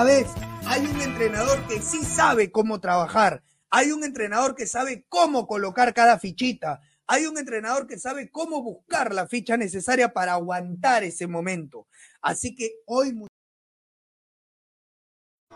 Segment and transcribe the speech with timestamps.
[0.00, 0.28] Esta vez
[0.66, 3.42] hay un entrenador que sí sabe cómo trabajar.
[3.68, 6.80] Hay un entrenador que sabe cómo colocar cada fichita.
[7.06, 11.86] Hay un entrenador que sabe cómo buscar la ficha necesaria para aguantar ese momento.
[12.22, 13.12] Así que hoy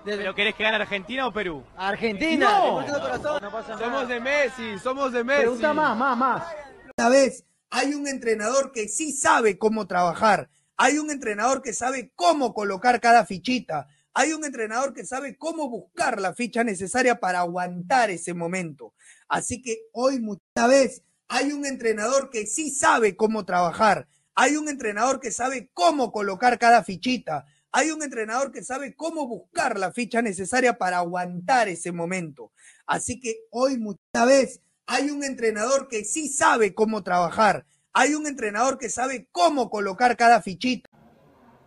[0.05, 1.65] ¿Pero querés que gane Argentina o Perú?
[1.75, 2.59] Argentina.
[2.59, 2.81] No.
[2.81, 3.43] Deportivo Corazón.
[3.45, 3.83] No pasa nada.
[3.83, 5.41] Somos de Messi, somos de Messi.
[5.41, 6.43] Pregunta más, más, más.
[6.91, 10.51] esta vez hay un entrenador que sí sabe cómo trabajar.
[10.77, 13.89] Hay un entrenador que sabe cómo colocar cada fichita.
[14.17, 18.95] Hay un entrenador que sabe cómo buscar la ficha necesaria para aguantar ese momento.
[19.29, 24.07] Así que hoy, mucha vez, hay un entrenador que sí sabe cómo trabajar.
[24.37, 27.45] Hay un entrenador que sabe cómo colocar cada fichita.
[27.73, 32.53] Hay un entrenador que sabe cómo buscar la ficha necesaria para aguantar ese momento.
[32.87, 37.67] Así que hoy, mucha vez, hay un entrenador que sí sabe cómo trabajar.
[37.93, 40.89] Hay un entrenador que sabe cómo colocar cada fichita.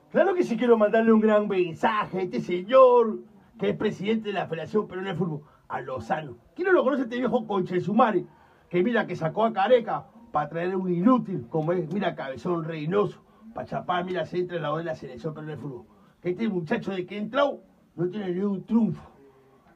[0.09, 3.19] Claro que sí quiero mandarle un gran mensaje a este señor,
[3.59, 6.37] que es presidente de la Federación Peruana de Fútbol, a Lozano.
[6.55, 8.25] ¿Quién no lo conoce este viejo Conchesumare?
[8.69, 13.21] Que mira que sacó a Careca para traer un inútil, como es, mira, Cabezón Reynoso,
[13.53, 15.85] para chapar, mira, se entra en la de la Selección Peruana de Fútbol.
[16.21, 17.59] Que este muchacho de que entró
[17.95, 19.11] no tiene ni un triunfo.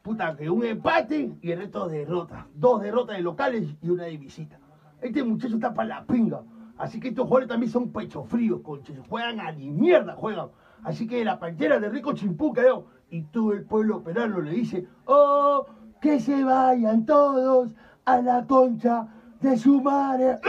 [0.01, 2.45] Puta, que un empate y el resto derrotas.
[2.55, 4.57] Dos derrotas de locales y una de visita.
[5.01, 6.41] Este muchacho está para la pinga.
[6.81, 8.97] Así que estos jugadores también son pecho fríos, conches.
[9.07, 10.47] Juegan a ni mierda, juegan.
[10.83, 14.87] Así que la pantera de Rico Chimpuca, yo, y todo el pueblo peruano le dice,
[15.05, 15.63] oh,
[16.01, 17.69] que se vayan todos
[18.03, 19.05] a la concha
[19.41, 20.39] de su madre.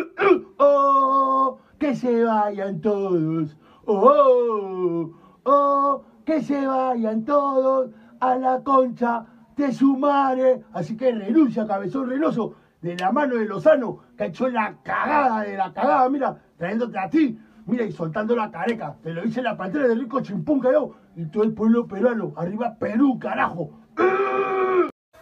[0.58, 3.54] oh, que se vayan todos.
[3.84, 5.10] Oh,
[5.44, 7.90] oh, que se vayan todos
[8.20, 10.64] a la concha de su madre.
[10.72, 15.40] Así que renuncia, cabezón renoso, de la mano de Lozano, que ha hecho la cagada
[15.40, 18.96] de la cagada, mira, trayéndote a ti, mira, y soltando la careca.
[19.02, 22.34] Te lo dice la pantera de Rico Chimpunca, yo, y todo el pueblo peruano.
[22.36, 23.70] Arriba Perú, carajo.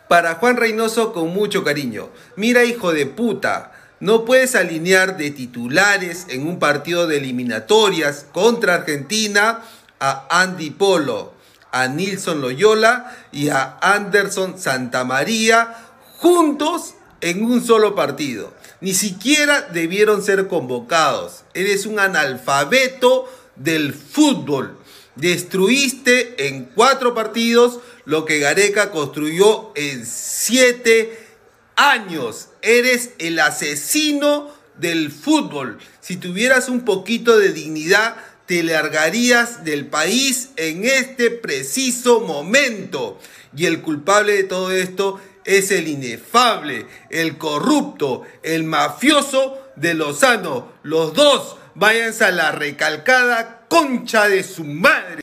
[0.09, 2.09] Para Juan Reynoso con mucho cariño.
[2.37, 8.75] Mira, hijo de puta, no puedes alinear de titulares en un partido de eliminatorias contra
[8.75, 9.61] Argentina
[10.01, 11.35] a Andy Polo,
[11.71, 15.73] a Nilson Loyola y a Anderson Santamaría
[16.19, 18.53] juntos en un solo partido.
[18.83, 21.45] Ni siquiera debieron ser convocados.
[21.55, 24.77] Eres un analfabeto del fútbol.
[25.15, 31.19] Destruiste en cuatro partidos lo que Gareca construyó en siete
[31.77, 32.49] años.
[32.61, 35.79] Eres el asesino del fútbol.
[36.01, 38.17] Si tuvieras un poquito de dignidad,
[38.47, 43.19] te largarías del país en este preciso momento.
[43.57, 50.73] Y el culpable de todo esto es el inefable, el corrupto, el mafioso de Lozano.
[50.83, 55.22] Los dos váyanse a la recalcada concha de su madre.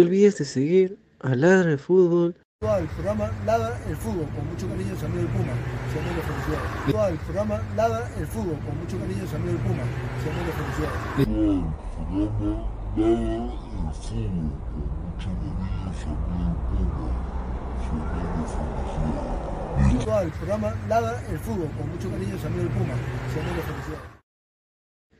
[0.00, 4.66] Te olvides de seguir a Ladra el Fútbol el programa Ladra el Fútbol, con mucho
[4.66, 5.52] cariño, su amigo el Puma.
[5.92, 7.12] Amigo felicidades.
[7.12, 9.82] el programa Ladra el Fútbol, con mucho cariño, su amigo el Puma.
[10.24, 10.96] Amigo felicidades.
[20.24, 22.94] El programa Ladra el Fútbol, con mucho cariño, su amigo el Puma.
[23.34, 24.08] Su amigo felicidades.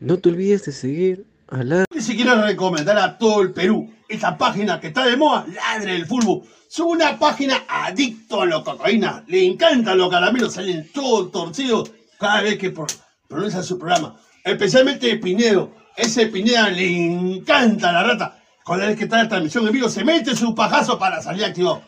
[0.01, 4.37] No te olvides de seguir a Ladra Si quiero recomendar a todo el Perú esa
[4.37, 6.43] página que está de moda, Ladre el Fútbol.
[6.69, 9.25] Es una página adicto a la cocaína.
[9.27, 12.87] Le encantan los caramelos, salen todos torcidos cada vez que pro-
[13.29, 14.17] pronuncia su programa.
[14.45, 15.73] Especialmente Pinedo.
[15.97, 18.37] Ese Pineda le encanta la rata.
[18.65, 21.45] Cada vez que está en la transmisión en vivo se mete su pajazo para salir
[21.45, 21.83] activo.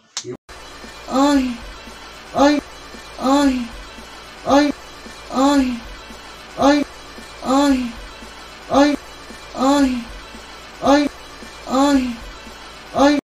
[1.10, 1.56] Ay,
[2.34, 2.58] ay,
[3.20, 3.66] ay,
[4.46, 4.72] ay,
[5.34, 5.78] ay,
[6.58, 6.86] ay,
[7.44, 7.92] ay,
[8.70, 8.98] ay,
[9.54, 10.04] ay,
[10.82, 11.08] ay,
[11.68, 12.16] ay,
[12.94, 13.21] ay.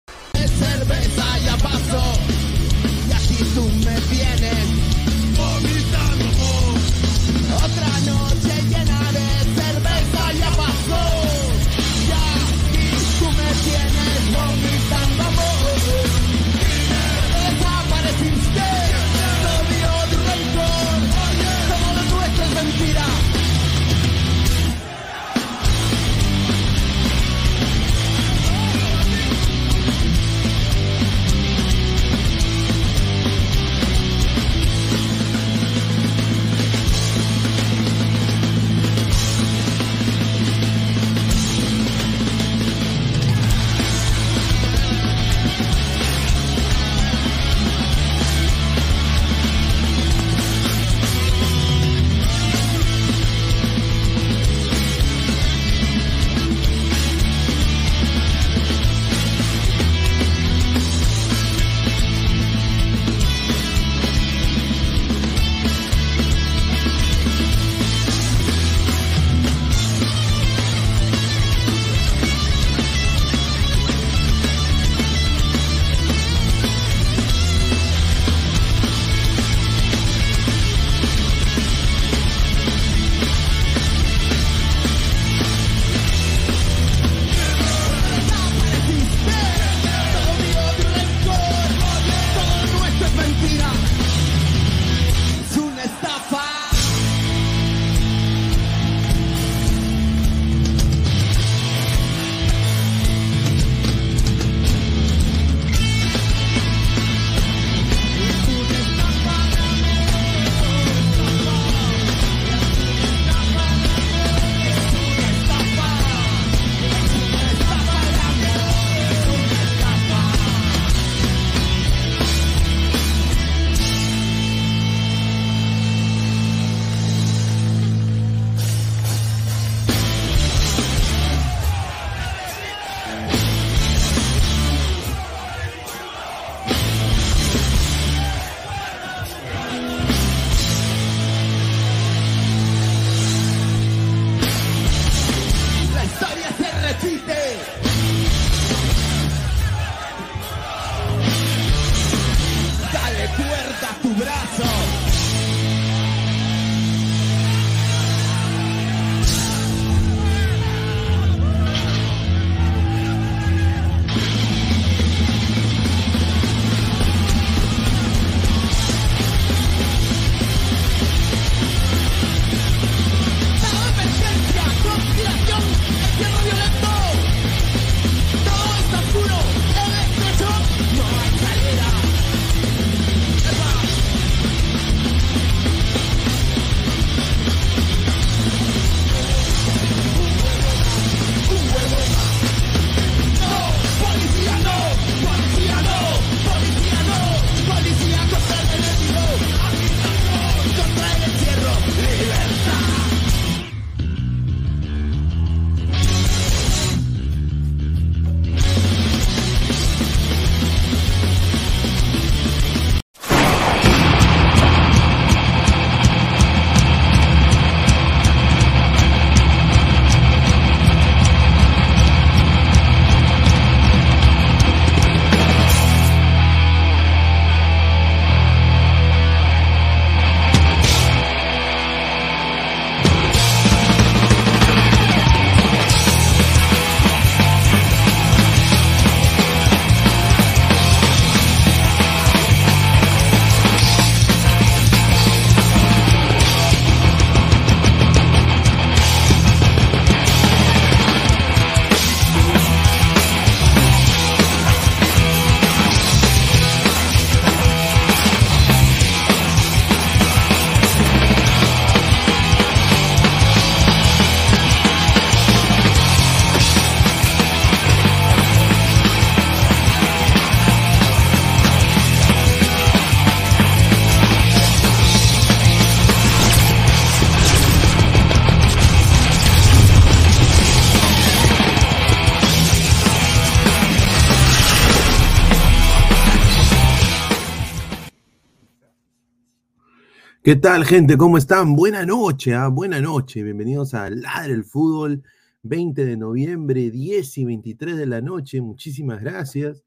[290.43, 291.15] ¿Qué tal, gente?
[291.15, 291.73] ¿Cómo están?
[291.73, 292.67] Buena noche, ¿ah?
[292.67, 293.41] buena noche.
[293.43, 295.23] Bienvenidos a Ladre el Fútbol,
[295.61, 298.59] 20 de noviembre, 10 y 23 de la noche.
[298.59, 299.85] Muchísimas gracias.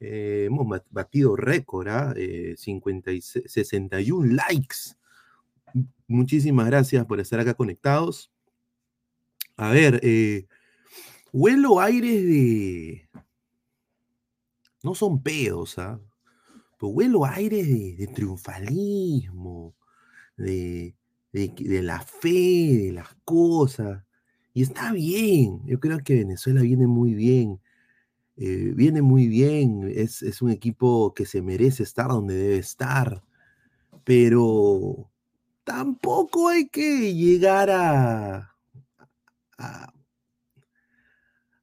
[0.00, 2.14] Eh, hemos batido récord, ¿ah?
[2.16, 4.96] Eh, 56 61 likes.
[6.06, 8.32] Muchísimas gracias por estar acá conectados.
[9.58, 10.46] A ver, eh,
[11.30, 13.06] huelo aires de...
[14.82, 16.00] No son pedos, ¿ah?
[16.78, 19.74] Pero huelo aires de triunfalismo,
[20.40, 20.96] de,
[21.32, 24.04] de, la fe, de las cosas.
[24.52, 27.60] Y está bien, yo creo que Venezuela viene muy bien,
[28.36, 33.22] eh, viene muy bien, es, es un equipo que se merece estar donde debe estar,
[34.04, 35.10] pero
[35.64, 38.56] tampoco hay que llegar a...
[39.58, 39.92] a-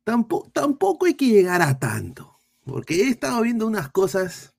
[0.03, 4.53] tampoco, tampoco hay que llegar a tanto, porque he estado viendo unas cosas...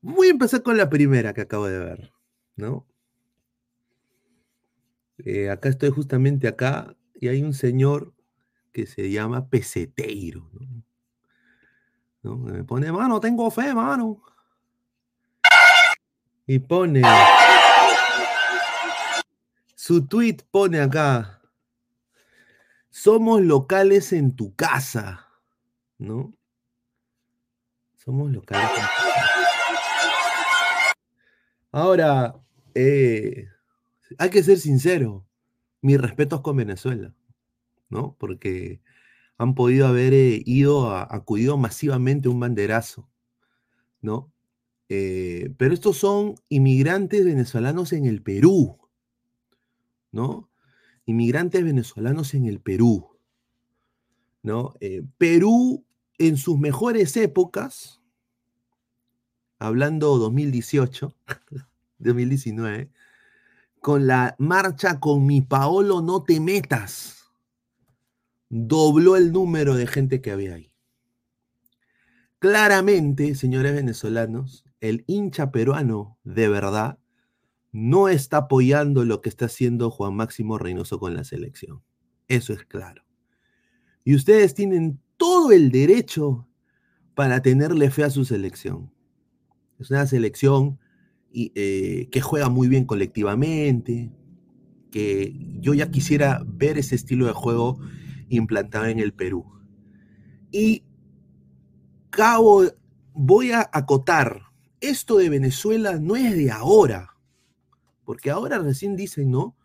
[0.00, 2.12] Voy a empezar con la primera que acabo de ver,
[2.58, 2.86] ¿no?
[5.18, 8.12] Eh, acá estoy justamente acá y hay un señor
[8.72, 10.50] que se llama Peseteiro,
[12.22, 12.36] ¿no?
[12.36, 14.22] Me pone, mano, tengo fe, mano.
[16.46, 17.02] Y pone,
[19.74, 21.40] su tweet pone acá,
[22.90, 25.28] somos locales en tu casa,
[25.98, 26.32] ¿no?
[27.96, 29.28] Somos locales en tu casa.
[31.70, 32.34] Ahora,
[32.80, 33.48] eh,
[34.18, 35.26] hay que ser sincero,
[35.82, 37.12] mis respetos con Venezuela,
[37.88, 38.14] ¿no?
[38.20, 38.80] Porque
[39.36, 43.08] han podido haber eh, ido, a, acudido masivamente un banderazo,
[44.00, 44.32] ¿no?
[44.88, 48.78] Eh, pero estos son inmigrantes venezolanos en el Perú,
[50.12, 50.48] ¿no?
[51.04, 53.18] Inmigrantes venezolanos en el Perú,
[54.44, 54.74] ¿no?
[55.18, 55.84] Perú
[56.18, 58.00] en sus mejores épocas,
[59.58, 61.12] hablando 2018,
[61.98, 62.90] 2019,
[63.80, 67.30] con la marcha con mi Paolo no te metas,
[68.48, 70.72] dobló el número de gente que había ahí.
[72.38, 76.98] Claramente, señores venezolanos, el hincha peruano de verdad
[77.72, 81.82] no está apoyando lo que está haciendo Juan Máximo Reynoso con la selección.
[82.28, 83.04] Eso es claro.
[84.04, 86.48] Y ustedes tienen todo el derecho
[87.14, 88.92] para tenerle fe a su selección.
[89.78, 90.78] Es una selección
[91.32, 94.12] eh, que juega muy bien colectivamente,
[94.90, 97.78] que yo ya quisiera ver ese estilo de juego
[98.28, 99.44] implantado en el Perú.
[100.50, 100.84] Y
[102.10, 102.64] cabo,
[103.12, 104.42] voy a acotar,
[104.80, 107.16] esto de Venezuela no es de ahora,
[108.04, 109.56] porque ahora recién dicen, ¿no?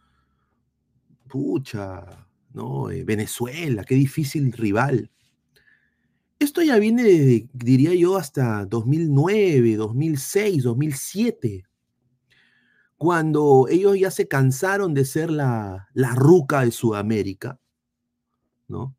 [1.29, 2.91] Pucha, ¿no?
[2.91, 5.11] Eh, Venezuela, qué difícil rival.
[6.39, 11.65] Esto ya viene diría yo, hasta 2009, 2006, 2007,
[12.97, 17.59] cuando ellos ya se cansaron de ser la, la ruca de Sudamérica,
[18.67, 18.95] ¿no?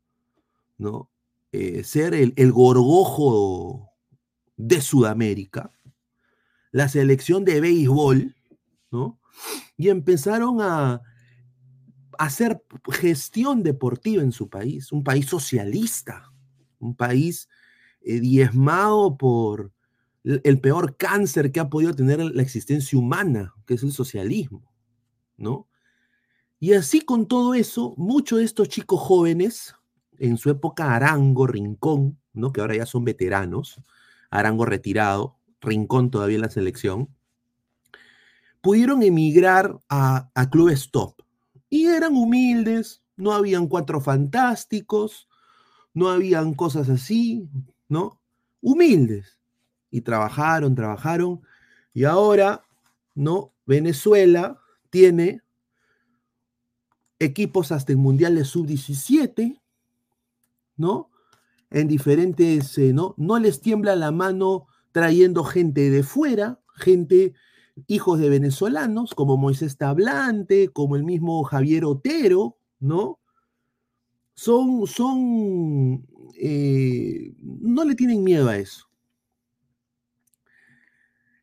[0.77, 1.09] ¿No?
[1.51, 3.89] Eh, ser el, el gorgojo
[4.57, 5.71] de Sudamérica,
[6.71, 8.35] la selección de béisbol,
[8.91, 9.19] ¿no?
[9.77, 11.01] Y empezaron a
[12.17, 16.31] hacer gestión deportiva en su país, un país socialista,
[16.85, 17.49] un país
[18.01, 19.71] eh, diezmado por
[20.23, 24.63] el, peor cáncer que ha podido tener la existencia humana, que es el socialismo,
[25.37, 25.67] ¿no?
[26.59, 29.75] Y así con todo eso, muchos de estos chicos jóvenes,
[30.17, 32.51] en su época Arango, Rincón, ¿no?
[32.51, 33.81] Que ahora ya son veteranos,
[34.31, 37.09] Arango retirado, Rincón todavía en la selección,
[38.61, 41.21] pudieron emigrar a, a clubes top.
[41.69, 45.27] Y eran humildes, no habían cuatro fantásticos,
[45.95, 47.49] no habían cosas así,
[47.89, 48.21] ¿no?
[48.61, 49.39] Humildes.
[49.89, 51.41] Y trabajaron, trabajaron.
[51.93, 52.65] Y ahora,
[53.15, 53.53] ¿no?
[53.65, 54.59] Venezuela
[54.91, 55.41] tiene
[57.17, 59.61] equipos hasta el Mundial de Sub-17,
[60.75, 61.09] ¿no?
[61.71, 63.15] En diferentes, eh, ¿no?
[63.17, 67.33] No les tiembla la mano trayendo gente de fuera, gente,
[67.87, 73.19] hijos de venezolanos, como Moisés Tablante, como el mismo Javier Otero, ¿no?
[74.35, 76.05] Son, son,
[76.37, 78.89] eh, no le tienen miedo a eso.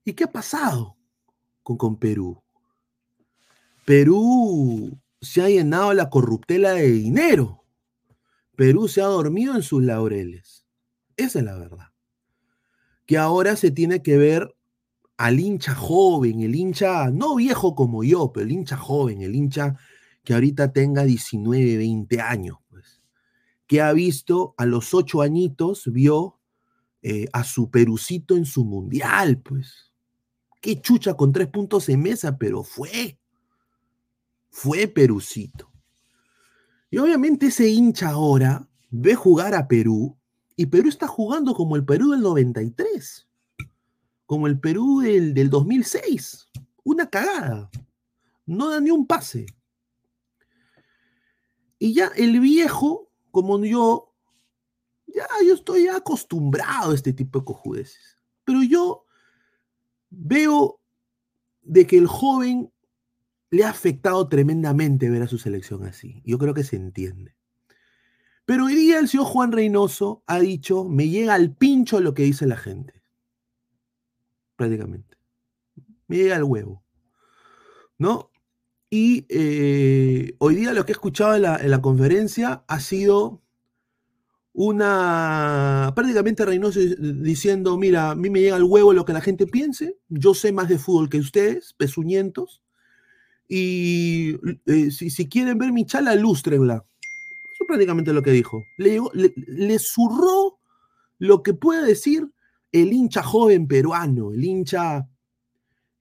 [0.04, 0.96] ¿Y qué ha pasado
[1.62, 2.42] con, con Perú?
[3.84, 7.64] Perú se ha llenado la corruptela de dinero.
[8.56, 10.66] Perú se ha dormido en sus laureles.
[11.16, 11.88] Esa es la verdad.
[13.06, 14.54] Que ahora se tiene que ver
[15.16, 19.76] al hincha joven, el hincha, no viejo como yo, pero el hincha joven, el hincha
[20.24, 22.58] que ahorita tenga 19, 20 años,
[23.66, 26.38] que ha visto a los ocho añitos, vio
[27.02, 29.92] eh, a su perucito en su mundial, pues,
[30.60, 33.18] qué chucha con tres puntos en mesa, pero fue.
[34.50, 35.72] Fue Perucito.
[36.90, 40.16] Y obviamente ese hincha ahora ve jugar a Perú
[40.56, 43.26] y Perú está jugando como el Perú del 93,
[44.26, 46.48] como el Perú del, del 2006.
[46.84, 47.70] Una cagada.
[48.46, 49.46] No da ni un pase.
[51.78, 54.14] Y ya el viejo, como yo,
[55.08, 58.18] ya yo estoy acostumbrado a este tipo de cojudeces.
[58.44, 59.06] Pero yo
[60.10, 60.78] veo
[61.62, 62.72] de que el joven
[63.50, 66.22] le ha afectado tremendamente ver a su selección así.
[66.24, 67.36] Yo creo que se entiende.
[68.44, 72.24] Pero hoy día el señor Juan Reynoso ha dicho, me llega al pincho lo que
[72.24, 73.02] dice la gente.
[74.56, 75.16] Prácticamente.
[76.06, 76.84] Me llega al huevo.
[77.98, 78.31] ¿No?
[78.94, 83.40] Y eh, hoy día lo que he escuchado en la, en la conferencia ha sido
[84.52, 89.46] una prácticamente Reynoso diciendo, mira, a mí me llega al huevo lo que la gente
[89.46, 92.60] piense, yo sé más de fútbol que ustedes, pezuñentos,
[93.48, 96.84] y eh, si, quieren ver mi chala, lústrenla.
[97.44, 98.62] Eso es prácticamente lo que dijo.
[98.76, 100.58] Le, le, le zurró
[101.18, 102.28] lo que puede decir
[102.72, 105.08] el hincha joven peruano, el hincha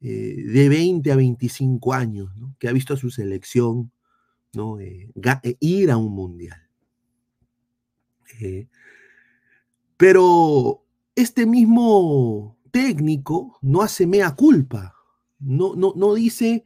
[0.01, 2.55] eh, de 20 a 25 años, ¿no?
[2.59, 3.91] que ha visto a su selección
[4.53, 4.79] ¿no?
[4.79, 5.09] Eh,
[5.59, 6.57] ir a un mundial.
[8.39, 8.67] Eh,
[9.97, 10.83] pero
[11.15, 14.95] este mismo técnico no hace mea culpa,
[15.39, 16.63] no, no, no dice,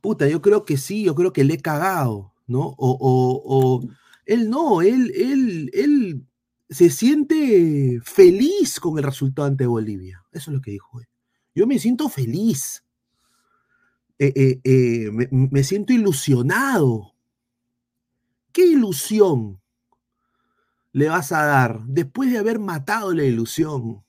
[0.00, 2.60] puta, yo creo que sí, yo creo que le he cagado, ¿no?
[2.60, 3.88] O, o, o
[4.26, 6.26] él no, él, él, él
[6.68, 10.24] se siente feliz con el resultado ante Bolivia.
[10.32, 11.09] Eso es lo que dijo él.
[11.54, 12.84] Yo me siento feliz.
[14.18, 17.14] Eh, eh, eh, me, me, siento ilusionado.
[18.52, 19.60] ¿Qué ilusión
[20.92, 24.04] le vas a dar después de haber matado la ilusión?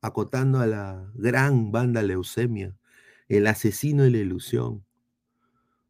[0.00, 2.76] Acotando a la gran banda leucemia,
[3.28, 4.84] el asesino de la ilusión,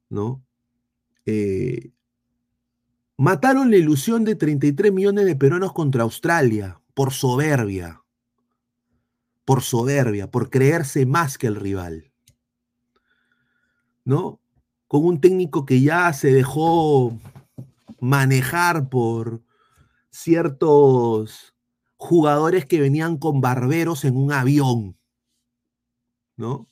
[0.09, 0.44] ¿no?
[3.16, 8.04] mataron la ilusión de 33 millones de peruanos contra Australia por soberbia
[9.44, 12.11] por soberbia, por creerse más que el rival.
[14.04, 14.40] ¿No?
[14.87, 17.18] Con un técnico que ya se dejó
[18.00, 19.42] manejar por
[20.11, 21.54] ciertos
[21.96, 24.96] jugadores que venían con barberos en un avión.
[26.37, 26.68] ¿No?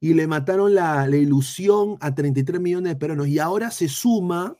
[0.00, 3.28] Y le mataron la, ilusión a 33 millones de peruanos.
[3.28, 4.56] Y ahora se suma,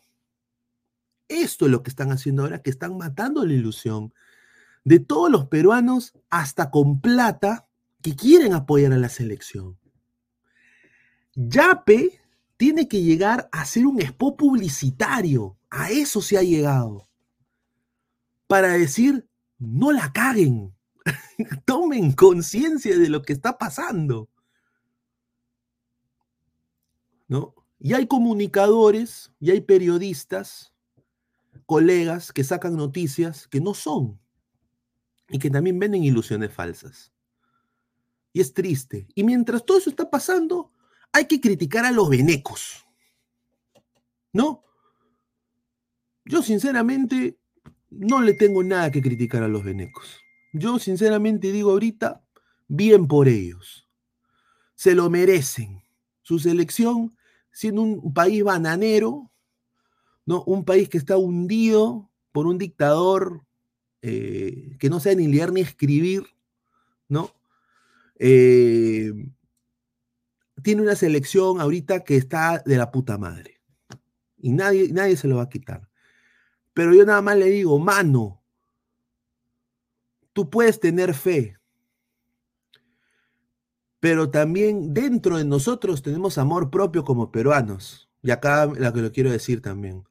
[1.28, 4.12] esto es lo que están haciendo ahora, que están matando la ilusión
[4.84, 7.68] de todos los peruanos hasta con plata
[8.02, 9.78] que quieren apoyar a la selección.
[11.34, 12.20] Yape
[12.56, 15.56] tiene que llegar a ser un expo publicitario.
[15.70, 17.08] A eso se ha llegado.
[18.46, 20.74] Para decir, no la caguen.
[21.64, 24.28] Tomen conciencia de lo que está pasando.
[27.28, 27.54] ¿No?
[27.78, 30.74] Y hay comunicadores, y hay periodistas,
[31.66, 34.21] colegas que sacan noticias que no son
[35.32, 37.10] y que también venden ilusiones falsas.
[38.34, 39.08] Y es triste.
[39.14, 40.72] Y mientras todo eso está pasando,
[41.10, 42.86] hay que criticar a los venecos.
[44.32, 44.62] ¿No?
[46.26, 47.38] Yo sinceramente
[47.88, 50.20] no le tengo nada que criticar a los venecos.
[50.52, 52.22] Yo sinceramente digo ahorita,
[52.68, 53.88] bien por ellos.
[54.74, 55.82] Se lo merecen.
[56.20, 57.16] Su selección,
[57.52, 59.30] siendo un país bananero,
[60.26, 60.44] ¿no?
[60.44, 63.46] un país que está hundido por un dictador
[64.02, 66.24] eh, que no sabe ni leer ni escribir,
[67.08, 67.30] ¿no?
[68.18, 69.12] Eh,
[70.62, 73.60] tiene una selección ahorita que está de la puta madre.
[74.38, 75.88] Y nadie, nadie se lo va a quitar.
[76.74, 78.42] Pero yo nada más le digo, mano,
[80.32, 81.58] tú puedes tener fe,
[84.00, 88.10] pero también dentro de nosotros tenemos amor propio como peruanos.
[88.20, 90.02] Y acá lo que lo quiero decir también.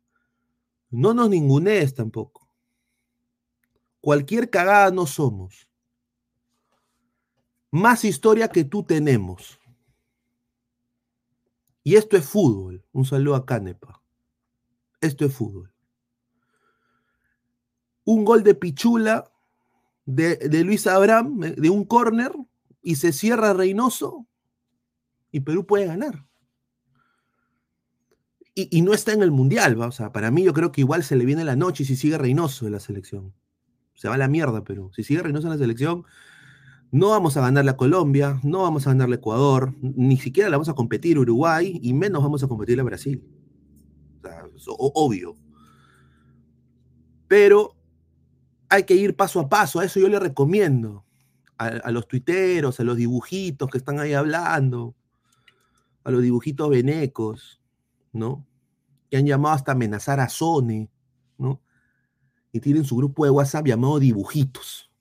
[0.89, 2.40] No nos ningunees tampoco.
[4.01, 5.69] Cualquier cagada no somos.
[7.69, 9.59] Más historia que tú tenemos.
[11.83, 12.83] Y esto es fútbol.
[12.91, 14.01] Un saludo a Canepa.
[14.99, 15.73] Esto es fútbol.
[18.03, 19.31] Un gol de Pichula
[20.05, 22.31] de, Luis Abraham, eh, de un córner,
[22.81, 24.27] y se cierra Reynoso,
[25.31, 26.25] y Perú puede ganar.
[28.53, 31.15] Y, no está en el Mundial, o sea, para mí yo creo que igual se
[31.15, 33.33] le viene la noche si sigue Reynoso de la selección
[34.01, 34.89] se va la mierda Perú.
[34.95, 36.05] Si sigue Reynoso en la selección,
[36.89, 40.55] no vamos a ganarle a Colombia, no vamos a ganarle a Ecuador, ni siquiera le
[40.55, 43.23] vamos a competir Uruguay y menos vamos a competir a Brasil.
[44.17, 45.35] O sea, es obvio.
[47.27, 47.77] Pero
[48.69, 51.05] hay que ir paso a paso, a eso yo le recomiendo
[51.59, 54.95] a, a los tuiteros, a los dibujitos que están ahí hablando,
[56.03, 57.61] a los dibujitos venecos,
[58.13, 58.47] ¿no?
[59.11, 60.89] Que han llamado hasta amenazar a Sony,
[61.37, 61.61] ¿no?
[62.51, 64.91] Y tienen su grupo de WhatsApp llamado Dibujitos,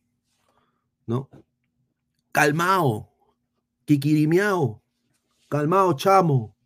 [1.06, 1.28] ¿no?
[2.32, 3.10] Calmao,
[3.84, 4.80] Kikirimiao,
[5.48, 6.56] calmao, chamo.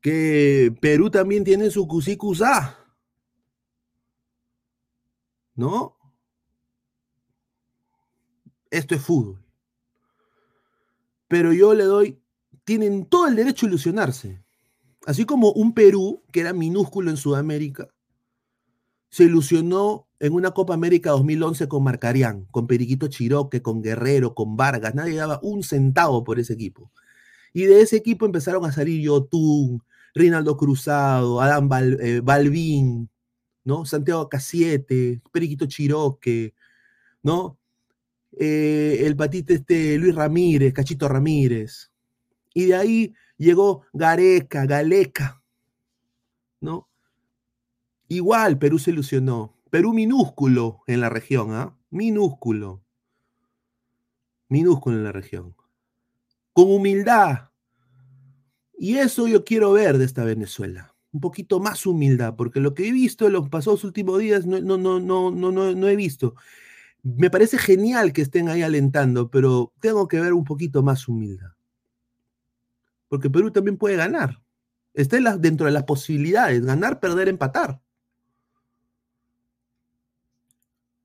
[0.00, 2.78] Que Perú también tiene su cusicusá,
[5.54, 5.96] ¿no?
[8.70, 9.42] Esto es fútbol.
[11.28, 12.20] Pero yo le doy,
[12.64, 14.42] tienen todo el derecho a ilusionarse.
[15.06, 17.93] Así como un Perú, que era minúsculo en Sudamérica,
[19.14, 24.56] se ilusionó en una Copa América 2011 con Marcarián, con Periquito Chiroque, con Guerrero, con
[24.56, 24.92] Vargas.
[24.96, 26.90] Nadie daba un centavo por ese equipo.
[27.52, 29.84] Y de ese equipo empezaron a salir Yotun,
[30.16, 33.08] Rinaldo Cruzado, Adam Bal, eh, Balvin,
[33.62, 33.84] ¿no?
[33.86, 36.52] Santiago Casiete, Periquito Chiroque,
[37.22, 37.56] ¿no?
[38.32, 41.92] Eh, el patito este Luis Ramírez, Cachito Ramírez.
[42.52, 45.40] Y de ahí llegó Gareca, Galeca,
[46.60, 46.88] ¿no?
[48.14, 49.56] Igual Perú se ilusionó.
[49.70, 51.76] Perú minúsculo en la región, ¿ah?
[51.90, 52.84] Minúsculo.
[54.48, 55.56] Minúsculo en la región.
[56.52, 57.50] Con humildad.
[58.78, 60.94] Y eso yo quiero ver de esta Venezuela.
[61.10, 64.60] Un poquito más humildad, porque lo que he visto en los pasados últimos días no,
[64.60, 66.36] no, no, no, no, no, no he visto.
[67.02, 71.50] Me parece genial que estén ahí alentando, pero tengo que ver un poquito más humildad.
[73.08, 74.40] Porque Perú también puede ganar.
[74.92, 77.83] Está dentro de las posibilidades, ganar, perder, empatar.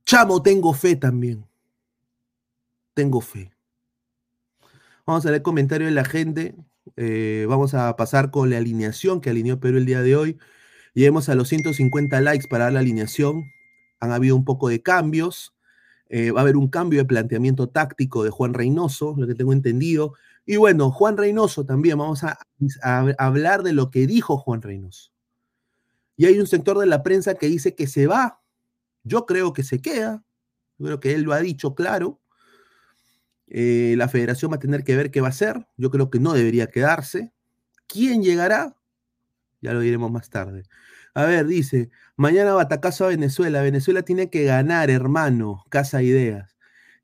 [0.09, 1.45] Chamo, tengo fe también.
[2.95, 3.51] Tengo fe.
[5.05, 6.55] Vamos a leer comentarios de la gente.
[6.95, 10.39] Eh, vamos a pasar con la alineación que alineó Perú el día de hoy.
[10.95, 13.51] Lleguemos a los 150 likes para dar la alineación.
[13.99, 15.55] Han habido un poco de cambios.
[16.07, 19.53] Eh, va a haber un cambio de planteamiento táctico de Juan Reynoso, lo que tengo
[19.53, 20.15] entendido.
[20.43, 22.39] Y bueno, Juan Reynoso también, vamos a,
[22.81, 25.11] a hablar de lo que dijo Juan Reynoso.
[26.17, 28.39] Y hay un sector de la prensa que dice que se va.
[29.03, 30.23] Yo creo que se queda.
[30.77, 32.19] Yo creo que él lo ha dicho claro.
[33.47, 35.67] Eh, la federación va a tener que ver qué va a hacer.
[35.77, 37.33] Yo creo que no debería quedarse.
[37.88, 38.75] ¿Quién llegará?
[39.62, 40.63] Ya lo diremos más tarde.
[41.13, 43.62] A ver, dice, mañana batacazo a Venezuela.
[43.62, 45.65] Venezuela tiene que ganar, hermano.
[45.69, 46.55] Casa Ideas.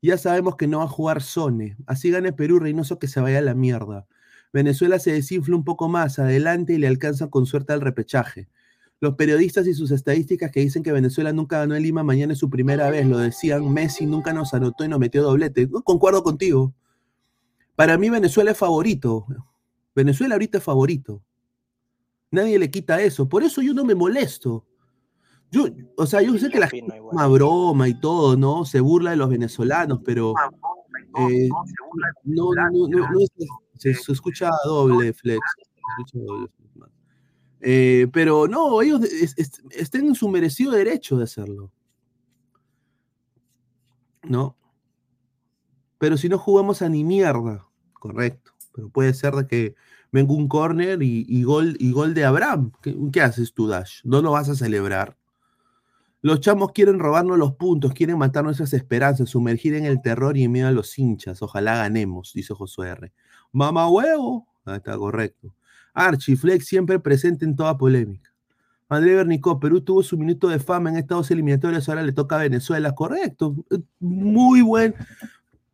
[0.02, 1.76] Ya sabemos que no va a jugar Sone.
[1.86, 4.06] Así gane Perú, Reynoso que se vaya a la mierda.
[4.52, 8.48] Venezuela se desinfla un poco más adelante y le alcanza con suerte al repechaje.
[9.00, 12.38] Los periodistas y sus estadísticas que dicen que Venezuela nunca ganó en Lima, mañana es
[12.38, 13.06] su primera vez.
[13.06, 15.66] Lo decían, Messi nunca nos anotó y nos metió doblete.
[15.66, 16.72] No, concuerdo contigo.
[17.74, 19.26] Para mí Venezuela es favorito.
[19.94, 21.22] Venezuela ahorita es favorito.
[22.30, 23.28] Nadie le quita eso.
[23.28, 24.64] Por eso yo no me molesto.
[25.50, 28.64] Yo, o sea, yo sé que la gente es una broma y todo, ¿no?
[28.64, 30.34] Se burla de los venezolanos, pero
[31.30, 31.48] eh,
[32.24, 33.30] no, no, no, no, no es-
[33.78, 35.38] se, se escucha doble flex.
[35.54, 36.48] se escucha doble.
[37.68, 41.72] Eh, pero no, ellos es- es- estén en su merecido derecho de hacerlo.
[44.22, 44.56] ¿No?
[45.98, 48.52] Pero si no jugamos a ni mierda, correcto.
[48.72, 49.74] Pero puede ser de que
[50.12, 52.70] venga un corner y, gol, y gol de Abraham.
[53.12, 54.00] ¿Qué, haces tú, Dash?
[54.04, 55.16] ¿No lo vas a celebrar?
[56.22, 60.44] Los chamos quieren robarnos los puntos, quieren matar nuestras esperanzas, sumergir en el terror y
[60.44, 61.42] en miedo a los hinchas.
[61.42, 63.12] Ojalá ganemos, dice Josué R.
[63.50, 64.46] Mamá huevo.
[64.66, 65.52] Está correcto.
[65.96, 68.30] Archie Flex siempre presente en toda polémica.
[68.88, 72.36] André Bernicó, Perú tuvo su minuto de fama en estas dos eliminatorias, ahora le toca
[72.36, 72.94] a Venezuela.
[72.94, 73.56] Correcto.
[73.70, 74.94] Eh, Muy buen.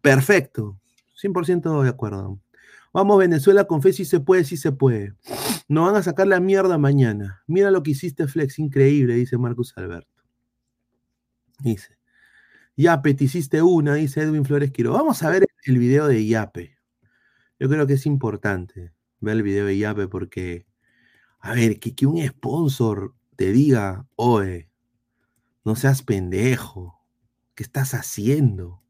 [0.00, 0.78] Perfecto.
[1.20, 2.38] 100% de acuerdo.
[2.94, 5.14] Vamos, Venezuela, con fe si se puede, si se puede.
[5.68, 7.42] Nos van a sacar la mierda mañana.
[7.48, 10.22] Mira lo que hiciste, Flex, increíble, dice Marcus Alberto.
[11.58, 11.98] Dice.
[12.76, 14.92] Yape, te hiciste una, dice Edwin Flores Quiro.
[14.92, 16.76] Vamos a ver el video de Yape.
[17.58, 20.66] Yo creo que es importante ver el video de Yape porque,
[21.40, 24.68] a ver, que, que un sponsor te diga, oye,
[25.64, 27.00] no seas pendejo,
[27.54, 28.82] ¿qué estás haciendo?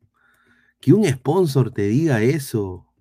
[0.80, 2.92] Que un sponsor te diga eso,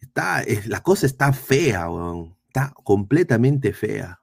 [0.00, 2.36] está, es- la cosa está fea, weón.
[2.48, 4.20] está completamente fea.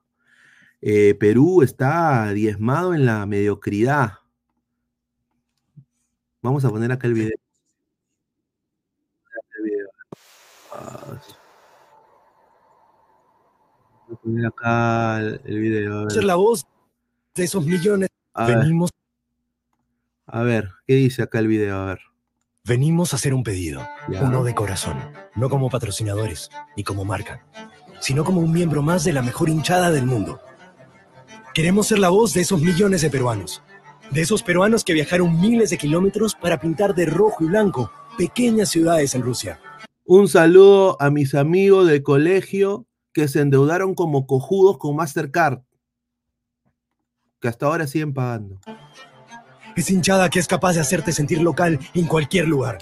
[0.81, 4.13] Eh, Perú está diezmado en la mediocridad.
[6.41, 7.37] Vamos a poner acá el video.
[9.57, 9.87] El video.
[10.73, 11.19] Ah,
[14.07, 15.99] Voy a poner acá el, el video.
[15.99, 16.11] a ver.
[16.11, 16.65] ser la voz
[17.35, 18.09] de esos millones.
[18.33, 18.57] A ver.
[18.59, 18.89] Venimos,
[20.27, 21.77] A ver, ¿qué dice acá el video?
[21.77, 21.99] A ver.
[22.65, 24.23] venimos a hacer un pedido, Ya.
[24.23, 24.97] uno de corazón,
[25.35, 27.45] no como patrocinadores ni como marca,
[27.99, 30.39] sino como un miembro más de la mejor hinchada del mundo.
[31.53, 33.61] Queremos ser la voz de esos millones de peruanos,
[34.11, 38.69] de esos peruanos que viajaron miles de kilómetros para pintar de rojo y blanco pequeñas
[38.69, 39.59] ciudades en Rusia.
[40.03, 42.85] Un saludo a mis amigos de colegio
[43.15, 45.61] que se endeudaron como cojudos con Mastercard,
[47.39, 48.59] que hasta ahora siguen pagando.
[49.77, 52.77] Es hinchada que es capaz de hacerte sentir local en cualquier lugar,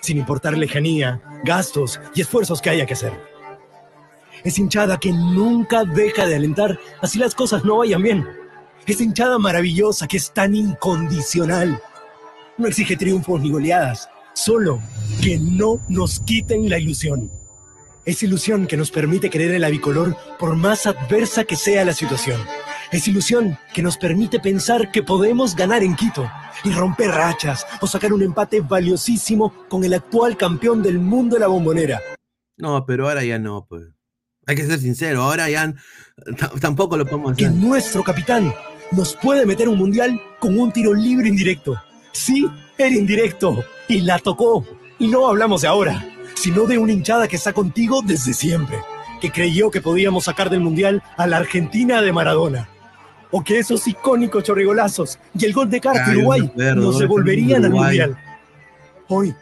[0.00, 3.12] sin importar lejanía, gastos y esfuerzos que haya que hacer.
[4.44, 8.26] Es hinchada que nunca deja de alentar así las cosas no vayan bien.
[8.86, 11.78] Es hinchada maravillosa que es tan incondicional.
[12.56, 14.80] No exige triunfos ni goleadas, solo
[15.22, 17.39] que no nos quiten la ilusión.
[18.04, 21.92] Es ilusión que nos permite creer en la bicolor por más adversa que sea la
[21.92, 22.40] situación.
[22.92, 26.28] Es ilusión que nos permite pensar que podemos ganar en Quito
[26.64, 31.40] y romper rachas o sacar un empate valiosísimo con el actual campeón del mundo de
[31.40, 32.00] la bombonera.
[32.56, 33.84] No, pero ahora ya no, pues.
[34.46, 35.72] Hay que ser sincero, ahora ya
[36.60, 37.56] tampoco lo podemos Que hacer.
[37.56, 38.52] nuestro capitán
[38.90, 41.80] nos puede meter un mundial con un tiro libre indirecto.
[42.12, 44.66] Sí, era indirecto y la tocó.
[44.98, 46.04] Y no hablamos de ahora,
[46.40, 48.78] sino de una hinchada que está contigo desde siempre,
[49.20, 52.66] que creyó que podíamos sacar del mundial a la Argentina de Maradona.
[53.30, 57.64] O que esos icónicos chorrigolazos y el gol de Carta Ay, Uruguay acuerdo, nos devolverían
[57.66, 58.18] al mundial.
[59.08, 59.34] Hoy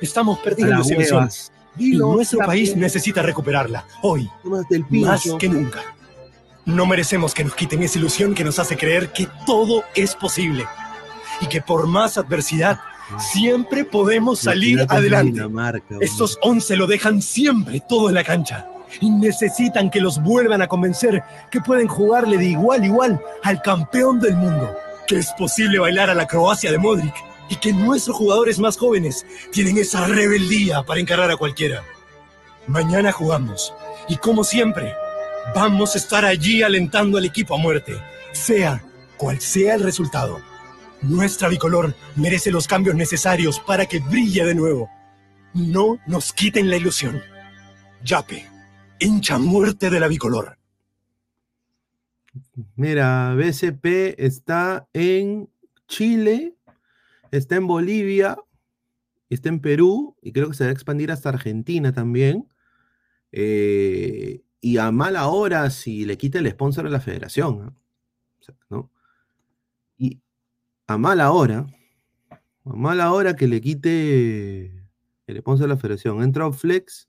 [0.00, 1.28] estamos perdiendo esa ilusión.
[1.76, 3.84] Y nuestro país necesita recuperarla.
[4.02, 4.30] Hoy,
[4.90, 5.80] más que nunca.
[6.64, 10.66] No merecemos que nos quiten esa ilusión que nos hace creer que todo es posible.
[11.40, 12.78] Y que por más adversidad,
[13.18, 15.42] siempre podemos salir adelante.
[16.00, 18.68] Estos 11 lo dejan siempre todo en la cancha.
[19.00, 23.60] Y necesitan que los vuelvan a convencer que pueden jugarle de igual a igual al
[23.62, 24.76] campeón del mundo.
[25.06, 27.14] Que es posible bailar a la Croacia de Modric.
[27.48, 31.82] Y que nuestros jugadores más jóvenes tienen esa rebeldía para encarar a cualquiera.
[32.66, 33.74] Mañana jugamos.
[34.08, 34.94] Y como siempre,
[35.54, 37.94] vamos a estar allí alentando al equipo a muerte.
[38.32, 38.82] Sea
[39.16, 40.53] cual sea el resultado.
[41.08, 44.88] Nuestra bicolor merece los cambios necesarios para que brille de nuevo.
[45.52, 47.20] No nos quiten la ilusión.
[48.02, 48.46] Yape,
[48.98, 50.58] hincha muerte de la bicolor.
[52.76, 55.50] Mira, BCP está en
[55.88, 56.56] Chile,
[57.30, 58.38] está en Bolivia,
[59.28, 62.48] está en Perú y creo que se va a expandir hasta Argentina también.
[63.30, 67.76] Eh, y a mala hora si le quita el sponsor a la federación.
[68.40, 68.90] sea, ¿no?
[70.86, 71.66] A mala hora,
[72.30, 74.70] a mala hora que le quite
[75.26, 76.20] el sponsor a la federación.
[76.20, 77.08] Ha entrado Flex,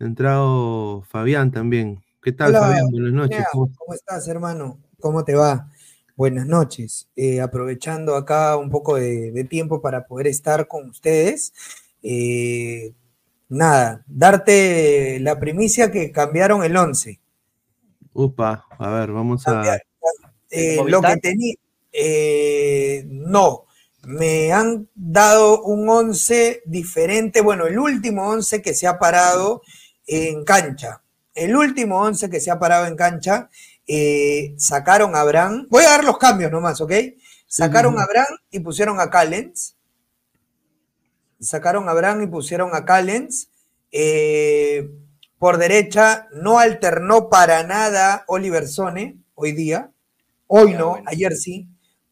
[0.00, 2.02] ha entrado Fabián también.
[2.20, 2.90] ¿Qué tal, Hola, Fabián?
[2.90, 3.44] Buenas noches.
[3.52, 4.80] ¿Cómo ¿Cómo estás, hermano?
[4.98, 5.70] ¿Cómo te va?
[6.16, 7.08] Buenas noches.
[7.14, 11.52] Eh, aprovechando acá un poco de, de tiempo para poder estar con ustedes.
[12.02, 12.94] eh,
[13.48, 17.20] nada, darte la primicia que cambiaron el 11.
[18.12, 19.78] Upa, a ver, vamos a.
[20.50, 21.54] Eh, lo que tenía.
[21.92, 23.66] Eh, no,
[24.04, 27.40] me han dado un 11 diferente.
[27.40, 29.62] Bueno, el último 11 que se ha parado
[30.06, 31.02] en cancha.
[31.34, 33.48] El último 11 que se ha parado en cancha.
[33.86, 35.66] eh, sacaron a Abraham.
[35.70, 36.92] Voy a dar los cambios nomás, ¿ok?
[37.46, 39.76] Sacaron a Abraham y pusieron a Callens.
[41.40, 43.48] Sacaron a Abraham y pusieron a Callens.
[43.92, 44.90] Eh,
[45.38, 49.90] por derecha no alternó para nada Oliver Sone hoy día.
[50.46, 51.68] Hoy no, ayer sí.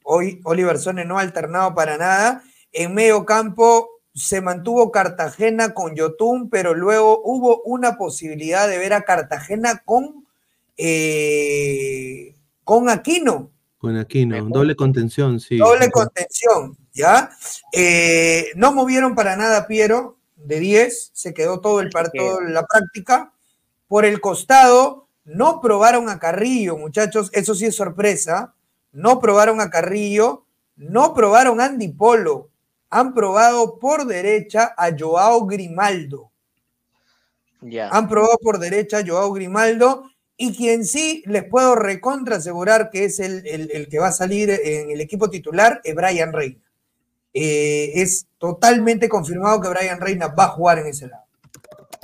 [0.08, 2.44] Hoy Oliver Sone no ha alternado para nada.
[2.72, 8.92] En medio campo se mantuvo Cartagena con Yotun, pero luego hubo una posibilidad de ver
[8.92, 10.24] a Cartagena con,
[10.76, 13.50] eh, con Aquino.
[13.78, 15.58] Con Aquino, doble contención, sí.
[15.58, 17.30] Doble contención, ¿ya?
[17.72, 22.54] Eh, no movieron para nada a Piero de 10, se quedó todo el partido en
[22.54, 23.32] la práctica.
[23.88, 28.54] Por el costado, no probaron a Carrillo, muchachos, eso sí es sorpresa.
[28.92, 30.44] No probaron a Carrillo,
[30.76, 32.50] no probaron a Andy Polo.
[32.90, 36.30] Han probado por derecha a Joao Grimaldo.
[37.60, 37.88] Ya.
[37.90, 40.04] Han probado por derecha a Joao Grimaldo
[40.36, 44.12] y quien sí les puedo recontra asegurar que es el, el- el que va a
[44.12, 46.60] salir en el equipo titular es Brian Reina.
[47.32, 51.24] Eh, es totalmente confirmado que Brian Reina va a jugar en ese lado.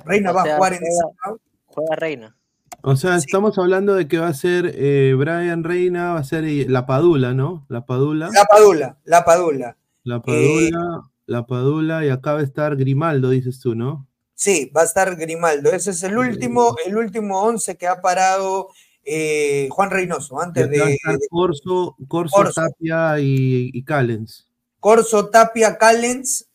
[0.05, 1.40] Reina O va sea, a jugar en juega- ese lado.
[1.66, 2.37] Juega Reina.
[2.85, 6.45] O sea, estamos hablando de que va a ser eh, Brian Reina, va a ser
[6.45, 7.64] eh, la Padula, ¿no?
[7.68, 8.31] La Padula.
[8.33, 9.77] La Padula, la Padula.
[10.03, 14.09] La Padula, la Padula, y acá va a estar Grimaldo, dices tú, ¿no?
[14.35, 15.71] Sí, va a estar Grimaldo.
[15.71, 18.71] Ese es el último, el último once que ha parado
[19.05, 22.61] eh, Juan Reynoso antes acá va a de, estar Corso, Corso, Corso.
[22.61, 24.49] Tapia y, y Callens.
[24.81, 26.49] Corso Tapia Callens,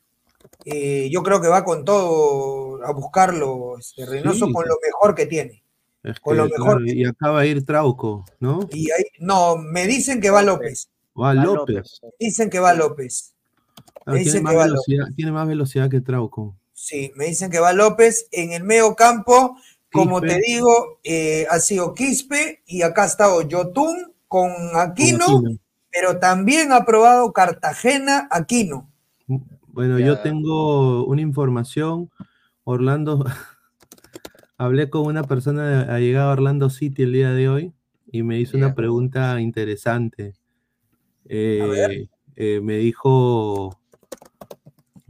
[0.66, 4.52] eh, yo creo que va con todo a buscarlo, este, Reynoso, Sí.
[4.52, 5.64] con lo mejor que tiene.
[6.08, 6.78] Es Con que, lo mejor.
[6.84, 8.62] claro, y acá va a ir Trauco, ¿no?
[8.72, 10.90] Y ahí, no, me dicen que va López.
[11.20, 12.00] Va López.
[12.18, 13.34] Dicen que va López.
[14.06, 16.56] Ah, Me tiene, más que va velocidad, tiene más velocidad que Trauco.
[16.74, 18.28] Sí, me dicen que va López.
[18.32, 19.58] En el medio campo,
[19.92, 20.36] como Quispe.
[20.36, 25.58] te digo, eh, ha sido Quispe y acá ha estado Yotun con Aquino, Aquino.
[25.92, 28.90] pero también ha probado Cartagena Aquino.
[29.68, 32.10] Bueno, yo tengo una información.
[32.64, 33.26] Orlando,
[34.58, 37.74] hablé con una persona, ha llegado a Orlando City el día de hoy
[38.12, 40.34] y me hizo una pregunta interesante.
[41.26, 43.80] Eh, eh, me dijo,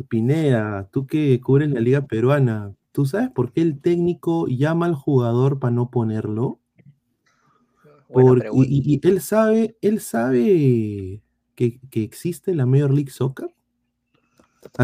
[0.09, 4.95] Pineda, tú que cubres la liga peruana, ¿tú sabes por qué el técnico llama al
[4.95, 6.59] jugador para no ponerlo?
[8.09, 11.21] Buena Por- y, él sabe, él sabe
[11.55, 13.53] que, que existe la Major League Soccer.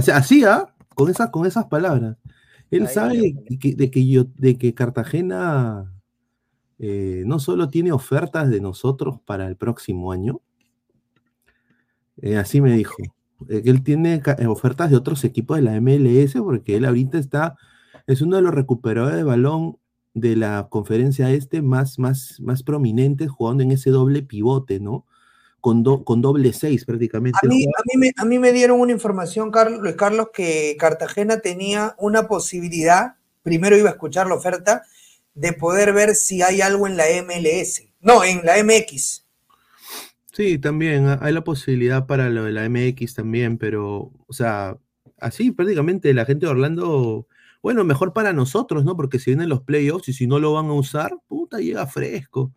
[0.02, 0.73] Sea, así, ¿ah?
[0.95, 2.17] Con esas, con esas palabras.
[2.74, 5.94] Él Ahí sabe que, de, que yo, de que Cartagena
[6.80, 10.42] eh, no solo tiene ofertas de nosotros para el próximo año,
[12.22, 12.96] eh, así me dijo,
[13.50, 17.18] eh, que él tiene eh, ofertas de otros equipos de la MLS, porque él ahorita
[17.18, 17.58] está,
[18.08, 19.78] es uno de los recuperadores de balón
[20.14, 25.06] de la conferencia este más, más, más prominentes, jugando en ese doble pivote, ¿no?
[25.63, 27.39] Con, do- con doble seis prácticamente.
[27.41, 30.28] A mí, juega- a, mí me, a mí me dieron una información, Carlos, Luis Carlos,
[30.34, 34.84] que Cartagena tenía una posibilidad, primero iba a escuchar la oferta,
[35.36, 37.88] de poder ver si hay algo en la MLS.
[38.02, 39.23] No, en la MX.
[40.34, 44.78] Sí, también ha- hay la posibilidad para lo de la MX también, pero, o sea,
[45.21, 47.26] así prácticamente la gente de Orlando,
[47.62, 48.97] bueno, mejor para nosotros, ¿no?
[48.97, 52.52] Porque si vienen los playoffs y si no lo van a usar, puta, llega fresco.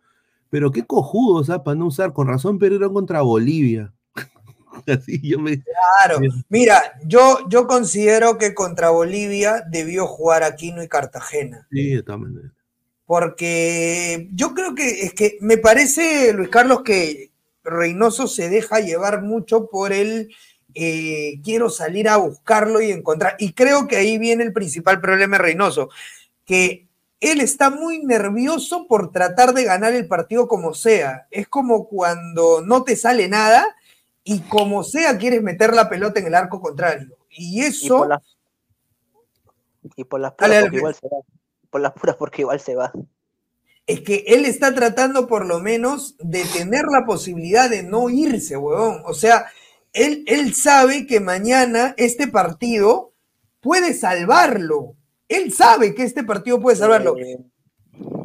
[0.49, 1.63] Pero qué cojudos, ¿ah?
[1.63, 3.93] Para no usar, con razón perdieron contra Bolivia.
[4.87, 5.61] Así yo me...
[5.61, 6.19] Claro.
[6.49, 11.67] Mira, yo, yo considero que contra Bolivia debió jugar Aquino y Cartagena.
[11.71, 12.51] Sí, de todas maneras.
[13.05, 17.31] Porque yo creo que es que me parece, Luis Carlos, que
[17.63, 20.29] Reynoso se deja llevar mucho por el
[20.79, 23.35] eh, quiero salir a buscarlo y encontrar.
[23.39, 25.89] Y creo que ahí viene el principal problema de Reynoso,
[26.45, 26.86] que
[27.19, 31.27] él está muy nervioso por tratar de ganar el partido como sea.
[31.31, 33.65] Es como cuando no te sale nada
[34.23, 37.17] y como sea quieres meter la pelota en el arco contrario.
[37.29, 38.07] Y eso...
[39.95, 41.17] y por las puras porque igual se va.
[41.69, 42.91] Por las puras porque igual se va.
[43.87, 48.57] es que él está tratando por lo menos de tener la posibilidad de no irse,
[48.57, 49.01] huevón.
[49.05, 49.47] O sea,
[49.93, 53.13] él, él sabe que mañana este partido
[53.59, 54.95] puede salvarlo.
[55.27, 57.15] Él sabe que este partido puede salvarlo.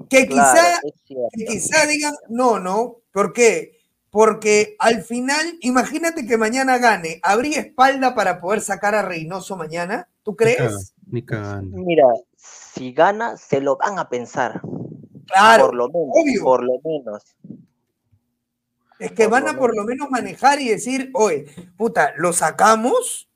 [0.09, 0.81] Que quizá,
[1.35, 2.98] que quizá digan, no, no.
[3.13, 3.79] ¿Por qué?
[4.11, 7.19] Porque al final, imagínate que mañana gane.
[7.23, 10.09] ¿Habría espalda para poder sacar a Reynoso mañana?
[10.23, 10.94] ¿Tú Ni caga- crees?
[11.11, 11.23] Ni.
[11.85, 14.61] Mira, si gana, se lo van a pensar.
[15.27, 16.09] Claro, por lo menos.
[16.13, 16.42] obvio.
[16.44, 17.23] Por lo menos.
[18.98, 21.46] Es que Por van a por lo menos manejar y decir, oye,
[21.77, 23.29] puta, lo sacamos.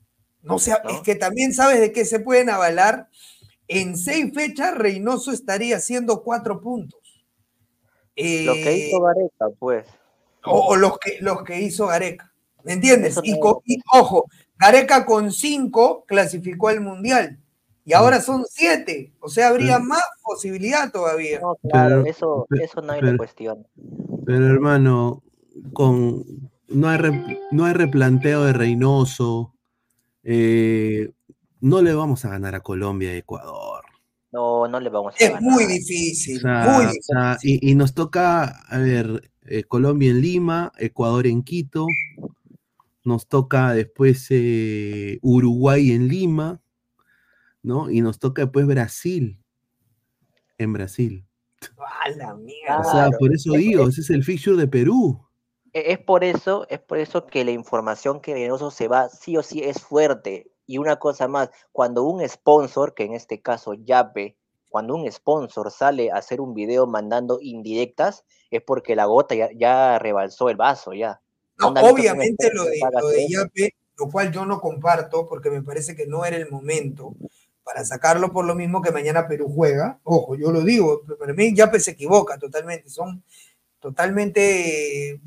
[0.43, 3.09] No sé, es que también sabes de qué se pueden avalar.
[3.67, 6.99] En seis fechas, Reynoso estaría haciendo cuatro puntos.
[8.15, 9.85] Lo que Eh, hizo Gareca, pues.
[10.45, 12.31] o, o los, que, los que hizo Gareca.
[12.63, 13.19] ¿Me entiendes?
[13.23, 13.61] Y, no-
[13.93, 14.25] ojo,
[14.57, 17.37] Gareca con cinco clasificó al Mundial.
[17.85, 19.13] Y ahora son siete.
[19.21, 21.39] O sea, habría más posibilidad todavía.
[21.39, 23.63] No, claro, Pero- eso, eso nadie pero- lo cuestiona.
[24.25, 25.23] Pero hermano,
[25.73, 26.25] con
[26.67, 29.53] no hay, re- no hay replanteo de Reynoso.
[30.29, 31.11] eh,
[31.61, 33.83] no le vamos a ganar a Colombia y Ecuador.
[34.31, 35.41] No, no le vamos a Es ganar.
[35.41, 40.11] muy difícil, O sea, muy o sea, y, y nos toca, a ver, eh, Colombia
[40.11, 41.87] en Lima, Ecuador en Quito,
[43.03, 46.61] nos toca después eh, Uruguay en Lima,
[47.63, 47.89] ¿no?
[47.89, 49.39] Y nos toca después Brasil,
[50.57, 51.25] en Brasil.
[52.03, 52.79] A la mierda.
[52.79, 55.25] O sea, por eso Es- digo, ese es el fixture de Perú.
[55.73, 59.37] E- Es por eso, es por eso que la información que Reynoso se va sí
[59.37, 60.51] o sí es fuerte.
[60.67, 64.35] Y una cosa más, cuando un sponsor, que en este caso Yape,
[64.69, 69.49] cuando un sponsor sale a hacer un video mandando indirectas, es porque la gota ya,
[69.55, 71.21] ya rebalsó el vaso, ya.
[71.57, 73.27] No, ¿Dónde has visto que un obviamente lo de, lo de?
[73.27, 77.15] Yape, lo cual yo no comparto porque me parece que no era el momento
[77.63, 79.99] para sacarlo por lo mismo que mañana Perú juega.
[80.03, 83.23] Ojo, yo lo digo, pero para mí Yape se equivoca totalmente, son
[83.79, 85.19] totalmente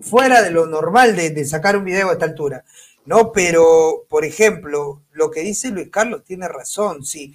[0.00, 2.64] fuera de lo normal de, de sacar un video a esta altura.
[3.06, 7.04] No, pero por ejemplo, lo que dice Luis Carlos tiene razón.
[7.04, 7.34] Si,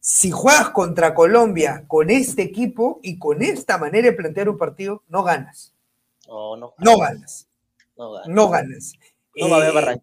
[0.00, 5.02] si juegas contra Colombia con este equipo y con esta manera de plantear un partido,
[5.08, 5.74] no ganas.
[6.28, 7.48] No, no, No ganas.
[7.96, 8.26] no gana.
[8.34, 8.92] No ganas.
[9.36, 10.00] No va a haber Eh,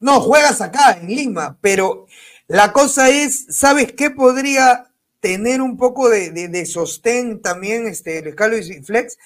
[0.00, 2.06] no, juegas acá en Lima, pero
[2.48, 8.22] la cosa es, ¿sabes qué podría tener un poco de, de- de sostén también este,
[8.22, 9.18] Luis Carlos y Flex?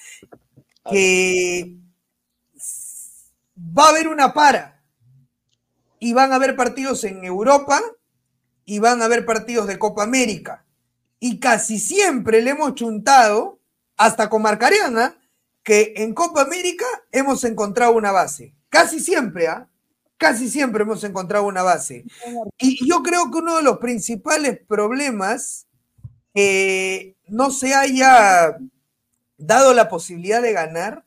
[0.89, 1.75] Que
[3.55, 4.81] va a haber una para.
[5.99, 7.81] Y van a haber partidos en Europa
[8.65, 10.65] y van a haber partidos de Copa América.
[11.19, 13.59] Y casi siempre le hemos chuntado,
[13.97, 15.17] hasta con Marcariana,
[15.63, 18.53] que en Copa América hemos encontrado una base.
[18.69, 19.67] Casi siempre, ¿ah?
[20.17, 22.05] Casi siempre hemos encontrado una base.
[22.57, 25.67] Y yo creo que uno de los principales problemas
[26.33, 28.57] que no se haya
[29.37, 31.04] dado la posibilidad de ganar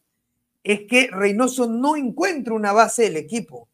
[0.62, 3.68] es que Reynoso no encuentra una base del equipo.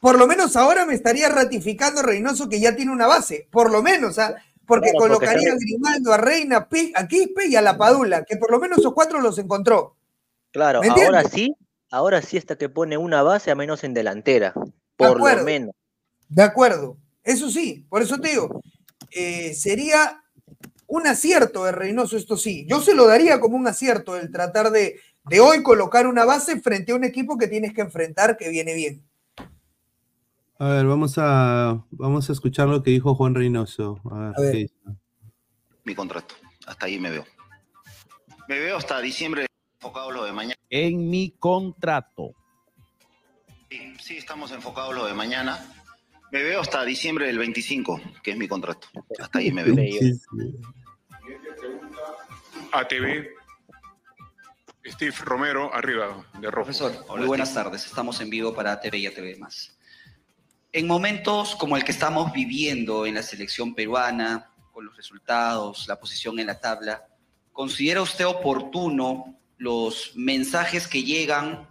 [0.00, 3.82] Por lo menos ahora me estaría ratificando Reynoso que ya tiene una base, por lo
[3.82, 4.36] menos, ¿ah?
[4.66, 8.36] porque Claro, porque colocaría a Grimaldo, a Reina, a Quispe y a La Padula, que
[8.36, 9.96] por lo menos esos cuatro los encontró.
[10.52, 11.54] Claro, ¿Me ahora sí,
[11.90, 14.52] ahora sí hasta que pone una base a menos en delantera,
[14.96, 15.38] por acuerdo.
[15.38, 15.74] lo menos.
[16.28, 18.60] De acuerdo, eso sí, por eso te digo,
[19.10, 20.22] eh, sería
[20.86, 22.66] un acierto de Reynoso, esto sí.
[22.68, 24.98] Yo se lo daría como un acierto el tratar de,
[25.28, 28.74] de hoy colocar una base frente a un equipo que tienes que enfrentar que viene
[28.74, 29.02] bien.
[30.58, 34.00] A ver, vamos a, vamos a escuchar lo que dijo Juan Reynoso.
[34.10, 34.70] A ver, A ver.
[35.84, 36.34] mi contrato.
[36.66, 37.24] Hasta ahí me veo.
[38.48, 39.46] Me veo hasta diciembre
[39.80, 40.54] enfocado lo de mañana.
[40.70, 42.34] En mi contrato.
[43.70, 45.64] Sí, sí, estamos enfocados lo de mañana.
[46.32, 48.88] Me veo hasta diciembre del 25, que es mi contrato.
[49.18, 49.76] Hasta ahí me veo.
[52.72, 53.28] ATV,
[54.90, 56.66] Steve Romero, arriba, de rojo.
[56.66, 57.84] Profesor, muy buenas tardes.
[57.84, 59.76] Estamos en vivo para TV y ATV más.
[60.72, 65.98] En momentos como el que estamos viviendo en la selección peruana, con los resultados, la
[65.98, 67.06] posición en la tabla,
[67.52, 71.68] ¿considera usted oportuno los mensajes que llegan,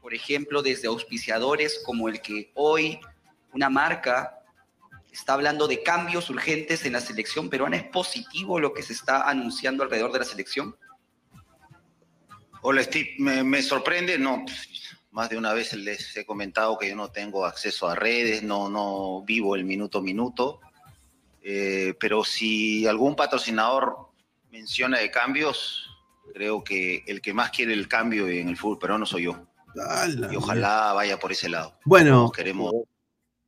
[0.00, 3.00] por ejemplo, desde auspiciadores como el que hoy
[3.52, 4.38] una marca
[5.10, 7.76] está hablando de cambios urgentes en la selección peruana?
[7.76, 10.76] ¿Es positivo lo que se está anunciando alrededor de la selección?
[12.68, 14.44] Hola Steve, me, me sorprende, no,
[15.12, 18.68] más de una vez les he comentado que yo no tengo acceso a redes, no,
[18.68, 20.58] no vivo el minuto a minuto,
[21.42, 24.08] Eh, pero si algún patrocinador
[24.50, 25.88] menciona de cambios,
[26.34, 29.46] creo que el que más quiere el cambio en el fútbol peruano soy yo.
[30.32, 31.78] Y ojalá vaya por ese lado.
[31.84, 32.72] Bueno, queremos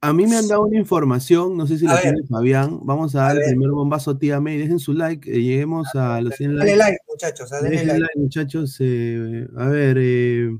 [0.00, 2.02] a mí me han dado una información, no sé si A la ver.
[2.04, 2.78] tiene Fabián.
[2.82, 4.56] Vamos a dar el primer bombazo, tía May.
[4.58, 6.78] Dejen su like, eh, lleguemos a los 100 Dale likes.
[6.92, 8.00] like, muchachos, ah, dale Dejen like.
[8.00, 8.76] like, muchachos.
[8.80, 10.56] eh, a ver, eh,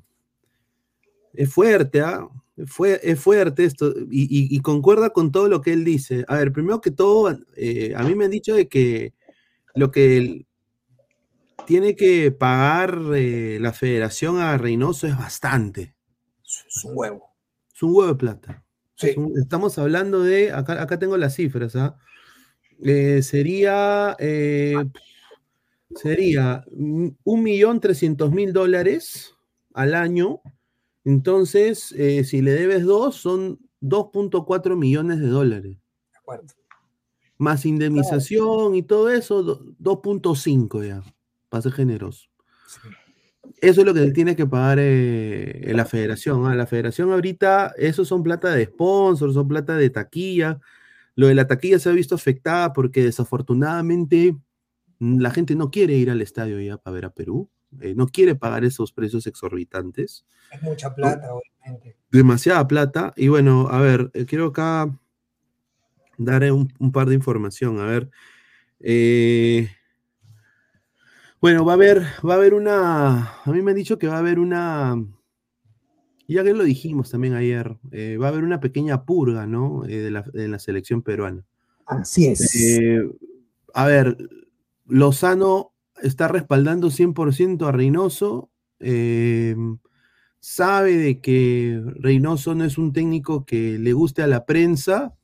[1.34, 2.28] es fuerte, ¿ah?
[2.56, 6.24] Es fue- es fuerte esto y, y- y concuerda con todo lo que él dice.
[6.26, 9.14] A ver, primero que todo, a mí me han dicho de que
[9.76, 10.46] lo que él
[11.66, 15.94] tiene que pagar la federación a Reynoso es bastante.
[16.44, 17.30] Es un huevo.
[17.72, 18.64] Es un huevo de plata.
[18.98, 19.14] Sí.
[19.40, 21.96] Estamos hablando de, acá, acá tengo las cifras, ¿ah?
[22.82, 24.74] Eh, sería, eh,
[25.94, 29.34] sería mm, un millón trescientos mil dólares
[29.74, 30.40] al año.
[31.04, 35.76] Entonces, eh, si le debes dos, son 2.4 millones de dólares.
[36.12, 36.46] De acuerdo.
[37.38, 41.02] Más indemnización y todo eso, do- 2.5 ya,
[41.48, 42.28] para ser generoso.
[43.60, 46.46] Eso es lo que tiene que pagar eh, la federación.
[46.46, 46.54] ¿ah?
[46.54, 50.60] La federación ahorita, eso son plata de sponsor, son plata de taquilla.
[51.16, 54.36] Lo de la taquilla se ha visto afectada porque desafortunadamente
[55.00, 57.48] mm, la gente no quiere ir al estadio ya para ver a Perú.
[57.80, 60.24] eh, no quiere pagar esos precios exorbitantes.
[60.52, 61.96] Es mucha plata, obviamente.
[62.12, 63.12] Demasiada plata.
[63.16, 64.88] Y bueno, a ver, eh, quiero acá
[66.16, 67.80] dar eh, un, un par de información.
[67.80, 68.08] A ver.
[68.80, 69.68] eh,
[71.40, 73.32] bueno, va a haber, va a haber una.
[73.44, 74.96] A mí me han dicho que va a haber una.
[76.26, 79.86] Ya que lo dijimos también ayer, eh, va a haber una pequeña purga, ¿no?
[79.86, 81.44] Eh, de, la, de la selección peruana.
[81.86, 82.54] Así es.
[82.54, 83.08] Eh,
[83.72, 84.16] a ver,
[84.86, 85.72] Lozano
[86.02, 88.50] está respaldando 100% a Reynoso.
[90.40, 95.14] sabe de que Reynoso no es un técnico que le guste a la prensa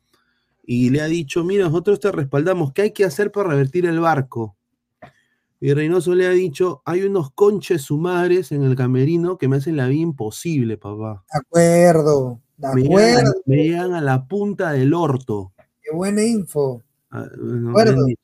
[0.67, 4.01] y le ha dicho, mira, nosotros te respaldamos, ¿qué hay que hacer para revertir el
[4.01, 4.57] barco?
[5.65, 9.79] Y Reynoso le ha dicho, hay unos conches sumares en el camerino que me hacen
[9.79, 11.25] la vida imposible, papá.
[11.33, 13.33] De acuerdo, de Me llegan, a, acuerdo.
[13.47, 15.55] me llegan a la punta del orto.
[15.83, 16.83] Qué buena info.
[17.11, 17.93] Ah, no, me, acuerdo.
[18.03, 18.21] han dicho,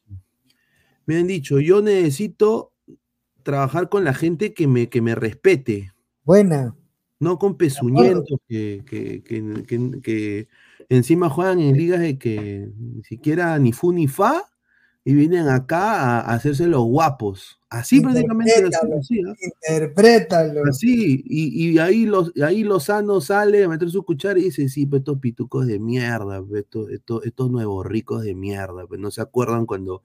[1.06, 2.72] me han dicho, yo necesito
[3.42, 6.76] trabajar con la gente que me, que me respete, Buena.
[7.20, 10.48] no con pezuñentos que, que- que- que
[10.90, 14.44] encima juegan en ligas de que ni siquiera ni fu ni fa
[15.04, 17.60] y vienen acá a, hacerse los guapos.
[17.70, 18.52] Así prácticamente.
[18.98, 19.22] así,
[19.68, 20.70] Interprétalo, así, ¿ah?
[20.70, 24.86] Así, y, y ahí, los, ahí Lozano sale a meter su cuchara y dice, sí,
[24.86, 29.10] pues estos pitucos de mierda, pues, estos, estos, estos nuevos ricos de mierda, pues no
[29.10, 30.02] se acuerdan cuando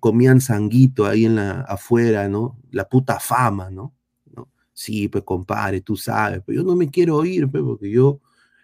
[0.00, 2.58] comían sanguito ahí en la afuera, ¿no?
[2.70, 3.94] La puta fama, ¿no?
[4.34, 4.48] ¿No?
[4.72, 8.20] Sí, pues compadre, tú sabes, pero yo no me quiero ir, pues, porque yo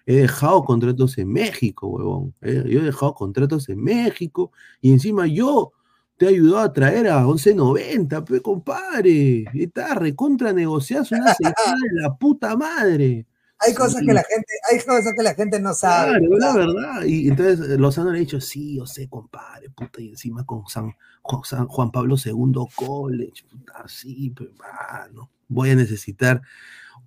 [0.07, 2.34] he dejado contratos en México, huevón.
[2.40, 5.72] eh, Yo he dejado contratos en México y encima yo
[6.16, 9.44] te he ayudado a traer a 11.90, pues, compadre.
[9.55, 13.26] Está recontra negociazo una semana de la puta madre.
[13.64, 14.07] Hay cosas Sí.
[14.07, 16.18] que la gente, hay cosas que la gente no sabe.
[16.18, 17.05] Claro, la ¿verdad?
[17.05, 20.66] Y entonces eh, Lozano le ha dicho, sí, yo sé, compadre, puta, y encima con
[20.66, 20.92] San,
[21.22, 22.34] Juan, San Juan Pablo II
[22.74, 26.42] College, puta, sí, pues, mano, voy a necesitar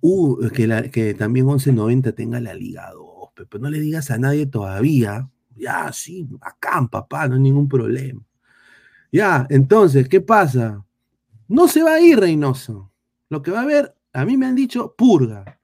[0.06, 4.46] uh, que, también 1190 tenga la Liga 2, pe, pero no le digas a nadie
[4.46, 8.22] todavía, ya, sí, bacán, papá, no hay ningún problema.
[9.10, 10.84] Ya, entonces, ¿qué pasa?
[11.48, 12.92] No se va a ir Reynoso.
[13.28, 15.58] Lo que va a haber, a mí me han dicho, purga.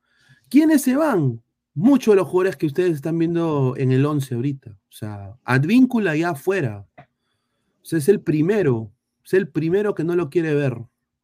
[0.48, 1.42] ¿Quiénes se van?
[1.74, 4.70] Muchos de los jugadores que ustedes están viendo en el 11 ahorita.
[4.70, 6.86] O sea, Advíncula ya afuera.
[6.98, 8.92] O es el primero.
[9.24, 10.78] Es el primero que no lo quiere ver.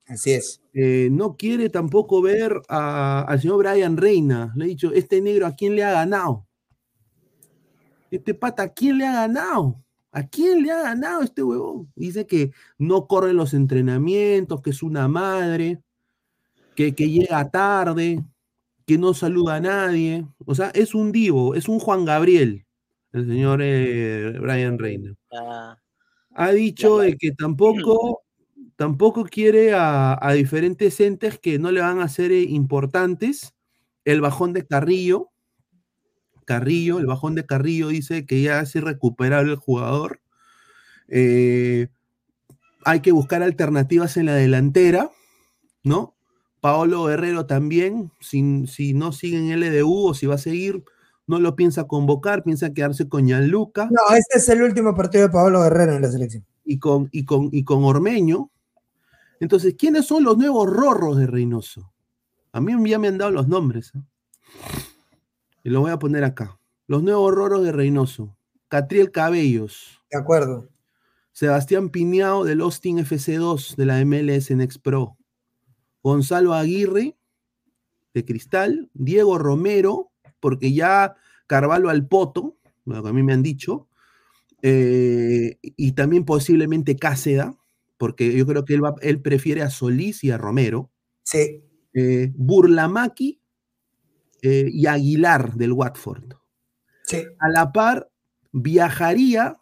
[0.09, 0.61] Así es.
[0.73, 4.53] Eh, no quiere tampoco ver a- al señor Brian Reina.
[4.57, 6.47] Le he dicho, este negro, ¿a quién le ha ganado?
[8.11, 9.83] Este pata, ¿a quién le ha ganado?
[10.13, 11.93] ¿A quién le ha ganado este huevón?
[11.95, 15.83] Dice que no corre los entrenamientos, que es una madre,
[16.77, 18.25] que, que llega tarde,
[18.87, 20.27] que no saluda a nadie.
[20.47, 22.67] O sea, es un divo, es un Juan Gabriel,
[23.13, 25.15] el señor eh, Brian Reina.
[25.33, 25.79] Ah,
[26.35, 28.23] Ha dicho de que tampoco,
[28.79, 33.57] tampoco quiere a, a diferentes entes que no le van a ser eh, importantes.
[34.05, 35.31] El bajón de Carrillo,
[36.45, 40.21] Carrillo, el bajón de Carrillo dice que ya es irrecuperable el jugador.
[41.09, 41.89] Eh,
[42.85, 45.11] hay que buscar alternativas en la delantera,
[45.83, 46.15] ¿no?
[46.61, 50.85] Paolo Guerrero también, si, si no sigue en LDU o si va a seguir,
[51.27, 55.33] no lo piensa convocar, piensa quedarse con Gianluca No, este es el último partido de
[55.33, 56.47] Pablo Guerrero en la selección.
[56.65, 58.53] y con, y con, y con Ormeño.
[59.41, 61.93] Entonces, ¿quiénes son los nuevos rorros de Reynoso?
[62.53, 63.93] A mí ya me han dado los nombres.
[63.95, 64.01] ¿eh?
[65.65, 66.59] Y lo voy a poner acá.
[66.87, 68.37] Los nuevos rorros de Reynoso.
[68.69, 70.01] Catriel Cabellos.
[70.11, 70.69] De acuerdo.
[71.33, 75.17] Sebastián Piñao del Austin FC2 de la MLS Next Pro.
[76.03, 77.17] Gonzalo Aguirre
[78.15, 78.91] de Cristal.
[78.95, 80.11] Diego Romero,
[80.41, 81.15] porque ya
[81.47, 83.89] Carvalho al Poto, lo que a mí me han dicho.
[84.63, 87.58] eh, y también posiblemente Cáceda,
[87.99, 90.91] porque yo creo que él, va- él prefiere a Solís y a Romero.
[91.25, 91.63] Sí.
[91.93, 93.41] Eh, Burlamaki
[94.43, 96.33] eh, y Aguilar del Watford.
[97.05, 97.25] Sí.
[97.39, 98.09] A la par,
[98.53, 99.57] viajaría,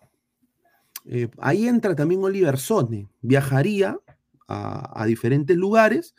[1.06, 3.98] eh, ahí entra también Oliver Sone, viajaría
[4.48, 6.14] a, a diferentes lugares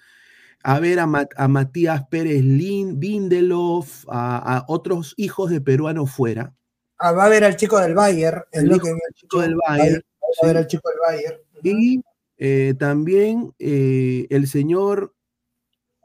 [0.64, 6.12] a ver a, Ma- a Matías Pérez Lin, Bindelof, a, a otros hijos de peruanos
[6.12, 6.54] fuera.
[6.98, 8.42] Ah, va a ver al chico del Bayern.
[8.52, 11.38] Es El lo hijo que chico del ir- Va a ver al chico del Bayern.
[11.64, 12.02] Y
[12.38, 15.16] eh, también eh, el señor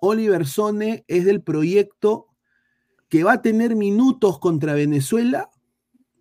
[0.00, 2.28] Oliver Sone es del proyecto
[3.08, 5.50] que va a tener minutos contra Venezuela,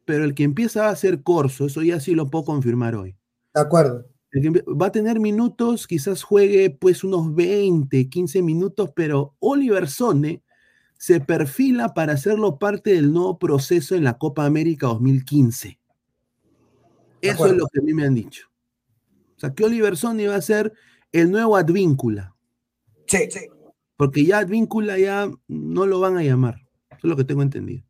[0.05, 3.15] pero el que empieza va a ser Corso, eso ya sí lo puedo confirmar hoy.
[3.53, 4.05] De acuerdo.
[4.33, 9.35] El que empie- va a tener minutos, quizás juegue pues unos 20, 15 minutos, pero
[9.39, 10.43] Oliver Sone
[10.97, 15.79] se perfila para hacerlo parte del nuevo proceso en la Copa América 2015.
[17.21, 18.50] Eso es lo que a mí me han dicho.
[19.41, 20.71] O sea, que Oliver Sone va a ser
[21.11, 22.35] el nuevo Advíncula,
[23.07, 23.39] Sí, sí.
[23.97, 26.57] porque ya Advíncula ya no lo van a llamar.
[26.91, 27.83] Eso es lo que tengo entendido.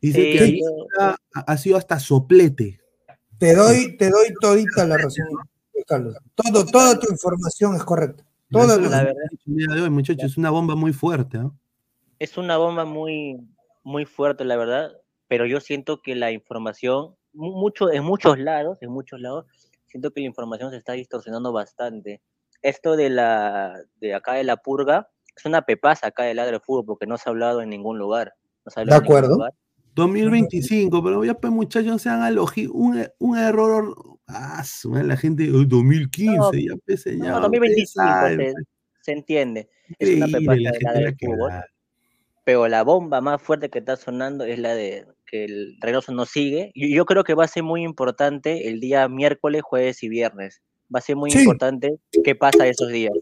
[0.00, 0.60] Dice Sí, que
[1.00, 2.78] ha, ha sido hasta soplete.
[3.38, 5.26] Te doy, te doy todita la razón,
[5.88, 6.16] Carlos.
[6.36, 8.24] Todo, toda tu información es correcta.
[8.48, 9.12] Toda la-
[9.44, 11.38] día de hoy, muchachos, es una bomba muy fuerte.
[11.38, 11.50] ¿ah?
[12.20, 13.40] es una bomba muy,
[13.82, 14.92] muy fuerte, la verdad,
[15.26, 19.46] pero yo siento que la información, mu- mucho, en muchos lados, en muchos lados,
[19.92, 22.20] siento que la información se está distorsionando bastante.
[22.62, 26.60] Esto de la, de acá de la purga, es una pepaza acá del lado del
[26.60, 28.34] fútbol, porque no se ha hablado en ningún lugar.
[28.64, 29.34] No se ha hablado De acuerdo.
[29.34, 29.52] lugar.
[29.94, 33.94] 2025, pero ya pues muchachos, sean alogi, un, un error,
[34.26, 34.62] ah,
[35.04, 38.64] la gente, "Uy, 2015, No, ya pues señor, No, ustedes 2025 saben, se, pues,
[39.02, 39.68] se entiende.
[39.98, 41.52] Es una increíble, pepaza la del fútbol.
[42.44, 46.26] pero la bomba más fuerte que está sonando es la de que el Reynoso no
[46.26, 46.70] sigue.
[46.74, 50.60] Y yo creo que va a ser muy importante el día miércoles, jueves y viernes.
[50.94, 51.40] Va a ser muy Sí.
[51.40, 53.14] importante qué pasa esos días.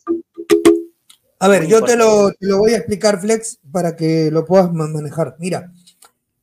[1.39, 4.45] A ver, Muy yo te lo, te lo voy a explicar, Flex, para que lo
[4.45, 5.37] puedas ma- manejar.
[5.39, 5.73] Mira,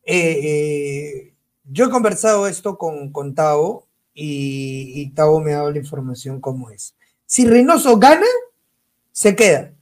[0.03, 1.33] eh, eh,
[1.65, 6.39] yo he conversado esto con, con Tavo y, y Tavo me ha dado la información
[6.39, 6.95] como es.
[7.25, 8.25] Si Reynoso gana,
[9.11, 9.73] se queda.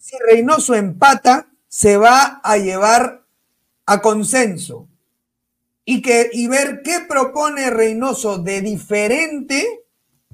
[0.00, 3.19] Si Reynoso empata, se va a llevar
[3.90, 4.86] a consenso
[5.84, 9.66] y, que, y ver qué propone Reynoso de diferente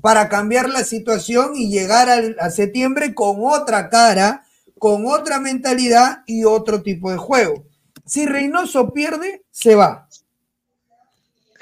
[0.02, 4.44] para cambiar la situación y llegar al- a septiembre con otra cara,
[4.78, 7.64] con otra mentalidad y otro tipo de juego.
[8.04, 10.06] Si Reynoso pierde, se va.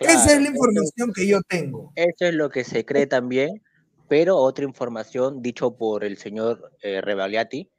[0.00, 1.92] Esa es la eso- información que yo tengo.
[1.94, 3.62] Eso es lo que se cree también,
[4.08, 7.70] pero otra información dicho por el señor eh, Rebagliati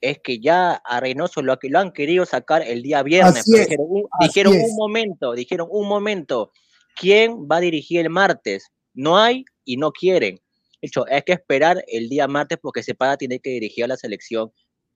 [0.00, 3.46] es que ya a Reynoso lo, lo han querido sacar el día viernes.
[3.48, 6.52] Es, dijeron un, dijeron momento, dijeron un momento,
[6.96, 8.70] ¿quién va a dirigir el martes?
[8.94, 10.36] No hay y no quieren.
[10.80, 13.96] De hecho, hay que esperar el día martes porque Cepeda tiene que dirigir a la
[13.96, 14.50] selección.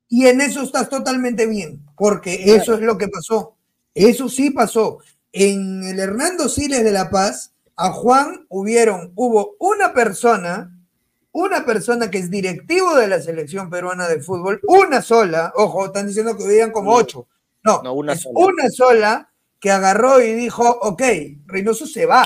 [0.09, 3.57] Y en eso estás totalmente bien, porque eso es lo que pasó.
[3.95, 4.99] Eso sí pasó.
[5.33, 10.74] En el Hernando Siles de La Paz, a Juan hubieron, hubo una persona,
[11.35, 16.07] una persona que es directivo de la selección peruana de fútbol, una sola, ojo, están
[16.07, 17.27] diciendo que hubieran como ocho.
[17.65, 18.39] No, No, una es sola.
[18.47, 21.03] una sola que agarró y dijo, ok,
[21.47, 22.25] Reynoso se va.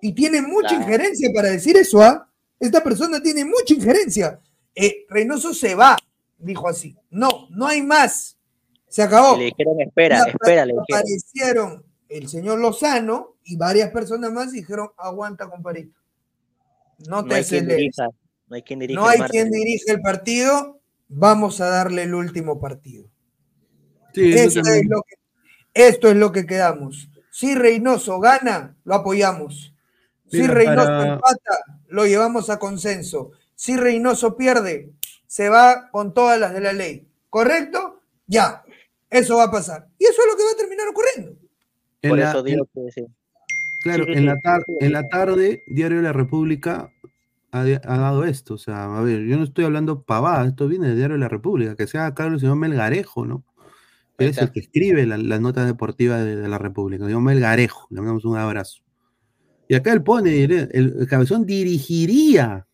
[0.00, 0.82] Y tiene mucha Claro.
[0.84, 2.28] injerencia para decir eso, ¿ah?
[2.60, 4.38] Esta persona tiene mucha injerencia.
[4.74, 5.96] Eh, Reynoso se va,
[6.38, 6.96] dijo así.
[7.10, 8.36] No, no hay más.
[8.88, 9.36] Se acabó.
[9.36, 10.84] Le dijeron, espera, apa- espera, le dijeron.
[10.92, 15.97] Aparecieron el señor Lozano y varias personas más y dijeron, aguanta, comparito.
[17.06, 18.08] No hay quien dirija,
[18.48, 19.32] no hay quien dirija No el hay martes.
[19.32, 20.80] quien dirige el partido.
[21.08, 23.06] Vamos a darle el último partido.
[24.12, 25.14] Sí, eso Esto es, lo que,
[25.74, 27.08] esto es lo que quedamos.
[27.30, 29.74] Si Reynoso gana, lo apoyamos.
[30.30, 33.30] Si Mira, Reynoso para- empata, lo llevamos a consenso.
[33.54, 34.90] Si Reynoso pierde,
[35.26, 37.06] se va con todas las de la ley.
[37.30, 38.02] ¿Correcto?
[38.26, 38.64] Ya.
[39.08, 39.88] Eso va a pasar.
[39.98, 41.32] Y eso es lo que va a terminar ocurriendo.
[42.02, 43.06] En Por la- eso digo en- que sí.
[43.96, 44.26] Claro, en,
[44.92, 46.92] la en tarde, Diario de la República
[47.50, 48.54] ha, dado esto.
[48.54, 51.28] O sea, a ver, yo no estoy hablando pavada, esto viene del Diario de la
[51.28, 53.44] República, que sea acá el señor Melgarejo, ¿no?
[54.18, 57.04] Él es el que escribe la- las notas deportivas de, de la República.
[57.04, 58.82] Señor Melgarejo, le mandamos un abrazo.
[59.68, 62.66] Y acá él pone, el, el cabezón dirigiría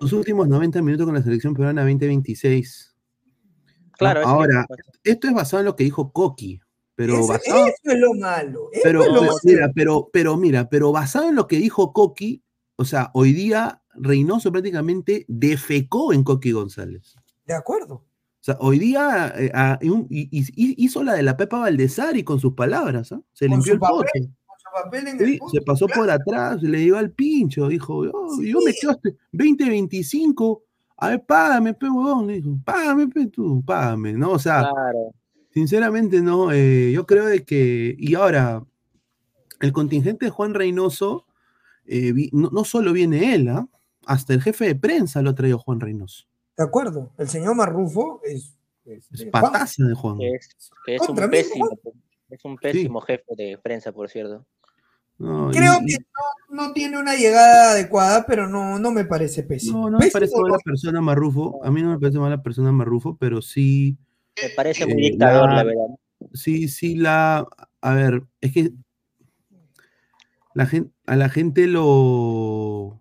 [0.00, 2.94] los últimos 90 minutos con la selección peruana 2026.
[2.94, 3.92] ¿no?
[3.98, 4.66] Claro, Ahora,
[5.02, 6.60] esto es basado en lo que dijo Coqui,
[6.98, 8.70] pero Ese- basado, eso es lo malo.
[8.82, 9.38] pero, es lo pero, malo.
[9.44, 12.42] mira, pero, pero mira, pero basado en lo que dijo Coqui,
[12.74, 17.14] o sea, hoy día Reynoso prácticamente defecó en Coqui González.
[17.46, 17.94] De acuerdo.
[17.94, 18.04] O
[18.40, 22.40] sea, hoy día eh, y un- y- y- hizo la de la Pepa Valdesari con
[22.40, 23.20] sus palabras, ¿ah?
[23.32, 24.20] Se Con limpió su el papel, pote.
[24.20, 27.98] con su papel en Sí, el se pasó por atrás, le dio al pincho, dijo,
[28.12, 30.62] "Oh, yo me quedo hasta 2025,
[30.96, 34.32] a ver, págame, pe huevón, dijo, págame, pe tú, págame, ¿no?
[34.32, 35.12] O sea, Claro.
[35.58, 36.52] Sinceramente, no.
[36.52, 37.96] eh, yo creo de que.
[37.98, 38.64] Y ahora,
[39.60, 41.26] el contingente de Juan Reynoso,
[41.84, 43.66] eh, vi- no, no solo viene él, ¿ah?
[44.06, 46.26] hasta el jefe de prensa lo ha traído Juan Reynoso.
[46.56, 47.10] De acuerdo.
[47.18, 48.56] El señor Marrufo es.
[48.84, 49.42] es Es de Juan.
[49.42, 50.18] pataza de Juan.
[50.18, 50.48] Que es,
[50.86, 51.68] que es un pésimo,
[52.30, 54.46] es un pésimo jefe de prensa, por cierto.
[55.18, 55.96] No, Creo y- que
[56.50, 59.80] no, no tiene una llegada adecuada, pero no, no me parece pésimo.
[59.80, 61.58] no, no me parece mala persona Marrufo.
[61.64, 63.96] A mí no me parece mala persona Marrufo, pero sí.
[64.42, 65.86] Me parece muy eh, dictador, la- la verdad.
[66.32, 67.46] Sí, sí, la.
[67.80, 68.70] A ver, es que.
[70.54, 73.00] La gente, a la gente lo.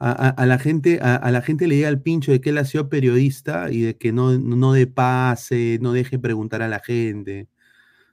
[0.00, 2.50] A, a- a la gente, a, a la gente le llega el pincho de que
[2.50, 6.68] él ha sido periodista y de que no, no de pase, no deje preguntar a
[6.68, 7.48] la gente.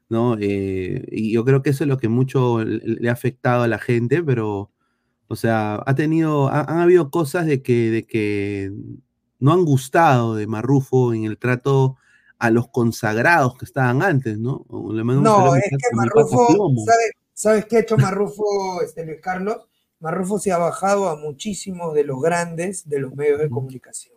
[0.09, 0.37] ¿no?
[0.39, 3.67] Eh, y yo creo que eso es lo que mucho le, le ha afectado a
[3.67, 4.71] la gente, pero.
[5.27, 6.49] O sea, ha tenido.
[6.49, 8.71] ha- han habido cosas de que, de que
[9.45, 11.97] no han gustado de Marrufo en el trato
[12.39, 14.65] a los consagrados que estaban antes, ¿no?
[14.91, 16.47] Le No, es que Marrufo.
[16.83, 19.57] ¿sabes, ¿sabes qué ha hecho Marrufo, este, Luis Carlos?
[19.99, 24.15] Marrufo se ha bajado a muchísimos de los grandes de los medios de comunicación.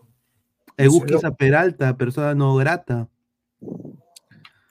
[0.79, 3.11] Egusquiza Peralta, persona no grata.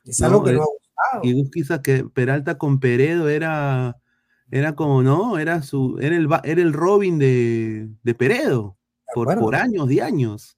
[0.05, 1.21] Es algo que no ha eh, gustado.
[1.21, 3.97] Y Egusquiza que Peralta con Peredo era,
[4.49, 5.37] era como, ¿no?
[5.37, 8.76] Era su, era el, era el Robin de, de Peredo,
[9.25, 10.57] por, años y años.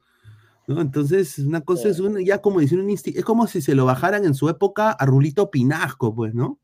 [0.68, 0.82] ¿no?
[0.82, 4.26] Entonces, una cosa es una, ya como decir un es como si se lo bajaran
[4.26, 6.60] en su época a Rulito Pinasco, pues, ¿no?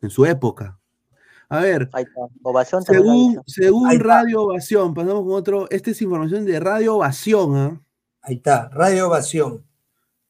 [0.00, 0.78] En su época.
[1.48, 1.90] A ver.
[2.42, 3.98] Ovación según, según.
[4.00, 7.80] Radio Ovación, pasamos con otro, esta es información de Radio Ovación, ¿ah?
[8.22, 9.64] Ahí está, Radio Ovación.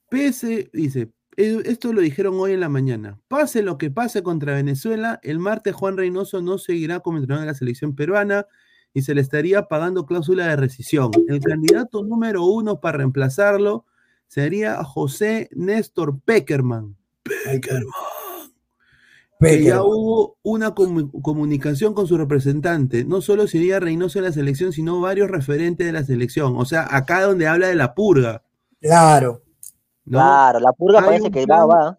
[0.08, 3.20] Pese, dice, eh, esto lo dijeron hoy en la mañana.
[3.28, 7.52] Pase lo que pase contra Venezuela, el martes Juan Reynoso no seguirá como entrenador de
[7.52, 8.46] la selección peruana
[8.94, 11.10] y se le estaría pagando cláusula de rescisión.
[11.28, 13.84] El candidato número uno para reemplazarlo
[14.28, 16.96] sería José Néstor Peckerman.
[17.24, 17.92] Peckerman.
[19.62, 23.04] Ya hubo una comu- comunicación con su representante.
[23.04, 26.54] No solo sería Reynoso en la selección, sino varios referentes de la selección.
[26.56, 28.42] O sea, acá donde habla de la purga.
[28.80, 29.42] Claro.
[30.06, 30.18] ¿no?
[30.18, 31.98] Claro, la purga Hay parece que plan- va, va.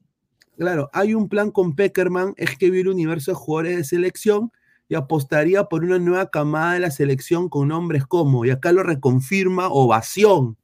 [0.57, 4.51] Claro, hay un plan con Peckerman, es que vio el universo de jugadores de selección
[4.88, 8.83] y apostaría por una nueva camada de la selección con nombres como, y acá lo
[8.83, 10.57] reconfirma, Ovación,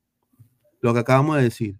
[0.81, 1.77] lo que acabamos de decir.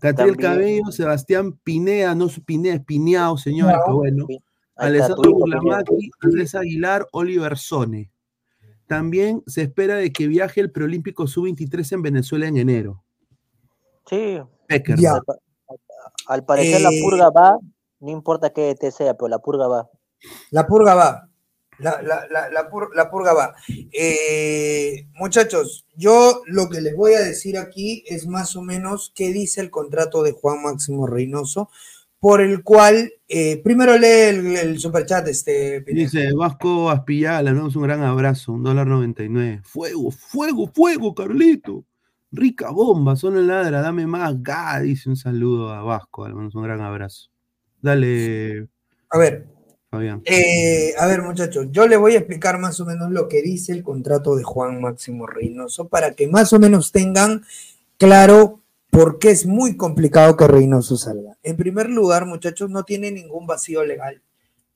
[0.00, 0.52] Catriel También.
[0.82, 4.24] Cabello, Sebastián Pineda, no es Pineda, es Pineado, señores, No, pero bueno.
[4.28, 4.38] sí.
[4.76, 8.10] Alessandro Burlamaqui, Andrés Aguilar, Oliver Sone.
[8.86, 13.02] También se espera de que viaje el preolímpico sub-23 en Venezuela en enero.
[14.08, 14.38] Sí.
[14.68, 14.98] Pecker.
[15.00, 15.18] Ya.
[16.28, 17.58] Al parecer la Eh, purga va,
[18.00, 19.88] no importa qué te sea, pero la purga va.
[20.50, 21.27] La purga va.
[21.78, 23.54] La, la- la- la pur- la purga va.
[23.92, 29.32] Eh, muchachos, yo lo que les voy a decir aquí es más o menos qué
[29.32, 31.68] dice el contrato de Juan Máximo Reynoso,
[32.20, 35.80] por el cual, eh, primero lee el, el superchat, este.
[35.86, 39.60] Dice Vasco Aspillá, le damos un gran abrazo, un dólar 99.
[39.64, 41.84] Fuego, fuego, fuego, Carlito.
[42.32, 44.42] Rica bomba, solo ladra, dame más.
[44.42, 47.30] Ga, dice un saludo a Vasco, le damos un gran abrazo.
[47.80, 48.66] Dale,
[49.10, 49.46] A ver,
[50.24, 53.72] Eh, a ver, muchachos, yo les voy a explicar más o menos lo que dice
[53.72, 57.44] el contrato de Juan Máximo Reynoso para que más o menos tengan
[57.96, 58.60] claro
[58.90, 61.36] por qué es muy complicado que Reynoso salga.
[61.42, 64.20] En primer lugar, muchachos, no tiene ningún vacío legal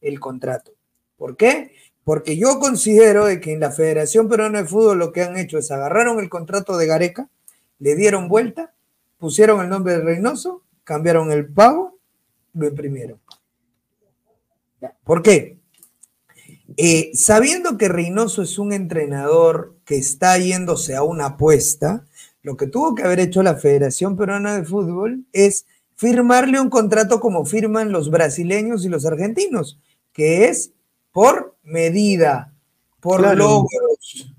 [0.01, 0.73] el contrato.
[1.17, 1.73] ¿Por qué?
[2.05, 5.59] Porque yo considero de que en la Federación Peruana de Fútbol lo que han hecho
[5.59, 7.29] es agarraron el contrato de Gareca,
[7.79, 8.73] le dieron vuelta,
[9.19, 11.99] pusieron el nombre de Reynoso, cambiaron el pago,
[12.55, 13.22] lo imprimieron.
[15.05, 15.59] ¿Por qué?
[16.77, 22.05] Eh, sabiendo que Reynoso es un entrenador que está yéndose a una apuesta,
[22.43, 25.67] lo que tuvo que haber hecho la Federación Peruana de Fútbol es
[25.97, 29.79] firmarle un contrato como firman los brasileños y los argentinos,
[30.13, 30.73] que es
[31.13, 32.53] por medida,
[33.01, 33.37] por Claro.
[33.37, 34.33] logros,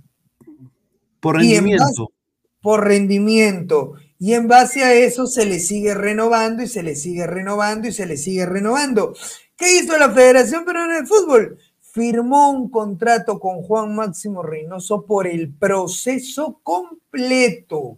[1.19, 1.83] Por rendimiento.
[1.83, 2.13] base-
[2.61, 3.93] por rendimiento.
[4.19, 7.91] Y en base a eso se le sigue renovando y se le sigue renovando y
[7.91, 9.13] se le sigue renovando.
[9.57, 11.57] ¿Qué hizo la Federación Peruana de Fútbol?
[11.81, 17.97] Firmó un contrato con Juan Máximo Reynoso por el proceso completo.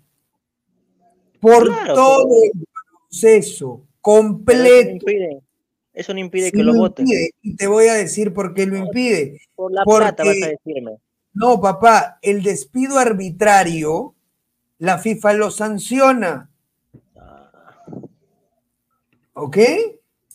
[1.39, 2.67] Por Claro, todo pero- el
[3.09, 5.05] proceso completo.
[5.93, 7.05] eso no impide Sí que lo lo voten.
[7.41, 9.39] y te voy a decir por qué lo impide.
[9.55, 10.97] Por la plata vas a Porque- decirme.
[11.33, 14.13] no, papá, el despido arbitrario,
[14.77, 16.49] la FIFA lo sanciona.
[19.33, 19.57] ¿Ok?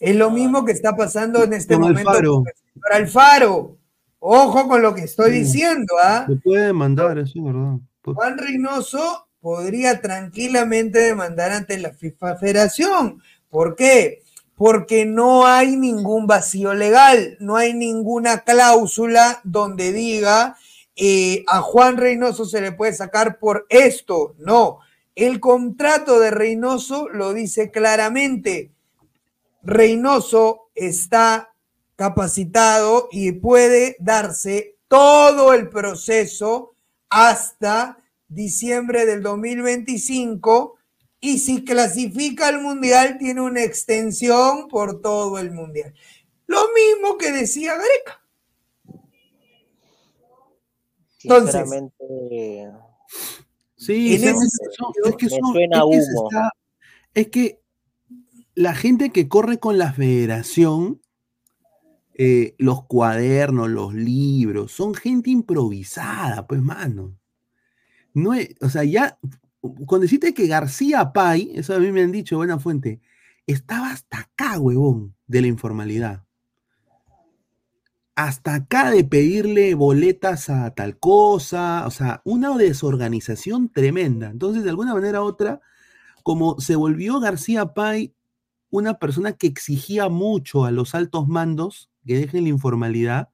[0.00, 2.34] Es lo mismo que está pasando en este Con momento Alfaro.
[2.36, 3.76] con el señor Alfaro.
[4.18, 5.38] Ojo con lo que estoy Sí.
[5.40, 6.24] diciendo, ¿ah?
[6.28, 7.76] Se puede demandar, eso es verdad.
[8.04, 13.22] Juan Reynoso podría tranquilamente demandar ante la FIFA Federación.
[13.48, 14.22] ¿Por qué?
[14.56, 20.56] Porque no hay ningún vacío legal, no hay ninguna cláusula donde diga
[20.96, 24.34] eh, a Juan Reynoso se le puede sacar por esto.
[24.38, 24.80] No,
[25.14, 28.70] el contrato de Reynoso lo dice claramente.
[29.62, 31.52] Reynoso está
[31.96, 36.74] capacitado y puede darse todo el proceso
[37.08, 37.98] hasta
[38.28, 40.76] diciembre del 2025
[41.20, 45.92] y si clasifica al mundial tiene una extensión por todo el mundial.
[46.46, 48.22] Lo mismo que decía Gareca.
[51.22, 51.54] Entonces,
[53.76, 56.28] Sí, En se- ese sentido, es que son- suena es que se humo.
[56.28, 56.52] está-
[57.14, 57.59] es que
[58.60, 61.00] la gente que corre con la federación,
[62.12, 67.16] eh, los cuadernos, los libros, son gente improvisada, pues, mano.
[68.12, 69.18] No o sea, ya,
[69.62, 73.00] cuando deciste que García Pay, eso a mí me han dicho, buena fuente,
[73.46, 76.24] estaba hasta acá, huevón, de la informalidad.
[78.14, 84.28] Hasta acá de pedirle boletas a tal cosa, o sea, una desorganización tremenda.
[84.28, 85.62] Entonces, de alguna manera u otra,
[86.22, 88.14] como se volvió García Pay
[88.70, 93.28] una persona que exigía mucho a los altos mandos que dejen la informalidad,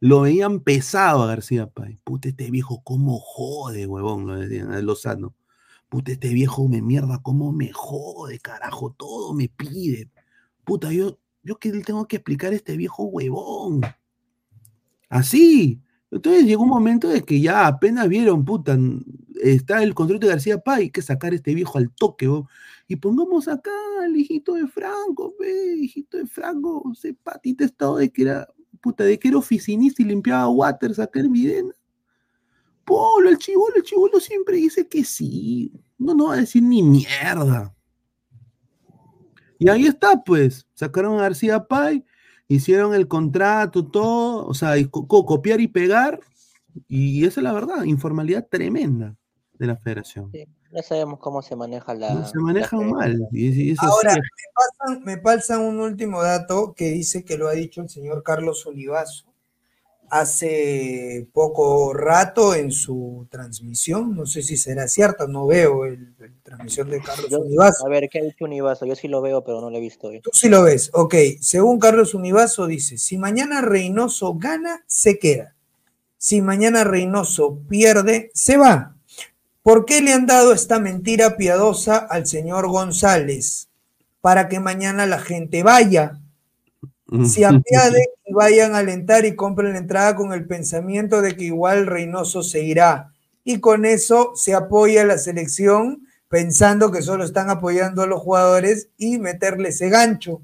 [0.00, 1.98] lo veían pesado a García Pay.
[2.04, 5.34] Puta, este viejo, cómo jode, huevón, lo decían a Lozano.
[5.88, 10.10] Puta, este viejo me mierda, cómo me jode, carajo, todo me pide.
[10.64, 13.82] Puta, yo, yo que le tengo que explicar a este viejo huevón.
[15.08, 15.82] Así.
[16.10, 18.76] Entonces llegó un momento de que ya apenas vieron, puta,
[19.42, 22.26] está el contrato de García Pay, hay que sacar a este viejo al toque.
[22.90, 23.70] Y pongamos acá
[24.02, 28.48] al hijito de Franco, ve, hijito de Franco, ese patita estado de que era,
[28.80, 31.72] puta, de que era oficinista y limpiaba waters acá en Videna.
[32.84, 35.72] Polo, el chivolo, el chivolo siempre dice que sí.
[35.98, 37.72] No, no va a decir ni mierda.
[39.60, 40.66] Y ahí está, pues.
[40.74, 42.04] Sacaron a García Pay,
[42.48, 46.18] hicieron el contrato, todo, o sea, copiar y pegar.
[46.88, 49.16] Y esa es la verdad, informalidad tremenda
[49.52, 50.32] de la federación.
[50.32, 52.14] sí, ya sabemos cómo se maneja la.
[52.14, 53.28] No, se manejan mal.
[53.32, 53.74] Y, y.
[53.78, 54.20] Ahora, me
[54.54, 58.64] pasan, me pasan un último dato que dice que lo ha dicho el señor Carlos
[58.66, 59.26] Olivazo.
[60.12, 64.16] hace poco rato en su transmisión.
[64.16, 67.86] No sé si será cierto, no veo el, el transmisión de Carlos Yo- Univaso.
[67.86, 68.86] a ver, ¿qué ha dicho Univaso?
[68.86, 70.20] Yo sí lo veo, pero no lo he visto hoy.
[70.20, 70.90] Tú sí lo ves.
[70.94, 75.54] Ok, según Carlos Univaso dice, si mañana Reynoso gana, se queda.
[76.18, 78.96] Si mañana Reynoso pierde, se va.
[79.62, 83.68] ¿Por qué le han dado esta mentira piadosa al señor González?
[84.22, 86.18] Para que mañana la gente vaya.
[87.26, 91.44] Se apiade y vayan a alentar y compren la entrada con el pensamiento de que
[91.44, 93.12] igual Reynoso se irá.
[93.44, 98.88] Y con eso se apoya la selección pensando que solo están apoyando a los jugadores
[98.96, 100.40] y meterle ese gancho.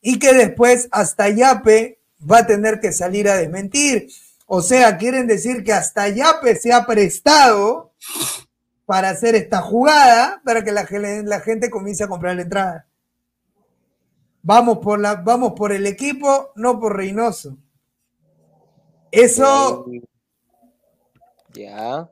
[0.00, 1.98] Y que después hasta Yape
[2.30, 4.08] va a tener que salir a desmentir.
[4.46, 7.92] O sea, quieren decir que hasta Yape se ha prestado
[8.86, 12.86] para hacer esta jugada para que la, gen- la gente comience a comprar la entrada.
[14.42, 17.56] Vamos por, la, vamos por el equipo, no por Reynoso.
[19.10, 19.86] Eso,
[21.54, 22.10] Ya.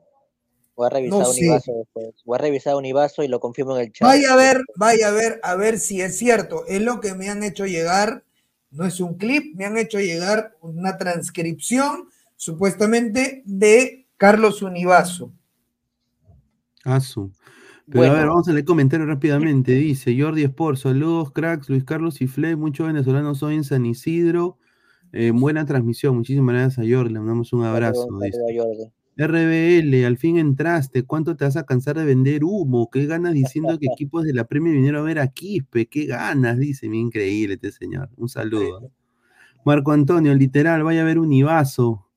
[0.75, 1.29] Voy a revisar No.
[1.29, 2.15] Univaso después.
[2.25, 4.07] Voy a revisar Univaso y lo confirmo en el chat.
[4.07, 6.65] vaya a ver, vaya a ver, a ver si es cierto.
[6.67, 8.23] Es lo que me han hecho llegar,
[8.71, 15.31] no es un clip, me han hecho llegar una transcripción, supuestamente, de Carlos Univaso.
[16.83, 17.31] Asu.
[17.87, 18.13] Pero Bueno.
[18.13, 19.71] a ver, vamos a leer comentarios rápidamente.
[19.73, 24.57] Dice Jordi Sport, saludos, cracks, Luis Carlos y Fle, muchos venezolanos hoy en San Isidro.
[25.11, 28.03] Eh, buena transmisión, muchísimas gracias a Jordi, le mandamos un abrazo.
[28.03, 28.37] Saludos, dice.
[28.37, 28.93] saludos a Jordi.
[29.15, 32.89] RBL, al fin entraste, ¿cuánto te vas a cansar de vender humo?
[32.91, 35.85] ¿Qué ganas diciendo que equipos de la Premier vinieron a ver a Quispe?
[35.87, 36.57] ¿Qué ganas?
[36.57, 38.09] Dice, increíble este señor.
[38.17, 38.91] Un saludo.
[39.65, 42.07] Marco Antonio, literal, vaya a ver un Ibazo.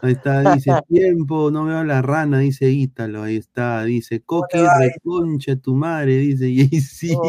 [0.00, 4.58] Ahí está, dice, tiempo, no veo a la rana, dice Ítalo, ahí está, dice, Coqui,
[4.78, 7.16] reconcha tu madre, dice, y sí.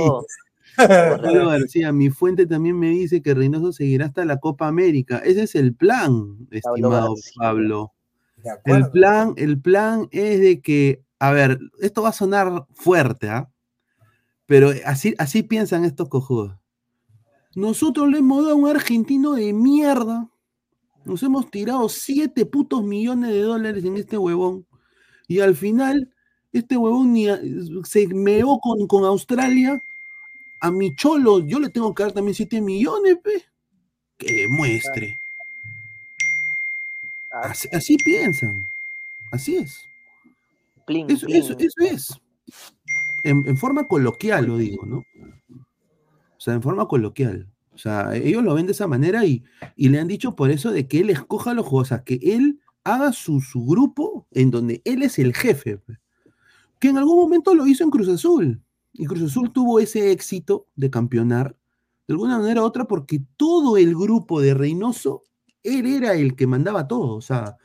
[0.77, 5.19] Pablo García, mi fuente también me dice que Reynoso seguirá hasta la Copa América.
[5.19, 7.15] Ese es el plan, estimado.
[7.37, 7.93] Pablo.
[8.65, 13.49] El plan, el plan es de que, a ver, esto va a sonar fuerte, ¿ah?
[14.45, 16.55] Pero así, así piensan estos cojudos.
[17.55, 20.29] Nosotros le hemos dado a un argentino de mierda.
[21.05, 24.65] Nos hemos tirado 7 putos millones de dólares en este huevón.
[25.27, 26.11] Y al final,
[26.51, 27.39] este huevón ni a-
[27.83, 29.81] se meó con, con Australia.
[30.61, 33.43] A mi cholo, yo le tengo que dar también 7 millones, pe.
[34.17, 35.19] Que demuestre.
[37.31, 38.69] Así, así piensan.
[39.31, 39.87] Así es.
[40.87, 41.37] Plin, Eso, plin.
[41.37, 42.19] eso- eso es.
[43.23, 44.97] En, en forma coloquial lo digo, ¿no?
[44.99, 47.51] O sea, en forma coloquial.
[47.75, 49.43] O sea, ellos lo ven de esa manera y,
[49.75, 52.19] y le han dicho por eso de que él escoja los jugadores, o sea, que
[52.21, 55.77] él haga su, su grupo en donde él es el jefe.
[55.77, 55.99] pe.
[56.79, 58.61] Que en algún momento lo hizo en Cruz Azul.
[58.93, 61.57] Y Cruz Azul tuvo ese éxito de campeonar
[62.07, 65.23] de alguna manera u otra porque todo el grupo de Reynoso,
[65.63, 67.15] él era el que mandaba todo.
[67.15, 67.57] O sea,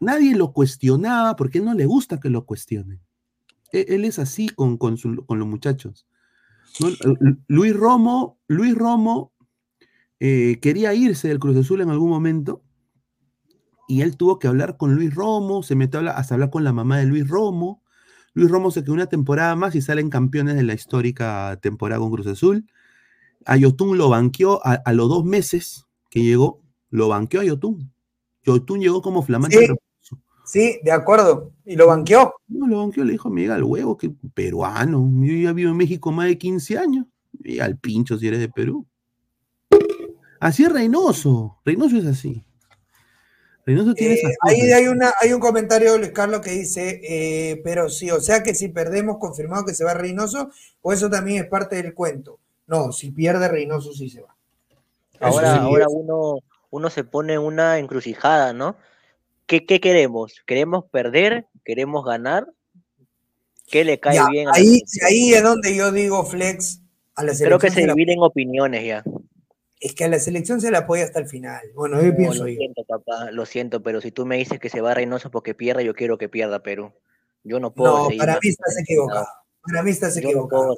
[0.00, 3.00] nadie lo cuestionaba porque él no le gusta que lo cuestionen.
[3.72, 6.06] E- Él es así con, con, los muchachos.
[7.48, 9.31] Luis Romo, Luis Romo
[10.24, 12.62] eh, quería irse del Cruz Azul en algún momento
[13.88, 16.62] y él tuvo que hablar con Luis Romo, se metió a hablar- hasta hablar con
[16.64, 17.82] la mamá de Luis Romo.
[18.32, 22.10] Luis Romo se quedó una temporada más y salen campeones de la histórica temporada con
[22.12, 22.64] Cruz Azul.
[23.44, 26.60] A Yotun lo banqueó a, a los dos meses que llegó,
[26.90, 27.92] lo banqueó a Yotun.
[28.44, 29.66] Yotun llegó como flamante Sí,
[30.44, 31.52] sí, de acuerdo.
[31.64, 32.32] Y lo banqueó.
[32.46, 35.10] no, lo banqueó, le dijo, llega al huevo, que peruano.
[35.22, 37.06] Yo ya vivo en México más de 15 años.
[37.42, 38.86] Y al pincho si eres de Perú.
[40.42, 41.60] Así es Reynoso.
[41.64, 42.44] Reynoso es así.
[43.64, 47.00] Reynoso tiene Eh, esas ahí hay, una, hay un comentario de Luis Carlos que dice,
[47.04, 51.08] eh, pero sí, o sea que si perdemos, confirmado que se va Reynoso, o eso
[51.08, 52.40] también es parte del cuento.
[52.66, 54.34] No, si pierde Reynoso, sí se va.
[55.20, 56.38] Ahora, sí, ahora uno,
[56.70, 58.74] uno se pone en una encrucijada, ¿no?
[59.46, 60.42] ¿Qué, qué queremos?
[60.44, 61.46] ¿Queremos perder?
[61.64, 62.48] ¿Queremos ganar?
[63.70, 66.80] ¿Qué le cae Ya, bien a ahí, ahí es donde yo digo, Flex,
[67.14, 69.04] a la Creo que se se la- dividen opiniones ya.
[69.82, 71.60] Es que a la selección se la apoya hasta el final.
[71.74, 72.56] Bueno, yo No, pienso lo yo.
[72.56, 75.82] siento, papá, lo siento, pero si tú me dices que se va Reynoso porque pierda,
[75.82, 76.92] yo quiero que pierda Perú.
[77.42, 79.26] Yo no puedo No, para mí estás equivocado.
[79.60, 80.76] Para mí estás Yo no equivocado.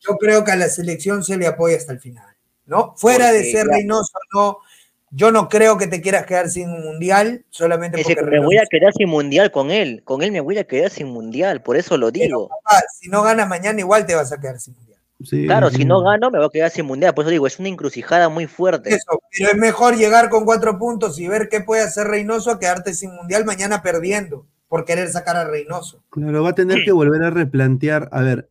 [0.00, 2.36] Yo creo que a la selección se le apoya hasta el final.
[2.66, 2.94] ¿No?
[2.98, 4.58] Fuera de ser Reynoso, no.
[5.12, 8.58] Yo no creo que te quieras quedar sin un mundial solamente que porque me voy
[8.58, 10.02] a quedar sin mundial con él.
[10.04, 12.48] Con él me voy a quedar sin mundial, por eso lo digo.
[12.48, 14.89] Papá, si no ganas mañana, igual te vas a quedar sin mundial.
[15.24, 15.76] Sí, Claro, sí.
[15.78, 17.14] si no gano, me voy a quedar sin mundial.
[17.14, 18.90] Por eso digo, es una encrucijada muy fuerte.
[18.94, 22.58] Eso, pero es mejor llegar con cuatro puntos y ver qué puede hacer Reynoso a
[22.58, 26.02] quedarte sin mundial mañana perdiendo por querer sacar a Reynoso.
[26.10, 28.08] Claro, va a tener que volver a replantear.
[28.12, 28.48] A ver,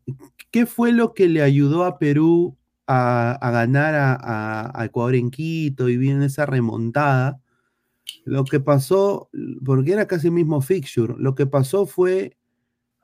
[0.52, 2.56] ¿qué fue lo que le ayudó a Perú
[2.86, 7.40] a, a ganar a, a- a Ecuador en Quito y viene esa remontada?
[8.26, 9.30] Lo que pasó,
[9.66, 12.36] porque era casi el mismo fixture, lo que pasó fue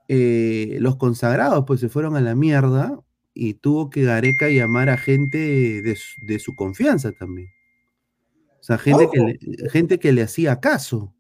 [0.07, 2.99] eh, los consagrados, pues se fueron a la mierda
[3.35, 7.49] y tuvo que Gareca llamar a gente de, su- de su confianza también.
[8.59, 11.13] O sea, gente que, le, gente que le hacía caso.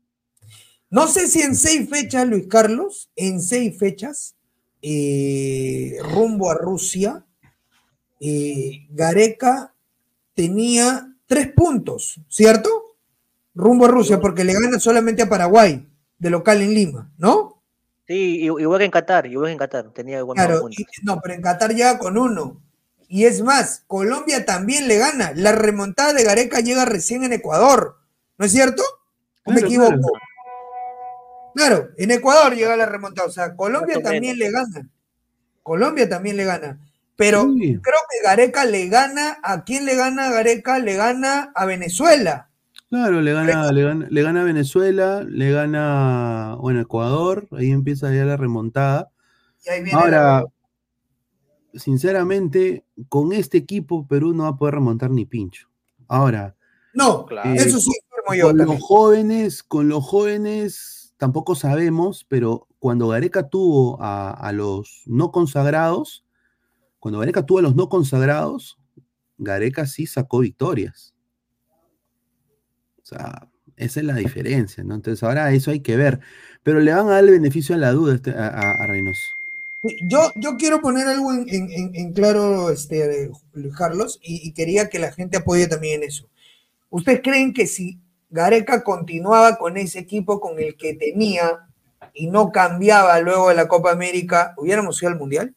[0.89, 4.35] No sé si en seis fechas, Luis Carlos, en seis fechas,
[4.81, 7.25] eh, rumbo a Rusia,
[8.19, 9.73] eh, Gareca
[10.33, 12.69] tenía tres puntos, ¿cierto?
[13.53, 15.87] Rumbo a Rusia, porque le gana solamente a Paraguay,
[16.17, 17.54] de local en Lima, ¿no?
[18.07, 20.79] Sí, igual que en Qatar, igual que en Qatar, tenía igual Claro, puntos.
[20.79, 22.61] y- no, pero en Qatar llega con uno.
[23.07, 25.31] Y es más, Colombia también le gana.
[25.35, 27.97] La remontada de Gareca llega recién en Ecuador,
[28.37, 28.83] ¿no es cierto?
[29.43, 29.89] ¿O me Claro, equivoco?
[29.91, 30.25] claro.
[31.55, 33.27] Claro, en Ecuador llega la remontada.
[33.27, 34.89] O sea, Colombia también le gana.
[35.63, 36.79] Colombia también le gana.
[37.15, 39.37] Pero creo que Gareca le gana.
[39.41, 40.79] ¿A quién le gana Gareca?
[40.79, 42.49] Le gana a Venezuela.
[42.89, 48.13] Claro, le gana, le gana, le gana a Venezuela, le gana, bueno, Ecuador, ahí empieza
[48.13, 49.09] ya la remontada.
[49.65, 55.11] Y ahí viene Ahora, la- sinceramente, con este equipo Perú no va a poder remontar
[55.11, 55.67] ni pincho.
[56.07, 56.55] Ahora,
[56.93, 57.91] No, eh, eso sí,
[58.27, 64.29] con- yo con los jóvenes, con los jóvenes tampoco sabemos, pero cuando Gareca tuvo a,
[64.31, 66.23] a los no consagrados,
[66.99, 68.77] cuando Gareca tuvo a los no consagrados,
[69.37, 71.14] Gareca sí sacó victorias.
[73.05, 73.47] O sea,
[73.77, 74.95] esa es la diferencia, ¿no?
[74.95, 76.21] Entonces ahora eso hay que ver.
[76.63, 79.21] Pero le van a dar el beneficio a la duda este- a, a- a Reynoso.
[80.09, 83.29] Yo, yo quiero poner algo en, en- en- en claro, este,
[83.77, 86.25] Carlos, y, y quería que la gente apoye también en eso.
[86.89, 87.99] ¿Ustedes creen que si
[88.31, 91.67] Gareca continuaba con ese equipo con el que tenía
[92.15, 95.53] y no cambiaba luego de la Copa América, hubiéramos ido al Mundial?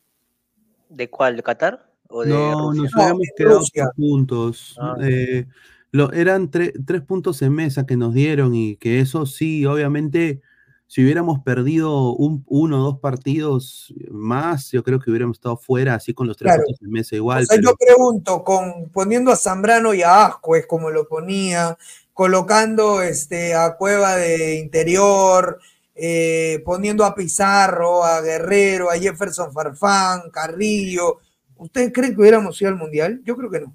[0.90, 1.36] ¿De cuál?
[1.36, 1.90] ¿De Qatar?
[2.08, 2.82] ¿O de No, Rusia?
[2.82, 4.76] nos hubiéramos quedado por puntos.
[4.78, 4.96] Ah.
[5.02, 5.46] Eh,
[5.92, 10.40] lo, eran tre- tres puntos en mesa que nos dieron y que eso sí, obviamente,
[10.86, 15.94] si hubiéramos perdido un, uno o dos partidos más, yo creo que hubiéramos estado fuera
[15.94, 16.62] así con los tres Claro.
[16.64, 17.42] puntos en mesa igual.
[17.42, 21.76] o sea, pero- yo pregunto, con, poniendo a Zambrano y a Ascuez como lo ponía,
[22.14, 25.58] colocando este, a Cueva de interior,
[25.94, 31.18] eh, poniendo a Pizarro, a Guerrero, a Jefferson Farfán, Carrillo,
[31.56, 33.20] ¿ustedes creen que hubiéramos ido al Mundial?
[33.24, 33.74] Yo creo que no.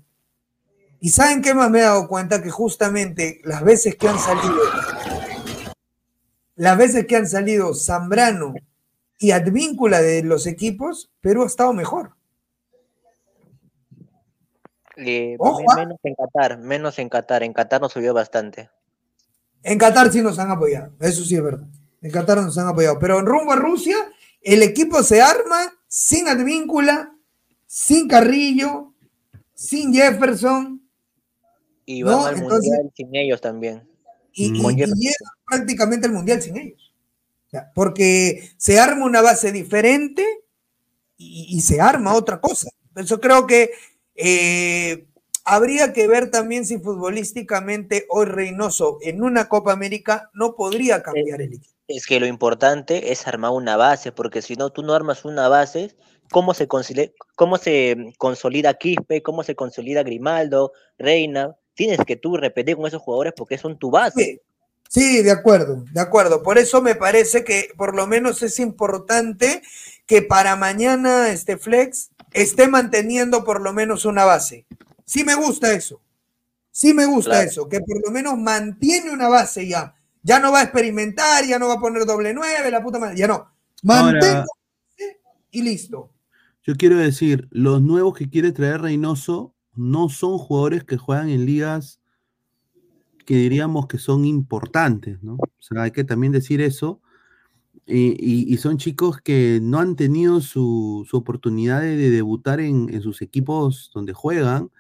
[1.04, 2.42] ¿Y saben qué más me he dado cuenta?
[2.42, 4.56] Que justamente las veces que han salido,
[6.56, 8.54] las veces que han salido Zambrano
[9.20, 12.14] y Advíncula de los equipos, Perú ha estado mejor.
[14.96, 15.76] Eh, Ojo, ah.
[15.76, 17.44] menos en Qatar, menos en Qatar.
[17.44, 18.70] En Qatar nos subió bastante.
[19.62, 21.68] En Qatar sí nos han apoyado, eso sí es verdad.
[22.02, 23.98] En Qatar nos han apoyado, pero en rumbo a Rusia,
[24.42, 27.14] el equipo se arma sin Advíncula,
[27.68, 28.94] sin Carrillo,
[29.54, 30.83] sin Jefferson,
[31.86, 33.88] Y van No, al entonces- mundial sin ellos también.
[34.36, 35.12] y, y- y
[35.46, 36.94] prácticamente el Mundial sin ellos.
[37.48, 40.26] O sea, porque se arma una base diferente
[41.18, 42.70] y, y se arma otra cosa.
[42.96, 43.70] Eso creo que
[44.16, 45.06] eh,
[45.46, 51.42] habría que ver también si futbolísticamente hoy Reynoso en una Copa América no podría cambiar
[51.42, 51.76] el equipo.
[51.88, 55.48] Es que lo importante es armar una base, porque si no, tú no armas una
[55.50, 55.96] base,
[56.32, 56.68] ¿cómo se,
[57.36, 59.22] cómo se consolida Quispe?
[59.22, 61.56] ¿Cómo se consolida Grimaldo, Reina?
[61.74, 64.42] Tienes que tú repetir con esos jugadores porque son tu base.
[64.90, 66.44] Sí, de acuerdo, de acuerdo.
[66.44, 69.64] Por eso me parece que por lo menos es importante
[70.06, 74.66] que para mañana este Flex esté manteniendo por lo menos una base.
[75.06, 76.00] Sí me gusta eso.
[76.70, 77.50] Sí me gusta Claro.
[77.50, 79.96] eso, que por lo menos mantiene una base ya.
[80.22, 83.18] Ya no va a experimentar, ya no va a poner doble nueve, la puta madre,
[83.18, 83.48] ya no.
[83.84, 84.46] Mantenga Ahora,
[85.52, 86.12] y listo.
[86.64, 91.46] yo quiero decir, los nuevos que quiere traer Reynoso no son jugadores que juegan en
[91.46, 92.00] ligas
[93.26, 95.36] que diríamos que son importantes, ¿no?
[95.36, 97.00] O sea, hay que también decir eso.
[97.86, 102.60] Y, y- y son chicos que no han tenido su, su oportunidad de, de debutar
[102.60, 104.72] en, en sus equipos donde juegan.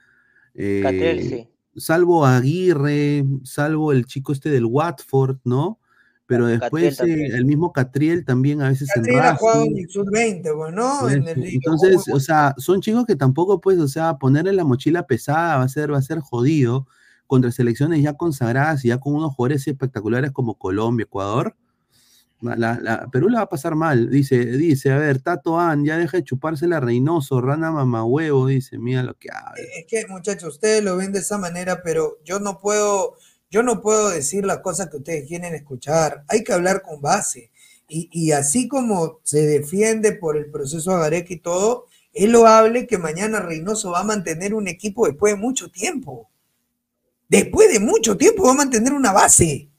[0.53, 0.81] Eh,
[1.29, 1.49] sí.
[1.75, 5.79] Salvo Aguirre, salvo el chico este del Watford, ¿no?
[6.25, 9.89] Pero después eh, el mismo Catriel también a veces en Catriel ha jugado en el
[9.89, 11.09] sub-20, pues, ¿no?
[11.09, 15.05] En el Entonces, o sea, son chicos que tampoco, pues, o sea, ponerle la mochila
[15.05, 16.87] pesada va a ser, va a ser jodido
[17.27, 21.55] contra selecciones ya consagradas y ya con unos jugadores espectaculares como Colombia, Ecuador.
[22.41, 24.09] La, la- la- Perú la va a pasar mal.
[24.09, 28.77] Dice, dice, a ver, Tato An, ya deja de chuparse la Reynoso, rana mamahuevo, dice,
[28.77, 29.61] mira lo que habla.
[29.77, 33.15] es que muchachos, ustedes lo ven de esa manera, pero yo no puedo,
[33.53, 36.25] yo no puedo decir las cosas que ustedes quieren escuchar.
[36.27, 37.51] Hay que hablar con base.
[37.87, 42.97] Y, y así como se defiende por el proceso Agareca y todo, es loable que
[42.97, 46.31] mañana Reynoso va a mantener un equipo después de mucho tiempo.
[47.29, 49.69] Después de mucho tiempo va a mantener una base.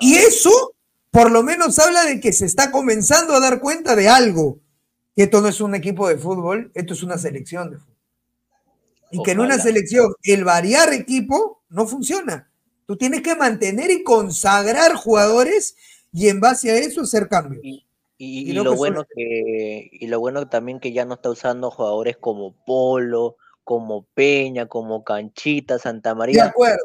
[0.00, 0.72] Y eso,
[1.10, 4.58] por lo menos, habla de que se está comenzando a dar cuenta de algo.
[5.14, 7.96] Que esto no es un equipo de fútbol, esto es una selección de fútbol.
[9.10, 12.48] Y que en una selección el variar equipo no funciona.
[12.86, 15.76] Tú tienes que mantener y consagrar jugadores
[16.12, 17.62] y en base a eso hacer cambios.
[17.64, 17.86] Y,
[18.18, 21.30] Y y no lo que bueno que y lo bueno también que ya no está
[21.30, 26.44] usando jugadores como Polo, como Peña, como Canchita, Santa María.
[26.44, 26.82] acuerdo.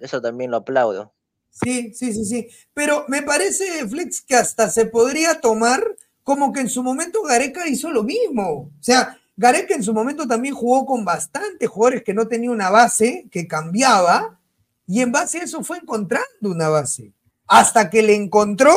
[0.00, 1.12] Eso también lo aplaudo.
[1.50, 2.48] Sí, sí, sí, sí.
[2.72, 5.84] Pero me parece, Flex, que hasta se podría tomar
[6.22, 8.70] como que en su momento Gareca hizo lo mismo.
[8.78, 12.70] O sea, Gareca en su momento también jugó con bastantes jugadores que no tenía una
[12.70, 14.40] base, que cambiaba,
[14.86, 17.12] y en base a eso fue encontrando una base.
[17.46, 18.74] Hasta que le encontró,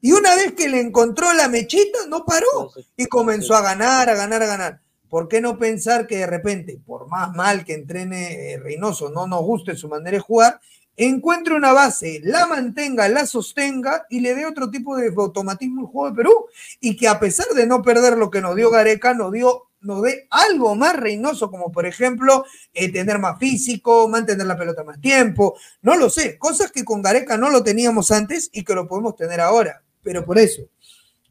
[0.00, 2.70] y una vez que le encontró la mechita, no paró.
[2.96, 4.80] Y comenzó a ganar, a ganar, a ganar.
[5.08, 9.26] ¿Por qué no pensar que de repente, por más mal que entrene eh, Reynoso, no
[9.26, 10.60] nos guste su manera de jugar,
[10.96, 15.86] encuentre una base, la mantenga, la sostenga y le dé otro tipo de automatismo al
[15.86, 16.46] juego de Perú?
[16.80, 20.02] Y que a pesar de no perder lo que nos dio Gareca, nos dio nos
[20.02, 25.00] dé algo más Reynoso, como por ejemplo eh, tener más físico, mantener la pelota más
[25.00, 28.88] tiempo, no lo sé, cosas que con Gareca no lo teníamos antes y que lo
[28.88, 30.62] podemos tener ahora, pero por eso,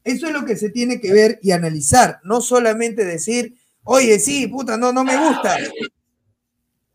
[0.04, 4.46] eso es lo que se tiene que ver y analizar, no solamente decir, oye, sí,
[4.46, 5.58] puta, no, no me gusta.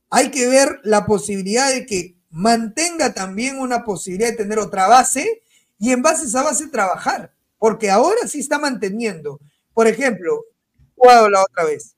[0.10, 5.43] Hay que ver la posibilidad de que mantenga también una posibilidad de tener otra base
[5.80, 9.39] y en base a esa base trabajar, porque ahora sí está manteniendo.
[9.74, 10.45] Por ejemplo,
[10.95, 11.95] jugado la otra vez.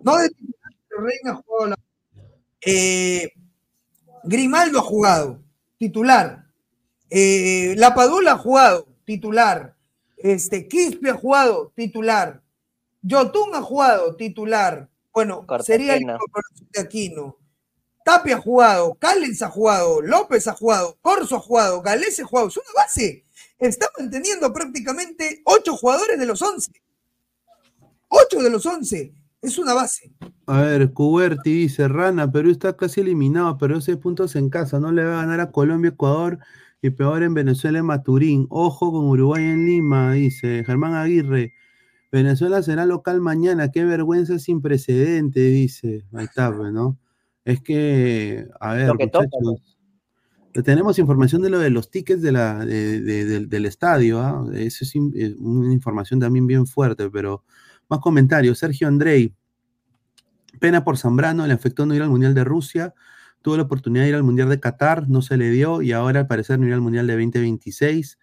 [0.00, 1.76] No de titular, pero Reina ha jugado la
[2.68, 3.30] eh,
[4.24, 5.40] Grimaldo ha jugado,
[5.78, 6.46] titular.
[7.10, 9.76] Eh, La Padula ha jugado, titular.
[10.16, 12.42] Este, Quispe ha jugado, titular.
[13.02, 14.88] Yotun ha jugado, titular.
[15.12, 17.38] Bueno, sería el de Aquino.
[18.04, 22.48] Tapia ha jugado, Callens ha jugado, López ha jugado, Corso ha jugado, Galés ha jugado.
[22.48, 23.24] Es una base.
[23.58, 26.70] Está manteniendo prácticamente ocho jugadores de los once.
[28.08, 29.12] Ocho de los once.
[29.42, 30.10] Es una base.
[30.46, 34.90] A ver, Cuberti dice, Rana, Perú está casi eliminado, pero seis puntos en casa, no
[34.92, 36.38] le va a ganar a Colombia, Ecuador
[36.82, 38.46] y peor en Venezuela en Maturín.
[38.50, 41.52] Ojo con Uruguay en Lima, dice Germán Aguirre.
[42.10, 46.04] Venezuela será local mañana, qué vergüenza sin precedente, dice.
[46.12, 46.98] Ahí está, pues, ¿no?
[47.44, 49.76] Es que, a ver, Lo que toca, muchachos,
[50.64, 54.44] tenemos información de lo de los tickets de la, de- de- del, del estadio, ¿ah?
[54.54, 57.44] Eso es in- eh, una información también bien fuerte, pero
[57.88, 58.58] más comentarios.
[58.58, 59.34] Sergio Andrei,
[60.58, 62.94] Pena por Zambrano, le afectó no ir al Mundial de Rusia,
[63.42, 66.20] tuvo la oportunidad de ir al Mundial de Qatar, no se le dio y ahora
[66.20, 68.18] al parecer no irá al Mundial de 2026.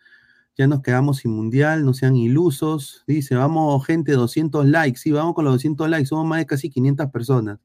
[0.55, 3.03] Ya nos quedamos sin Mundial, no sean ilusos.
[3.07, 4.99] Dice, vamos gente, 200 likes.
[4.99, 7.59] Sí, vamos con los 200 likes, somos más de casi 500 personas.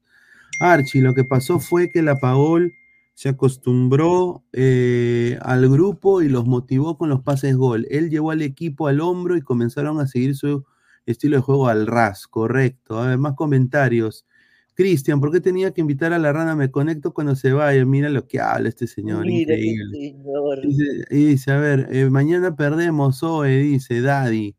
[0.59, 2.73] Archie, lo que pasó fue que la Pagol
[3.13, 7.85] se acostumbró eh, al grupo y los motivó con los pases gol.
[7.89, 10.65] Él llevó al equipo al hombro y comenzaron a seguir su
[11.11, 12.99] estilo de juego al ras, correcto.
[12.99, 14.25] A ver, más comentarios.
[14.73, 16.55] Cristian, ¿por qué tenía que invitar a la rana?
[16.55, 17.85] Me conecto cuando se vaya.
[17.85, 19.97] Mira lo que habla este señor, Mira ese increíble.
[20.13, 20.61] señor.
[20.61, 24.55] Dice, y dice, a ver, eh, mañana perdemos, Zoe, dice Daddy.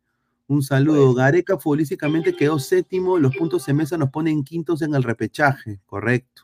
[0.46, 1.14] Un saludo.
[1.14, 6.42] Gareca futbolísticamente quedó séptimo, los puntos en mesa nos ponen quintos en el repechaje, correcto.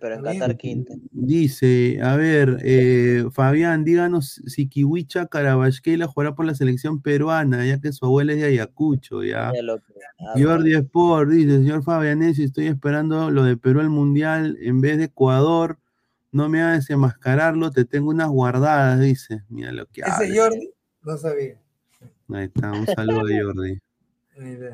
[0.00, 0.94] Pero en Qatar quinta.
[1.12, 7.78] Dice, a ver, eh, Fabián, díganos si Kiwicha Carabasquela jugará por la selección peruana, ya
[7.80, 9.52] que su abuela es de Ayacucho, ya.
[9.54, 14.56] Ya lo que- Jordi Sport dice, señor Fabianesi, estoy esperando lo de Perú al Mundial
[14.60, 15.78] en vez de Ecuador.
[16.32, 19.42] No me hagas desenmascararlo, te tengo unas guardadas, dice.
[19.48, 20.34] Mira lo que Ese habla.
[20.42, 20.70] Jordi,
[21.02, 21.60] no sabía.
[22.32, 23.78] Ahí está, un saludo de Jordi.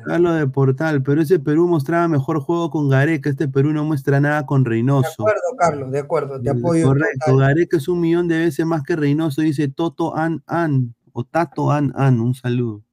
[0.05, 4.19] Carlos de Portal, pero ese Perú mostraba mejor juego con Gareca, este Perú no muestra
[4.19, 5.23] nada con De Reynoso.
[5.23, 6.87] acuerdo, Carlos, de acuerdo, te apoyo.
[6.87, 7.37] Correcto.
[7.37, 11.71] Gareca es un millón de veces más que Reynoso, dice Toto An An, o Tato
[11.71, 12.83] An An, un saludo.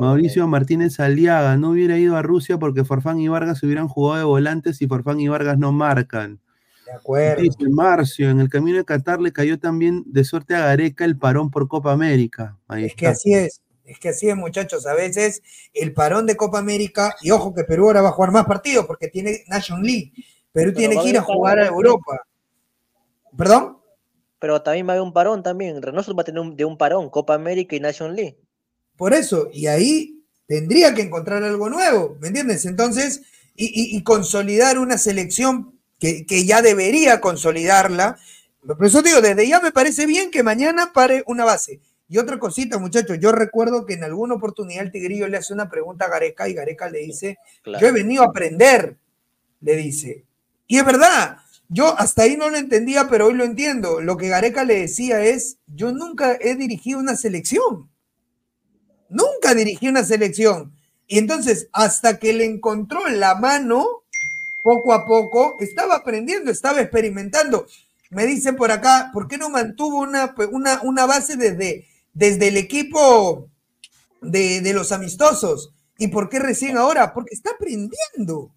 [0.00, 4.24] Mauricio Martínez Aliaga, no hubiera ido a Rusia porque Farfán y Vargas hubieran jugado de
[4.24, 6.40] volantes y Farfán y Vargas no marcan.
[6.86, 7.42] De acuerdo.
[7.42, 11.16] Dice Marcio, en el camino de Qatar le cayó también de suerte a Gareca el
[11.18, 12.56] parón por Copa América.
[12.68, 14.86] Ahí Es que así es, es que así es, muchachos.
[14.86, 15.42] A veces
[15.72, 18.86] el parón de Copa América, y ojo que Perú ahora va a jugar más partidos
[18.86, 20.12] porque tiene Nation League.
[20.52, 21.66] Perú Pero tiene que ir a jugar a.
[21.66, 22.22] Europa.
[23.36, 23.78] ¿Perdón?
[24.38, 25.80] Pero también va a haber un parón también.
[25.82, 28.38] Reynoso va a tener un- de un parón, Copa América y Nation League.
[28.96, 32.64] Por eso, y ahí tendría que encontrar algo nuevo, ¿me entiendes?
[32.64, 33.22] Entonces,
[33.54, 38.18] y, y- y consolidar una selección que, que ya debería consolidarla.
[38.66, 41.80] Por eso digo, desde ya me parece bien que mañana pare una base.
[42.08, 45.68] Y otra cosita, muchachos, yo recuerdo que en alguna oportunidad el Tigrillo le hace una
[45.68, 47.80] pregunta a Gareca y Gareca le dice, Claro.
[47.80, 48.96] yo he venido a aprender,
[49.60, 50.24] le dice.
[50.68, 51.38] Y es verdad,
[51.68, 54.00] yo hasta ahí no lo entendía, pero hoy lo entiendo.
[54.00, 57.90] Lo que Gareca le decía es, yo nunca he dirigido una selección.
[59.08, 60.72] Nunca dirigí una selección.
[61.08, 63.86] Y entonces, hasta que le encontró la mano,
[64.62, 67.66] poco a poco, estaba aprendiendo, estaba experimentando.
[68.10, 71.86] Me dicen por acá, ¿por qué no mantuvo una, una, una base desde,
[72.16, 73.50] desde el equipo
[74.22, 75.72] de, de los amistosos?
[75.98, 77.12] ¿Y por qué recién ahora?
[77.12, 78.52] Porque está aprendiendo.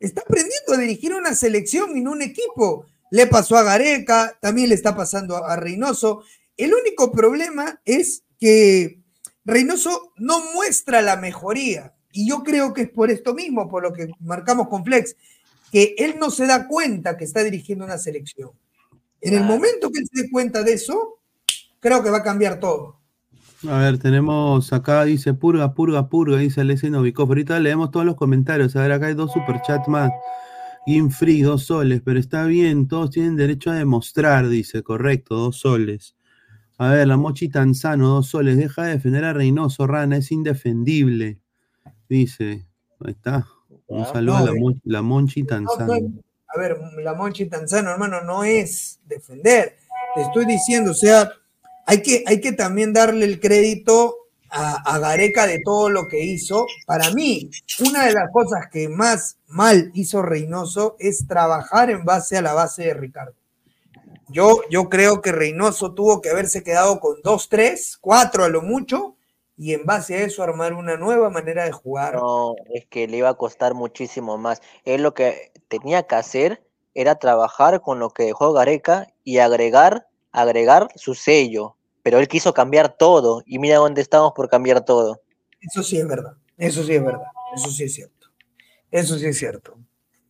[0.00, 2.86] Está aprendiendo a dirigir una selección y no un equipo.
[3.10, 6.24] Le pasó a Gareca, también le está pasando a Reynoso.
[6.56, 9.00] El único problema es que
[9.44, 11.94] Reynoso no muestra la mejoría.
[12.12, 15.16] Y yo creo que es por esto mismo, por lo que marcamos con Flex,
[15.70, 18.50] que él no se da cuenta que está dirigiendo una selección.
[19.20, 21.13] En el momento que él se dé cuenta de eso,
[21.84, 22.98] creo que va a cambiar todo.
[23.68, 27.28] A ver, tenemos acá, dice purga, purga, purga, dice Alessia Novikov.
[27.28, 28.74] Ahorita leemos todos los comentarios.
[28.74, 30.10] A ver, acá hay dos superchats más.
[30.86, 36.14] Infree, dos soles, pero está bien, todos tienen derecho a demostrar, dice, correcto, dos soles.
[36.78, 38.56] A ver, la Mochi Tanzano, dos soles.
[38.56, 41.38] Deja de defender a Reynoso, Rana, es indefendible.
[42.08, 42.66] Dice,
[43.00, 43.46] ahí está.
[43.86, 45.94] Un saludo a la, no, Mon- la Monchi No, Tanzano.
[46.00, 46.22] no,
[46.54, 49.76] a ver, la Monchi Tanzano, hermano, no es defender.
[50.14, 51.30] Te estoy diciendo, o sea,
[51.86, 54.16] hay que, hay que también darle el crédito
[54.50, 56.66] a, Gareca de todo lo que hizo.
[56.86, 57.50] Para mí,
[57.88, 62.54] una de las cosas que más mal hizo Reynoso es trabajar en base a la
[62.54, 63.34] base de Ricardo.
[64.28, 68.62] Yo, yo creo que Reynoso tuvo que haberse quedado con dos, tres, cuatro a lo
[68.62, 69.16] mucho,
[69.56, 72.14] y en base a eso armar una nueva manera de jugar.
[72.14, 74.62] No, es que le iba a costar muchísimo más.
[74.84, 80.08] Él lo que tenía que hacer era trabajar con lo que dejó Gareca y agregar,
[80.34, 81.76] agregar su sello.
[82.02, 85.22] Pero él quiso cambiar todo y mira dónde estamos por cambiar todo.
[85.60, 88.28] Eso sí es verdad, eso sí es verdad, eso sí es cierto.
[88.90, 89.78] Eso sí es cierto.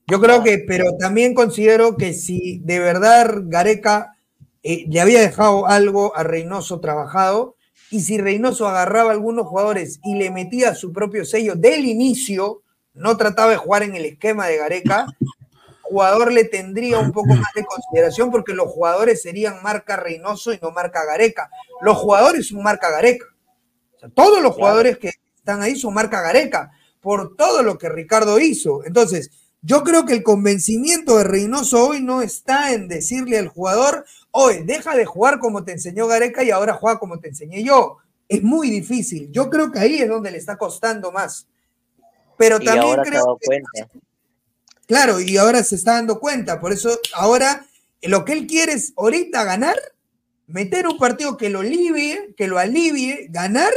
[0.07, 4.17] Yo creo que, pero también considero que si de verdad Gareca
[4.63, 7.57] eh, le había dejado algo a Reynoso trabajado,
[7.91, 12.63] y si Reynoso agarraba a algunos jugadores y le metía su propio sello del inicio,
[12.93, 15.07] no trataba de jugar en el esquema de Gareca,
[15.85, 20.59] jugador le tendría un poco más de consideración porque los jugadores serían marca Reynoso y
[20.61, 21.51] no marca Gareca.
[21.81, 23.27] Los jugadores son marca Gareca.
[23.97, 27.91] O sea, todos los jugadores que están ahí son marca Gareca por todo lo que
[27.91, 28.85] Ricardo hizo.
[28.85, 29.31] Entonces,
[29.61, 34.63] yo creo que el convencimiento de Reynoso hoy no está en decirle al jugador, oye,
[34.65, 37.99] deja de jugar como te enseñó Gareca y ahora juega como te enseñé yo.
[38.29, 39.31] Es muy difícil.
[39.31, 41.47] Yo creo que ahí es donde le está costando más.
[42.37, 43.91] Pero Y también creo que cuenta.
[44.87, 46.61] Claro, y ahora se está dando cuenta.
[46.61, 47.65] Por eso ahora
[48.01, 49.77] eh, lo que él quiere es ahorita ganar,
[50.47, 53.73] meter un partido que lo alivie, que lo alivie, ganar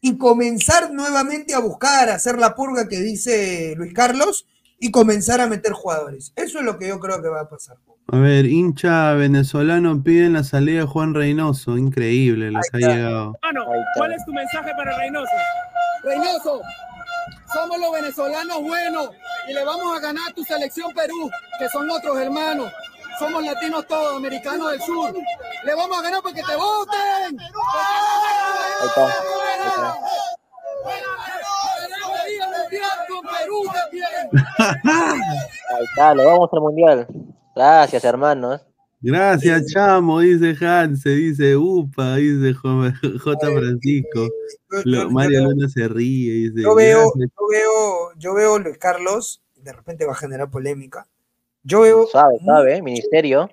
[0.00, 4.46] y comenzar nuevamente a buscar, a hacer la purga que dice Luis Carlos
[4.78, 6.32] y comenzar a meter jugadores.
[6.36, 7.78] Eso es lo que yo creo que va a pasar.
[8.08, 11.78] A ver, hincha venezolano piden la salida de Juan Reynoso.
[11.78, 13.34] Increíble, les ha llegado.
[13.42, 15.32] Hermano, ¿cuál es tu mensaje para Reynoso?
[16.02, 16.60] Reynoso,
[17.54, 19.10] somos los venezolanos buenos
[19.48, 22.70] y le vamos a ganar a tu selección Perú, que son otros hermanos.
[23.18, 25.14] Somos latinos todos, americanos del sur.
[25.64, 27.38] Le vamos a ganar porque te voten.
[28.80, 29.12] Ahí está, ahí
[32.70, 33.06] está.
[33.08, 34.30] con Perú también.
[35.76, 37.06] Ahí está, lo vamos al mundial.
[37.54, 38.60] Gracias, hermanos.
[39.06, 42.54] Gracias, chamo, dice Hanse, dice Upa, dice
[43.18, 43.38] J.
[43.52, 44.28] Francisco.
[44.84, 46.62] Lo- Mario Luna se ríe, dice.
[46.62, 47.30] Yo veo, "Gracias".
[47.38, 51.06] yo veo, yo veo Luis Carlos, de repente va a generar polémica.
[51.62, 52.06] Yo veo.
[52.06, 53.50] Sabe, sabe, ministerio.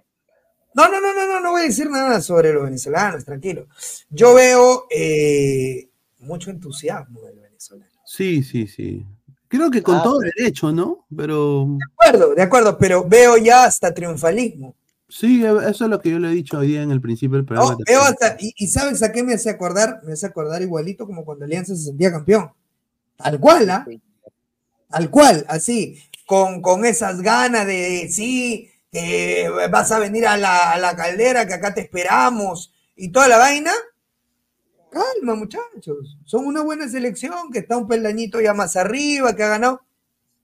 [0.73, 3.67] No, no, no, no, no, no voy a decir nada sobre los venezolanos, tranquilo.
[4.09, 7.91] Yo veo eh, mucho entusiasmo del venezolano.
[8.05, 9.05] Sí, sí, sí.
[9.49, 10.03] Creo que con Ah.
[10.03, 11.05] todo derecho, ¿no?
[11.15, 14.75] Pero De acuerdo, de acuerdo, pero veo ya hasta triunfalismo.
[15.11, 17.45] Sí, eso es lo que yo le he dicho hoy día en el principio del
[17.45, 17.71] programa.
[17.71, 20.01] No, veo hasta, y, y ¿sabes a qué me hace acordar?
[20.03, 22.51] Me hace acordar igualito como cuando Alianza se sentía campeón.
[23.17, 23.85] Tal cual, ¿ah?
[24.89, 30.71] Tal cual, así, con, con esas ganas de, sí, que vas a venir a la,
[30.71, 33.71] a la caldera, que acá te esperamos, y toda la vaina.
[34.91, 36.17] Calma, muchachos.
[36.25, 39.81] Son una buena selección, que está un peldañito ya más arriba, que ha ganado.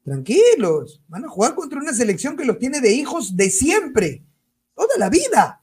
[0.06, 4.24] Tranquilos, van a jugar contra una selección que los tiene de hijos de siempre,
[4.78, 5.62] toda la vida.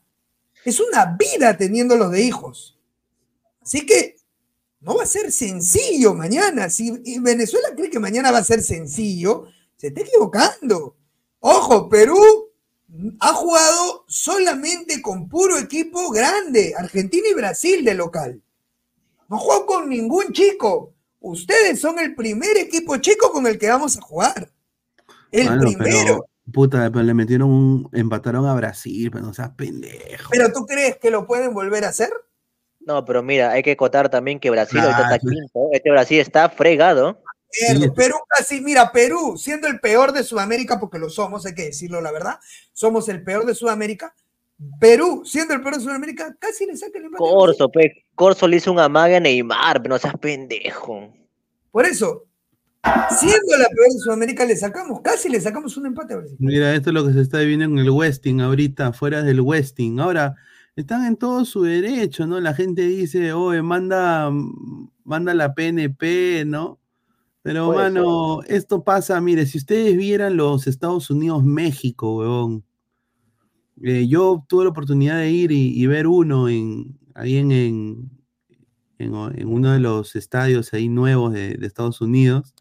[0.65, 2.77] Es una vida teniéndolos de hijos.
[3.61, 4.17] Así que
[4.81, 6.69] no va a ser sencillo mañana.
[6.69, 9.45] Si Venezuela cree que mañana va a ser sencillo,
[9.77, 10.97] se está equivocando.
[11.39, 12.51] Ojo, Perú
[13.19, 18.41] ha jugado solamente con puro equipo grande, Argentina y Brasil de local.
[19.27, 20.93] No jugó con ningún chico.
[21.19, 24.51] Ustedes son el primer equipo chico con el que vamos a jugar.
[25.31, 26.25] El Bueno, primero.
[26.51, 27.89] Puta, pero le metieron un.
[27.91, 30.29] Empataron a Brasil, pero no seas pendejo.
[30.31, 32.09] ¿Pero tú crees que lo pueden volver a hacer?
[32.81, 35.69] No, pero mira, hay que acotar también que Brasil ahorita está quinto.
[35.71, 37.19] Este Brasil está fregado.
[37.95, 42.01] Perú casi, mira, Perú, siendo el peor de Sudamérica, porque lo somos, hay que decirlo
[42.01, 42.37] la verdad,
[42.73, 44.13] somos el peor de Sudamérica.
[44.79, 47.23] Perú, siendo el peor de Sudamérica, casi le saca el empate.
[47.23, 48.05] Corso, pe.
[48.13, 51.13] Corso le hizo un amague a Neymar, pero no seas pendejo.
[51.71, 52.25] Por eso,
[53.19, 56.37] siendo la peor de Sudamérica, le sacamos, casi le sacamos un empate a Brasil.
[56.39, 59.99] Mira, esto es lo que se está viviendo en el Westing ahorita, fuera del Westing.
[59.99, 60.35] Ahora,
[60.75, 62.39] están en todo su derecho, ¿no?
[62.39, 64.29] La gente dice, oye, manda,
[65.03, 66.79] manda la PNP, ¿no?
[67.43, 72.63] Pero, Puede mano, esto pasa, mire, si ustedes vieran los Estados Unidos, México, weón.
[73.83, 78.09] eh, yo tuve la oportunidad de ir y, y ver uno en, ahí en, en,
[78.97, 82.54] en o- en uno de los estadios ahí nuevos de, de Estados Unidos.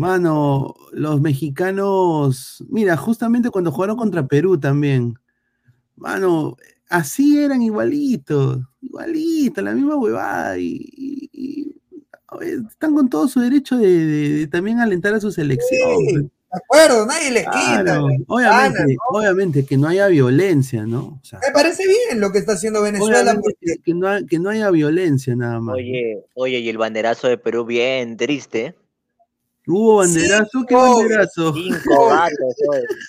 [0.00, 5.12] Mano, los mexicanos, mira, justamente cuando jugaron contra Perú también,
[5.94, 6.56] mano,
[6.88, 11.76] así eran igualitos, igualitos, la misma huevada, y,
[12.40, 15.78] están con todo su derecho de, de- de también alentar a su selección.
[15.98, 16.22] Sí, pues.
[16.22, 17.82] de acuerdo, nadie les quita.
[17.82, 21.20] Claro, obviamente, obviamente que no haya violencia, ¿no?
[21.20, 23.38] O sea, Me parece bien lo que está haciendo Venezuela.
[23.84, 25.74] que, no, ha- que no haya violencia nada más.
[25.74, 28.74] Oye, oye, y el banderazo de Perú bien triste.
[29.70, 30.64] ¿Hubo banderazo?
[30.66, 30.96] ¿Qué obvio.
[30.96, 31.54] banderazo?
[31.54, 32.54] Cinco gatos,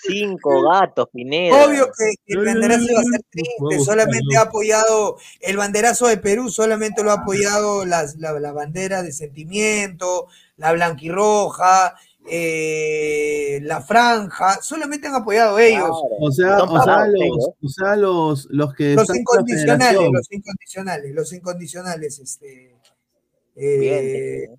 [0.06, 1.66] cinco gatos, Pineda.
[1.66, 6.50] Obvio que, el banderazo iba a ser triste, solamente ha apoyado el banderazo de Perú,
[6.50, 10.26] solamente lo ha apoyado las- la, la bandera de sentimiento,
[10.56, 11.94] la blanquirroja,
[12.30, 15.90] eh, la franja, solamente han apoyado ellos.
[16.20, 17.50] O sea, o sea, los, ellos.
[17.62, 22.76] o sea, los, los que Los incondicionales, los incondicionales, los incondicionales, este,
[23.56, 23.78] eh,
[24.46, 24.58] Bien,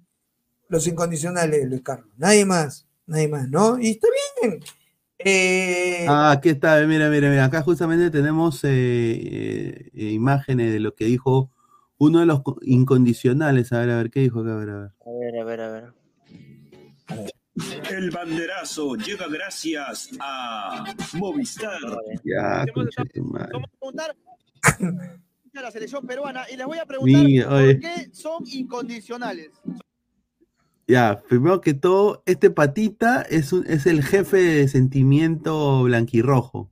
[0.74, 3.80] los incondicionales, Luis Carlos, nadie más, nadie más, ¿no?
[3.80, 4.08] Y está
[4.42, 4.60] bien.
[5.20, 10.96] Eh, Ah, aquí está, mira, mira, mira, acá justamente tenemos eh, eh, imágenes de lo
[10.96, 11.52] que dijo
[12.00, 13.72] uno de los co- incondicionales.
[13.72, 14.54] A ver, a ver, ¿qué dijo acá?
[14.54, 14.92] A ver, a ver.
[15.06, 15.94] A ver, a ver, a ver.
[17.92, 20.84] El banderazo llega gracias a
[21.14, 21.78] Movistar.
[22.24, 22.66] Ya,
[23.14, 23.52] tu madre.
[23.80, 24.16] preguntar
[25.56, 29.52] a la selección peruana y les voy a preguntar Mira, por qué son incondicionales.
[30.88, 36.70] Ya, primero que todo, este patita es, un- es el jefe de sentimiento blanquirrojo.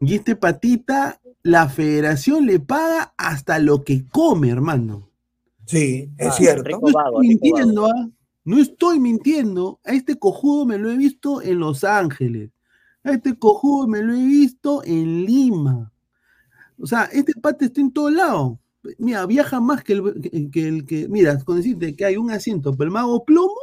[0.00, 5.10] Y este patita, la federación le paga hasta lo que come, hermano.
[5.66, 6.62] Sí, es Ah, cierto.
[6.64, 8.08] rico No estoy rico mintiendo, ¿ah?
[8.44, 9.80] No estoy mintiendo.
[9.84, 12.50] A este cojudo me lo he visto en Los Ángeles.
[13.04, 15.92] A este cojudo me lo he visto en Lima.
[16.78, 18.58] O sea, este pata está en todo lado.
[18.98, 21.08] Mira, viaja más que el que, que el que.
[21.08, 23.58] Mira, con decirte que hay un asiento para el mago plomo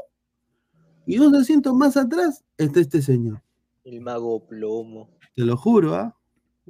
[1.06, 3.42] y dos asientos más atrás está este señor.
[3.84, 5.10] El mago plomo.
[5.36, 6.18] Te lo juro, ¿ah?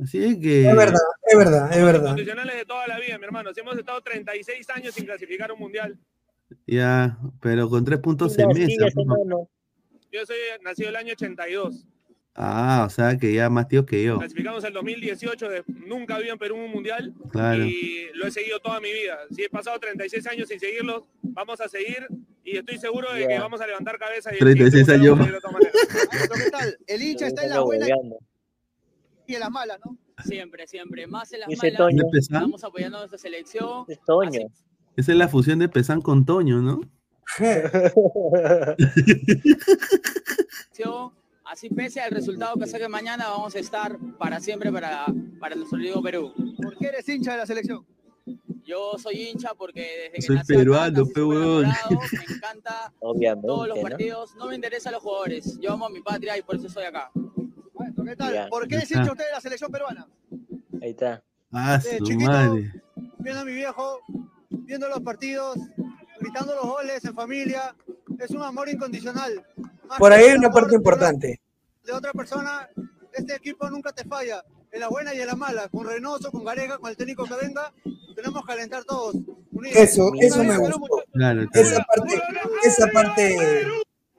[0.02, 0.68] Así es que.
[0.68, 2.08] Es verdad, es verdad, es verdad.
[2.10, 3.54] Condicionales de toda la vida, mi hermano.
[3.54, 6.00] Si hemos estado 36 años sin clasificar un mundial.
[6.66, 8.88] Ya, pero con tres puntos en mesa.
[10.12, 11.88] Yo soy nacido el año 82.
[12.36, 14.18] Ah, o sea que ya más tío que yo.
[14.18, 15.50] Clasificamos el 2018.
[15.50, 17.14] de- nunca había en Perú un mundial.
[17.32, 17.64] Claro.
[17.64, 19.20] Y lo he seguido toda mi vida.
[19.30, 22.08] Si he pasado 36 años sin seguirlos, vamos a seguir.
[22.44, 24.32] Y estoy seguro de que vamos a levantar cabeza.
[24.32, 25.44] Y el 36 siguiente mundial años.
[25.44, 26.10] vamos a ir de todas maneras.
[26.30, 26.78] Pero ¿qué tal?
[26.88, 27.86] El hincha está en la buena
[29.26, 29.98] y en la mala, ¿no?
[30.26, 31.08] Siempre, siempre.
[31.08, 31.78] Más en las malas.
[31.78, 32.04] Toño.
[32.14, 33.86] Estamos apoyando a nuestra selección.
[33.88, 34.42] Es Toño.
[34.98, 36.82] Esa es la fusión de Pesán con Toño, ¿no?
[41.46, 45.06] Así pese al resultado que saque mañana, vamos a estar para siempre para,
[45.40, 46.34] para nuestro ligo Perú.
[46.62, 47.86] ¿Por qué eres hincha de la selección?
[48.64, 51.90] Yo soy hincha porque desde que Soy nací acá, peruano, enamorado,
[52.30, 53.84] me encanta Obviamente, todos los ¿no?
[53.84, 54.36] partidos.
[54.36, 55.60] No me interesan los jugadores.
[55.60, 57.12] Yo amo a mi patria y por eso estoy acá.
[57.74, 58.34] Bueno, ¿qué tal?
[58.34, 58.48] Ya.
[58.48, 60.08] ¿Por qué es hincha usted de la selección peruana?
[60.82, 61.22] Ahí está.
[61.52, 62.32] Ah, su chiquito.
[62.32, 62.72] madre.
[63.20, 64.00] Viendo a mi viejo,
[64.50, 65.58] viendo los partidos,
[66.24, 67.76] gritando los goles en familia.
[68.20, 69.46] Es un amor incondicional.
[69.88, 71.42] Más Por ahí hay una parte importante.
[71.86, 72.70] de otra persona,
[73.14, 76.44] este equipo nunca te falla, en la buena y en la mala, con Reynoso, con
[76.46, 77.72] Gareca, con el técnico que venga,
[78.16, 79.16] tenemos que alentar todos.
[79.52, 79.78] unidos.
[79.78, 80.80] Eso, eso me gustó.
[80.80, 81.06] muchachos.
[81.14, 82.22] Claro, Esa parte,
[82.64, 83.38] esa parte,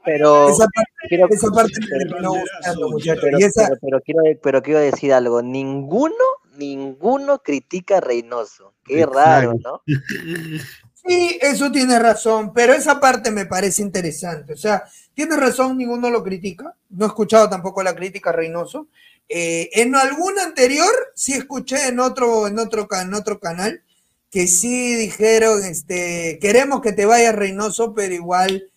[0.05, 3.25] Pero, esa parte, quiero, esa parte pero- muchachos.
[3.25, 5.43] pero, esa, pero- pero quiero, pero quiero decir algo.
[5.43, 6.15] Ninguno,
[6.57, 8.75] ninguno critica a Reynoso.
[8.85, 9.19] Qué Exacto.
[9.19, 9.83] raro, ¿no?
[11.07, 14.55] Sí, eso tiene razón, pero esa parte me parece interesante.
[14.55, 16.75] O sea, tiene razón, ninguno lo critica.
[16.91, 18.89] No he escuchado tampoco la crítica Reynoso.
[19.29, 23.83] Eh, en algún anterior, sí escuché en otro, en otro, en otro canal,
[24.31, 28.71] que sí dijeron, este, queremos que te vayas Reynoso, pero igual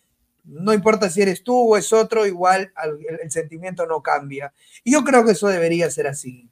[0.46, 4.54] No importa si eres tú o es otro, igual al- el, el sentimiento no cambia.
[4.84, 6.50] Y yo creo que eso debería ser así.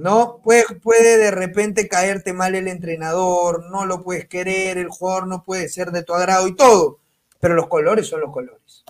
[0.00, 0.40] ¿No?
[0.42, 5.44] Puede, puede de repente caerte mal el entrenador, no lo puedes querer, el jugador no
[5.44, 6.98] puede ser de tu agrado y todo,
[7.38, 8.84] pero los colores son los colores.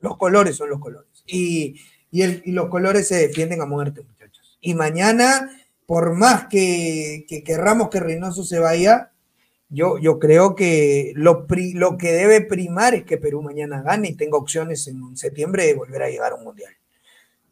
[0.00, 1.08] Los colores son los colores.
[1.26, 1.80] Y,
[2.10, 4.58] y, y los colores se defienden a muerte, muchachos.
[4.60, 5.50] Y mañana,
[5.86, 9.12] por más que, que querramos que Reynoso se vaya,
[9.68, 14.08] yo, yo creo que lo, pri- lo que debe primar es que Perú mañana gane
[14.08, 16.74] y tenga opciones en septiembre de volver a llegar a un mundial.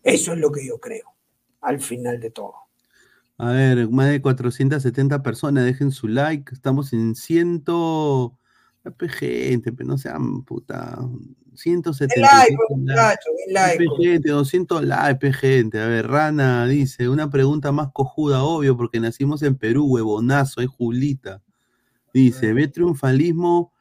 [0.02, 1.14] Eso es lo que yo creo,
[1.60, 2.54] al final de todo.
[3.38, 6.52] A ver, más de 470 personas, dejen su like.
[6.52, 7.64] Estamos en 100.
[8.96, 10.98] Pe, Gente, pero no sean puta.
[11.54, 12.14] 170.
[12.14, 13.84] El like, muchachos, el like.
[13.98, 15.80] gente, 200 likes, gente.
[15.80, 20.68] A ver, Rana dice, una pregunta más cojuda, obvio, porque nacimos en Perú, huevonazo, es
[20.68, 21.42] Julita.
[22.14, 23.72] Dice, ve triunfalismo,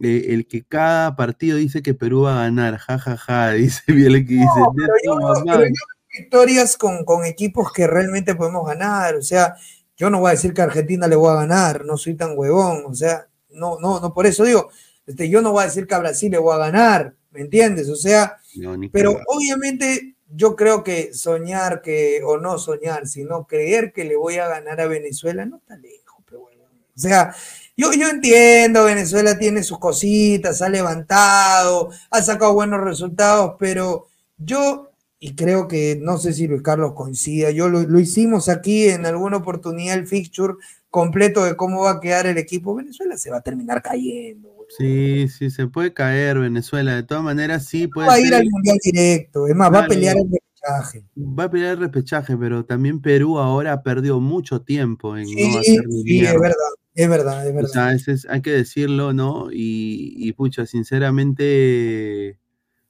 [0.00, 4.34] eh, el que cada partido dice que Perú va a ganar, jajaja, dice Biel que
[4.34, 5.42] dice, No, pero "Ve yo, tu no- mamá".
[5.46, 9.16] pero yo veo victorias con, con equipos que realmente podemos ganar.
[9.16, 9.56] O sea,
[9.96, 12.32] yo no voy a decir que a Argentina le voy a ganar, no soy tan
[12.36, 12.84] huevón.
[12.86, 14.70] O sea, no, no, no, por eso digo,
[15.06, 17.88] este, yo no voy a decir que a Brasil le voy a ganar, ¿me entiendes?
[17.88, 23.92] O sea, No, pero obviamente yo creo que soñar que, o no soñar, sino creer
[23.92, 26.64] que le voy a ganar a Venezuela, no está lejos, pero bueno.
[26.96, 27.34] O sea,
[27.76, 34.06] yo, yo entiendo, Venezuela tiene sus cositas, ha levantado, ha sacado buenos resultados, pero
[34.38, 38.88] yo, y creo que, no sé si Luis Carlos coincida, yo lo, lo hicimos aquí
[38.88, 40.54] en alguna oportunidad, el fixture
[40.90, 44.50] completo de cómo va a quedar el equipo, Venezuela se va a terminar cayendo.
[44.76, 46.94] Sí, sí, se puede caer Venezuela.
[46.94, 49.80] De todas maneras, sí puede Va a ir ser- al mundial directo, es más, va
[49.80, 51.04] a pelear el repechaje.
[51.16, 55.84] Va a pelear el repechaje, pero también Perú ahora perdió mucho tiempo en no hacer
[56.04, 56.56] sí, es verdad,
[56.94, 57.68] es verdad, es O verdad.
[57.72, 59.48] sea, ese es- hay que decirlo, ¿no?
[59.52, 62.38] Y, y pucha, sinceramente,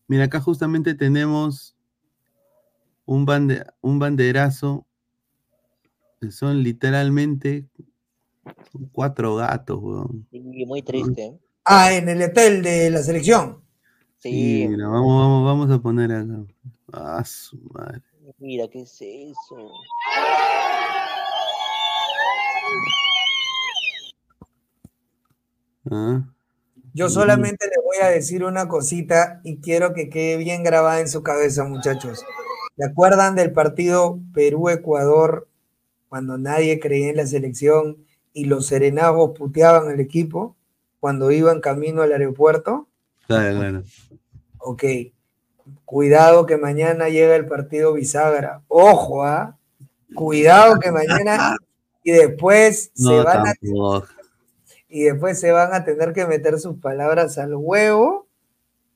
[0.09, 1.74] mira, acá justamente tenemos
[3.07, 4.87] un, bande- un banderazo,
[6.21, 7.67] que son literalmente
[8.93, 10.27] cuatro gatos, weón.
[10.31, 11.39] Sí, muy triste.
[11.65, 13.63] Ah, en el hotel de la selección.
[14.19, 16.45] Sí, mira, vamos, vamos, vamos a poner acá.
[16.93, 18.03] Ah, su madre.
[18.39, 19.71] Mira, ¿qué es eso?
[25.91, 26.23] Ah.
[26.95, 31.09] Yo solamente le voy a decir una cosita y quiero que quede bien grabada en
[31.09, 32.25] su cabeza, muchachos.
[32.77, 35.49] ¿Se acuerdan del partido Perú-Ecuador
[36.09, 40.57] cuando nadie creía en la selección y los serenazgos puteaban al equipo
[40.99, 42.89] cuando iban camino al aeropuerto?
[43.27, 43.83] Claro, claro.
[44.59, 44.85] Ok,
[45.85, 48.63] cuidado que mañana llega el partido bisagra.
[48.69, 49.57] Ojo, ¿ah?
[50.15, 51.57] Cuidado que mañana
[52.03, 53.55] y después se van a
[54.89, 58.29] y después se van a tener que meter sus palabras al huevo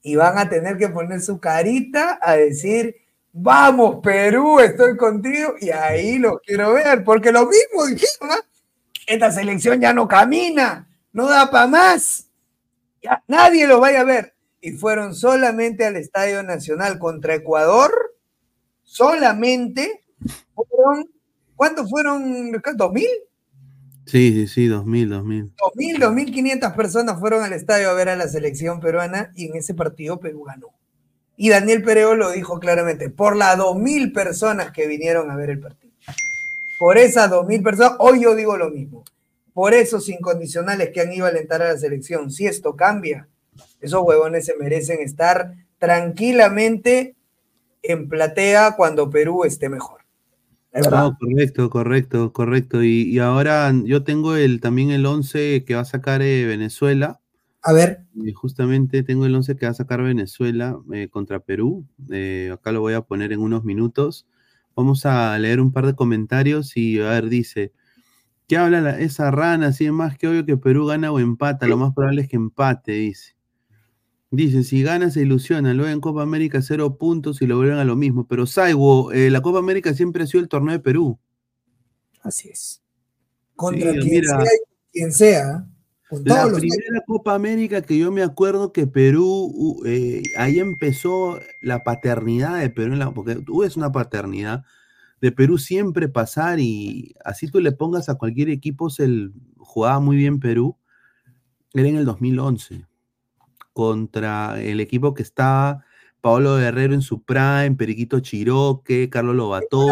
[0.01, 2.95] y van a tener que poner su carita a decir,
[3.41, 8.45] vamos Perú, estoy contigo y ahí lo quiero ver, porque lo mismo dijeron, ¿ah?
[9.07, 12.29] esta selección ya no camina, no da para más,
[13.03, 14.35] ya nadie lo vaya a ver.
[14.61, 17.93] Y fueron solamente al Estadio Nacional contra Ecuador,
[18.83, 20.03] solamente
[20.55, 21.09] fueron,
[21.55, 22.51] ¿cuántos fueron?
[22.75, 23.07] ¿Dos mil?
[24.05, 25.55] Sí, sí, sí, 2000, 2000.
[25.77, 29.75] 2.000, 2.500 personas fueron al estadio a ver a la selección peruana y en ese
[29.75, 30.78] partido Perú ganó.
[31.41, 35.61] Y Daniel Pereo lo dijo claramente, por las 2.000 personas que vinieron a ver el
[35.61, 35.93] partido.
[36.81, 39.05] Por esas 2.000 personas, hoy yo digo lo mismo.
[39.55, 43.29] Por esos incondicionales que han ido a alentar a la selección, si esto cambia,
[43.81, 47.15] esos huevones se merecen estar tranquilamente
[47.83, 50.01] en platea cuando Perú esté mejor.
[50.91, 52.83] No, correcto, correcto, correcto.
[52.83, 57.18] Y, y ahora yo tengo el, también el 11 que va a sacar eh, Venezuela.
[57.63, 58.05] A ver.
[58.15, 61.87] Y justamente tengo el 11 que va a sacar Venezuela eh, contra Perú.
[62.11, 64.27] Eh, acá lo voy a poner en unos minutos.
[64.77, 67.73] Vamos a leer un par de comentarios y a ver, dice,
[68.47, 69.69] ¿qué habla la- esa rana?
[69.69, 71.67] Así es más que obvio que Perú gana o empata.
[71.67, 73.35] Lo más probable es que empate, dice.
[74.31, 77.85] Dice, si gana se ilusiona, luego en Copa América cero puntos y lo vuelven a
[77.85, 78.27] lo mismo.
[78.29, 81.19] Pero Saigo, eh, la Copa América siempre ha sido el torneo de Perú.
[82.23, 82.83] Así es.
[83.57, 84.29] Contra Sí, quien mira.
[84.43, 85.67] sea y quien sea,
[86.25, 92.59] La primera Copa América que yo me acuerdo que Perú, eh, ahí empezó la paternidad
[92.59, 94.65] de Perú, en la- porque tú es una paternidad
[95.21, 100.01] de Perú siempre pasar y así tú le pongas a cualquier equipo, se el- jugaba
[100.01, 100.77] muy bien Perú,
[101.75, 102.87] era en el 2011,
[103.73, 105.85] contra el equipo que estaba
[106.21, 109.89] Paolo Guerrero en su prime, Periquito Chiroque, Carlos Lobatón.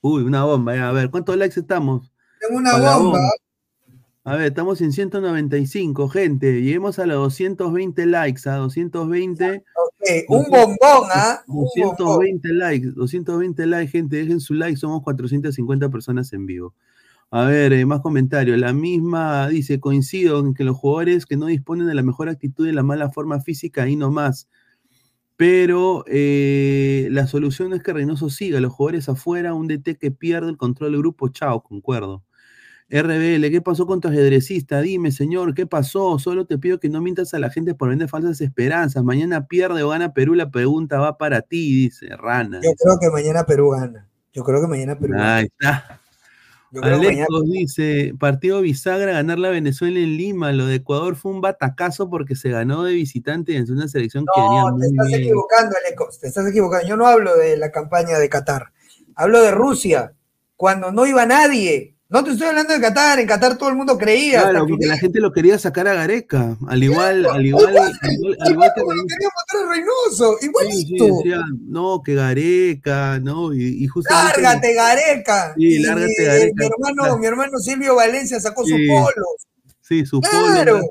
[0.00, 2.10] Uy, una bomba, ya, a ver, ¿cuántos likes estamos?
[2.40, 3.18] Tengo una bomba.
[4.26, 6.60] A ver, estamos en 195, gente.
[6.60, 9.62] Lleguemos a los 220 likes, a 220.
[10.26, 11.44] un bombón, ¿ah?
[11.46, 14.16] Un 220 likes, 220 likes, gente.
[14.16, 16.74] Dejen su like, somos 450 personas en vivo.
[17.30, 18.58] A ver, eh, más comentarios.
[18.58, 22.66] La misma dice: coincido en que los jugadores que no disponen de la mejor actitud
[22.66, 24.48] y la mala forma física, ahí nomás.
[25.36, 30.50] Pero eh, la solución es que Reynoso siga, los jugadores afuera, un DT que pierde
[30.50, 32.25] el control del grupo, chao, concuerdo.
[32.88, 34.80] RBL, ¿qué pasó con tu ajedrecista?
[34.80, 36.20] Dime, señor, ¿qué pasó?
[36.20, 39.02] Solo te pido que no mientas a la gente por vender falsas esperanzas.
[39.02, 42.60] Mañana pierde o gana Perú, la pregunta va para ti, dice Rana.
[42.62, 44.08] Yo creo que mañana Perú gana.
[44.32, 45.36] Yo creo que mañana Perú gana.
[45.36, 46.00] Ahí está.
[46.82, 50.52] Alecos dice, partido bisagra, ganar la Venezuela en Lima.
[50.52, 54.40] Lo de Ecuador fue un batacazo porque se ganó de visitante en una selección que
[54.40, 55.20] venía No, te muy estás bien.
[55.22, 56.86] equivocando, Alecos, te estás equivocando.
[56.86, 58.72] Yo no hablo de la campaña de Qatar.
[59.14, 60.12] Hablo de Rusia,
[60.56, 61.95] cuando no iba nadie.
[62.08, 64.42] No te estoy hablando de Qatar, en Qatar todo el mundo creía.
[64.42, 68.12] Claro, que- porque la gente lo quería sacar a Gareca, al igual, al igual, al
[68.12, 69.06] igual, al igual que Reynoso.
[69.08, 71.06] quería matar a Reynoso, igualito.
[71.24, 71.30] sí,
[71.66, 74.40] no, que Gareca, no, y, y justamente.
[74.40, 75.54] Lárgate, Gareca.
[75.56, 76.54] Sí, Y lárgate, Gareca.
[76.54, 77.18] mi hermano, Claro.
[77.18, 79.46] mi hermano Silvio Valencia sacó sus polos.
[79.80, 80.74] Sí, su Claro.
[80.78, 80.90] polo.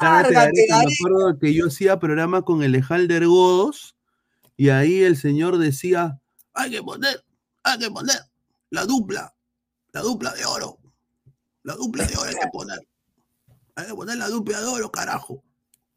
[0.00, 0.78] Lárgate, Lárgate, Gareca.
[0.88, 3.96] Me acuerdo que yo hacía programa con el Ejalder Godos
[4.56, 6.18] y ahí el señor decía,
[6.54, 7.22] hay que poner,
[7.64, 8.16] hay que poner
[8.70, 9.33] la dupla,
[9.94, 10.78] la dupla de oro.
[11.62, 12.78] La dupla de oro hay que poner.
[13.76, 15.42] Hay que poner la dupla de oro, carajo.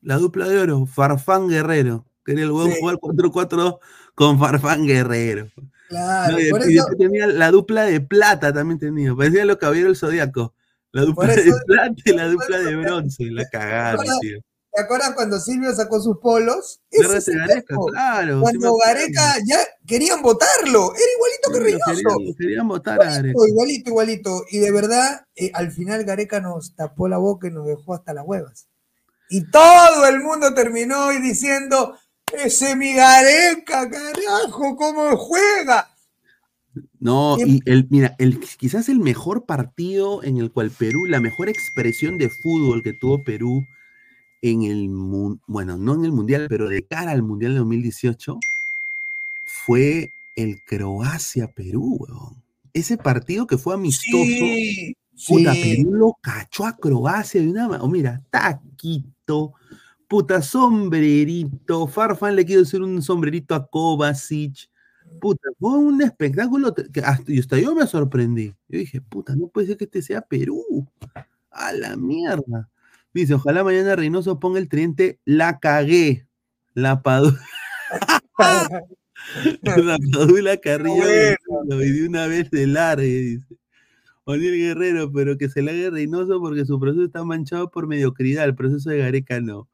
[0.02, 2.06] La dupla de oro, Farfán Guerrero.
[2.24, 2.78] Quería el huevo Sí.
[2.80, 3.80] jugar 4-4
[4.16, 5.48] con Farfán Guerrero.
[5.90, 9.16] Claro, No, y por y eso, tenía la dupla de plata también tenía.
[9.16, 10.54] Parecía los caballeros del zodiaco.
[10.92, 13.26] La dupla de plata y la dupla de bronce.
[13.32, 14.40] La cagaron, tío.
[14.74, 16.82] ¿Te acuerdas cuando Silvio sacó sus polos?
[16.90, 18.42] Ese es Gareca, claro.
[18.42, 18.76] Cuando.
[18.78, 22.18] Gareca ya querían votarlo, era igualito que Sí, Reynoso.
[22.18, 23.30] querían, querían votar a Gareca.
[23.30, 24.46] Igualito, igualito, igualito.
[24.52, 28.14] Y de verdad, eh, al final Gareca nos tapó la boca y nos dejó hasta
[28.14, 28.68] las huevas.
[29.30, 31.98] Y todo el mundo terminó y diciendo,
[32.32, 35.90] ese mi Gareca, carajo, cómo juega.
[37.00, 41.50] No, y el, mira, el, quizás el mejor partido en el cual Perú, la mejor
[41.50, 43.64] expresión de fútbol que tuvo Perú
[44.42, 44.88] en el,
[45.48, 48.38] bueno, no en el Mundial, pero de cara al Mundial de 2018,
[49.46, 52.44] fue el Croacia-Perú, weón.
[52.74, 54.96] Ese partido que fue amistoso, Sí,
[55.28, 55.78] puta, sí.
[55.78, 59.54] Perú lo cachó a Croacia de una oh, mira, taquito,
[60.08, 64.70] puta, sombrerito, Farfán le quiso hacer un sombrerito a Kovacic,
[65.20, 68.54] puta, fue un espectáculo te- que hasta, y hasta yo me sorprendí.
[68.70, 70.88] Yo dije, puta, no puede ser que este sea Perú.
[71.52, 72.70] A la mierda.
[73.18, 76.28] Dice, ojalá mañana Reynoso ponga el tridente, la cagué.
[76.76, 77.36] La Padu.
[79.84, 81.84] la Padula Carrillo Bueno.
[81.84, 83.56] y de una vez de largue, dice.
[84.26, 88.54] O'Neill Guerrero, pero que se haga Reynoso porque su proceso está manchado por mediocridad, el
[88.54, 89.68] proceso de Gareca no.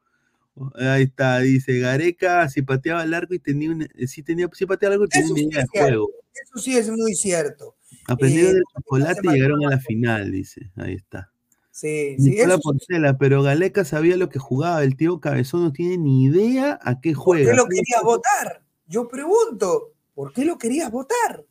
[0.76, 4.94] Ahí está, dice Gareca si pateaba al arco y tenía una, sí tenía, sí pateaba
[4.94, 6.08] al arco y tenía una sí juego.
[6.32, 7.76] Eso sí es muy cierto.
[8.06, 10.70] Aprendieron Eh, del chocolate y se llegaron a la final, dice.
[10.76, 11.30] Ahí está.
[11.74, 12.36] Sí, sí.
[12.62, 17.00] Porcela, pero Galeca sabía lo que jugaba, el tío Cabezón no tiene ni idea a
[17.00, 17.50] qué ¿Por juega.
[17.50, 18.62] qué lo querías votar?
[18.86, 21.44] Yo pregunto, ¿por qué lo querías votar?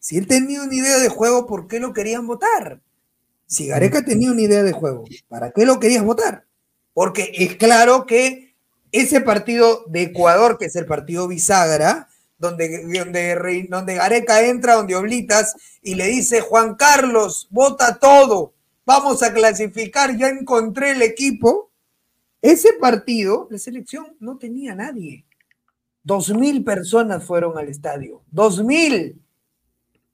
[0.00, 2.80] Si él tenía una idea de juego, ¿por qué lo querían votar?
[3.46, 6.44] Si Gareca tenía una idea de juego, ¿para qué lo querías votar?
[6.92, 8.56] Porque es claro que
[8.90, 14.74] ese partido de Ecuador, que es el partido bisagra, donde, donde, Rey- donde Gareca entra,
[14.74, 18.54] donde Oblitas, y le dice, Juan Carlos, vota todo,
[18.88, 21.70] vamos a clasificar, ya encontré el equipo.
[22.40, 25.26] Ese partido, la selección no tenía nadie.
[26.02, 28.22] Dos mil personas fueron al estadio.
[28.30, 29.20] Dos mil.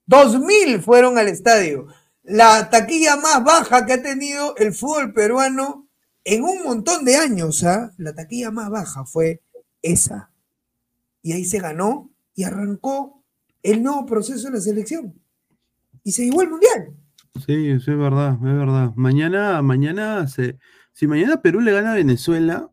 [0.06, 1.86] Dos mil fueron al estadio.
[2.24, 5.86] La taquilla más baja que ha tenido el fútbol peruano
[6.24, 7.62] en un montón de años.
[7.62, 7.92] ¿ah?
[7.96, 9.40] La taquilla más baja fue
[9.82, 10.32] esa.
[11.22, 13.22] Y ahí se ganó y arrancó
[13.62, 15.14] el nuevo proceso de la selección.
[16.02, 17.03] Y se llevó el mundial.
[17.35, 18.93] Sí, es verdad, es verdad.
[18.94, 20.59] Mañana, mañana, se,
[20.93, 22.70] si mañana Perú le gana a Venezuela,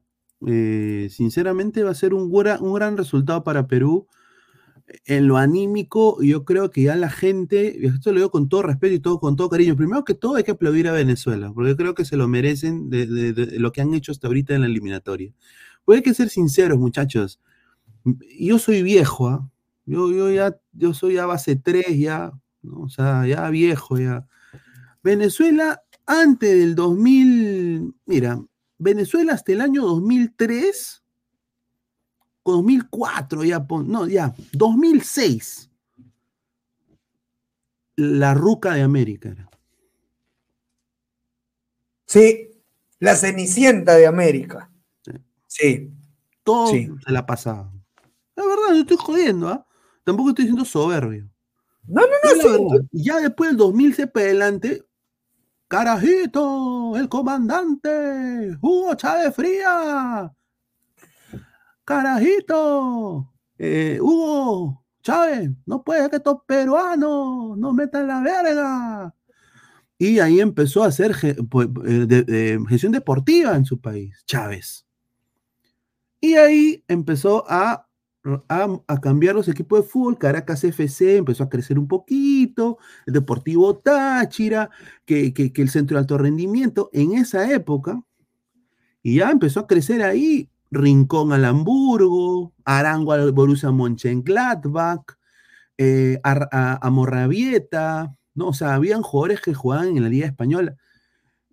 [0.47, 4.07] eh, sinceramente va a ser un, gura- un gran resultado para Perú.
[5.05, 8.93] En lo anímico, yo creo que ya la gente, esto lo digo con todo respeto
[8.95, 11.95] y todo, con todo cariño, primero que todo hay que aplaudir a Venezuela, porque creo
[11.95, 13.05] que se lo merecen de,
[13.59, 15.33] lo que han hecho hasta ahorita en la eliminatoria.
[15.85, 17.39] Pues hay que ser sinceros, muchachos.
[18.39, 19.49] Yo soy viejo, ¿ah?
[19.85, 22.31] Yo, yo ya, yo soy a base 3 ya.
[22.71, 24.27] O sea, ya viejo ya.
[25.03, 28.41] Venezuela antes del 2000, mira,
[28.77, 31.03] Venezuela hasta el año 2003,
[32.43, 35.69] o 2004 ya, no, ya, 2006,
[37.97, 39.49] la ruca de América era.
[42.07, 42.49] Sí,
[42.99, 44.69] la cenicienta de América.
[45.47, 45.91] Sí.
[46.43, 46.89] Todo Sí.
[47.05, 47.71] se la pasaba.
[48.35, 49.65] La verdad, no estoy jodiendo, ¿ah?
[50.03, 51.29] Tampoco estoy siendo soberbio.
[51.87, 52.87] No, no, no.
[52.91, 54.83] Ya después del 2000 para adelante,
[55.71, 60.29] Carajito, el comandante, Hugo Chávez Fría.
[61.85, 69.15] Carajito, eh, Hugo Chávez, no puede que estos peruanos nos metan la verga.
[69.97, 71.15] Y ahí empezó a hacer
[71.49, 74.85] pues, eh, de- gestión deportiva en su país, Chávez.
[76.19, 77.87] Y ahí empezó a,
[78.47, 80.17] a, cambiar los equipos de fútbol.
[80.17, 82.77] Caracas FC empezó a crecer un poquito.
[83.05, 84.69] El Deportivo Táchira,
[85.05, 86.89] que, que- el Centro de Alto Rendimiento.
[86.93, 88.03] En esa época,
[89.03, 90.49] y ya empezó a crecer ahí.
[90.73, 95.03] Rincón al Hamburgo, Arango al Borussia Mönchengladbach,
[95.77, 96.89] eh, a, a,
[98.33, 98.47] ¿no?
[98.47, 100.77] O sea, habían jugadores que jugaban en la Liga Española.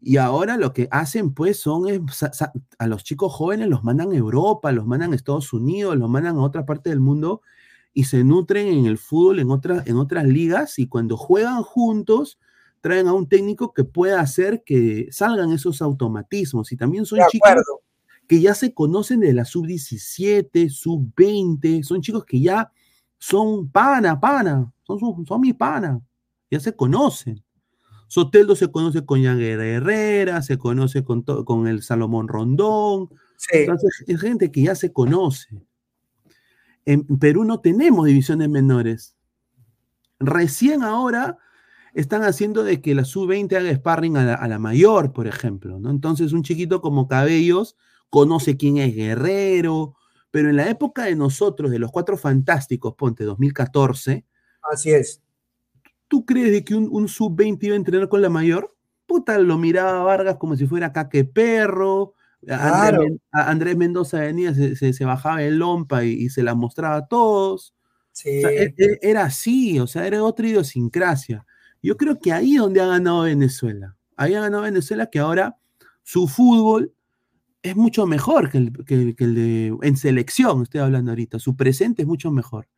[0.01, 2.01] Y ahora lo que hacen, pues, son es
[2.79, 6.37] a los chicos jóvenes los mandan a Europa, los mandan a Estados Unidos, los mandan
[6.37, 7.43] a otra parte del mundo
[7.93, 12.39] y se nutren en el fútbol en otras, en otras ligas y cuando juegan juntos
[12.81, 17.49] traen a un técnico que pueda hacer que salgan esos automatismos y también son chicos
[18.29, 22.71] que ya se conocen de la sub-17, sub-20, son chicos que ya
[23.19, 26.01] son pana, pana, son, su- son mi pana,
[26.51, 27.43] ya se conocen.
[28.09, 33.11] Soteldo se conoce con Jan Herrera, se conoce con, con el Salomón Rondón.
[33.53, 35.63] Entonces, es gente que ya se conoce.
[36.85, 39.15] En Perú no tenemos divisiones menores.
[40.19, 41.39] Recién ahora
[41.95, 45.79] están haciendo de que la sub-20 haga sparring a la, a la mayor, por ejemplo.
[45.79, 45.91] ¿no?
[45.91, 47.77] Entonces, un chiquito como Cabellos
[48.11, 49.95] conoce quién es Guerrero,
[50.31, 54.25] pero en la época de nosotros, de los cuatro fantásticos, ponte 2014,
[54.71, 55.23] Así es.
[56.09, 58.75] ¿Tú crees de que un, un sub-20 iba a entrenar con la mayor?
[59.07, 62.15] Puta, lo miraba Vargas como si fuera caque perro.
[62.49, 63.05] Andrés, Claro.
[63.33, 67.07] Andrés Mendoza venía, se, se- se bajaba el lompa y, y se la mostraba a
[67.09, 67.75] todos.
[68.13, 68.39] Sí.
[68.39, 71.45] O sea, e- e- era así, o sea, era otra idiosincrasia.
[71.83, 73.97] Yo creo que ahí es donde ha ganado Venezuela.
[74.17, 75.57] Ahí ha ganado Venezuela que ahora
[76.03, 76.93] su fútbol
[77.63, 81.39] es mucho mejor que el, que el- que el de en selección, estoy hablando ahorita.
[81.39, 82.69] Su presente es mucho mejor.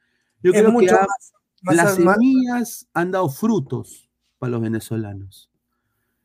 [0.43, 4.09] Yo Es creo mucho que ha- más- más las más- semillas han dado frutos
[4.39, 5.51] para los venezolanos.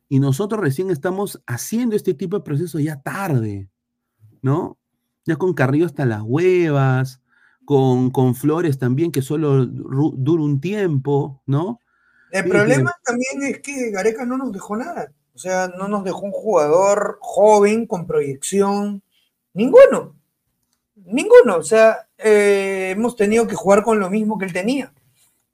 [0.08, 3.68] Y nosotros recién estamos haciendo este tipo de procesos ya tarde,
[4.40, 4.78] ¿no?
[5.24, 7.20] Ya con Carrillo hasta las huevas,
[7.64, 11.80] con, con Flores también, que solo dura un tiempo, ¿no?
[12.30, 15.12] El Sí, problema también es que Gareca no nos dejó nada.
[15.34, 19.02] O sea, no nos dejó un jugador joven con proyección.
[19.52, 20.14] Ninguno.
[20.94, 21.56] Ninguno.
[21.56, 24.92] O sea, eh, hemos tenido que jugar con lo mismo que él tenía.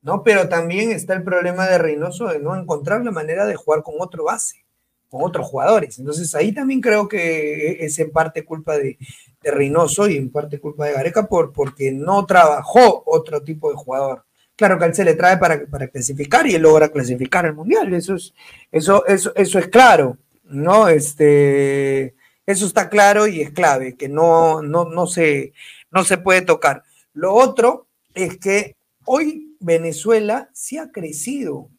[0.03, 0.23] ¿No?
[0.23, 3.95] Pero también está el problema de Reynoso de no encontrar la manera de jugar con
[3.99, 4.65] otro base,
[5.09, 5.99] con otros jugadores.
[5.99, 8.99] Entonces ahí también creo que es en parte culpa de,
[9.43, 13.77] de Reynoso y en parte culpa de Gareca por, porque no trabajó otro tipo de
[13.77, 14.24] jugador.
[14.57, 17.93] Claro que él se le trae para, para clasificar y él logra clasificar al mundial.
[17.95, 18.35] Eso es,
[18.70, 20.89] eso, eso, eso es claro, ¿no?
[20.89, 22.15] Este,
[22.47, 25.53] eso está claro y es clave, que no, no, no, se,
[25.91, 26.83] no se puede tocar.
[27.15, 31.70] Lo otro es que hoy Venezuela sí ha crecido,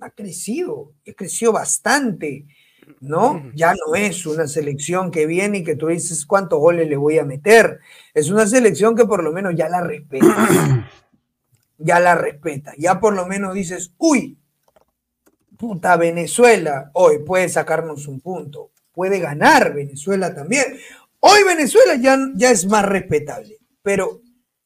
[0.00, 2.46] ha crecido, ha crecido bastante,
[3.00, 3.50] ¿no?
[3.54, 7.18] Ya no es una selección que viene y que tú dices cuántos goles le voy
[7.18, 7.80] a meter,
[8.14, 10.88] es una selección que por lo menos ya la respeta,
[11.78, 14.38] ya la respeta, ya por lo menos dices, uy,
[15.56, 20.64] puta Venezuela, hoy puede sacarnos un punto, puede ganar Venezuela también.
[21.20, 24.22] Hoy Venezuela ya, ya es más respetable, pero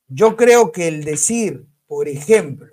[0.09, 2.69] yo creo que el decir, por ejemplo,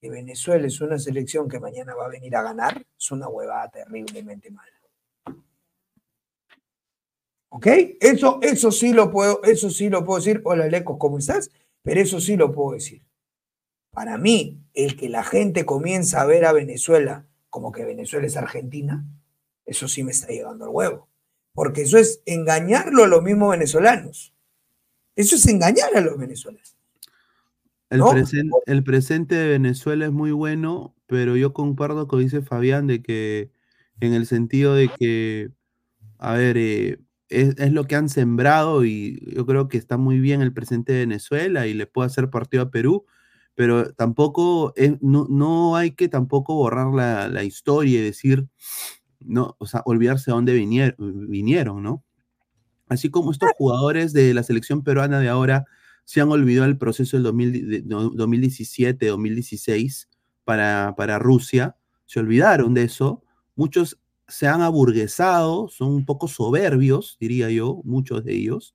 [0.00, 3.70] que Venezuela es una selección que mañana va a venir a ganar, es una huevada
[3.70, 4.72] terriblemente mala.
[7.52, 7.66] ¿Ok?
[8.00, 10.40] Eso, eso sí lo puedo, eso sí lo puedo decir.
[10.44, 11.50] Hola, Lecos, ¿cómo estás?
[11.82, 13.02] Pero eso sí lo puedo decir.
[13.90, 18.36] Para mí, el que la gente comienza a ver a Venezuela como que Venezuela es
[18.36, 19.04] Argentina,
[19.66, 21.08] eso sí me está llegando al huevo.
[21.52, 24.32] Porque eso es engañarlo a los mismos venezolanos.
[25.16, 26.76] Eso es engañar a los venezolanos.
[27.90, 28.12] El, ¿No?
[28.12, 33.02] presen- el presente de Venezuela es muy bueno, pero yo concuerdo con dice Fabián de
[33.02, 33.50] que
[34.00, 35.50] en el sentido de que,
[36.18, 40.20] a ver, eh, es, es lo que han sembrado y yo creo que está muy
[40.20, 43.06] bien el presente de Venezuela y le puede hacer partido a Perú,
[43.54, 48.46] pero tampoco es- no, no hay que tampoco borrar la, la historia y decir,
[49.20, 52.04] no, o sea, olvidarse de dónde vinier- vinieron, ¿no?
[52.88, 55.66] Así como estos jugadores de la selección peruana de ahora
[56.10, 60.08] se han olvidado el proceso del 2000 de- no, 2017, 2016
[60.44, 61.76] para, para Rusia,
[62.06, 63.22] se olvidaron de eso.
[63.54, 68.74] Muchos se han aburguesado, son un poco soberbios, diría yo, muchos de ellos.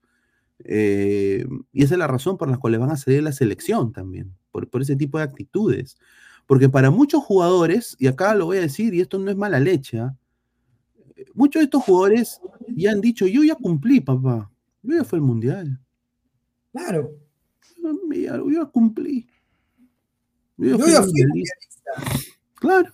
[0.65, 3.91] eh, y esa es la razón por la cual le van a salir la selección
[3.93, 5.97] también, por, por ese tipo de actitudes.
[6.47, 9.59] Porque para muchos jugadores, y acá lo voy a decir, y esto no es mala
[9.59, 10.15] leche, ¿ah?
[11.33, 12.39] muchos de estos jugadores
[12.75, 14.51] ya han dicho, yo ya cumplí, papá,
[14.83, 15.79] yo ya fui al mundial.
[16.71, 17.11] Claro.
[18.11, 19.27] Ya, ya cumplí.
[20.57, 21.11] Yo Yo ya fui.
[22.55, 22.91] Claro.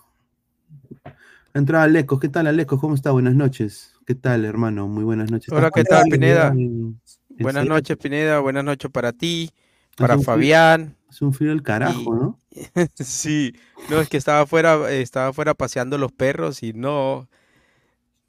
[1.53, 2.79] Entrada Alecos, ¿qué tal Alecos?
[2.79, 3.11] ¿Cómo está?
[3.11, 3.93] Buenas noches.
[4.05, 4.87] ¿Qué tal, hermano?
[4.87, 5.51] Muy buenas noches.
[5.53, 6.03] Hola, ¿Estás ¿qué tal?
[6.09, 6.47] Pineda?
[6.49, 6.99] En- en
[7.39, 8.39] Buenas serio, noches, Pineda.
[8.39, 9.51] Buenas noches para ti,
[9.97, 10.95] para frío- Fabián.
[11.09, 12.39] Es un frío del carajo, ¿no?
[12.95, 13.53] Sí,
[13.89, 17.27] no, es que estaba afuera, estaba afuera paseando los perros y no,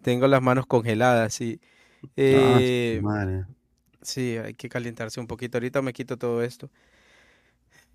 [0.03, 1.61] tengo las manos congeladas, sí.
[2.03, 3.45] Ah, Eh, madre.
[4.03, 5.59] Sí, hay que calentarse un poquito.
[5.59, 6.70] Ahorita me quito todo esto.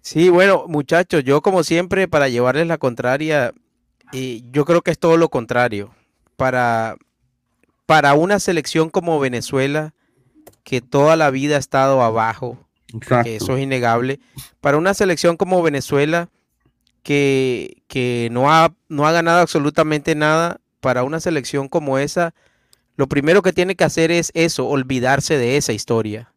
[0.02, 3.54] Sí, bueno, muchachos, yo como siempre, para llevarles la contraria,
[4.14, 5.94] eh, yo creo que es todo lo contrario.
[6.36, 6.96] Para,
[7.86, 9.94] para una selección como Venezuela,
[10.64, 12.58] que toda la vida ha estado abajo,
[13.24, 14.20] que eso es innegable,
[14.62, 16.30] para una selección como Venezuela,
[17.04, 22.34] que, que no ha, no ha ganado absolutamente nada, para una selección como esa,
[22.98, 26.34] lo primero que tiene que hacer es eso, olvidarse de esa historia,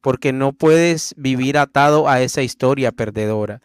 [0.00, 3.62] porque no puedes vivir atado a esa historia perdedora.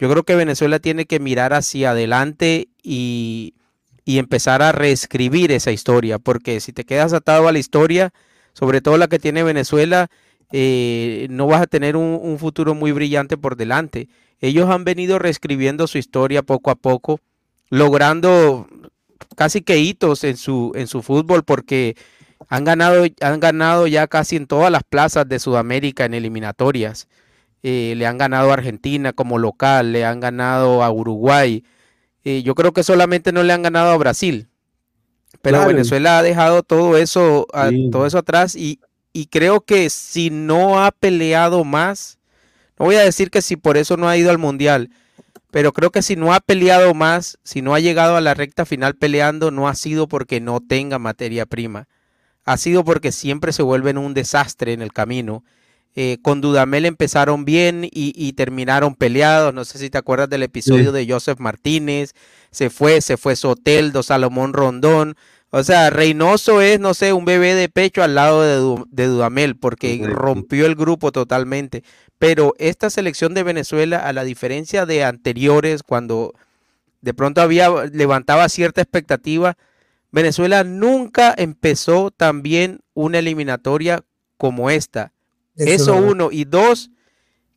[0.00, 3.54] Yo creo que Venezuela tiene que mirar hacia adelante y,
[4.04, 8.12] y empezar a reescribir esa historia, porque si te quedas atado a la historia,
[8.52, 10.08] sobre todo la que tiene Venezuela,
[10.50, 14.08] eh, no vas a tener un, un futuro muy brillante por delante.
[14.40, 17.20] Ellos han venido reescribiendo su historia poco a poco,
[17.68, 18.66] logrando
[19.36, 21.96] casi que hitos en su, en su fútbol, porque
[22.48, 27.08] han ganado, han ganado ya casi en todas las plazas de Sudamérica en eliminatorias.
[27.62, 31.62] Eh, le han ganado a Argentina como local, le han ganado a Uruguay.
[32.24, 34.48] Eh, yo creo que solamente no le han ganado a Brasil.
[35.42, 35.68] Pero Claro.
[35.72, 38.80] Venezuela ha dejado todo eso, a- todo eso atrás y,
[39.12, 42.18] y creo que si no ha peleado más,
[42.78, 44.90] no voy a decir que si por eso no ha ido al mundial,
[45.50, 48.64] pero creo que si no ha peleado más, si no ha llegado a la recta
[48.64, 51.88] final peleando, no ha sido porque no tenga materia prima.
[52.44, 55.44] Ha sido porque siempre se vuelven un desastre en el camino.
[55.96, 59.52] Eh, con Dudamel empezaron bien y, y terminaron peleados.
[59.52, 62.12] No sé si te acuerdas del episodio de Joseph Martínez.
[62.52, 65.16] Se fue, se fue Soteldo, Salomón Rondón.
[65.52, 69.06] O sea, Reynoso es, no sé, un bebé de pecho al lado de, Du- de
[69.06, 71.82] Dudamel porque rompió el grupo totalmente.
[72.18, 76.34] Pero esta selección de Venezuela, a la diferencia de anteriores, cuando
[77.00, 79.56] de pronto había levantaba cierta expectativa,
[80.12, 84.04] Venezuela nunca empezó tan bien una eliminatoria
[84.36, 85.12] como esta.
[85.56, 86.28] Eso es Eso uno.
[86.30, 86.90] Y dos,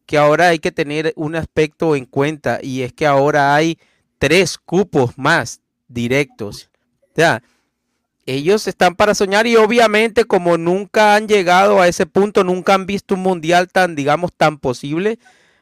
[0.08, 3.78] que ahora hay que tener un aspecto en cuenta y es que ahora hay
[4.18, 6.70] tres cupos más directos.
[7.12, 7.44] O sea,
[8.26, 12.86] ellos están para soñar y obviamente como nunca han llegado a ese punto, nunca han
[12.86, 15.20] visto un mundial tan, digamos, tan posible.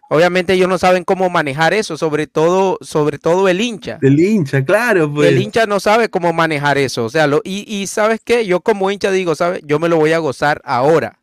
[0.10, 3.98] Obviamente ellos no saben cómo manejar eso, sobre todo, sobre todo el hincha.
[4.02, 5.30] El hincha, claro, pues.
[5.30, 7.06] El hincha no sabe cómo manejar eso.
[7.06, 9.62] O sea, lo, y, y sabes qué, yo como hincha digo, ¿sabes?
[9.64, 11.18] Yo me lo voy a gozar ahora.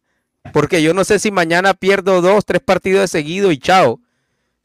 [0.55, 4.01] Porque yo no sé si mañana pierdo dos, tres partidos de seguido y chao.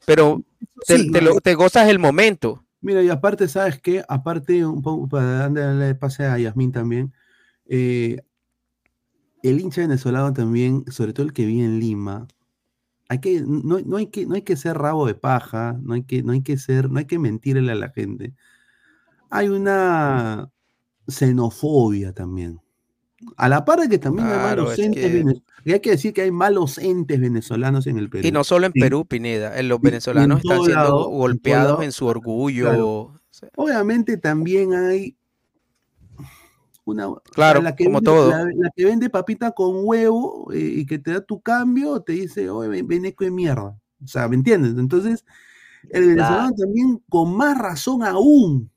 [0.06, 0.40] Pero
[0.86, 1.12] te, Sí.
[1.12, 2.63] te lo- te gozas el momento.
[2.84, 4.04] Mira, y aparte, ¿sabes qué?
[4.08, 7.14] Aparte, un poco para darle pase a Yasmín también,
[7.64, 8.18] eh,
[9.42, 12.28] el hincha venezolano también, sobre todo el que vive en Lima,
[13.08, 16.04] hay que, no, no hay que, no hay que ser rabo de paja, no hay
[16.04, 18.34] que, no hay que ser, no hay que mentirle a la gente.
[19.30, 20.50] Hay una
[21.08, 22.60] xenofobia también.
[23.36, 25.90] A la par de que también hay malos es entes que- venez- y hay que
[25.90, 28.26] decir que hay malos entes venezolanos en el Perú.
[28.26, 28.80] Y no solo en Sí.
[28.80, 29.58] Perú, Pineda.
[29.58, 32.66] En los venezolanos están siendo lado, golpeados en su orgullo.
[32.68, 33.20] claro.
[33.56, 35.16] Obviamente también hay
[36.84, 38.30] una Claro, la que como vende, todo.
[38.30, 42.12] La, la que vende papita con huevo eh, y que te da tu cambio, te
[42.12, 43.76] dice, oye, ven- veneco de mierda.
[44.02, 44.74] O sea, ¿me entiendes?
[44.78, 45.24] Entonces,
[45.90, 48.70] el venezolano también con más razón aún.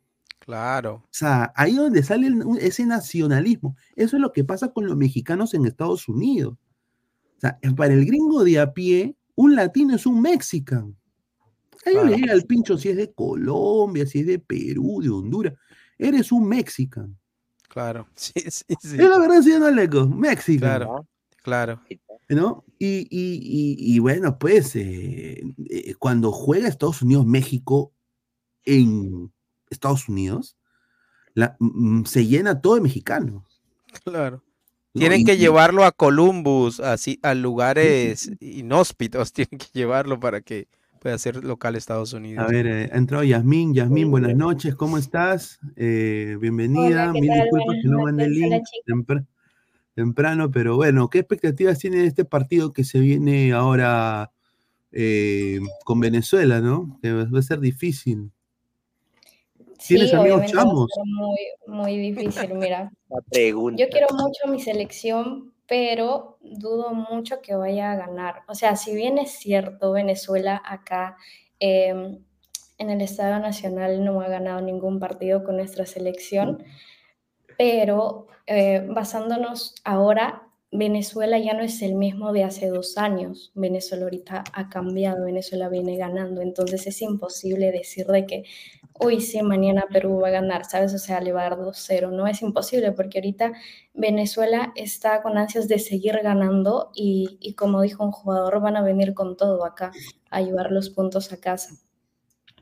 [0.47, 1.03] Claro.
[1.03, 3.75] O sea, ahí es donde sale el- ese nacionalismo.
[3.97, 6.53] Eso es lo que pasa con los mexicanos en Estados Unidos.
[7.35, 10.95] O sea, para el gringo de a pie, un latino es un mexicano.
[11.85, 12.07] A ellos Claro.
[12.07, 15.53] les llega el pincho si es de Colombia, si es de Perú, de Honduras.
[15.97, 17.13] Eres un mexicano.
[17.67, 18.07] Claro.
[18.15, 18.95] Sí, sí, sí.
[18.95, 21.05] Es la verdad, señor Aleco, mexicano.
[21.43, 21.77] Claro.
[21.77, 21.81] Claro.
[22.29, 22.63] ¿No?
[22.79, 27.91] Y, y- y- y bueno, pues eh, eh, cuando juega Estados Unidos-México
[28.65, 29.31] en
[29.69, 30.55] Estados Unidos,
[31.33, 33.61] la- mm, se llena todo de mexicanos.
[34.03, 34.43] Claro.
[34.93, 34.99] ¿no?
[34.99, 40.67] Tienen que y- llevarlo a Columbus, así, a lugares inhóspitos, tienen que llevarlo para que,
[40.99, 42.43] puede hacer local Estados Unidos.
[42.43, 43.73] A ver, eh, ha entrado Yasmín.
[43.75, 45.59] Yasmín, buenas noches, ¿cómo estás?
[45.75, 47.11] Eh, bienvenida.
[47.11, 47.41] Hola, ¿qué Mil tal?
[47.43, 49.25] disculpas Buenas que no mandé el link tempra-
[49.93, 54.31] temprano, pero bueno, ¿qué expectativas tiene este partido que se viene ahora
[54.91, 56.97] eh, con Venezuela, no?
[57.03, 58.31] Que va a ser difícil.
[59.85, 60.89] ¿Tienes Sí, amigos chamos?
[61.05, 62.53] muy, muy difícil.
[62.55, 62.91] Mira,
[63.31, 63.83] pregunta.
[63.83, 68.43] yo quiero mucho a mi selección, pero dudo mucho que vaya a ganar.
[68.47, 71.17] O sea, si bien es cierto, Venezuela acá
[71.59, 72.23] em,
[72.77, 76.63] en el Estadio Nacional no ha ganado ningún partido con nuestra selección,
[77.57, 83.51] pero eh, basándonos ahora, Venezuela ya no es el mismo de hace dos años.
[83.55, 88.43] Venezuela ahorita ha cambiado, Venezuela viene ganando, entonces es imposible decir de que,
[88.99, 90.93] uy, sí, mañana Perú va a ganar, ¿sabes?
[90.93, 92.11] O sea, le va a dar 2-0.
[92.11, 93.53] No es imposible porque ahorita
[93.93, 98.81] Venezuela está con ansias de seguir ganando y, y como dijo un jugador, van a
[98.81, 99.91] venir con todo acá
[100.29, 101.75] a llevar los puntos a casa.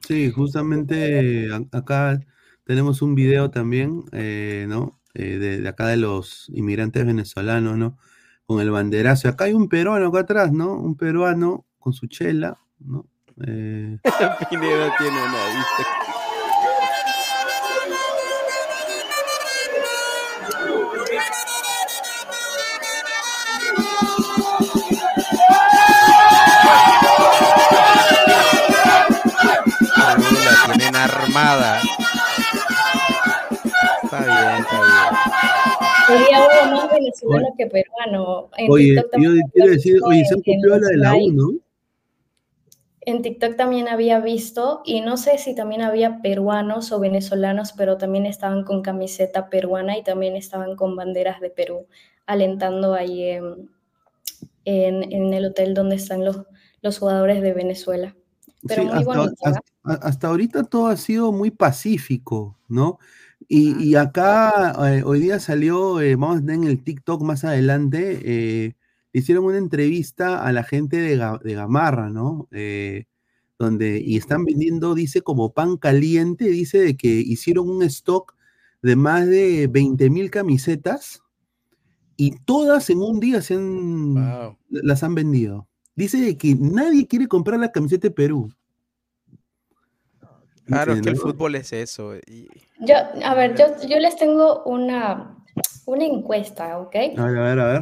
[0.08, 2.20] Sí, justamente acá
[2.66, 5.00] tenemos un video también, eh, ¿no?
[5.16, 7.98] Eh, de, de acá de los inmigrantes venezolanos, ¿no?
[8.46, 9.30] Con el banderazo.
[9.30, 10.74] Acá hay un peruano acá atrás, ¿no?
[10.74, 13.08] Un peruano con su chela, ¿no?
[13.46, 13.98] Eh,
[14.50, 15.86] Pineda tiene una vista.
[30.68, 31.82] La tienen armada.
[34.04, 34.85] Está bien, está bien.
[36.08, 38.50] Sería uno más venezolano que peruano.
[38.58, 41.34] En Oye, TikTok yo quiero decir, oye, se han copiado la de la Live.
[41.34, 41.52] 1,
[43.02, 47.98] En TikTok también había visto, y no sé si también había peruanos o venezolanos, pero
[47.98, 51.88] también estaban con camiseta peruana y también estaban con banderas de Perú,
[52.26, 53.70] alentando ahí en,
[54.66, 56.42] en- en el hotel donde están los,
[56.82, 58.16] los jugadores de Venezuela.
[58.68, 59.50] Pero Sí, muy hasta, bonito, ¿ah?
[59.84, 62.98] hasta- hasta ahorita todo ha sido muy pacífico, ¿no?
[63.48, 67.44] Y, y acá eh, hoy día salió, eh, vamos a tener en el TikTok más
[67.44, 68.76] adelante, eh,
[69.14, 72.48] hicieron una entrevista a la gente de, Ga- de Gamarra, ¿no?
[73.58, 78.36] Donde, y están vendiendo, dice, como pan caliente, dice de que hicieron un stock
[78.82, 81.22] de más de 20 mil camisetas
[82.18, 84.16] y todas en un día se han,
[84.70, 85.68] las han vendido.
[85.96, 88.52] Dice de que nadie quiere comprar la camiseta de Perú.
[90.66, 92.16] Claro, es que el fútbol es eso.
[92.16, 92.48] y-
[92.80, 95.36] Yo, a ver, yo, yo les tengo una,
[95.86, 96.96] una encuesta, ¿ok?
[97.18, 97.82] A ver, a ver, a ver.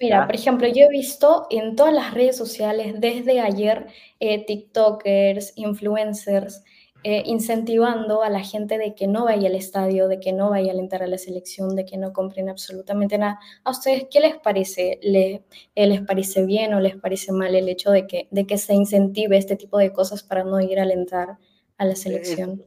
[0.00, 3.86] Mira, por ejemplo, yo he visto en todas las redes sociales desde ayer
[4.20, 6.64] eh, TikTokers, influencers,
[7.04, 10.70] eh, incentivando a la gente de que no vaya al estadio, de que no vaya
[10.70, 13.38] a alentar a la selección, de que no compren absolutamente nada.
[13.64, 14.98] ¿A ustedes qué les parece?
[15.02, 15.42] ¿Le-
[15.74, 18.74] eh, ¿Les parece bien o les parece mal el hecho de que, de que se
[18.74, 21.38] incentive este tipo de cosas para no ir a alentar
[21.82, 22.62] a la Es, selección?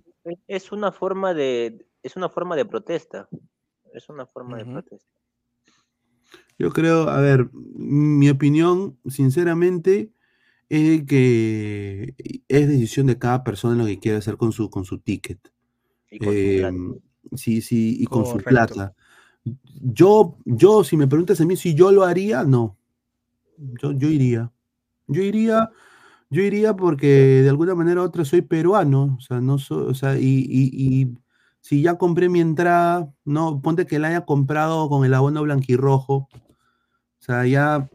[0.48, 3.30] es una forma de, es una forma de protesta.
[3.94, 5.16] Es una forma de protesta.
[6.60, 10.12] Yo creo, a ver, mi opinión, sinceramente,
[10.68, 12.14] es que
[12.48, 15.40] es decisión de cada persona lo que quiere hacer con su, con su ticket.
[16.12, 17.00] Y con su Em,
[17.36, 18.94] sí, sí, y con su plata.
[19.82, 22.78] Yo, yo, si me preguntas a mí si yo lo haría, no.
[23.82, 24.52] Yo, yo iría.
[25.08, 25.70] Yo iría,
[26.30, 29.94] yo iría porque de alguna manera u otra soy peruano, o sea, no soy, o
[29.94, 30.72] sea, y, y-
[31.04, 31.18] y
[31.62, 36.14] si ya compré mi entrada, no, ponte que la haya comprado con el abono blanquirrojo,
[36.16, 36.30] o
[37.20, 37.90] sea, ya,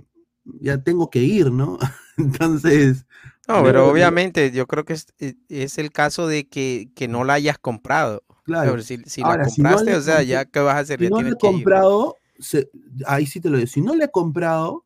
[0.61, 1.79] ya tengo que ir, ¿no?
[2.17, 3.07] Entonces.
[3.49, 7.25] No, pero obviamente yo creo que es, e- es el caso de que, que no
[7.25, 8.23] la hayas comprado.
[8.45, 8.73] Claro.
[8.73, 10.99] Pero si, si la Ahora, si no compraste, o sea, ya qué vas a hacer,
[10.99, 11.53] Si ya no le he que ir.
[11.55, 12.71] comprado, se-
[13.07, 13.67] ahí sí te lo digo.
[13.69, 14.85] Si no le he comprado,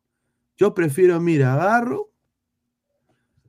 [0.57, 2.09] yo prefiero, mira, agarro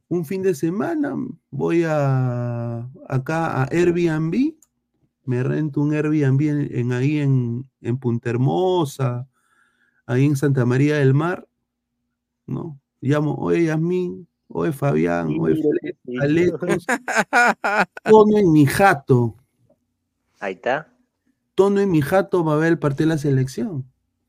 [0.09, 1.15] un fin de semana,
[1.51, 4.55] voy a acá a Airbnb,
[5.24, 9.27] me rento un Airbnb en, en ahí en, en Punta Hermosa,
[10.07, 11.49] ahí en Santa María del Mar,
[12.47, 12.78] ¿no?
[13.01, 15.61] Llamo, oye Yasmín, oye Fabián, oye
[16.20, 16.87] Aletos,
[18.05, 19.35] tono en mi jato,
[20.39, 20.93] Ahí está.
[21.55, 23.85] tono en mi jato va a ver el partido de la selección.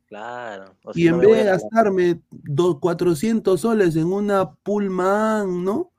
[0.07, 0.75] Claro.
[0.83, 5.91] O Y no en vez de gastarme dos, 400 soles en una Pullman, ¿no?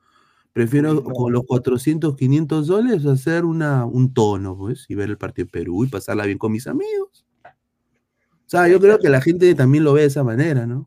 [0.52, 5.44] Prefiero con los 400, 500 soles hacer una, un tono, pues, y ver el partido
[5.46, 7.26] de Perú y pasarla bien con mis amigos.
[7.44, 10.78] O sea, yo creo que la gente también lo ve de esa manera, ¿no?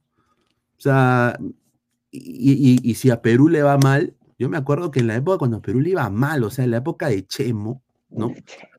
[0.77, 1.37] O sea,
[2.11, 5.15] y, y- y si a Perú le va mal, yo me acuerdo que en la
[5.15, 8.33] época cuando a Perú le iba mal, o sea, en la época de Chemo, ¿no?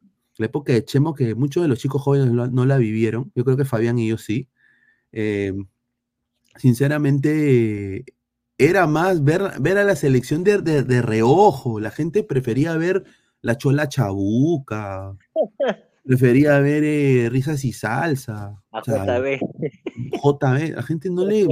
[0.43, 3.44] La época de Chemo, que muchos de los chicos jóvenes no, no la vivieron, yo
[3.44, 4.48] creo que Fabián y yo sí.
[5.12, 5.52] eh,
[6.56, 8.05] sinceramente,
[8.59, 11.81] era más ver, ver a la selección de, de- de reojo.
[11.81, 13.05] La gente prefería ver
[13.40, 15.16] la chola chabuca,
[16.05, 18.60] prefería ver eh, risas y salsa.
[18.70, 19.40] A o sea, JB.
[20.23, 21.47] JB, la gente no le.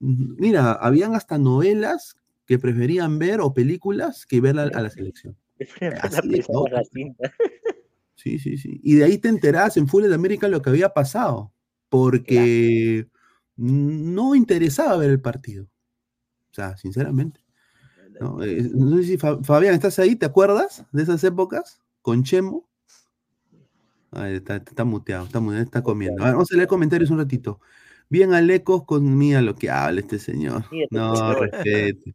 [0.00, 5.36] Mira, habían hasta novelas que preferían ver o películas que ver a, a la selección.
[6.02, 6.66] Así loco.
[8.16, 8.80] Sí, sí, sí.
[8.82, 11.52] Y de ahí te enterás en Full de América lo que había pasado,
[11.88, 13.08] porque
[13.56, 15.64] no interesaba ver el partido.
[15.64, 17.40] O sea, sinceramente.
[18.20, 20.14] No, Eh, no sé si Fa- Fabián, ¿estás ahí?
[20.14, 21.80] ¿Te acuerdas de esas épocas?
[22.00, 22.68] Con Chemo.
[24.12, 26.22] Ahí está, está muteado, está, muteado, está comiendo.
[26.22, 27.60] A ver, vamos a leer comentarios un ratito.
[28.08, 30.64] Bien Alecos con mía lo que habla este señor.
[30.90, 32.14] No, respete.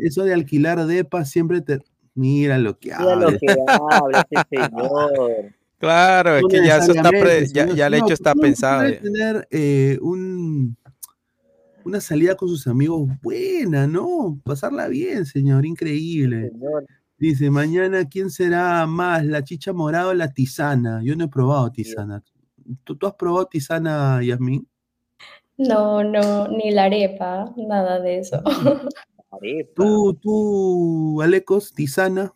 [0.00, 1.80] Eso de alquilar depa siempre te.
[2.14, 3.38] Mira lo que Mira lo habla.
[3.38, 5.54] que habla este señor.
[5.78, 8.80] Claro, es No que ya eso está, pre- ya, el No, hecho está uno pensado.
[8.82, 10.76] puede tener eh, un,
[11.84, 14.38] una salida con sus amigos buena, ¿no?
[14.44, 16.50] Pasarla bien, señor, increíble.
[16.50, 16.86] Señor.
[17.18, 21.00] Dice, mañana, ¿quién será más, la chicha morada o la tisana?
[21.02, 22.22] Yo no he probado tisana.
[22.84, 24.66] ¿Tú, tú has probado tisana, Yasmin?
[25.58, 28.40] No, no, ni la arepa, nada de eso.
[29.74, 32.34] ¿Tú, tú, Alecos, tisana?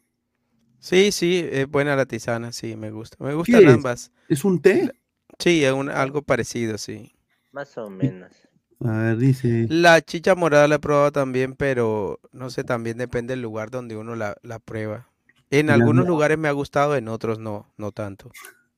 [0.80, 3.16] Sí, sí, es buena la tisana, sí, me gusta.
[3.20, 3.68] Me ¿Qué gustan es?
[3.68, 4.12] ambas.
[4.28, 4.90] ¿Es un té?
[5.38, 7.12] Sí, es un- algo parecido, sí.
[7.52, 8.32] Más o menos.
[8.80, 9.66] A ver, dice.
[9.68, 13.96] La chicha morada la he probado también, pero no sé, también depende del lugar donde
[13.96, 15.08] uno la, la prueba.
[15.50, 18.30] En La algunos mía- lugares me ha gustado, en otros no, no tanto.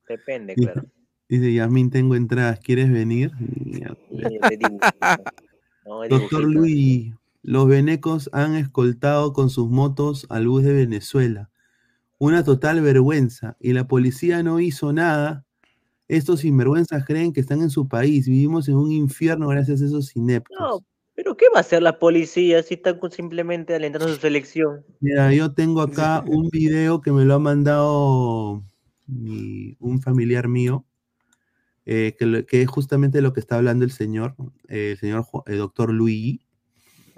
[0.07, 0.85] Depende, claro.
[1.27, 3.31] dice, Yasmin, tengo entradas, ¿quieres venir?
[5.85, 6.43] No, Doctor.
[6.43, 11.49] Luis, los venecos han escoltado con sus motos al bus de Venezuela.
[12.17, 13.55] Una total vergüenza.
[13.59, 15.45] Y la policía no hizo nada.
[16.07, 18.27] Estos sinvergüenzas creen que están en su país.
[18.27, 20.57] Vivimos en un infierno gracias a esos ineptos.
[20.59, 20.83] No,
[21.15, 24.85] pero ¿qué va a hacer la policía si están simplemente alentando su selección?
[24.99, 28.63] Mira, yo tengo acá un video que me lo ha mandado
[29.05, 30.85] mi- un familiar mío,
[31.85, 34.35] eh, que, es justamente lo que está hablando el señor,
[34.67, 36.45] eh, el señor el doctor Luigi.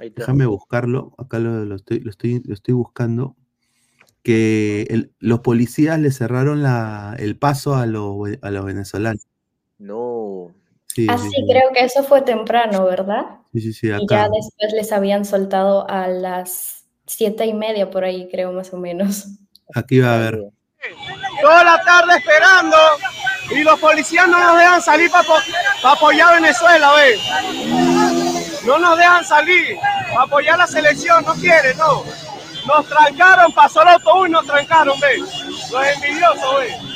[0.02, 0.10] Ahí.
[0.10, 3.36] Déjame buscarlo, acá lo, lo estoy, lo, estoy, lo estoy buscando.
[4.24, 9.26] Que el- los policías le cerraron la- el paso a, los ve- a los venezolanos.
[9.78, 10.52] No.
[10.88, 13.26] Sí, Ah, sí, creo que eso fue temprano, ¿verdad?
[13.54, 14.30] sí, sí, sí, Y ya acá.
[14.34, 19.28] después les habían soltado a las siete y media por ahí, creo, más o menos.
[19.74, 20.40] Aquí va a ver.
[21.42, 22.76] Toda la tarde esperando
[23.56, 25.26] y los policías no nos dejan salir para
[25.94, 28.31] apoyar a Venezuela, ve.
[28.66, 29.76] No nos dejan salir
[30.10, 32.04] para apoyar la selección, no quieren, no.
[32.68, 35.18] Nos trancaron, pasó el autobús y nos trancaron, ve.
[35.18, 36.92] Los envidiosos, ve.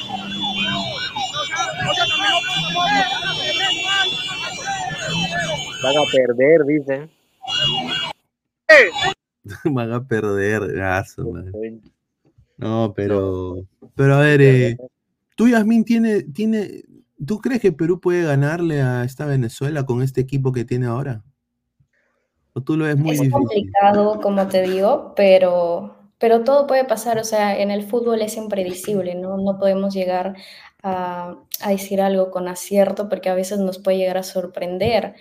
[5.83, 7.11] Van a perder, dicen.
[9.65, 11.51] Van a perder, gaso, man.
[12.57, 13.57] No, pero,
[13.95, 14.77] pero a ver, eh,
[15.35, 16.83] tú, Yasmin, tiene, tiene,
[17.25, 21.23] ¿tú crees que Perú puede ganarle a esta Venezuela con este equipo que tiene ahora?
[22.55, 23.31] ¿O tú lo ves muy Es difícil?
[23.31, 27.17] complicado, como te digo, pero, pero todo puede pasar.
[27.19, 29.37] O sea, en el fútbol es impredecible, ¿no?
[29.37, 30.35] No podemos llegar
[30.83, 35.15] a, a decir algo con acierto porque a veces nos puede llegar a sorprender.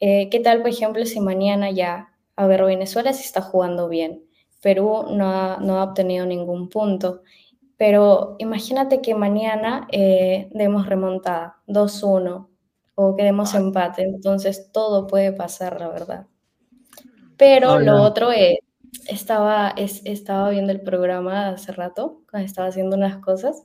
[0.00, 4.24] Eh, ¿qué tal, por ejemplo, si mañana ya, a ver, Venezuela sí está jugando bien,
[4.62, 7.22] Perú no ha, no ha obtenido ningún punto,
[7.78, 12.50] pero imagínate que mañana eh, demos remontada, 2-1,
[12.96, 16.26] o que demos empate, entonces todo puede pasar, la verdad.
[17.36, 18.58] Pero Ah, lo otro es,
[19.08, 23.62] estaba, es- estaba viendo el programa hace rato, cuando estaba haciendo unas cosas,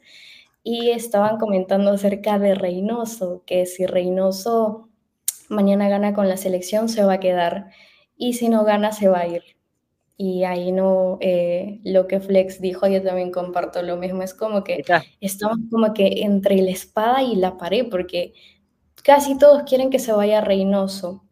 [0.64, 4.90] y estaban comentando acerca de Reynoso, que si Reynoso
[5.50, 7.72] mañana gana con la selección se va a quedar,
[8.18, 9.44] y si no gana se va a ir.
[10.18, 14.64] Y ahí no, eh, lo que Flex dijo, yo también comparto lo mismo, es como
[14.64, 14.84] que
[15.22, 18.34] estamos como que entre la espada y la pared, porque
[19.04, 21.24] casi todos quieren que se vaya Reynoso.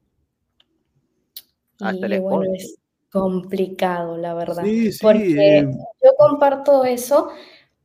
[1.79, 2.55] Hasta Y el bueno, sponsor.
[2.55, 2.75] es
[3.11, 4.63] complicado, la verdad.
[4.65, 5.63] Sí, sí, Porque eh,
[6.03, 7.29] yo comparto eso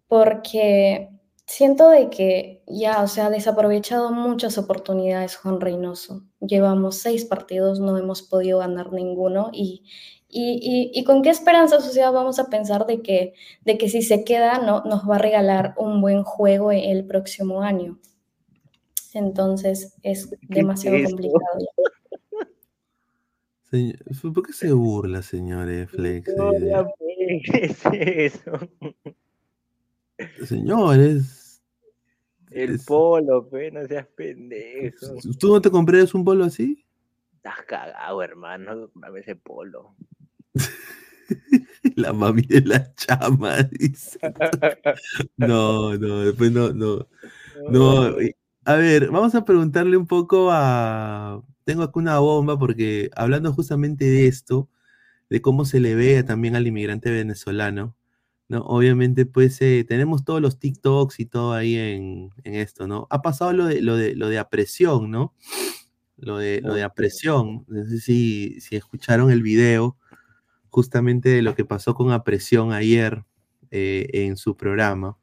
[0.09, 1.11] porque
[1.47, 6.25] siento de que ya, o sea, ha desaprovechado muchas oportunidades Juan Reynoso.
[6.41, 9.85] Llevamos seis partidos, no hemos podido ganar ninguno y,
[10.29, 10.61] y,
[10.95, 13.35] y- y con qué esperanza sociedad vamos a pensar de que,
[13.65, 17.63] de que si se queda no, nos va a regalar un buen juego el próximo
[17.63, 17.99] año.
[19.15, 21.59] Entonces es demasiado complicado.
[24.23, 26.33] ¿Por qué se burla, señores Flex?
[26.37, 28.59] No, Eh, pues, ¿qué es eso?
[30.47, 31.63] señores,
[32.51, 35.07] El Es- polo, pe, no seas pendejo.
[35.41, 36.87] ¿tú no te comprarías un polo así?
[37.37, 38.91] Estás cagado, hermano.
[38.95, 39.95] Dame ese polo.
[41.97, 44.19] La mami de la chama, dice.
[45.37, 47.07] No, no, después no, no.
[47.69, 48.35] No, y-
[48.67, 51.43] a ver, vamos a preguntarle un poco a.
[51.65, 54.69] Tengo aquí una bomba porque hablando justamente de esto,
[55.31, 57.97] de cómo se le ve también al inmigrante venezolano,
[58.49, 58.61] ¿no?
[58.63, 63.07] Obviamente, pues eh, tenemos todos los TikToks y todo ahí en, en esto, ¿no?
[63.11, 65.35] Ha pasado lo de, lo de, lo de apresión, ¿no?
[66.17, 67.65] Lo de, lo de apresión.
[67.69, 69.97] No sé si, si escucharon el video
[70.71, 73.25] justamente de lo que pasó con apresión ayer
[73.71, 75.19] eh, en su programa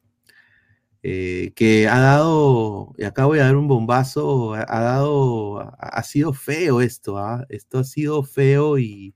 [1.02, 6.32] eh, que ha dado, y acá voy a dar un bombazo, ha, dado, ha sido
[6.32, 7.44] feo esto, ¿ah?
[7.48, 9.14] Esto ha sido feo y,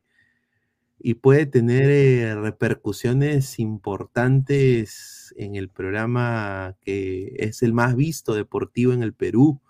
[0.99, 8.93] y puede tener eh, repercusiones importantes en el programa que es el más visto deportivo
[8.93, 9.61] en el Perú,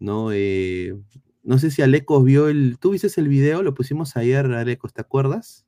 [0.00, 0.32] ¿no?
[0.32, 0.96] Eh,
[1.44, 3.62] no sé si Alecos vio el, ¿tú viste el video?
[3.62, 5.66] Lo pusimos ayer, Alecos, ¿te acuerdas?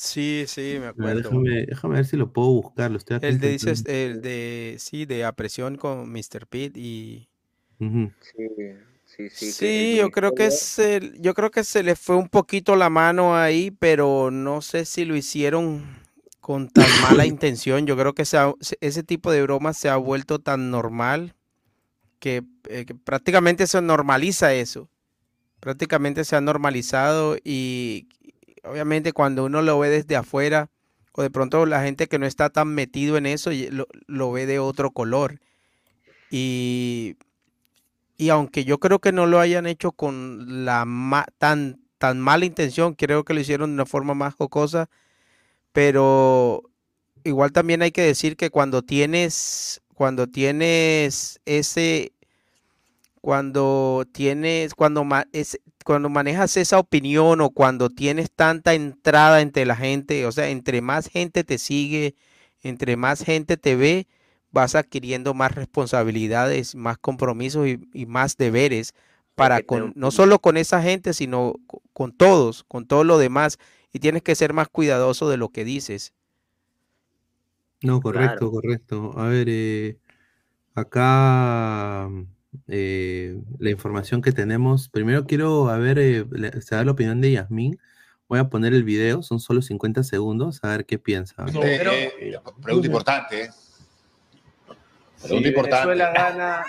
[0.00, 1.22] Sí, sí, me A ver, acuerdo.
[1.22, 3.52] déjame, déjame ver si lo puedo buscar, lo estoy acá El de, intentando.
[3.52, 6.46] dices, el de, sí, de apresión con Mr.
[6.46, 7.28] Pete y...
[7.80, 8.12] Ujú.
[8.20, 9.52] Sí, sí, sí.
[9.54, 13.36] Sí, yo creo que se, yo creo que se le fue un poquito la mano
[13.36, 15.84] ahí, pero no sé si lo hicieron
[16.40, 17.86] con tan mala intención.
[17.86, 21.34] Yo creo que se ha- se- ese tipo de bromas se ha vuelto tan normal
[22.20, 24.90] que, eh, que prácticamente se normaliza eso.
[25.60, 28.08] Prácticamente se ha normalizado y
[28.64, 30.70] obviamente cuando uno lo ve desde afuera
[31.12, 34.46] o de pronto la gente que no está tan metido en eso lo, lo ve
[34.46, 35.40] de otro color.
[36.30, 37.16] Y
[38.20, 40.86] y aunque yo creo que no lo hayan hecho con la
[41.38, 44.90] tan, tan mala intención, creo que lo hicieron de una forma más jocosa,
[45.72, 46.64] pero
[47.24, 52.12] igual también hay que decir que cuando tienes, cuando tienes ese,
[53.22, 55.06] cuando tienes, cuando,
[55.84, 60.80] cuando manejas esa opinión o cuando tienes tanta entrada entre la gente, o sea, entre
[60.82, 62.14] más gente te sigue,
[62.62, 64.06] entre más gente te ve,
[64.52, 68.94] vas adquiriendo más responsabilidades, más compromisos y, y más deberes
[69.34, 73.58] para con, no solo con esa gente, sino co- con todos, con todo lo demás,
[73.92, 76.12] y tienes que ser más cuidadoso de lo que dices.
[77.82, 78.50] No, correcto, Claro.
[78.50, 79.12] correcto.
[79.18, 79.98] A ver, eh,
[80.74, 82.08] acá
[82.68, 84.88] eh, la información que tenemos.
[84.88, 86.24] Primero quiero a ver, eh,
[86.60, 87.78] saber la opinión de Yasmín.
[88.28, 91.34] Voy a poner el video, son solo 50 segundos, a ver qué piensa.
[91.62, 93.50] Eh, eh, pregunta importante, ¿eh?
[95.22, 95.86] Pregunta Si importante.
[95.88, 96.64] Venezuela gana.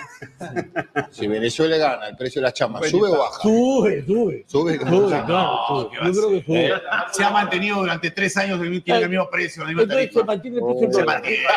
[1.11, 3.41] Si Venezuela gana, el precio de las chamas, ¿sube o baja?
[3.41, 4.45] Sube, sube.
[4.48, 5.90] Sube, Sube, claro, sube.
[5.94, 6.68] Yo creo que sube.
[6.68, 6.73] Eh,
[7.11, 10.19] se ha mantenido durante tres años, el mismo precio, la misma Entonces tarifa.
[10.19, 11.22] se mantiene el precio del Se dólar.
[11.22, 11.48] mantiene.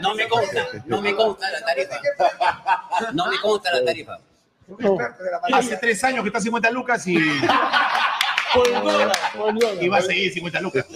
[0.00, 1.96] No me consta, no me consta la tarifa.
[3.12, 4.18] No me consta la tarifa.
[5.52, 7.16] Hace tres años que está a 50 lucas y.
[9.80, 10.86] Y va a seguir 50 lucas.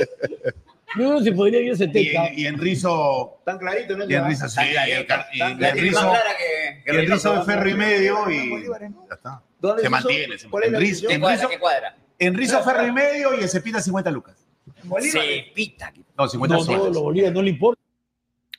[0.97, 2.27] Que se podría ir a Y 70.
[2.29, 3.41] en, y en Rizo.
[3.45, 4.09] Tan clarito, ¿no?
[4.09, 4.61] Y en Rizo, sí.
[4.61, 5.81] Y y clarito.
[5.81, 6.13] Rizo.
[6.87, 8.65] Y el Rizo de ferro y medio y.
[9.09, 9.43] Ya está.
[9.61, 10.39] ¿Dónde Se mantiene.
[10.39, 10.95] se ¿Cuál es mantiene.
[10.95, 11.97] En Rizo- en ¿Qué cuadra?
[12.19, 12.59] Rizo-.
[12.59, 14.37] En ferro y medio y en Cepita 50 lucas.
[15.01, 15.93] Se pita.
[16.17, 17.33] No, 50 No, no, soles.
[17.33, 17.81] no le importa.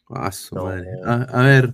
[0.09, 0.87] Ah, su madre.
[1.05, 1.73] A, a ver,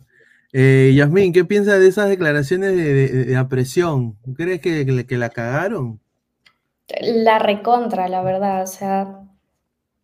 [0.54, 4.16] eh, Yasmín, ¿qué piensas de esas declaraciones de, de- de apresión?
[4.36, 6.00] ¿Crees que, que, que la cagaron?
[7.02, 9.20] La recontra, la verdad, o sea,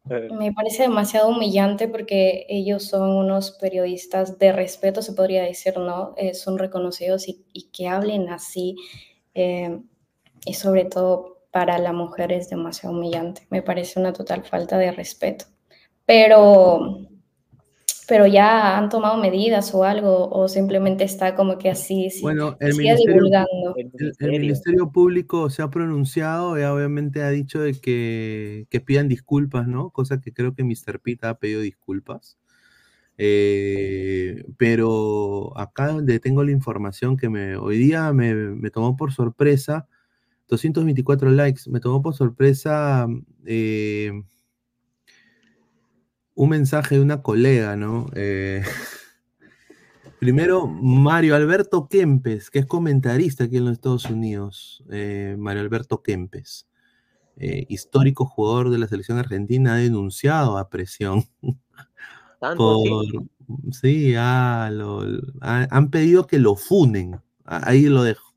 [0.06, 6.14] me parece demasiado humillante porque ellos son unos periodistas de respeto, se podría decir, ¿no?
[6.18, 8.76] Eh, son reconocidos y, y que hablen así,
[9.34, 9.80] eh,
[10.46, 13.48] y sobre todo para la mujer es demasiado humillante.
[13.50, 15.46] Me parece una total falta de respeto.
[16.06, 16.98] Pero,
[18.08, 22.56] pero ya han tomado medidas o algo, o simplemente está como que así, sí, Bueno,
[22.60, 23.76] el siga ministerio, divulgando.
[23.76, 29.08] el, el Ministerio Público se ha pronunciado y obviamente ha dicho de que, que pidan
[29.08, 29.90] disculpas, ¿no?
[29.92, 31.00] Cosa que creo que Mr.
[31.02, 32.38] Pita ha pedido disculpas.
[33.18, 39.14] Eh, pero acá donde tengo la información que me, hoy día me, me tomó por
[39.14, 39.88] sorpresa,
[40.48, 43.08] 224 likes, me tomó por sorpresa
[43.46, 44.12] eh,
[46.36, 48.08] un mensaje de una colega, ¿no?
[48.16, 48.64] Eh,
[50.20, 54.84] Primero, Mario Alberto Kempes, que es comentarista aquí en los Estados Unidos.
[54.90, 56.68] eh, Mario Alberto Kempes,
[57.38, 61.26] eh, histórico jugador de la selección argentina, ha denunciado a presión.
[62.40, 65.06] Tanto por, sí, ah, lo-
[65.42, 67.20] han pedido que lo funen.
[67.46, 68.33] Ah, Ahí lo dejo.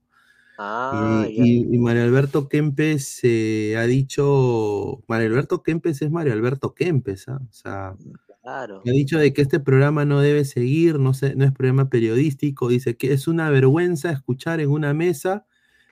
[0.59, 1.45] Ah, y, ya.
[1.45, 7.29] y- y Mario Alberto Kempes eh, ha dicho, Mario Alberto Kempes es Mario Alberto Kempes,
[7.29, 7.41] ¿ah?
[7.49, 7.97] o sea,
[8.43, 8.81] Claro.
[8.87, 12.69] Ha dicho de que este programa no debe seguir, no, se- no es programa periodístico.
[12.69, 15.47] Dice que es una vergüenza escuchar en una mesa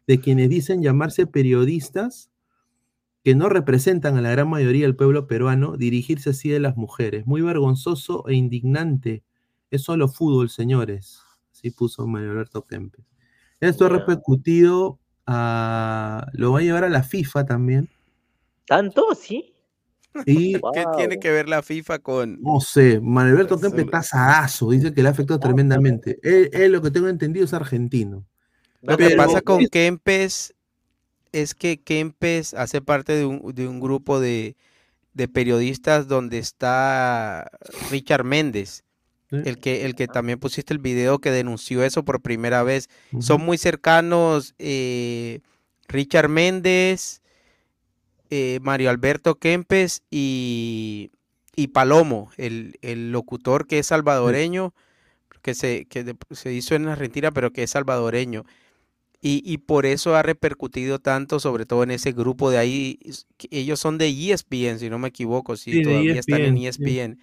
[0.07, 2.31] de quienes dicen llamarse periodistas
[3.24, 7.27] que no representan a la gran mayoría del pueblo peruano dirigirse así de las mujeres.
[7.27, 9.24] Muy vergonzoso e indignante.
[9.70, 11.20] Es solo fútbol, señores.
[11.53, 13.05] Así puso Mario Alberto Kempes.
[13.65, 16.27] Esto ha repercutido a...
[16.32, 17.89] Lo va a llevar a la FIFA también.
[18.66, 19.15] ¿Tanto?
[19.15, 19.55] ¿Sí?
[20.27, 22.41] Y ¿Qué tiene que ver la FIFA con...?
[22.41, 26.19] no sé, Manuel Alberto Kempes está sadazo, dice que le ha afectado tremendamente.
[26.23, 28.24] Él, él, lo que tengo entendido, es argentino.
[28.82, 30.55] Lo que Pero- pasa con Kempes
[31.32, 34.57] es que Kempes hace parte de un, de un grupo de,
[35.15, 37.51] de periodistas donde está
[37.91, 38.85] Richard Méndez,
[39.43, 42.89] el que, el que también pusiste el video que denunció eso por primera vez.
[43.19, 45.40] Son muy cercanos eh,
[45.89, 47.23] Richard Méndez,
[48.31, 51.11] eh, Mario Alberto Kempes y,
[51.56, 54.74] y Palomo, el, el locutor que es salvadoreño,
[55.43, 58.44] que, se, que de- se hizo en Argentina, pero que es salvadoreño.
[59.23, 63.01] Y, y por eso ha repercutido tanto, sobre todo en ese grupo de ahí.
[63.51, 66.66] Ellos son de E ESPN, si no me equivoco, si Sí, todavía están en E
[66.69, 67.19] ESPN,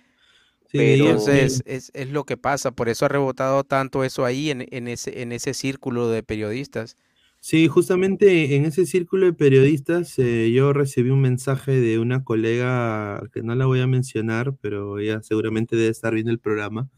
[0.71, 0.79] sí.
[0.79, 4.67] E Entonces, es, es lo que pasa, por eso ha rebotado tanto eso ahí en,
[4.71, 6.97] en ese, en ese círculo de periodistas.
[7.39, 13.23] Sí, justamente en ese círculo de periodistas eh, yo recibí un mensaje de una colega
[13.33, 16.89] que no la voy a mencionar, pero ella seguramente debe estar viendo el programa,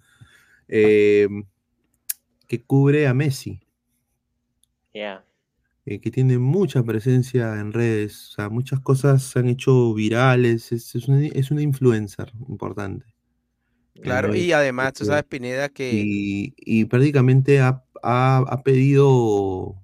[0.70, 1.28] eh,
[2.48, 3.60] que cubre a Messi,
[4.94, 5.26] Ya.
[5.86, 10.72] eh, que tiene mucha presencia en redes, o sea, muchas cosas se han hecho virales,
[10.72, 13.13] es, es una, es una influencer importante.
[14.02, 18.64] Claro, Eh, y además, tú este, sabes, Pineda, que y, y prácticamente ha, ha- ha
[18.64, 19.76] pedido,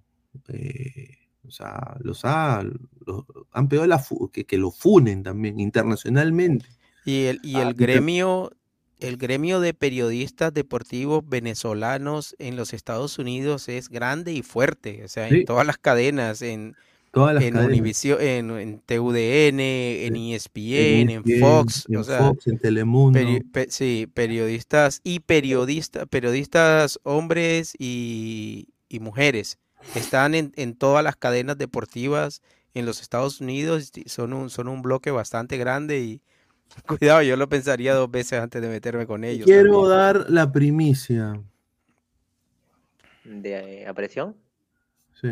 [0.49, 1.17] eh,
[1.47, 2.63] o sea, los ha,
[3.05, 6.65] los- han pedido la que, que lo funen también internacionalmente.
[7.05, 8.51] Y el, y Ah, el gremio,
[8.99, 15.07] el gremio de periodistas deportivos venezolanos en los Estados Unidos es grande y fuerte, o
[15.07, 15.35] sea, Sí.
[15.35, 16.75] en todas las cadenas, en,
[17.11, 17.71] Todas las en cadenas.
[17.71, 22.59] Univision, en, en TUDN, en E ESPN, en ESPN, Fox, en o sea, Fox, en
[22.59, 23.19] Telemundo.
[23.19, 29.57] peri- pe- sí, periodistas y periodistas, periodistas hombres y, y mujeres
[29.95, 32.41] están en, en todas las cadenas deportivas
[32.75, 36.21] en los Estados Unidos, son un, son un bloque bastante grande y
[36.87, 39.45] cuidado, yo lo pensaría dos veces antes de meterme con ellos.
[39.45, 39.89] Quiero también.
[39.89, 41.41] dar la primicia.
[43.23, 44.35] ¿De eh, apreciación?
[45.19, 45.29] Sí.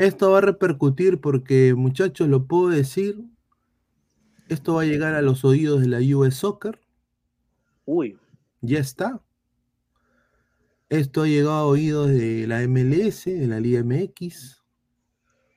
[0.00, 3.22] Esto va a repercutir porque, muchachos, lo puedo decir.
[4.48, 6.80] Esto va a llegar a los oídos de la US Soccer.
[7.84, 8.18] Uy.
[8.62, 9.22] Ya está.
[10.88, 14.64] Esto ha llegado a oídos de la MLS, de la Liga MX,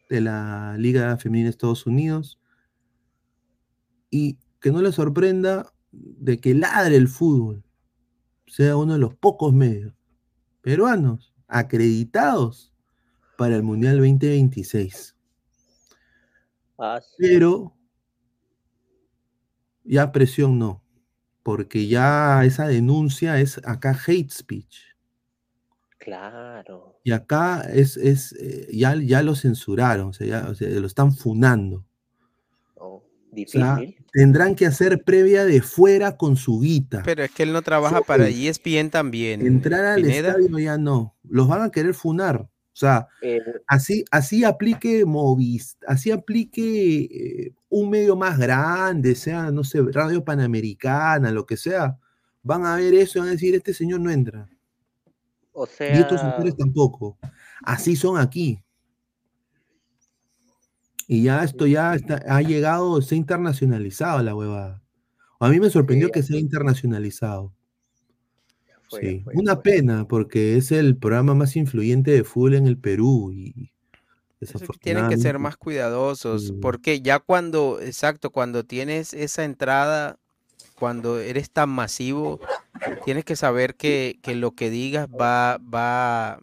[0.09, 2.37] de la Liga Femenina de Estados Unidos.
[4.09, 7.63] Y que no les sorprenda de que ladre el fútbol
[8.47, 9.93] sea uno de los pocos medios
[10.61, 12.72] peruanos acreditados
[13.43, 15.17] para el Mundial 2026.
[16.79, 17.15] Ah, sí.
[17.19, 17.75] Pero
[19.83, 20.81] ya presión no,
[21.43, 24.77] porque ya esa denuncia es acá hate speech.
[25.97, 27.01] Claro.
[27.03, 30.87] Y acá es, es eh, ya, ya lo censuraron, o sea, ya- o sea, lo
[30.87, 31.85] están funando.
[32.75, 34.05] Oh, O sea, difícil.
[34.13, 37.03] tendrán que hacer previa de fuera con su guita.
[37.03, 39.45] Pero es que él no trabaja para E ESPN también.
[39.45, 40.29] Entrar al Pineda.
[40.29, 41.17] estadio ya no.
[41.23, 42.49] Los van a querer funar.
[42.73, 49.51] O sea, Eh, así, así aplique Movis, así aplique eh, un medio más grande, sea,
[49.51, 51.97] no sé, Radio Panamericana, lo que sea.
[52.41, 54.49] Van a ver eso y van a decir, este señor no entra.
[55.51, 55.69] o Y
[55.99, 57.17] estos sea, sectores tampoco.
[57.63, 58.59] Así son aquí.
[61.07, 64.81] Y ya esto ya está- ha llegado, se ha internacionalizado la huevada.
[65.39, 67.53] A mí me sorprendió que sea internacionalizado.
[68.99, 73.71] Sí, una pena, porque es el programa más influyente de fútbol en el Perú y
[74.81, 80.17] Tienen que ser más cuidadosos, porque ya cuando, exacto, cuando tienes esa entrada,
[80.75, 82.39] cuando eres tan masivo,
[83.05, 86.41] tienes que saber que, que lo que digas va, va,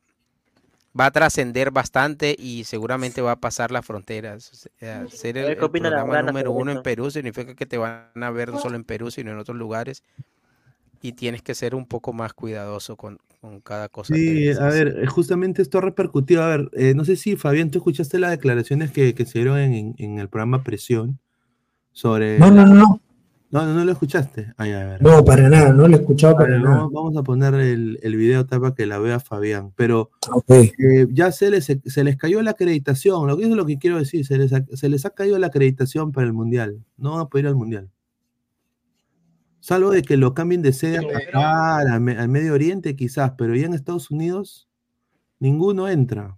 [0.99, 4.51] va a trascender bastante y seguramente va a pasar las fronteras.
[4.53, 6.83] O sea, ser el, ver, ¿qué el programa número uno en?
[6.83, 10.03] Perú significa que te van a ver no solo en Perú, sino en otros lugares.
[11.03, 14.59] Y tienes que ser un poco más cuidadoso con, con cada cosa que Sí, dices.
[14.61, 16.43] a ver, justamente esto ha repercutido.
[16.43, 19.59] A ver, eh, no sé si Fabián, tú escuchaste las declaraciones que, que se dieron
[19.59, 21.19] en, en- el programa Presión
[21.93, 22.39] sobre.
[22.39, 23.01] No, no, no, no.
[23.53, 24.53] No, no, no lo escuchaste.
[24.59, 25.03] Ay, a ver.
[25.03, 26.77] No, para nada, no lo he escuchado A ver, para nada.
[26.77, 29.73] vamos, vamos a poner el, el video tal para que la vea Fabián.
[29.75, 30.51] Pero Ok.
[30.51, 33.27] eh, ya se les, se les cayó la acreditación.
[33.27, 35.49] Lo que es lo que quiero decir, se les, ha, se les ha caído la
[35.49, 36.85] acreditación para el Mundial.
[36.97, 37.89] No van a poder ir al Mundial.
[39.61, 43.55] Salvo de que lo cambien de sede a Qatar, Me- al Medio Oriente quizás, pero
[43.55, 44.69] ya en Estados Unidos
[45.39, 46.37] ninguno entra.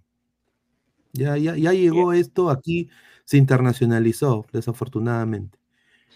[1.13, 2.89] Ya, ya, ya llegó esto aquí,
[3.23, 5.57] se internacionalizó, desafortunadamente.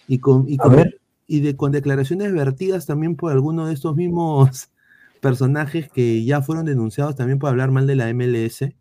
[0.08, 0.90] Y con, y con,
[1.28, 4.70] y de, con declaraciones vertidas también por algunos de estos mismos
[5.22, 8.74] personajes que ya fueron denunciados también por hablar mal de la MLS.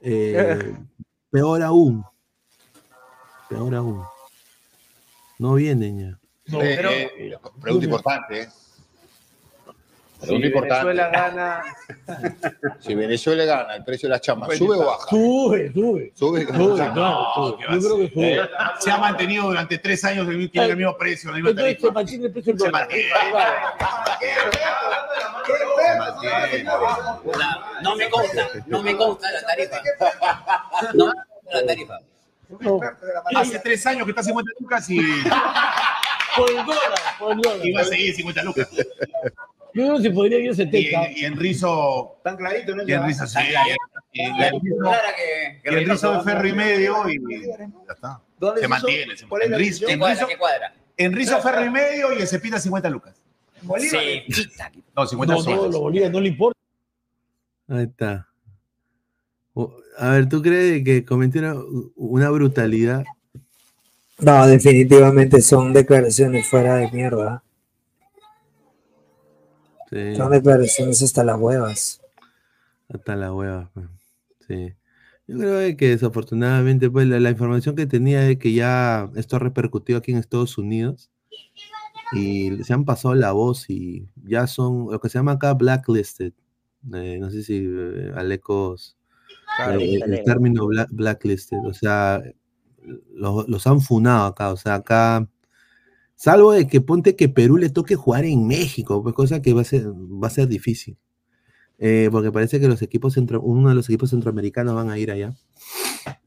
[0.00, 0.74] Eh,
[1.30, 2.04] peor aún.
[3.48, 4.02] Peor aún.
[5.38, 6.18] No vienen ya.
[6.52, 8.48] Eh, eh, pregunta importante, ¿eh?
[10.20, 10.86] Si Pregunta importante.
[10.86, 11.62] Venezuela gana.
[12.80, 15.08] Si Venezuela gana, el precio de las chamas, Pues ¿sube o baja?
[15.10, 16.12] Sube, sube.
[16.14, 16.50] Sube, Sube.
[16.50, 18.34] Yo creo que sube.
[18.34, 18.40] Eh,
[18.80, 21.88] se ha mantenido durante tres años, el- tiene el mismo precio, la misma Entonces tarifa.
[21.88, 22.88] se mantiene el precio del dólar.
[27.38, 29.80] La- no me consta, no me consta la tarifa.
[30.94, 31.98] No me consta la tarifa.
[33.36, 34.98] Hace tres años que está 50 lucas y
[36.36, 37.66] Por el dólar, por el dólar.
[37.66, 38.68] iba a seguir 50 lucas.
[39.74, 41.10] Yo creo que se podría ir a Y, 70.
[41.12, 42.18] y en Rizo.
[42.24, 42.82] Tan clarito, ¿no?
[42.86, 43.38] Y en Rizo, sí.
[44.12, 44.36] Y en
[45.86, 47.18] Rizo- de ferro y medio y
[47.86, 48.20] ya está.
[48.38, 49.16] ¿Dónde Se mantiene.
[49.16, 49.50] se ¿Cuál es mantiene.
[49.50, 50.00] la En Rizo- ¿Qué en?
[50.00, 50.26] Rizo-.
[50.96, 53.22] En Rizo ferro y medio y en Cepita 50 lucas.
[53.78, 54.24] Sí.
[54.96, 55.72] No, 50 No, no, soles.
[55.72, 56.58] los bolívares no le importa.
[57.68, 58.26] Ahí está.
[59.98, 61.54] A ver, ¿tú crees que cometí una,
[61.96, 63.04] una brutalidad?
[64.20, 67.42] No, definitivamente son declaraciones fuera de mierda.
[69.90, 72.00] Sí, Son declaraciones hasta las huevas.
[72.88, 73.70] hasta la hueva.
[73.74, 73.86] pues.
[74.46, 74.74] Sí.
[75.26, 79.38] Yo creo que desafortunadamente, pues la, la información que tenía es que ya esto ha
[79.38, 81.10] repercutido aquí en Estados Unidos
[82.12, 86.32] y se han pasado la voz y ya son lo que se llama acá blacklisted.
[86.94, 88.96] Eh, no sé si eh, Alecos
[89.56, 92.22] Claro, eh, el término bla- blacklisted, o sea,
[93.14, 95.28] los, los han funado acá, o sea, acá,
[96.14, 99.62] salvo de que ponte que Perú le toque jugar en México, pues cosa que va
[99.62, 100.96] a ser, va a ser difícil.
[101.80, 105.12] Eh, porque parece que los equipos centro, uno de los equipos centroamericanos van a ir
[105.12, 105.36] allá.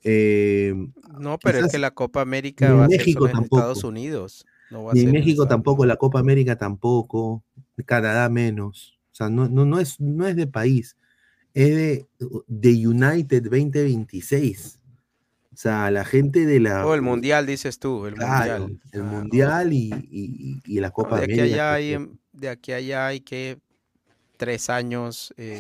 [0.04, 0.74] Eh,
[1.20, 3.58] No, pero es que la Copa América en va a ser en tampoco.
[3.58, 4.46] Estados Unidos.
[4.72, 7.44] No va a Ni ser en en México tampoco, la Copa América tampoco,
[7.86, 8.98] Canadá menos.
[9.12, 10.96] O sea, no, no, no, es, no es de país,
[11.54, 12.08] es de,
[12.48, 14.80] de United 2026.
[15.53, 16.86] O sea, la gente de la.
[16.86, 18.80] O el Mundial, dices tú, el Claro, Mundial.
[18.94, 21.73] el Mundial y, y- y la Copa de aquí a América.
[21.73, 23.57] allá que hay, em, de aquí a allá hay que
[24.38, 25.34] tres años.
[25.38, 25.60] eh,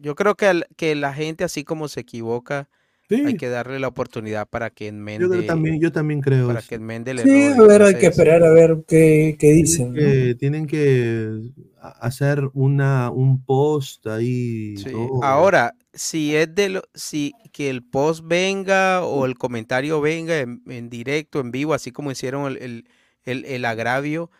[0.00, 2.68] yo creo que, al- que la gente, así como se equivoca,
[3.10, 5.24] hay que darle la oportunidad para que enmende.
[5.24, 6.68] Yo creo también, yo también creo para eso.
[6.68, 7.68] que enmende el Sí, a error.
[7.68, 9.88] ver, hay que esperar a ver qué, qué dicen.
[9.88, 9.94] ¿no?
[9.94, 14.76] que tienen que a- hacer una, un post ahí.
[14.76, 15.24] Sí, todo.
[15.24, 20.90] Ahora, si es de lo, si que el post venga o el comentario venga en,
[20.90, 22.88] directo, en vivo, así como hicieron el, el-
[23.24, 24.30] el- el agravio,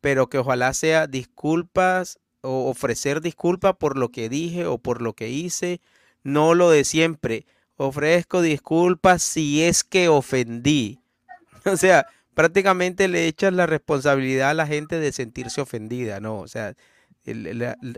[0.00, 5.14] pero que ojalá sea disculpas o ofrecer disculpas por lo que dije o por lo
[5.14, 5.80] que hice,
[6.22, 7.46] no lo de siempre.
[7.76, 11.00] Ofrezco disculpas si es que ofendí.
[11.66, 16.38] O sea, prácticamente le echas la responsabilidad a la gente de sentirse ofendida, ¿no?
[16.40, 16.74] O sea,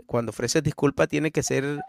[0.05, 1.79] cuando ofreces disculpas tiene que ser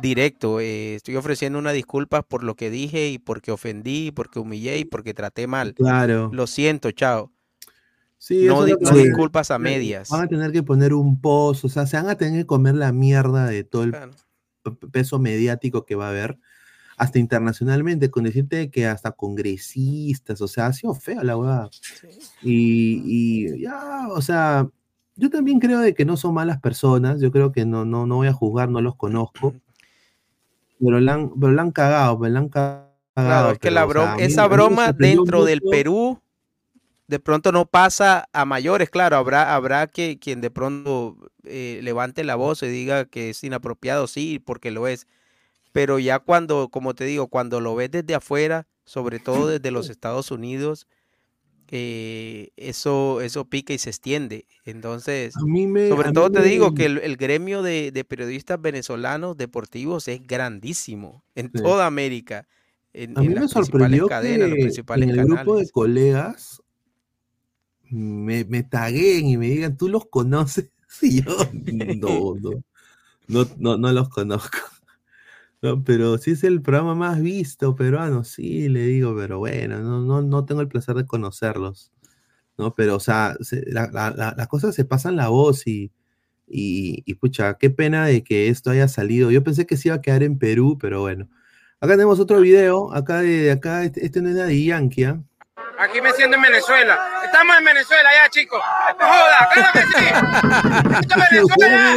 [0.00, 0.60] directo.
[0.60, 4.84] eh, estoy ofreciendo una disculpa por lo que dije y porque ofendí, porque humillé y
[4.84, 5.74] porque traté mal.
[5.74, 6.30] Claro.
[6.32, 7.30] Lo siento, chao.
[8.20, 10.08] Sí, no di- no disculpas a medias.
[10.08, 12.74] Van a tener que poner un post, o sea, se van a tener que comer
[12.74, 14.12] la mierda de todo el Claro.
[14.90, 16.38] peso mediático que va a haber,
[16.96, 21.70] hasta internacionalmente, con decirte que hasta congresistas, o sea, ha sido fea la huevada.
[22.42, 24.68] Y, y ya, o sea,
[25.14, 28.16] yo también creo de que no son malas personas, yo creo que no, no, no
[28.16, 29.54] voy a juzgar, no los conozco,
[30.80, 32.88] pero la han, pero la han cagado, pero la han cagado.
[33.14, 35.60] Claro, es que pero, la o sea, esa mí broma dentro del.
[35.60, 36.20] Perú
[37.08, 42.22] de pronto no pasa a mayores, claro, habrá, habrá que quien de pronto eh, levante
[42.22, 45.06] la voz y diga que es inapropiado, sí, porque lo es.
[45.72, 49.88] Pero ya cuando, como te digo, cuando lo ves desde afuera, sobre todo desde los
[49.90, 50.86] Estados Unidos,
[51.70, 54.46] eh, eso, eso pica y se extiende.
[54.64, 60.08] Entonces, me- sobre todo te digo que el, el gremio de, de periodistas venezolanos deportivos
[60.08, 61.60] es grandísimo en Sí.
[61.62, 62.46] toda América,
[62.92, 66.62] en, A mí en me sorprendió cadenas, que en el grupo de colegas
[67.90, 70.70] me, me taguen y me digan, ¿tú los conoces?
[71.02, 72.62] Y yo, no, no,
[73.28, 74.58] no, no, no los conozco.
[75.60, 80.00] No, pero si es el programa más visto peruano, sí, le digo, pero bueno, no,
[80.00, 81.90] no, no tengo el placer de conocerlos.
[82.56, 82.74] ¿no?
[82.74, 85.92] Pero, o sea, se- la- la- la- las cosas se pasan la voz y,
[86.48, 89.30] y, y, pucha, qué pena de que esto haya salido.
[89.30, 91.28] Yo pensé que se iba a quedar en Perú, pero bueno.
[91.80, 95.20] Acá tenemos otro video, acá de, acá, este, este no es de Yankee, ¿ah?
[95.78, 96.98] Aquí me siento en Venezuela.
[97.24, 98.60] Estamos en Venezuela ya, chicos.
[99.00, 100.98] No joda, claro que sí.
[101.00, 101.96] Esto es Venezuela.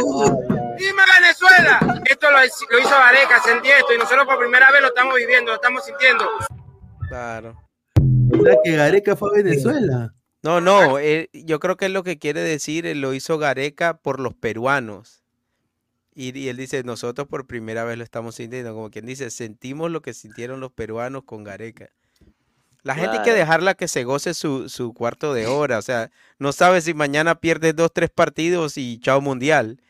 [0.78, 2.02] Dime Venezuela.
[2.04, 5.14] Esto lo, hizo- lo hizo Gareca, sentí esto y nosotros por primera vez lo estamos
[5.16, 6.24] viviendo, lo estamos sintiendo.
[7.08, 7.62] Claro.
[8.38, 10.14] O sea que Gareca fue a Venezuela.
[10.42, 13.98] No, no, él- yo creo que es lo que quiere decir, él lo hizo Gareca
[13.98, 15.22] por los peruanos.
[16.14, 19.90] Y, y él dice, nosotros por primera vez lo estamos sintiendo, como quien dice, sentimos
[19.90, 21.88] lo que sintieron los peruanos con Gareca.
[22.82, 26.10] La gente hay que dejarla que se goce su, su cuarto de hora, o sea,
[26.38, 29.80] no sabe si mañana pierdes dos, tres partidos y chao mundial.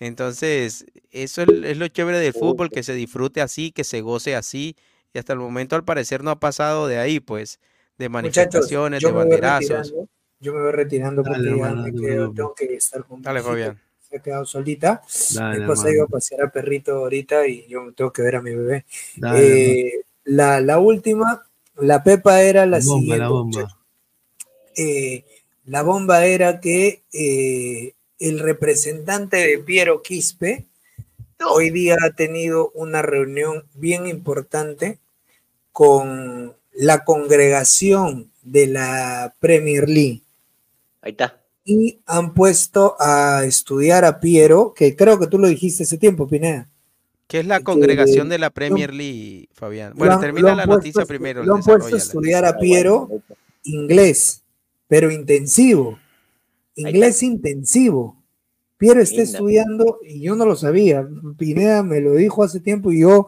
[0.00, 4.76] Entonces, eso es, lo chévere del fútbol, que se disfrute así, que se goce así,
[5.12, 7.58] y hasta el momento al parecer no ha pasado de ahí, pues,
[7.98, 9.68] de manifestaciones, yo de me voy banderazos.
[9.70, 10.08] retirando.
[10.40, 13.42] Yo me voy retirando porque Dale, ya hermano, me quedo- tengo que estar con Dale,
[13.42, 13.80] Fabián.
[14.08, 15.02] Se ha quedado solita.
[15.34, 18.42] Dale, Mi esposa iba a pasear al perrito ahorita y yo tengo que ver a
[18.42, 18.84] mi bebé.
[19.16, 19.40] Dale,
[19.88, 19.92] Eh,
[20.24, 21.44] la, la última,
[21.76, 23.18] la Pepa era la, La bomba, siguiente.
[23.18, 23.78] la bomba.
[24.76, 25.24] Eh,
[25.64, 30.64] la bomba era que eh, el representante de Piero Quispe
[31.48, 34.98] hoy día ha tenido una reunión bien importante
[35.72, 40.22] con la congregación de la Premier League
[41.02, 41.40] Ahí está.
[41.64, 46.26] y han puesto a estudiar a Piero, que creo que tú lo dijiste hace tiempo,
[46.26, 46.66] Pineda.
[47.28, 49.92] ¿Qué es la que congregación de la Premier League, Fabián?
[49.94, 51.44] Bueno, han- termina la puesto noticia primero.
[51.44, 53.08] Lo han puesto a estudiar a Piero
[53.64, 54.42] inglés,
[54.88, 55.98] pero intensivo.
[56.78, 58.22] Inglés intensivo.
[58.76, 59.30] Piero está Linda.
[59.32, 61.08] estudiando y yo no lo sabía.
[61.36, 63.26] Pineda me lo dijo hace tiempo y yo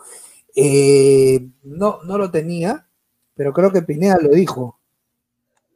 [0.55, 2.86] eh, no, no lo tenía,
[3.35, 4.78] pero creo que Pineda lo dijo.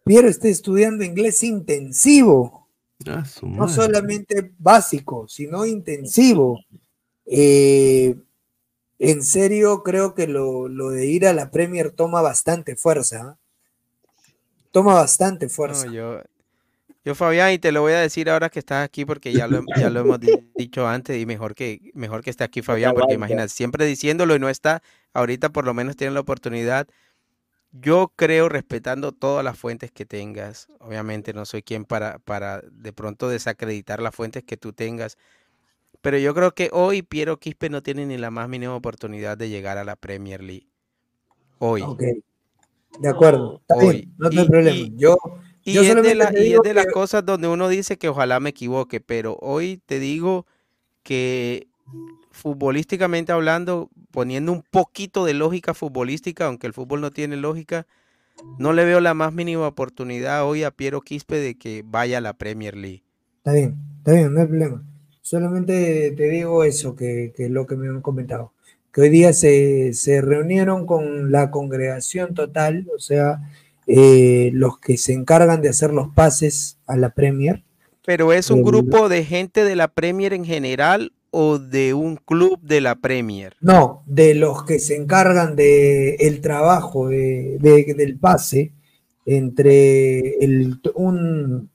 [0.05, 2.69] Piero está estudiando inglés intensivo,
[3.07, 6.61] Ah, su no solamente básico, sino intensivo.
[7.27, 8.15] Eh,
[8.99, 13.37] en serio, creo que lo, lo de ir a la Premier toma bastante fuerza.
[13.37, 14.23] ¿eh?
[14.71, 15.87] Toma bastante fuerza.
[15.87, 16.23] No, yo,
[17.05, 19.63] yo, Fabián, y te lo voy a decir ahora que estás aquí porque ya lo,
[19.77, 20.27] ya lo hemos di-
[20.57, 24.39] dicho antes y mejor que, mejor que esté aquí Fabián, porque imagínate, siempre diciéndolo y
[24.39, 24.83] no está,
[25.13, 26.89] ahorita por lo menos tiene la oportunidad.
[27.73, 32.93] Yo creo, respetando todas las fuentes que tengas, obviamente no soy quien para, para de
[32.93, 35.19] pronto desacreditar las fuentes que tú tengas,
[36.01, 39.49] pero yo creo que hoy Piero Quispe no tiene ni la más mínima oportunidad de
[39.49, 40.69] llegar a la Premier League.
[41.59, 41.83] Hoy.
[41.83, 42.03] Ok,
[43.01, 43.93] de acuerdo, está Hoy.
[44.03, 44.71] bien, no hay Y- problema.
[44.77, 45.17] y- yo,
[45.65, 48.39] Y, es, de, la- y es de las que- cosas donde uno dice que ojalá
[48.41, 50.47] me equivoque, pero hoy te digo
[51.03, 51.67] que
[52.31, 57.87] futbolísticamente hablando, poniendo un poquito de lógica futbolística, aunque el fútbol no tiene lógica,
[58.59, 62.21] no le veo la más mínima oportunidad hoy a Piero Quispe de que vaya a
[62.21, 63.03] la Premier League.
[63.39, 64.83] Está bien, está bien, no hay problema.
[65.23, 68.53] Solamente te digo eso, que, que lo que me han comentado.
[68.93, 73.41] Que hoy día se, se reunieron con la congregación total, o sea,
[73.87, 77.63] eh, los que se encargan de hacer los pases a la Premier.
[78.07, 82.17] Pero es un El- grupo de gente de la Premier en general o de un
[82.17, 83.57] club de la Premier.
[83.61, 88.73] No, de los que se encargan de el trabajo de, de- del pase
[89.39, 91.71] entre el, un,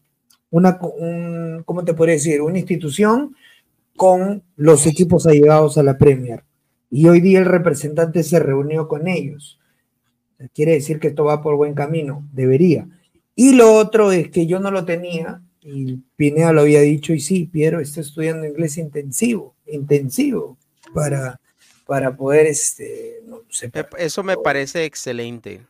[0.51, 2.41] una, un, ¿cómo te podría decir?
[2.41, 3.35] Una institución
[3.95, 6.43] con los equipos allegados a la Premier.
[6.89, 9.58] Y hoy día el representante se reunió con ellos.
[10.53, 12.87] Quiere decir que esto va por buen camino, debería.
[13.35, 17.19] Y lo otro es que yo no lo tenía, y Pineda lo había dicho, y
[17.19, 20.57] sí, Piero está estudiando inglés intensivo, intensivo,
[20.93, 21.39] para,
[21.85, 25.61] para poder, este, no sé, Me- Eso me parece excelente.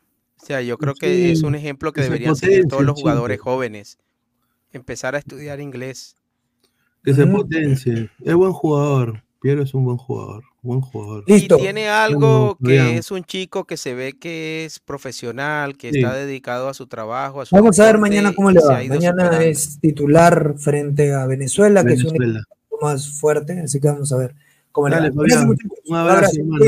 [0.42, 3.10] O sea, yo creo que es un ejemplo que deberían seguir todos los chico.
[3.10, 3.98] jugadores jóvenes.
[4.72, 6.16] Empezar a estudiar inglés.
[7.04, 8.10] Que se potencie.
[8.24, 9.24] Es buen jugador.
[9.42, 10.44] Piero es un buen jugador.
[10.62, 11.24] Buen jugador.
[11.28, 11.58] Listo.
[11.58, 16.00] Y tiene algo que es un chico que se ve que es profesional, que Sí.
[16.00, 18.74] está dedicado a su trabajo, a su Vamos a ver mañana cómo le va.
[18.84, 19.40] Mañana superando.
[19.40, 22.42] es titular frente a Venezuela, que es un equipo
[22.82, 24.36] más fuerte, así que vamos a ver
[24.74, 25.02] cómo le va.
[25.04, 25.56] Dale, Fabián.
[25.86, 26.66] Un abrazo, hermano.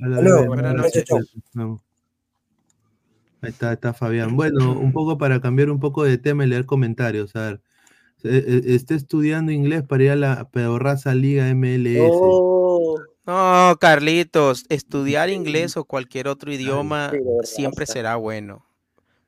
[0.00, 1.76] Dale.
[3.42, 4.34] Ahí está, está Fabián.
[4.34, 7.36] Bueno, un poco para cambiar un poco de tema y leer comentarios.
[7.36, 7.60] A ver,
[8.22, 12.10] está estudiando inglés para ir a la pedorraza Liga MLS.
[12.10, 17.12] Oh, No, Carlitos, estudiar inglés o cualquier otro idioma
[17.42, 18.66] siempre será bueno.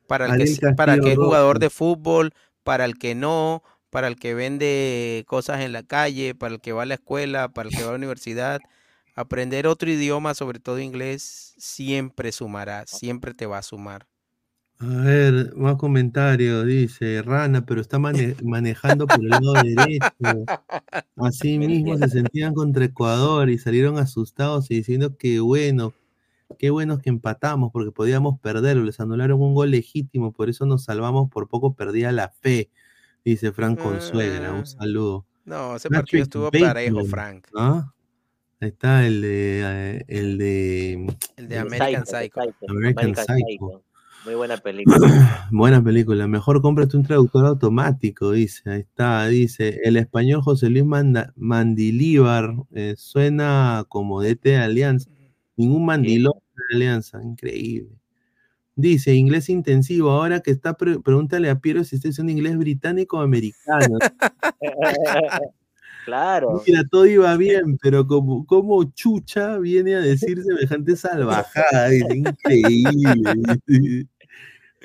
[0.06, 2.32] Para el que, para el que es jugador de fútbol,
[2.62, 6.72] para el que no, para el que vende cosas en la calle, para el que
[6.72, 8.60] va a la escuela, para el que va a la universidad.
[9.14, 14.06] Aprender otro idioma, sobre todo inglés, siempre sumará, siempre te va a sumar.
[14.80, 16.64] A ver, más comentarios.
[16.66, 20.44] Dice Rana, pero está mane- manejando por el lado derecho.
[21.16, 25.92] Así mismo se sentían contra Ecuador y salieron asustados y diciendo que bueno,
[26.58, 28.82] Qué bueno que empatamos porque podíamos perderlo.
[28.82, 31.28] Les anularon un gol legítimo, por eso nos salvamos.
[31.30, 32.70] Por poco perdía la fe,
[33.22, 34.54] dice Frank Consuegra.
[34.54, 35.26] Un saludo.
[35.44, 37.46] No, ese Patrick partido estuvo Bateman, parejo, Frank.
[37.54, 37.92] ¿ah?
[38.60, 39.62] Ahí está el de.
[39.62, 41.16] eh, el de.
[41.36, 42.66] El de American Psycho, Psycho.
[42.70, 43.82] American Psycho.
[44.24, 44.98] Muy buena película.
[45.50, 46.26] Buena película.
[46.26, 48.68] Mejor cómprate un traductor automático, dice.
[48.70, 49.80] Ahí está, dice.
[49.84, 55.08] El español José Luis Manda- Mandilíbar eh, suena como DT de Alianza.
[55.56, 57.22] Ningún mandilón de Alianza.
[57.22, 57.90] Increíble.
[58.76, 60.10] Dice, inglés intensivo.
[60.10, 63.98] Ahora que está, pre- pregúntale a Piero si está diciendo inglés británico o americano.
[66.08, 66.62] claro.
[66.66, 73.34] Mira, todo iba bien, pero como, como Chucha viene a decir semejante salvajada, dice, increíble.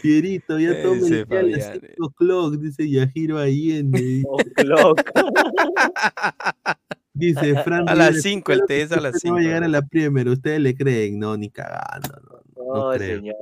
[0.02, 4.02] Pierito, ya todo Ese me a las Fabián, 5 o'clock, dice Yajiro Allende.
[4.02, 4.26] dice.
[7.16, 9.44] Dice Fran A las Rivera, 5, el té es a las usted no va a
[9.44, 9.48] 5.
[9.48, 11.20] llegar a la Premier, ¿ustedes le creen?
[11.20, 12.10] No, ni cagando,
[12.56, 13.18] no, no No, creo.
[13.20, 13.36] señor.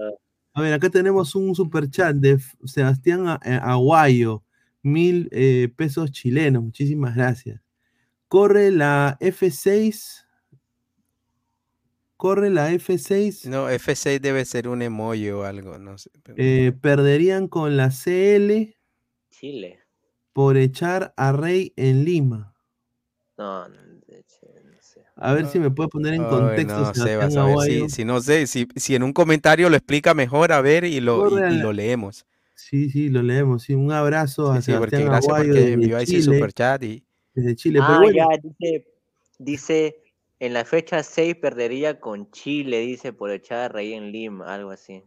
[0.53, 4.43] A ver, acá tenemos un super chat de Sebastián eh, Aguayo,
[4.83, 7.61] mil eh, pesos chilenos, muchísimas gracias.
[8.31, 10.25] Corre la F6.
[12.15, 13.45] Corre la F6.
[13.49, 16.11] No, F6 debe ser un emoji o algo, no sé.
[16.37, 18.77] eh, perderían con la CL
[19.31, 19.79] Chile.
[20.31, 22.55] por echar a Rey en Lima.
[23.37, 23.75] No, no,
[24.07, 25.01] de hecho, no sé.
[25.17, 26.79] A ver si me puede poner en contexto.
[26.79, 29.75] no, Sebastián Sebas, a ver si, si no sé, si, si en un comentario lo
[29.75, 32.25] explica mejor, a ver, y lo, y- y lo leemos.
[32.55, 33.63] Sí, sí, lo leemos.
[33.63, 36.37] Sí, un abrazo a Sí, porque Sebastián gracias porque envió ahí ese Chile.
[36.37, 37.03] superchat y
[37.33, 38.17] Desde Chile, ah, pero bueno.
[38.17, 38.87] ya, dice,
[39.39, 39.95] dice,
[40.39, 44.71] en la fecha 6 perdería con Chile, dice, por echar a Rey en Lima, algo
[44.71, 45.03] así.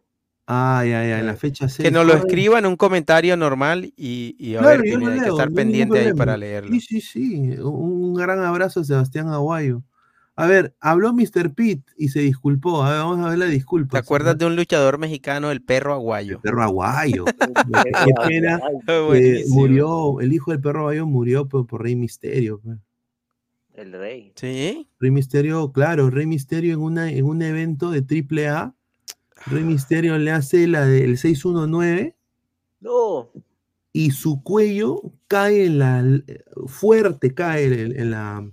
[0.47, 1.89] Ay, ay, ay, en la fecha 6.
[1.89, 5.29] que nos lo escriba en un comentario normal y, y a Claro, ver, hay que
[5.29, 6.73] estar pendiente ahí para leerlo.
[6.73, 7.35] Sí, sí, sí.
[7.59, 9.83] Un, un gran abrazo a Sebastián Aguayo.
[10.37, 11.55] A ver, habló Mr.
[11.55, 12.83] Pitt y se disculpó.
[12.83, 13.93] A ver, vamos a ver la disculpa.
[13.93, 16.41] ¿Te acuerdas de un luchador mexicano, el perro aguayo?
[16.41, 17.25] perro aguayo.
[18.05, 18.61] Qué pena.
[18.89, 22.61] Ah, eh, murió, el hijo del perro aguayo murió por, por Rey Misterio.
[22.65, 22.79] pues.
[23.75, 24.33] El Rey.
[24.37, 24.89] Sí.
[24.99, 28.01] Rey Misterio, claro, Rey Misterio en, una, en un evento de
[28.49, 28.75] AAA.
[29.47, 32.17] Rey Misterio le hace la del 619
[32.81, 33.31] No.
[33.93, 36.05] y su cuello cae en la
[36.67, 38.49] fuerte, cae en, en la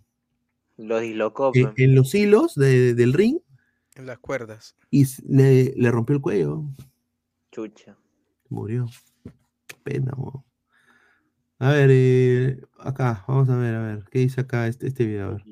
[0.81, 1.51] Lo dislocó.
[1.53, 1.79] en, pues.
[1.79, 3.39] en los hilos de- del ring
[3.95, 4.75] En las cuerdas.
[4.89, 6.63] y le, le rompió el cuello.
[7.51, 7.97] Chucha.
[8.49, 8.87] Murió.
[9.67, 10.43] Qué pena, weón.
[11.59, 15.27] A ver, eh, acá, vamos a ver, a ver, ¿qué dice acá este, este video?
[15.27, 15.43] A ver.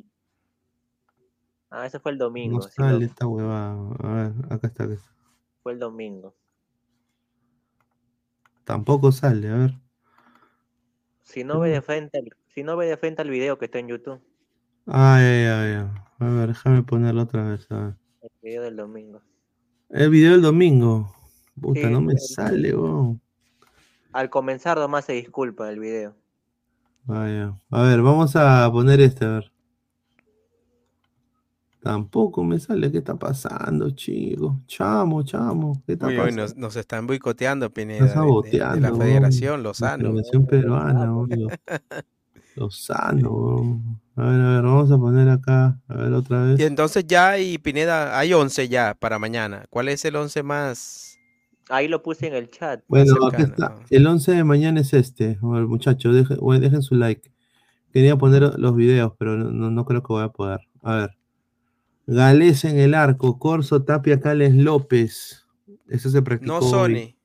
[1.70, 2.58] Ah, ese fue el domingo.
[2.58, 3.74] No sale esta huevada.
[4.00, 5.12] A ver, acá está, acá está.
[5.62, 6.36] fue el domingo.
[8.64, 9.74] Tampoco sale, a ver.
[11.24, 13.78] Si no ve de frente, al- si no ve de frente al video que está
[13.80, 14.20] en YouTube,
[14.88, 15.88] Ay, ay, ay, ay.
[16.20, 17.68] A ver, déjame ponerlo otra vez.
[17.72, 17.96] A ver.
[18.22, 19.22] el video del domingo.
[19.90, 21.14] El video del domingo.
[21.60, 23.22] Puta, Sí, no me el- sale, weón.
[24.12, 26.16] Al comenzar nomás se disculpa el video.
[27.06, 27.58] Vaya.
[27.70, 29.52] A ver, vamos a poner este, a ver.
[31.82, 32.92] Tampoco me sale.
[32.92, 34.54] ¿Qué está pasando, chicos?
[34.68, 35.82] Chamo, chamo.
[35.86, 36.42] ¿Qué está Uy, uy, pasando?
[36.42, 38.90] nos, nos están boicoteando, Pineda, Está de- de, de saboteando.
[38.90, 38.96] la.
[38.98, 40.10] Federación La Lozano.
[40.10, 41.06] Federación peruana.
[41.06, 41.28] Lo-
[42.56, 44.02] Lozano, weón.
[44.20, 45.80] A ver, a ver, vamos a poner acá.
[45.88, 46.60] A ver, otra vez.
[46.60, 49.66] Y entonces ya, y Pineda, hay 11 ya para mañana.
[49.70, 51.18] ¿Cuál es el 11 más?
[51.70, 52.82] Ahí lo puse en el chat.
[52.90, 53.76] Bueno, aquí está.
[53.90, 55.40] El 11 de mañana es este.
[55.42, 57.32] A ver, muchachos, dejen, bueno, dejen su like.
[57.94, 60.60] Quería poner los videos, pero no, creo que voy a poder.
[60.84, 61.18] A ver.
[62.06, 65.46] Gales en el arco, Corso, Tapia, Cales, López.
[65.88, 66.60] Eso se practicó.
[66.60, 66.70] No hoy.
[66.70, 67.18] Sone.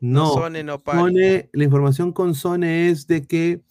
[0.00, 0.82] No, No Sone, no.
[0.84, 3.62] Sone, la información con Sone es de que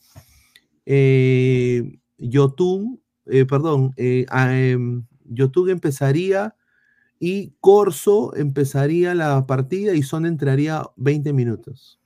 [0.86, 6.56] eh, Yotun, eh, perdón, eh, a, em, Yotun empezaría
[7.20, 12.00] y Corso empezaría la partida y Sone entraría 20 minutos.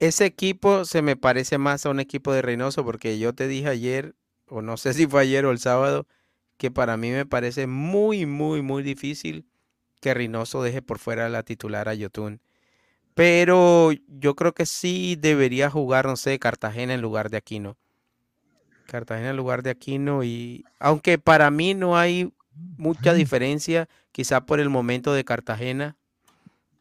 [0.00, 3.68] Ese equipo se me parece más a un equipo de Reynoso porque yo te dije
[3.68, 4.14] ayer,
[4.48, 6.06] o no sé si fue ayer o el sábado,
[6.56, 9.46] que para mí me parece muy, muy, muy difícil
[10.00, 12.40] que Reynoso deje por fuera la titular a Yotun.
[13.14, 17.76] Pero yo creo que sí debería jugar, no sé, Cartagena en lugar de Aquino.
[18.90, 22.32] Cartagena en lugar de Aquino y aunque para mí no hay
[22.76, 25.96] mucha diferencia, quizá por el momento de Cartagena,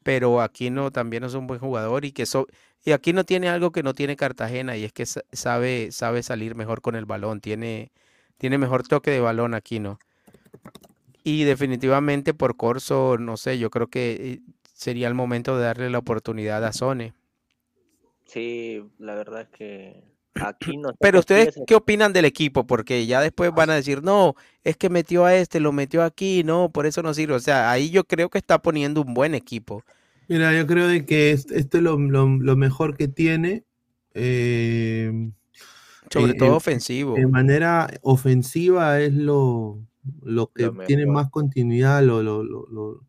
[0.04, 2.48] pero Aquino también es un buen jugador y que so-
[2.86, 6.56] y Aquino tiene algo que no tiene Cartagena y es que sa- sabe sabe salir
[6.56, 7.92] mejor con el balón, tiene
[8.38, 10.00] tiene mejor toque de balón Aquino.
[11.24, 14.42] Y definitivamente por Corso, no sé, yo creo que eh,
[14.74, 17.14] sería el momento de darle la oportunidad a Sone.
[18.26, 20.04] Sí, la verdad es que
[20.42, 20.90] Aquí no.
[21.00, 22.66] Pero ustedes, ¿qué opinan del equipo?
[22.68, 26.44] Porque ya después van a decir, no, es que metió a este, lo metió aquí,
[26.44, 27.36] no, por eso no sirve.
[27.36, 29.84] O sea, ahí yo creo que está poniendo un buen equipo.
[30.28, 33.64] Mira, yo creo de que es- esto es lo, lo- lo mejor que tiene.
[34.14, 35.30] eh,
[36.12, 37.16] Sobre en- todo en- ofensivo.
[37.16, 39.80] De manera ofensiva es lo,
[40.24, 42.04] lo que Lo tiene más continuidad.
[42.04, 43.04] Lo, lo- lo- lo-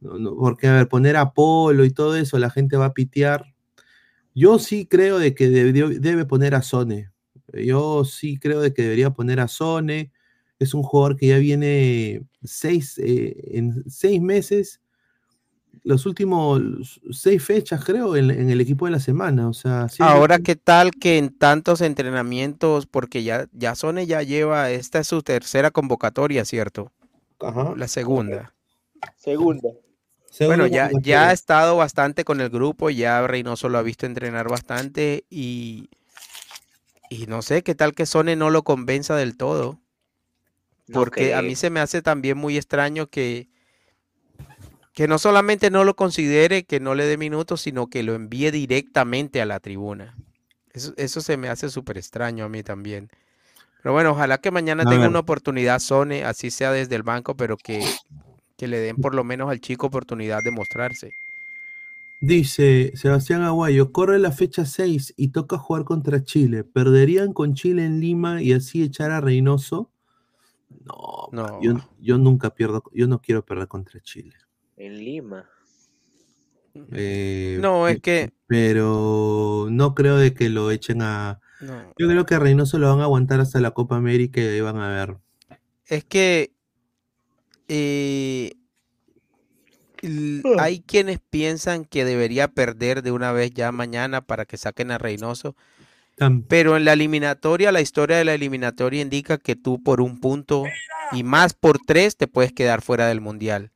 [0.00, 2.92] lo- lo- porque, a ver, poner a Polo y todo eso, la gente va a
[2.94, 3.54] pitear.
[4.38, 7.10] Yo sí creo de que debe poner a Sone.
[7.52, 10.12] Yo sí creo de que debería poner a Sone.
[10.60, 14.80] Es un jugador que ya viene seis, eh, en seis meses,
[15.82, 19.48] los últimos seis fechas, creo, en, en el equipo de la semana.
[19.48, 24.22] O sea, sí, Ahora, ¿qué tal que en tantos entrenamientos, porque ya, ya Sone ya
[24.22, 26.92] lleva, esta es su tercera convocatoria, ¿cierto?
[27.76, 28.54] La segunda.
[29.16, 29.70] Segunda.
[30.46, 34.48] Bueno, ya, ya ha estado bastante con el grupo, ya Reynoso lo ha visto entrenar
[34.48, 35.88] bastante y,
[37.10, 39.80] y no sé qué tal que Sone no lo convenza del todo.
[40.92, 43.48] Porque a mí se me hace también muy extraño que,
[44.94, 48.50] que no solamente no lo considere, que no le dé minutos, sino que lo envíe
[48.50, 50.16] directamente a la tribuna.
[50.72, 53.10] Eso, eso se me hace súper extraño a mí también.
[53.82, 55.10] Pero bueno, ojalá que mañana A tenga ver.
[55.10, 57.84] una oportunidad Sone, así sea desde el banco, pero que,
[58.58, 61.12] que le den por lo menos al chico oportunidad de mostrarse.
[62.20, 66.64] Dice Sebastián Aguayo, corre la fecha 6 y toca jugar contra Chile.
[66.64, 69.92] ¿Perderían con Chile en Lima y así echar a Reynoso?
[70.84, 71.62] No, No.
[71.62, 74.34] Yo, yo nunca pierdo, yo no quiero perder contra Chile.
[74.76, 75.48] En Lima.
[76.92, 81.40] Eh, No, es que- Pero no creo de que lo echen a...
[81.60, 81.92] No.
[81.98, 84.60] Yo creo que a Reynoso lo van a aguantar hasta la Copa América y ahí
[84.60, 85.16] van a ver.
[85.86, 86.52] Es que
[87.68, 88.52] eh,
[90.00, 90.62] Ah.
[90.62, 94.98] hay quienes piensan que debería perder de una vez ya mañana para que saquen a
[94.98, 95.56] Reynoso.
[96.48, 100.64] Pero en la eliminatoria, la historia de la eliminatoria indica que tú por un punto
[101.12, 103.70] y más por tres te puedes quedar fuera del mundial.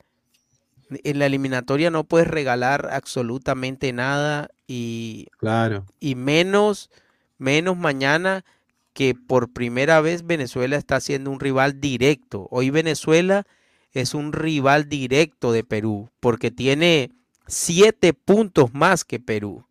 [1.05, 5.87] En la eliminatoria no puedes regalar absolutamente nada y, Claro.
[6.01, 6.91] y menos,
[7.39, 8.45] menos mañana
[8.93, 12.49] que por primera vez Venezuela está siendo un rival directo.
[12.51, 13.45] Hoy Venezuela
[13.93, 17.11] es un rival directo de Perú porque tiene
[17.47, 19.67] siete puntos más que Perú.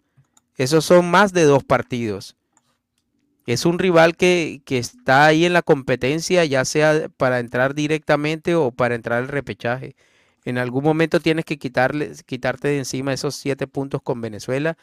[0.57, 2.35] Esos son más de dos partidos.
[3.47, 8.53] Es un rival que, que está ahí en la competencia, ya sea para entrar directamente
[8.55, 9.95] o para entrar al repechaje.
[10.45, 14.77] En algún momento tienes que quitarle, quitarte de encima esos siete puntos con Venezuela.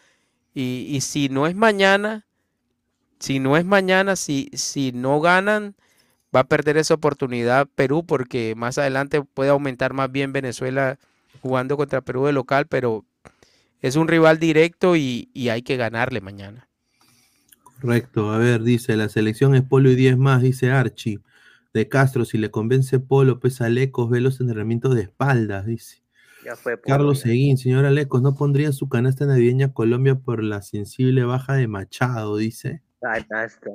[0.54, 2.26] Y, y si no es mañana,
[3.20, 5.74] si no es mañana, si, si no ganan,
[6.34, 10.98] va a perder esa oportunidad Perú porque más adelante puede aumentar más bien Venezuela
[11.40, 13.04] jugando contra Perú de local, pero
[13.80, 16.68] es un rival directo y, y hay que ganarle mañana.
[17.80, 21.20] Correcto, a ver, dice, la selección es Polo y 10 más, dice Archie.
[21.72, 26.02] De Castro, si le convence Polo, pues Alecos ve los entrenamientos de espaldas, dice.
[26.44, 26.76] Ya fue.
[26.76, 27.28] Polo, Carlos ya.
[27.30, 32.36] Seguín, señor Alecos, ¿no pondría su canasta navideña Colombia por la sensible baja de Machado,
[32.36, 32.82] dice?
[33.00, 33.70] Canasta.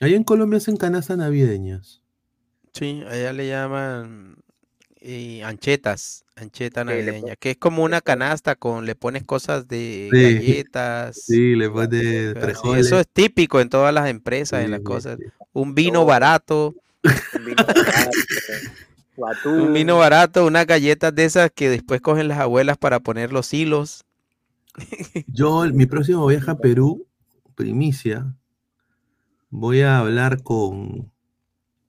[0.00, 2.00] Allá en Colombia hacen canastas navideñas.
[2.72, 4.36] Sí, allá le llaman
[5.00, 10.22] eh, anchetas, ancheta navideña, que es como una canasta con, le pones cosas de Sí.
[10.22, 11.16] galletas.
[11.24, 12.40] Sí, le pone cosas así.
[12.60, 12.86] frijoles.
[12.86, 15.18] Eso es típico en todas las empresas, en las cosas.
[15.52, 16.74] Un vino barato,
[17.34, 18.10] Un vino barato,
[19.46, 23.52] un vino barato, unas galletas de esas que después cogen las abuelas para poner los
[23.54, 24.04] hilos.
[25.26, 27.06] Yo, mi próximo viaje a Perú,
[27.56, 28.32] primicia,
[29.50, 31.12] voy a hablar con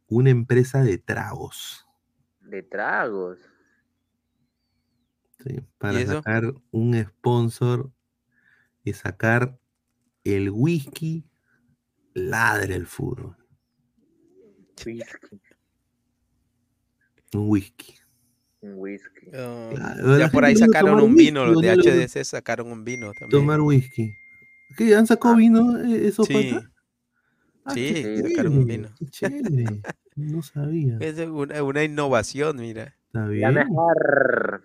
[0.07, 1.85] una empresa de tragos.
[2.41, 3.39] De tragos.
[5.43, 5.61] ¿sí?
[5.77, 6.13] Para eso?
[6.13, 7.91] sacar un sponsor
[8.83, 9.57] y sacar
[10.23, 11.25] el whisky
[12.13, 13.35] ladre el fútbol.
[14.85, 15.41] Whisky.
[17.33, 17.95] Un whisky.
[18.61, 19.27] Un whisky.
[19.33, 22.23] Ah, la ya por ahí sacaron un whisky, vino, los de ¿o no lo- HDC
[22.25, 23.29] sacaron un vino también.
[23.41, 24.15] Tomar whisky.
[24.77, 24.95] ¿Qué?
[24.95, 26.69] ¿Han sacado vino eh, esos Sí, patas?
[27.65, 28.89] Ah, sí, qué sacaron un chévere, vino.
[29.11, 29.81] chévere.
[30.15, 30.97] No sabía.
[30.99, 32.95] Es una, una innovación, mira.
[33.07, 33.53] Está La bien.
[33.53, 34.63] mejor.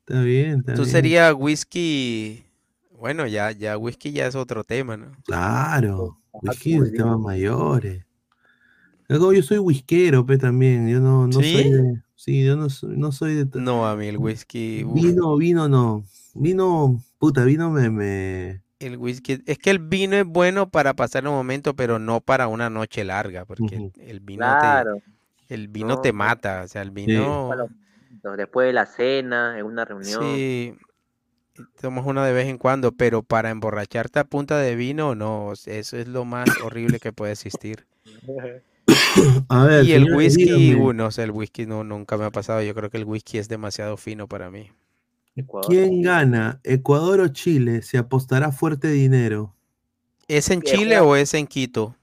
[0.00, 0.92] Está bien, está Tú bien.
[0.92, 2.44] sería whisky.
[2.98, 5.12] Bueno, ya, ya whisky ya es otro tema, ¿no?
[5.24, 8.04] Claro, whisky de temas mayores.
[9.08, 10.88] Luego yo soy whiskero, pe, también.
[10.88, 11.52] Yo no, no ¿Sí?
[11.52, 12.02] soy de.
[12.16, 13.60] Sí, yo no soy, no soy de.
[13.60, 14.84] No, a mí el whisky.
[14.84, 16.04] Vino, vino no.
[16.34, 17.90] Vino, puta, vino me.
[17.90, 18.62] me...
[18.78, 19.42] el whisky.
[19.46, 23.04] Es que el vino es bueno para pasar un momento, pero no para una noche
[23.04, 24.96] larga, porque el- el vino Claro.
[25.46, 26.62] te, el vino No, te mata.
[26.64, 27.54] O sea, el vino.
[28.36, 30.20] Después de la cena, en una reunión.
[30.22, 30.74] Sí.
[31.80, 35.96] tomas una de vez en cuando, pero para emborracharte a punta de vino, no, eso
[35.96, 37.86] es lo más horrible que puede existir.
[39.48, 42.60] A ver, Y el whisky, uh, no sé, el whisky no, nunca me ha pasado.
[42.62, 44.70] Yo creo que el whisky es demasiado fino para mí.
[45.68, 47.82] ¿Quién gana, Ecuador o Chile?
[47.82, 49.54] Se apostará fuerte dinero.
[50.28, 51.96] ¿Es en Chile o es en Quito?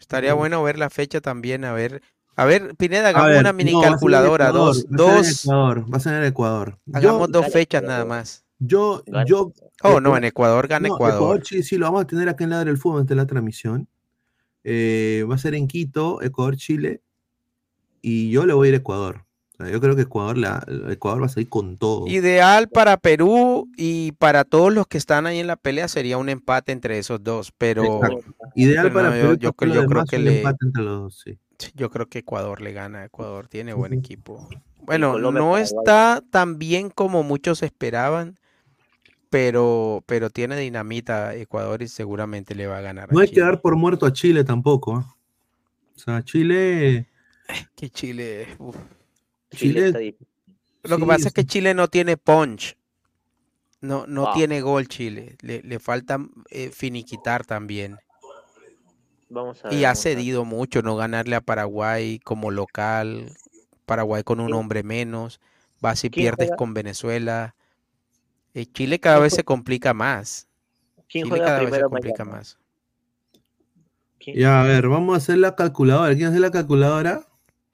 [0.00, 2.02] Estaría bueno ver la fecha también, a ver.
[2.36, 6.00] A ver, Pineda, hagamos ver, una mini no, calculadora, Ecuador, dos, dos, Ecuador, va a
[6.00, 6.78] ser en Ecuador.
[6.86, 8.44] Yo- hagamos dos fechas nada más.
[8.60, 9.52] Yo, yo.
[9.82, 11.44] Oh, no, en Ecuador gana No, Ecuador.
[11.44, 13.88] sí, sí, lo vamos a tener acá en Ladra del Fútbol ante la transmisión.
[14.64, 17.00] Eh, va a ser en Quito, Ecuador, Chile.
[18.02, 19.24] Y yo le voy a ir a Ecuador.
[19.58, 22.06] Yo creo que Ecuador, la, Ecuador va a salir con todo.
[22.06, 26.28] Ideal para Perú y para todos los que están ahí en la pelea sería un
[26.28, 28.34] empate entre esos dos, pero Exacto.
[28.54, 30.82] Ideal pero para no, Perú yo, yo, creo- yo creo que un le empate entre
[30.84, 31.38] los dos, sí.
[31.58, 33.04] sí, yo creo que Ecuador le gana.
[33.04, 34.48] Ecuador tiene buen equipo.
[34.80, 38.38] Bueno, no está tan bien como muchos esperaban,
[39.28, 43.10] pero pero tiene dinamita Ecuador y seguramente le va a ganar.
[43.10, 45.00] a No hay que dar por muerto a Chile tampoco.
[45.00, 45.04] ¿eh?
[45.96, 47.08] O sea, Chile.
[47.74, 48.76] Que Chile, uf.
[49.54, 49.98] Chile.
[50.84, 52.76] Lo que sí, pasa es que Chile no tiene punch.
[53.80, 54.28] No, no Wow.
[54.28, 55.36] tiene gol Chile.
[55.40, 56.20] Le, le falta
[56.50, 57.98] eh, finiquitar también.
[59.30, 60.26] Vamos a Y ver, ha vamos a ver.
[60.26, 63.38] cedido mucho, no ganarle a Paraguay como local.
[63.86, 65.40] Paraguay con un hombre menos.
[65.80, 66.52] Vas y pierdes juega?
[66.52, 67.54] con Venezuela.
[68.54, 70.48] Eh, Chile cada ¿Quién vez se complica más.
[71.08, 72.26] ¿Quién Chile juega cada vez se complica mañana?
[72.26, 72.58] más.
[74.32, 76.14] Ya, a ver, vamos a hacer la calculadora.
[76.16, 77.27] ¿Quién hace la calculadora?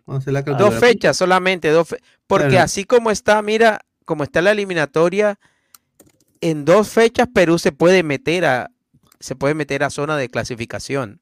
[0.06, 2.64] Vamos a hacer la Dos fechas solamente, dos fe- porque Claro.
[2.64, 5.38] así como está, mira, como está la eliminatoria,
[6.40, 8.70] en dos fechas Perú se puede meter a
[9.20, 11.20] se puede meter a zona de clasificación.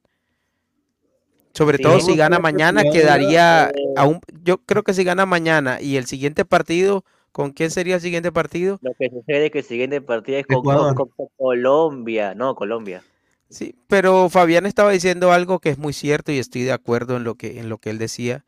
[1.54, 5.80] Sobre Sí, todo si gana mañana quedaría a un, yo creo que si gana mañana
[5.80, 8.80] y el siguiente partido, ¿con quién sería el siguiente partido?
[8.82, 12.34] Lo que sucede es que el siguiente partido es con- con Colombia.
[12.34, 13.04] No, Colombia.
[13.50, 17.24] Sí, pero Fabián estaba diciendo algo que es muy cierto y estoy de acuerdo en
[17.24, 18.44] lo que, en lo que él decía,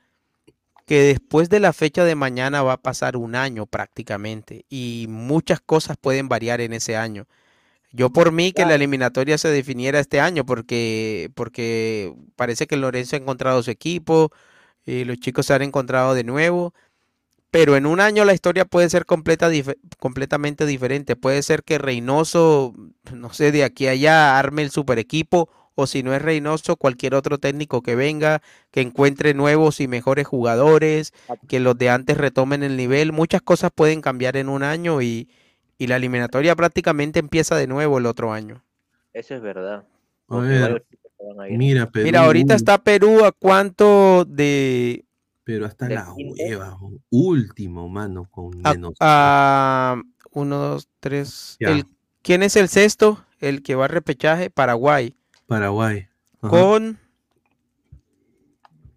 [0.86, 5.60] que después de la fecha de mañana va a pasar un año prácticamente y muchas
[5.60, 7.26] cosas pueden variar en ese año.
[7.92, 13.16] Yo por mí que la eliminatoria se definiera este año porque, porque parece que Lorenzo
[13.16, 14.32] ha encontrado su equipo,
[14.86, 16.74] y los chicos se han encontrado de nuevo,
[17.50, 19.48] pero en un año la historia puede ser completa,
[19.98, 21.16] completamente diferente.
[21.16, 22.74] Puede ser que Reynoso,
[23.12, 26.76] no sé, de aquí a allá arme el super equipo, o si no es Reynoso,
[26.76, 31.12] cualquier otro técnico que venga, que encuentre nuevos y mejores jugadores,
[31.48, 33.12] que los de antes retomen el nivel.
[33.12, 35.28] Muchas cosas pueden cambiar en un año y,
[35.78, 38.62] y la eliminatoria prácticamente empieza de nuevo el otro año.
[39.12, 39.84] Eso es verdad.
[40.28, 41.46] A ver, a.
[41.50, 42.04] Mira, Perú.
[42.06, 45.04] Mira, ahorita está Perú a cuánto de...
[45.44, 46.78] Pero hasta la hueva.
[47.10, 48.94] Último, mano, con menos.
[49.00, 51.56] a uno, dos, tres.
[51.60, 51.84] El-
[52.22, 53.24] ¿quién es el sexto?
[53.40, 55.14] El que va a repechaje, Paraguay.
[55.54, 56.06] Paraguay.
[56.42, 56.50] Ajá.
[56.50, 56.98] Con,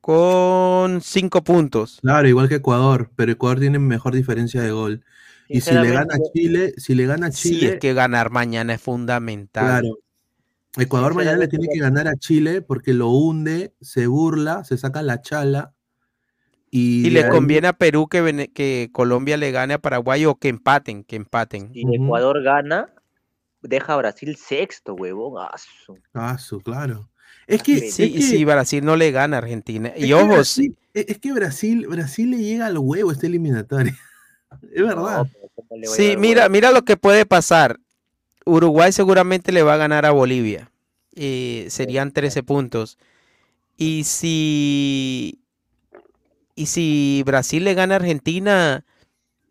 [0.02, 2.00] con cinco puntos.
[2.02, 5.04] Claro, igual que Ecuador, pero Ecuador tiene mejor diferencia de gol.
[5.50, 8.74] Y si le gana Chile, si le gana a Sí, Chile, es que ganar mañana
[8.74, 9.82] es fundamental.
[9.82, 9.98] claro.
[10.80, 15.02] Ecuador mañana le tiene que ganar a Chile porque lo hunde, se burla, se saca
[15.02, 15.74] la chala.
[16.70, 20.36] Y, Y le ahí- conviene a Perú que, que Colombia le gane a Paraguay o
[20.36, 21.72] que empaten, que empaten.
[21.74, 22.94] Si Ecuador gana,
[23.68, 25.44] deja a Brasil sexto, huevón.
[25.44, 27.10] Ah, su- Ah, su, claro.
[27.46, 29.90] Es que, Sí, es que- sí, Brasil no le gana a Argentina.
[29.90, 33.96] es Y que ojo, Brasil, es que Brasil, Brasil le llega al huevo esta eliminatoria.
[34.74, 35.18] Es verdad.
[35.24, 37.80] No, pero ¿cómo le va a Sí, mira, mira lo que puede pasar.
[38.46, 40.72] Uruguay seguramente le va a ganar a Bolivia.
[41.16, 42.98] Eh, serían 13 puntos.
[43.76, 45.42] Y si,
[46.56, 48.86] y si Brasil le gana a Argentina,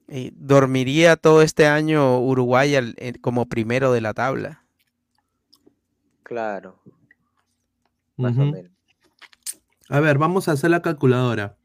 [0.08, 4.62] eh, dormiría todo este año Uruguay al- eh, como primero de la tabla.
[6.22, 6.80] Claro,
[8.16, 8.70] más o menos.
[9.88, 11.56] A ver, vamos a hacer la calculadora.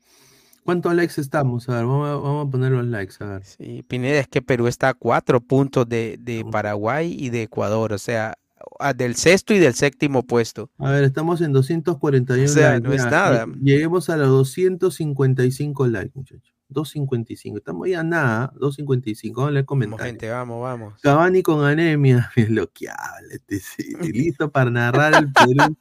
[0.64, 1.68] ¿Cuántos likes estamos?
[1.70, 3.44] A ver, vamos a, vamos a poner los likes, a ver.
[3.46, 7.94] Sí, Pineda, es que Perú está a cuatro puntos de, de Paraguay y de Ecuador,
[7.94, 8.36] o sea,
[8.80, 10.70] a- del sexto y del séptimo puesto.
[10.78, 12.88] A ver, estamos en 241 O sea, likes.
[12.88, 13.48] no es nada.
[13.60, 16.54] Lleguemos a los 255 likes, muchachos.
[16.72, 17.58] 255.
[17.58, 19.42] Estamos ya nada, 255.
[19.42, 20.08] Vamos a leer Vamos, comentarios.
[20.08, 21.02] gente, vamos, vamos.
[21.02, 22.32] Cavani con anemia.
[22.36, 23.36] Es lo que habla.
[23.48, 23.96] sí.
[24.12, 25.76] Listo para narrar el Perú.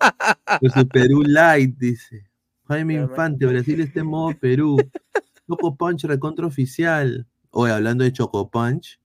[0.60, 2.26] Con su Perú Light, dice.
[2.66, 4.76] Jaime Infante, Brasil está en modo Perú.
[5.48, 7.26] Choco Punch recontra oficial.
[7.50, 9.00] Oye, hablando de Choco Punch,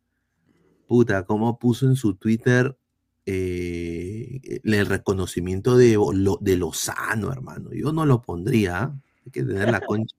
[0.88, 2.78] puta, cómo puso en su Twitter
[3.26, 7.72] eh, el reconocimiento de, lo, de Lozano, hermano.
[7.74, 8.94] Yo no lo pondría.
[9.26, 10.16] Hay que tener la concha.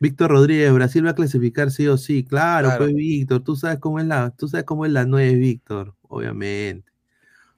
[0.00, 2.24] Víctor Rodríguez, Brasil va a clasificar sí o sí.
[2.24, 2.84] Claro, Claro.
[2.84, 6.90] pues Víctor, tú sabes cómo es la, tú sabes cómo es la 9, Víctor, obviamente.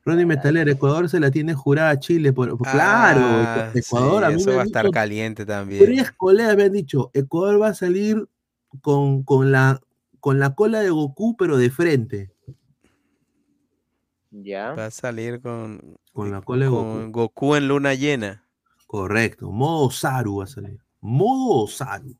[0.04, 2.32] Ronnie Metalera, Ecuador se la tiene jurada a Chile.
[2.32, 5.44] Por, por- claro, Ah, Ecuador, sí, a mí eso me va a estar dicho caliente
[5.44, 5.84] también.
[5.84, 8.28] Tres colegas me han dicho, Ecuador va a salir
[8.80, 9.80] con, con la,
[10.20, 12.30] con la cola de Goku, pero de frente.
[14.30, 14.72] Ya.
[14.74, 16.82] Va a salir con, Con la cola de Goku.
[16.84, 18.44] con Goku en luna llena.
[18.86, 20.78] Correcto, modo Saru va a salir.
[21.00, 22.14] Modo Saru.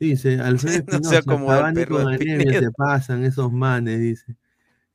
[0.00, 4.36] Dice, Alfredo No Espinosa, el Cavani con anemia se pasan esos manes, dice.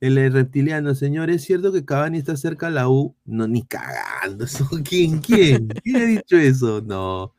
[0.00, 3.14] El reptiliano, señor, ¿es cierto que Cavani está cerca a la U?
[3.26, 4.44] No, ni cagando.
[4.46, 5.18] Eso, ¿Quién?
[5.20, 5.68] ¿Quién?
[5.68, 6.80] ¿Quién ha dicho eso?
[6.80, 7.34] No.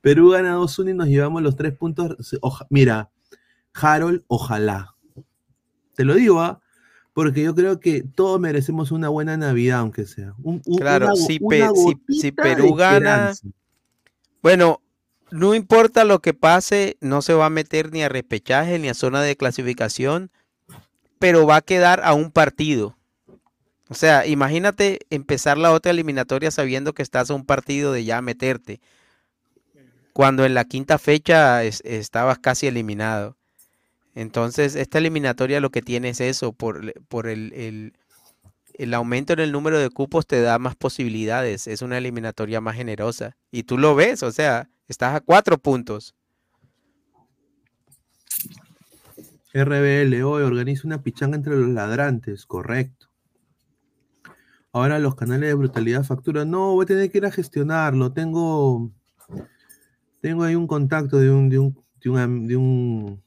[0.00, 2.16] Perú gana 2-1 y nos llevamos los tres puntos.
[2.40, 3.10] Oja- Mira,
[3.74, 4.94] Harold, ojalá.
[5.96, 6.60] Te lo digo, ¿ah?
[7.12, 10.34] Porque yo creo que todos merecemos una buena Navidad, aunque sea.
[10.42, 11.82] Un- un- Claro, una si, una Pe- si-
[12.20, 13.32] si gotita de Perú gana,
[14.42, 14.80] bueno,
[15.30, 18.94] no importa lo que pase, no se va a meter ni a repechaje ni a
[18.94, 20.30] zona de clasificación,
[21.18, 22.96] pero va a quedar a un partido.
[23.88, 28.20] O sea, imagínate empezar la otra eliminatoria sabiendo que estás a un partido de ya
[28.22, 28.80] meterte,
[30.12, 33.36] cuando en la quinta fecha es- estabas casi eliminado.
[34.14, 37.92] Entonces, esta eliminatoria lo que tiene es eso, por, por el-
[38.74, 42.76] el aumento en el número de cupos te da más posibilidades, es una eliminatoria más
[42.76, 43.36] generosa.
[43.50, 46.14] Y tú lo ves, o sea, estás a cuatro puntos.
[49.52, 53.08] RBL hoy organiza una pichanga entre los ladrantes, correcto.
[54.72, 56.50] Ahora los canales de brutalidad facturan.
[56.50, 58.12] No, voy a tener que ir a gestionarlo.
[58.12, 58.92] Tengo,
[60.20, 63.22] tengo ahí un contacto de un, de un, de un, de un,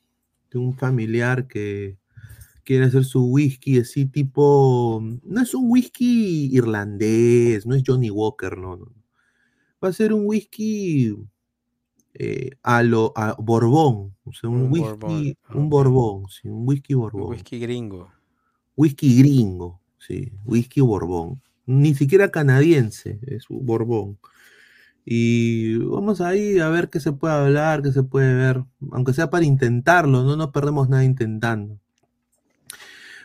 [0.51, 1.97] de un familiar que
[2.63, 5.03] quiere hacer su whisky así tipo.
[5.23, 8.77] No es un whisky irlandés, no es Johnny Walker, no.
[8.77, 8.93] no.
[9.83, 11.15] Va a ser un whisky
[12.13, 16.67] eh, a lo a Borbón, o sea, un, Un whisky, Borbón, un Borbón, sí, un
[16.67, 17.29] whisky Un Borbón.
[17.31, 18.11] whisky gringo.
[18.75, 21.41] Whisky gringo, sí, whisky Borbón.
[21.65, 24.17] Ni siquiera canadiense, es un Borbón.
[25.05, 29.29] Y vamos ahí a ver qué se puede hablar, qué se puede ver, aunque sea
[29.29, 31.79] para intentarlo, no nos perdemos nada intentando.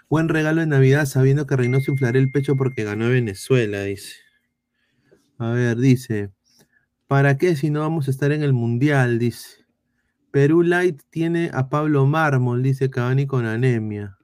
[0.08, 4.14] Buen regalo de Navidad sabiendo que Reynoso inflará el pecho porque ganó Venezuela, dice.
[5.38, 6.30] A ver, dice.
[7.06, 9.18] ¿Para qué si no vamos a estar en el Mundial?
[9.18, 9.64] Dice.
[10.32, 14.18] Perú Light tiene a Pablo Mármol, dice Cavani con anemia.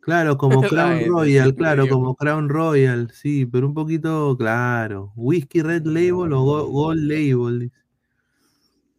[0.00, 5.12] Claro, como Crown Royal, claro, como Crown Royal, sí, pero un poquito, claro.
[5.16, 7.58] Whisky Red Label o Go- Gold Label.
[7.60, 7.76] dice.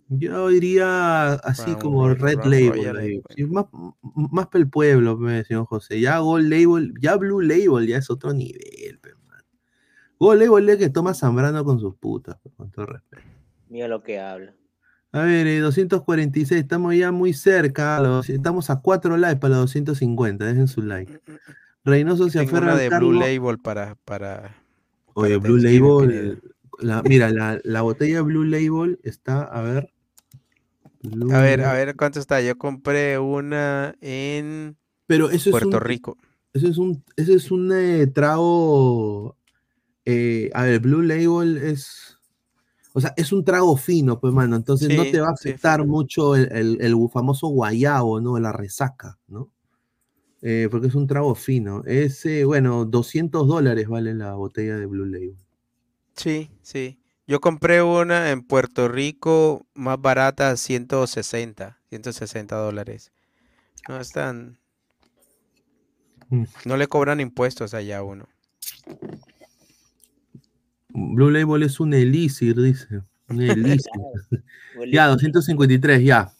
[0.10, 2.98] Yo diría así como Red Label.
[2.98, 3.22] Ahí.
[3.36, 3.66] Sí, más,
[4.14, 6.00] más para el pueblo, señor José.
[6.00, 9.10] Ya Gold Label, ya Blue Label ya es otro nivel, pe,
[10.34, 13.24] Label es que toma Zambrano con sus putas, pe, con todo respeto.
[13.70, 14.54] Mira lo que habla.
[15.12, 18.00] A ver, eh, 246, estamos ya muy cerca.
[18.00, 21.20] los- estamos a 4 likes para los 250, dejen su like.
[21.84, 23.10] Reynoso se aferra de cargo.
[23.10, 24.56] Blue Label para, para,
[25.16, 26.42] Oye, Blue Label.
[26.80, 29.90] la- mira, la, la botella Blue Label está, a ver.
[31.04, 32.42] Blue A ver, a ver cuánto está.
[32.42, 36.18] Yo compré una en Pero eso es Puerto un, Rico.
[36.54, 39.36] Eso es un, eso es un eh, trago.
[40.06, 42.18] Eh, a ver, Blue Label es.
[42.94, 44.56] O sea, es un trago fino, pues, mano.
[44.56, 48.40] Entonces no te va a sí, afectar mucho el, el- el famoso guayabo, ¿no?
[48.40, 49.50] La resaca, ¿no?
[50.42, 51.84] Eh, porque es un trago fino.
[51.86, 55.36] Es, eh, bueno, 200 dólares vale la botella de Blue Label.
[56.16, 57.00] Sí, sí.
[57.26, 63.12] Yo compré una en Puerto Rico más barata, 160, 160 dólares.
[63.88, 64.60] No están.
[66.30, 66.44] Mm.
[66.66, 68.28] No le cobran impuestos allá a uno.
[70.94, 73.02] Blue Label es un elixir, dice.
[73.30, 73.92] Un elixir.
[74.92, 76.32] ya, 253, ya.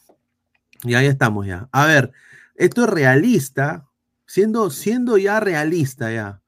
[0.84, 1.68] Ya, ya estamos, ya.
[1.72, 2.12] A ver,
[2.56, 3.88] esto es realista,
[4.26, 6.42] siendo, siendo ya realista, ya.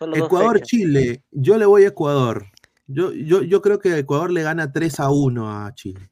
[0.00, 2.46] Ecuador-Chile, yo le voy a Ecuador.
[2.86, 6.10] Yo, yo, yo creo que Ecuador le gana 3 a 1 a Chile.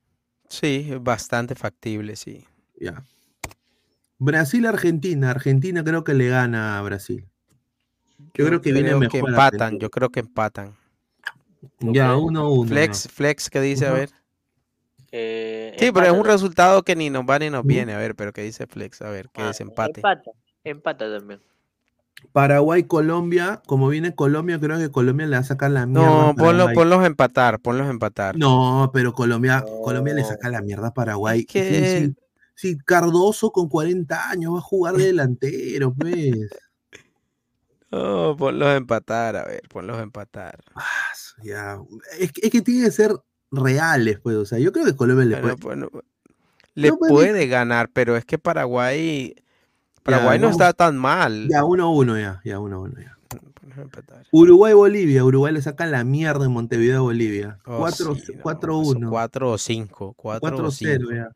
[0.48, 2.46] Sí, es bastante factible, sí.
[2.78, 3.04] Ya.
[4.18, 5.30] Brasil-Argentina.
[5.30, 7.26] Argentina creo que le gana a Brasil.
[8.34, 9.12] Yo, creo que viene creo mejor.
[9.12, 9.82] que empatan, Argentina.
[9.82, 10.74] yo creo que empatan.
[11.80, 12.68] Ya, 1-1.
[12.68, 13.86] Flex, Flex, ¿qué dice?
[13.86, 14.10] A ver.
[15.10, 17.94] Eh, Sí, pero es un resultado que ni nos va ni nos viene.
[17.94, 19.02] A ver, pero ¿qué dice Flex?
[19.02, 20.00] A ver, ¿qué Ah, desempate?
[20.00, 20.30] Empata,
[20.64, 21.40] empata también.
[22.32, 23.62] Paraguay-Colombia.
[23.66, 26.08] Como viene Colombia, creo que Colombia le va a sacar la mierda.
[26.08, 26.74] No, ponlo, Paraguay.
[26.74, 28.36] ponlos a empatar, ponlos a empatar.
[28.38, 31.44] No, pero Colombia, Colombia le saca la mierda a Paraguay.
[31.44, 32.14] que- Sí, sí,
[32.54, 36.48] sí, Cardoso con 40 años va a jugar de delantero, pues.
[37.90, 40.58] No, ponlos a empatar, a ver, ponlos a empatar.
[41.44, 41.78] Ya.
[42.18, 43.12] Es, que- es que tiene que ser
[43.50, 44.36] reales, pues.
[44.36, 45.76] O sea, yo creo que Colombia le Bueno, puede.
[45.88, 46.02] bueno,
[46.74, 49.34] le No, puede ganar, pero es que Paraguay,
[50.02, 51.48] Paraguay no está tan mal.
[51.48, 53.16] Ya, 1-1 ya, ya, 1-1 ya.
[54.30, 55.24] Uruguay-Bolivia.
[55.24, 57.58] Uruguay le saca la mierda en Montevideo a Bolivia.
[57.66, 59.08] Oh, 4 sí, no, 4-1.
[59.10, 61.10] 4 o 5, 4 o 4-0 5.
[61.12, 61.30] ya.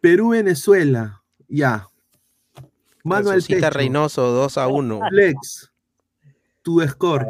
[0.00, 1.22] Perú-Venezuela.
[1.48, 1.86] Ya.
[3.04, 3.70] Mano al techo.
[3.70, 5.00] Reynoso, 2 a 1.
[5.08, 5.70] Flex.
[6.62, 7.26] Tu score.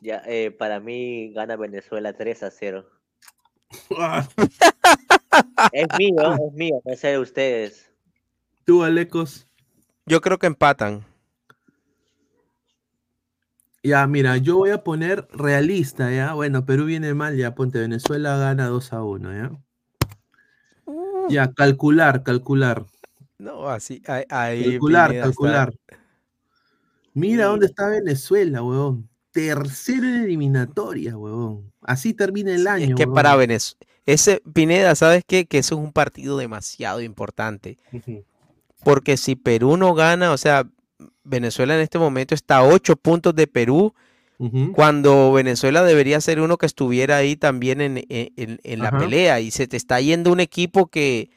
[0.00, 2.88] Ya, eh, para mí gana Venezuela 3 a 0.
[5.72, 7.90] es mío, es mío, no sé de ustedes.
[8.64, 9.46] Tú, Alecos.
[10.06, 11.04] Yo creo que empatan.
[13.82, 16.34] Ya, mira, yo voy a poner realista, ¿ya?
[16.34, 19.50] Bueno, Perú viene mal, ya ponte, Venezuela gana 2 a 1, ¿ya?
[21.28, 22.84] Ya, calcular, calcular.
[23.38, 25.74] No, así, ahí, ahí Calcular, está- calcular.
[27.14, 29.08] Mira dónde está Venezuela, huevón.
[29.46, 31.72] Tercero en eliminatoria, huevón.
[31.82, 32.84] Así termina el año.
[32.86, 33.14] Es que huevón.
[33.14, 35.46] para Venezuela, ese Pineda, ¿sabes qué?
[35.46, 37.78] Que eso es un partido demasiado importante.
[38.84, 40.66] Porque si Perú no gana, o sea,
[41.24, 43.94] Venezuela en este momento está a 8 puntos de Perú,
[44.72, 49.40] cuando Venezuela debería ser uno que estuviera ahí también en, en- en- en la pelea.
[49.40, 51.30] Y se te está yendo un equipo que,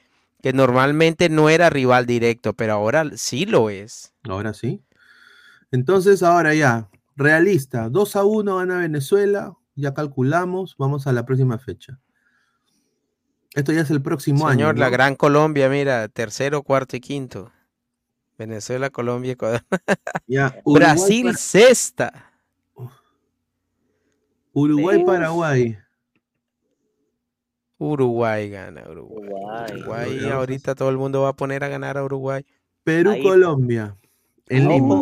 [0.44, 4.14] que normalmente no era rival directo, pero ahora sí lo es.
[4.30, 4.82] Ahora sí.
[5.72, 11.58] Entonces, ahora ya, realista, 2 a 1 gana Venezuela, ya calculamos, vamos a la próxima
[11.58, 12.00] fecha.
[13.54, 14.60] Esto ya es el próximo año.
[14.60, 14.90] Señor, la.
[14.90, 17.52] Gran Colombia, mira, tercero, cuarto y quinto.
[18.38, 19.62] Venezuela, Colombia, Ecuador.
[20.26, 22.32] Ya, Uruguay, Brasil, sexta.
[24.54, 25.78] Uruguay, Paraguay.
[27.78, 29.72] Uruguay gana, Uruguay.
[29.72, 32.46] Uruguay, ahorita todo el mundo va a poner a ganar a Uruguay.
[32.84, 33.96] Perú, Ahí- Colombia.
[34.48, 35.02] En Lima.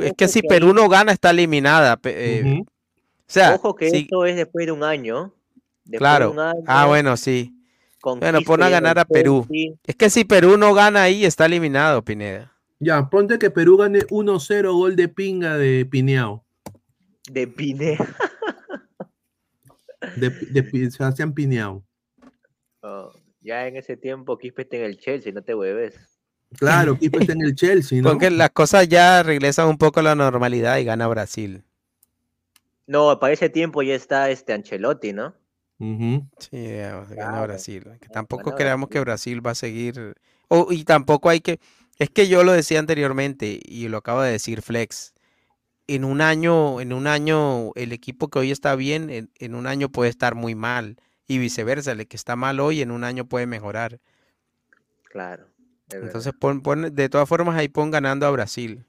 [0.00, 1.98] Es que si Perú no gana, está eliminada.
[2.04, 2.66] eh, O
[3.26, 5.34] sea, Ojo que sí, esto es después de un año.
[5.84, 6.30] Después de claro.
[6.32, 7.54] un año, Ah, bueno, sí.
[8.02, 9.46] Bueno, pon a ganar a Perú.
[9.84, 12.52] Es que si Perú no gana ahí, está eliminado, Pineda.
[12.78, 16.44] Ya, ponte que Perú gane 1-0 gol de pinga de Pineao.
[17.30, 17.98] De Pinea.
[20.16, 21.84] De, de Pi- Sebastián Pineao.
[22.82, 23.10] Oh,
[23.40, 26.17] ya en ese tiempo Quispe está en el Chelsea, no te hueves.
[26.56, 28.10] Claro, Quispe está en el Chelsea, ¿no?
[28.10, 31.62] Porque las cosas ya regresan un poco a la normalidad y gana Brasil.
[32.86, 35.34] No, para ese tiempo ya está este Ancelotti, ¿no?
[35.78, 37.42] Sí, ya, gana Claro.
[37.42, 37.84] Brasil.
[38.00, 40.14] Que tampoco gana creamos que Brasil va a seguir.
[40.48, 41.60] o- y tampoco hay que.
[41.98, 45.12] Es que yo lo decía anteriormente y lo acabo de decir Flex.
[45.86, 49.66] En un año, en un año, el equipo que hoy está bien, en, en un
[49.66, 50.96] año puede estar muy mal.
[51.26, 54.00] Y viceversa, el que está mal hoy, en un año puede mejorar.
[55.10, 55.46] Claro.
[55.90, 58.84] Entonces, pon, pon- de todas formas, ahí pon ganando a Brasil.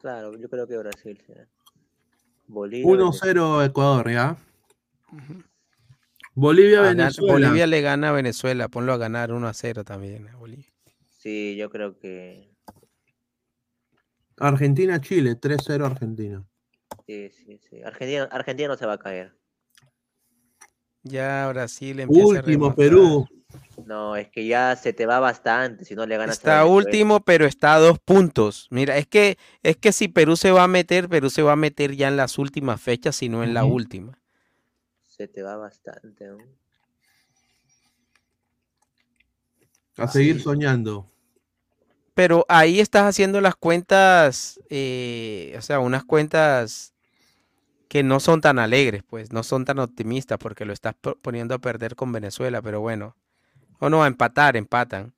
[0.00, 1.22] Claro, yo creo que Brasil.
[1.26, 1.32] sí.
[2.46, 2.86] Bolivia.
[2.86, 4.36] 1-0 Ecuador, ¿ya?
[6.34, 7.32] Bolivia, A gan- Venezuela.
[7.32, 10.72] Bolivia le gana a Venezuela, ponlo a ganar 1 a 0 también a Bolivia.
[11.18, 12.50] Sí, yo creo que.
[14.38, 16.42] Argentina, Chile, 3-0 Argentina.
[17.06, 17.82] Sí, sí, sí.
[17.82, 19.36] Argentina, Argentina no se va a caer.
[21.02, 22.76] Ya Brasil empieza a Último, remontar.
[22.76, 23.28] Perú.
[23.86, 27.46] No, es que ya se te va bastante si no le ganas Está último, pero
[27.46, 28.68] está a dos puntos.
[28.70, 31.56] Mira, es que, es que si Perú se va a meter, Perú se va a
[31.56, 34.18] meter ya en las últimas fechas y no en la última.
[35.06, 36.26] Se te va bastante.
[36.26, 36.38] ¿no?
[39.96, 41.06] A seguir soñando.
[42.14, 46.92] Pero ahí estás haciendo las cuentas, eh, o sea, unas cuentas
[47.88, 51.54] que no son tan alegres, pues, no son tan optimistas, porque lo estás po- poniendo
[51.54, 53.16] a perder con Venezuela, pero bueno.
[53.80, 55.12] O no, a empatar, empatan.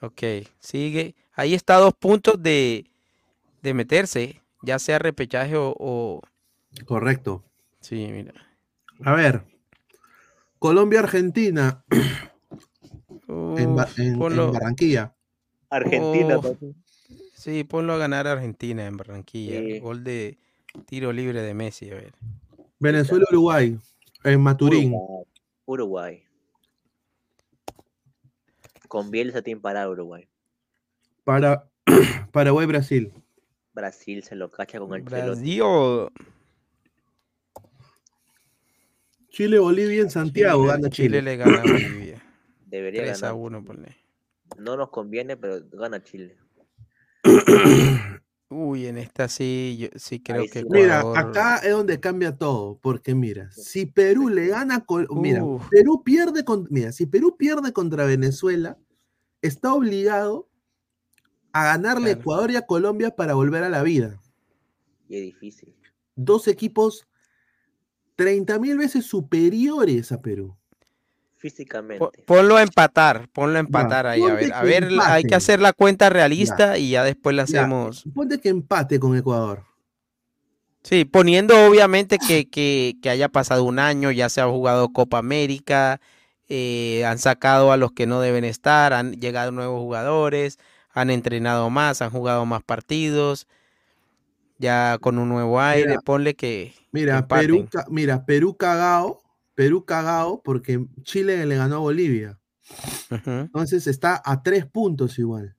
[0.00, 0.22] Ok,
[0.58, 1.14] sigue.
[1.34, 2.86] Ahí está a dos puntos de,
[3.62, 6.20] de meterse, ya sea repechaje o, o-
[6.86, 7.44] Correcto.
[7.80, 8.32] Sí, mira.
[9.04, 9.42] A ver.
[10.58, 11.84] Colombia-Argentina.
[13.28, 15.14] en, Ba- Uf, en- en ponlo- Barranquilla.
[15.70, 16.40] Argentina.
[17.34, 19.60] Sí, ponlo a ganar a Argentina en Barranquilla.
[19.60, 19.78] Sí.
[19.80, 20.38] Gol de
[20.86, 22.14] tiro libre de Messi, a ver.
[22.78, 23.78] Venezuela-Uruguay.
[24.24, 24.92] En Maturín.
[24.94, 25.24] Uruguay.
[25.66, 26.22] Uruguay.
[28.92, 30.28] Con Bielsa tiene para Uruguay.
[31.24, 31.66] Para
[32.30, 33.10] Paraguay-Brasil.
[33.72, 35.00] Brasil se lo cacha con el.
[35.00, 35.62] Brasil.
[39.30, 40.64] Chile-Bolivia en Santiago.
[40.64, 41.22] Chile, gana Chile Chile.
[41.22, 42.22] le gana a Bolivia.
[42.66, 43.40] Debería 3 a ganar.
[43.40, 43.96] 1, ponle.
[44.58, 46.36] No nos conviene, pero gana Chile.
[48.52, 50.66] Uy, en esta sí, yo sí creo Ahí que sí.
[50.70, 55.42] Mira, acá es donde cambia todo, porque mira, si Perú le gana, col- mira.
[55.70, 58.78] Perú pierde con, mira, si Perú pierde contra Venezuela,
[59.40, 60.48] está obligado
[61.52, 62.20] a ganarle a Claro.
[62.20, 64.20] Ecuador y a Colombia para volver a la vida.
[65.08, 65.74] Y es difícil.
[66.14, 67.06] Dos equipos
[68.16, 70.56] 30 mil veces superiores a Perú.
[71.42, 71.98] Físicamente.
[71.98, 74.22] Po- Ponlo a empatar, ponlo a empatar ahí.
[74.22, 77.62] A ver, a ver, hay que hacer la cuenta realista y ya después la Ya,
[77.64, 78.04] hacemos.
[78.14, 79.64] Ponte que empate con Ecuador.
[80.84, 85.18] Sí, poniendo obviamente que, que, que haya pasado un año, ya se ha jugado Copa
[85.18, 86.00] América,
[86.48, 90.60] eh, han sacado a los que no deben estar, han llegado nuevos jugadores,
[90.92, 93.48] han entrenado más, han jugado más partidos,
[94.58, 97.68] ya con un nuevo aire, Mira, ponle que Mira, empaten.
[97.68, 99.21] Perú, mira, Perú cagao,
[99.54, 102.38] Perú cagao porque Chile le ganó a Bolivia.
[103.26, 105.56] Entonces está a tres puntos igual.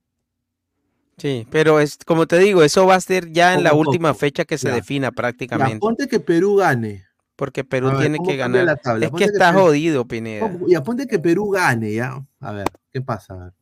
[1.17, 4.13] Sí, pero es como te digo, eso va a ser ya en la Poco última
[4.15, 4.75] fecha que se Ya.
[4.75, 7.05] defina Ya, prácticamente, ponte que Perú gane.
[7.35, 8.75] porque Perú A ver, tiene ¿cómo que cambia ganar.
[8.77, 9.05] la tabla?
[9.05, 10.41] Es que Ponte que está Perú- jodido, Pineda.
[10.41, 10.67] ¿Cómo?
[10.67, 12.25] Ya ponte que Perú gane, ya.
[12.39, 13.33] A ver, ¿qué pasa?
[13.35, 13.53] A ver.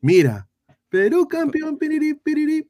[0.00, 0.48] Mira,
[0.88, 2.68] Perú campeón, piriri, piriri.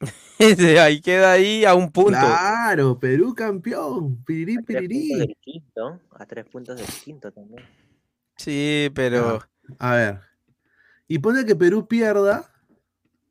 [0.80, 2.10] Ahí queda ahí a un punto.
[2.18, 5.18] Claro, Perú campeón, piriri, A tres puntos piriri.
[5.18, 6.00] del quinto.
[6.12, 7.62] A tres puntos del quinto también.
[8.36, 9.40] Sí, pero
[9.78, 10.20] A ver.
[11.08, 12.50] Y pone que Perú pierda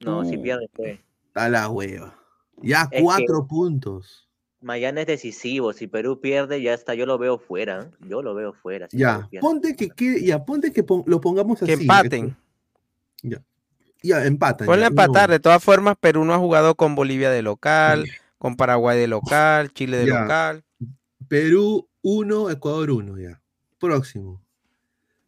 [0.01, 0.41] No, si Uh.
[0.43, 0.99] pierde, pues.
[1.33, 2.15] a la hueva.
[2.61, 4.27] Ya Es cuatro puntos.
[4.61, 5.71] Mañana es decisivo.
[5.73, 6.93] Si Perú pierde, ya está.
[6.93, 7.83] Yo lo veo fuera.
[7.83, 7.91] ¿eh?
[8.07, 8.87] Yo lo veo fuera.
[8.89, 11.67] si Ya, ponte que, que- ya, ponte que pon- lo pongamos así.
[11.73, 12.35] que empaten.
[13.23, 13.41] Ya,
[14.03, 14.65] ya empatan.
[14.65, 15.27] Ponle a empatar.
[15.29, 15.33] uno.
[15.33, 18.05] De todas formas, Perú no ha jugado con Bolivia de local,
[18.37, 20.21] con Paraguay de local, Chile de Ya.
[20.21, 20.63] local.
[21.27, 23.41] Perú 1, Ecuador 1, ya.
[23.79, 24.41] Próximo.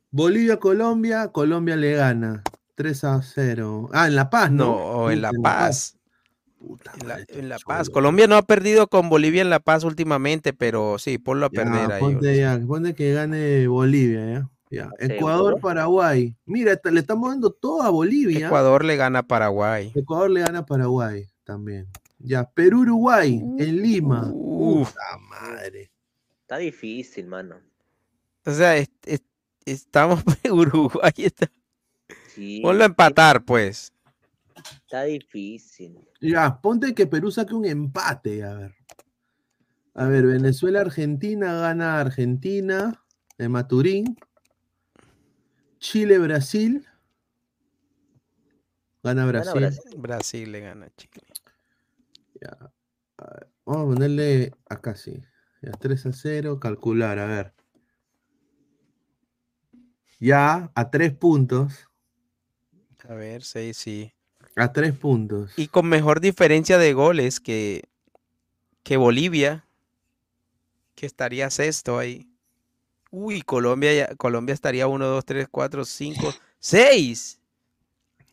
[0.10, 2.44] Bolivia, Colombia, Colombia le gana
[2.76, 3.90] 3 a 0.
[3.94, 4.66] Ah, en La Paz, ¿no?
[4.66, 5.98] No, o en La Puta, Paz.
[7.02, 7.90] En la, en La Paz.
[7.90, 11.64] Colombia no ha perdido con Bolivia en La Paz últimamente, pero sí, ponlo a Ya,
[11.64, 12.00] perder ahí.
[12.02, 14.50] ponte, ya, ponte que gane Bolivia, ¿ya?
[14.72, 14.90] Ya.
[15.00, 16.36] Ecuador, Paraguay.
[16.46, 18.48] Mira, le estamos dando todo a Bolivia.
[18.48, 19.92] Ecuador le gana a Paraguay.
[19.94, 21.88] Ecuador le gana a Paraguay también.
[22.20, 24.30] Ya, Perú, Uruguay, en Lima.
[24.32, 25.92] Puta madre.
[26.42, 27.58] Está difícil, mano.
[28.46, 29.24] O sea, es- es-
[29.66, 31.12] estamos Uruguay.
[31.18, 31.52] Está...
[32.34, 33.92] Sí, Ponlo a empatar, pues.
[34.86, 36.00] está difícil.
[36.22, 38.76] Ya, ponte que Perú saque un empate, a ver.
[39.96, 43.04] A ver, Venezuela, Argentina, gana Argentina,
[43.38, 44.18] de Maturín.
[45.82, 46.88] Chile, Brasil.
[49.04, 49.70] Gana Brasil.
[49.98, 50.52] Brasil.
[50.52, 51.26] le gana a Chile.
[52.40, 52.72] Ya.
[53.18, 55.24] A ver, Vamos a ponerle acá sí.
[55.64, 57.54] Ya, 3 a 0, calcular, a ver.
[60.20, 61.90] Ya, a 3 puntos.
[63.10, 64.14] A ver, sí, sí.
[64.56, 65.58] A 3 puntos.
[65.58, 67.90] Y con mejor diferencia de goles que,
[68.84, 69.66] que Bolivia,
[70.94, 72.31] que estaría sexto ahí.
[73.12, 77.40] Uy, Colombia, ya- Colombia estaría 1, 2, 3, 4, 5, 6.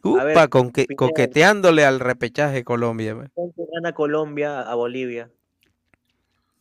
[0.05, 3.15] Upa, ver, con que- coqueteándole al repechaje Colombia.
[3.17, 3.31] man.
[3.35, 5.31] ¿Cuánto gana Colombia a Bolivia?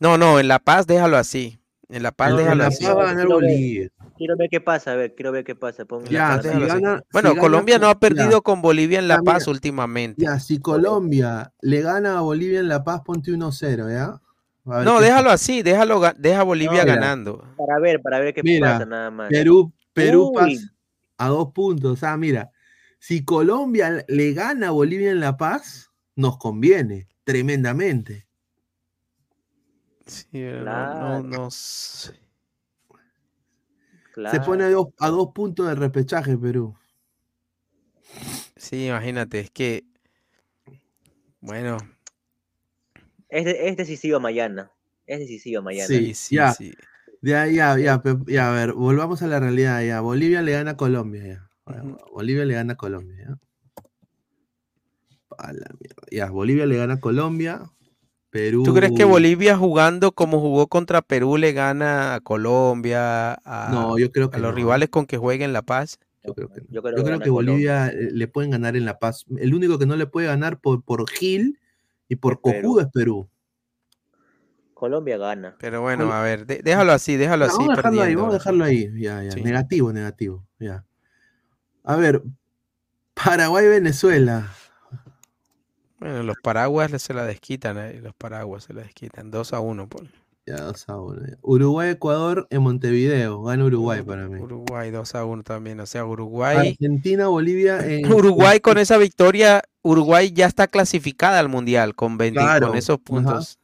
[0.00, 1.60] No, no, en La Paz déjalo así.
[1.88, 2.84] En La Paz No, en déjalo La así.
[2.84, 3.88] Paz va a ganar Quiero ver- Bolivia.
[4.16, 5.84] Quiero ver qué pasa, a ver, quiero ver qué pasa.
[6.10, 8.40] Ya, la si gana- Bueno, si gana Colombia no ha perdido ya.
[8.40, 9.52] con Bolivia en La Ya, Paz mira.
[9.52, 10.20] últimamente.
[10.24, 14.20] Ya, si Colombia le gana a Bolivia en La Paz, ponte 1-0, ¿ya?
[14.68, 16.94] No, qué déjalo así, déjalo, deja a Bolivia mira.
[16.94, 17.42] ganando.
[17.56, 19.30] Para ver, para ver qué Mira, pasa nada más.
[19.30, 20.34] Perú, Perú Uy.
[20.34, 20.74] pasa
[21.16, 22.02] a dos puntos.
[22.02, 22.50] Ah, mira,
[22.98, 28.26] si Colombia le gana a Bolivia en La Paz, nos conviene tremendamente.
[30.06, 31.22] Sí, pero no, Claro.
[31.22, 32.20] no, no sé.
[34.30, 36.76] Se pone a dos, a dos puntos de repechaje Perú.
[38.56, 39.84] Sí, imagínate, es que,
[41.40, 41.76] bueno,
[43.28, 44.70] Es, de- es decisivo mañana.
[45.06, 45.86] Es decisivo mañana.
[45.86, 46.54] Sí, ya.
[47.20, 50.00] Ya, ya, ya, ya, a ver, volvamos a la realidad, ya.
[50.00, 51.50] Bolivia le gana a Colombia, ya.
[52.12, 53.38] Bolivia le gana a Colombia, ya.
[55.36, 56.02] A la mierda.
[56.10, 57.70] Ya, Bolivia le gana a Colombia.
[58.30, 58.62] Perú.
[58.62, 63.98] ¿tú crees que Bolivia jugando como jugó contra Perú le gana a Colombia, a, No,
[63.98, 64.56] yo creo a que los no.
[64.56, 65.98] rivales con que juegue en La Paz?
[66.24, 66.66] Yo creo que, no.
[66.68, 67.32] Yo creo Yo que creo.
[67.32, 69.24] Bolivia le pueden ganar en La Paz.
[69.38, 71.58] El único que no le puede ganar por, por Gil
[72.08, 72.62] y por Perú.
[72.68, 73.28] Cojudo es Perú.
[74.74, 75.56] Colombia gana.
[75.58, 77.56] Pero bueno, a ver, de- déjalo así, déjalo así.
[77.58, 78.88] vamos a dejarlo ahí, vamos a dejarlo ahí.
[79.00, 79.32] Ya, ya.
[79.32, 79.42] Sí.
[79.42, 80.46] Negativo, negativo.
[80.60, 80.84] Ya.
[81.82, 82.22] A ver,
[83.14, 84.52] Paraguay-Venezuela.
[85.98, 89.32] Bueno, los paraguas se la desquitan, eh, los paraguas se la desquitan.
[89.32, 90.04] 2 a 1, por
[90.48, 91.20] Ya, 2 a 1.
[91.42, 93.42] Uruguay-Ecuador en Montevideo.
[93.42, 94.40] Gana Uruguay para mí.
[94.40, 95.78] Uruguay 2 a 1 también.
[95.78, 96.70] O sea, Uruguay.
[96.70, 98.10] Argentina-Bolivia en.
[98.10, 102.96] Uruguay con esa victoria, Uruguay ya está clasificada al Mundial con 20, Claro, con esos
[102.96, 103.04] ajá.
[103.04, 103.58] puntos.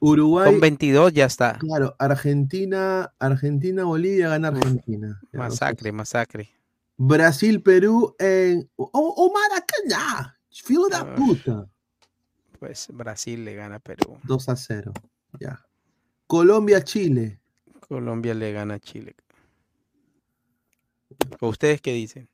[0.00, 0.50] Uruguay.
[0.50, 1.58] Con 22 ya está.
[1.58, 5.20] Claro, Argentina, Argentina-Bolivia gana Argentina.
[5.30, 6.48] Ya, Masacre, masacre.
[6.96, 8.66] Brasil-Perú en.
[8.76, 10.38] ¡Oh, oh Maracaná!
[10.48, 11.68] ¡Filo de puta!
[12.58, 14.16] Pues Brasil le gana a Perú.
[14.24, 14.92] 2 a 0.
[15.38, 15.64] Ya.
[16.26, 17.40] Colombia-Chile.
[17.88, 19.14] Colombia le gana a Chile.
[21.40, 22.28] ¿O ¿Ustedes qué dicen?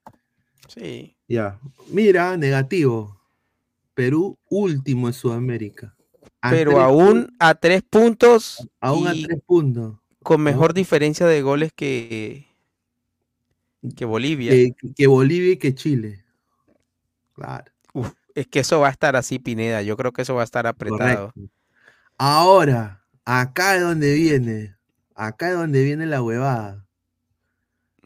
[0.68, 1.16] Sí.
[1.28, 1.58] Ya.
[1.88, 3.20] Mira, negativo.
[3.94, 5.96] Perú último en Sudamérica.
[6.40, 8.68] A Pero aún a tres puntos.
[8.80, 9.96] Aún a tres puntos.
[10.22, 12.46] Con mejor diferencia de goles que,
[13.96, 14.50] que Bolivia.
[14.50, 16.24] Que, que Bolivia y que Chile.
[17.32, 17.72] Claro.
[17.94, 19.82] Uf, es que eso va a estar así, Pineda.
[19.82, 21.32] Yo creo que eso va a estar apretado.
[21.32, 21.55] Correcto.
[22.18, 24.76] Ahora, acá es donde viene.
[25.14, 26.86] Acá es donde viene la huevada.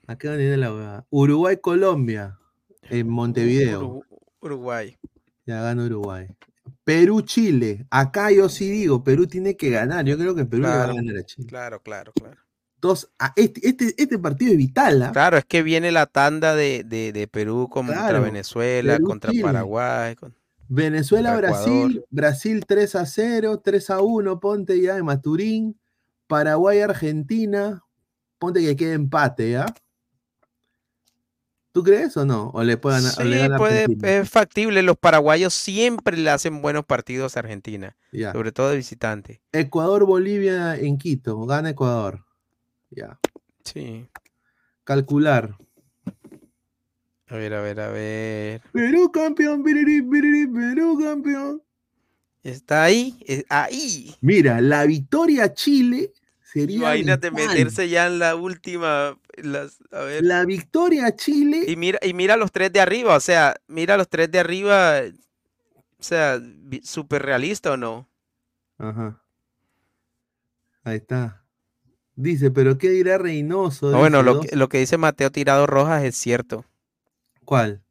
[0.06, 1.06] Acá es donde viene la huevada.
[1.10, 2.38] Uruguay-Colombia.
[2.82, 3.82] En Montevideo.
[3.82, 4.04] Uru-
[4.40, 4.98] Uruguay.
[5.46, 6.28] Ya gana Uruguay.
[6.84, 7.86] Perú-Chile.
[7.90, 10.04] Acá yo sí digo, Perú tiene que ganar.
[10.04, 11.46] Yo creo que Perú le va a Claro, ganar a Chile.
[11.48, 12.36] claro, claro, claro.
[12.80, 15.02] Dos, este, este, este partido es vital.
[15.02, 15.12] ¿ah?
[15.12, 19.30] Claro, es que viene la tanda de, de- de Perú contra Claro, Venezuela, Perú, contra
[19.30, 19.42] Chile.
[19.44, 20.16] Paraguay.
[20.16, 20.34] con-
[20.72, 22.04] Venezuela, Brasil.
[22.10, 25.76] Brasil 3 a 0, 3 a 1, ponte ya de Maturín.
[26.28, 27.82] Paraguay, Argentina,
[28.38, 29.66] ponte que quede empate, ¿ya?
[31.72, 32.50] ¿Tú crees o no?
[32.50, 34.82] ¿O le le Sí, puede, es factible.
[34.82, 38.32] Los paraguayos siempre le hacen buenos partidos a Argentina, Ya.
[38.32, 39.40] sobre todo de visitante.
[39.52, 42.24] Ecuador, Bolivia en Quito, gana Ecuador.
[42.90, 43.18] Ya.
[43.64, 44.08] Sí.
[44.84, 45.56] Calcular.
[47.30, 48.60] A ver, a ver, a ver.
[48.72, 51.62] Perú campeón, piriri, piriri, Perú campeón.
[52.42, 54.14] Está ahí, es ahí.
[54.20, 56.78] Mira, la victoria a Chile sería.
[56.78, 57.48] Imagínate vital.
[57.48, 59.16] meterse ya en la última.
[59.36, 60.24] las- a ver.
[60.24, 61.64] La victoria a Chile.
[61.68, 65.00] Y mira, y mira los tres de arriba, o sea, mira los tres de arriba,
[65.98, 66.40] o sea,
[66.82, 68.08] súper realista o no.
[68.76, 69.22] Ajá.
[70.82, 71.44] Ahí está.
[72.16, 73.94] Dice, pero ¿qué dirá Reynoso?
[73.94, 76.64] Ah, bueno, que, lo que dice Mateo Tirado Rojas es cierto.
[77.50, 77.82] ¿Cuál?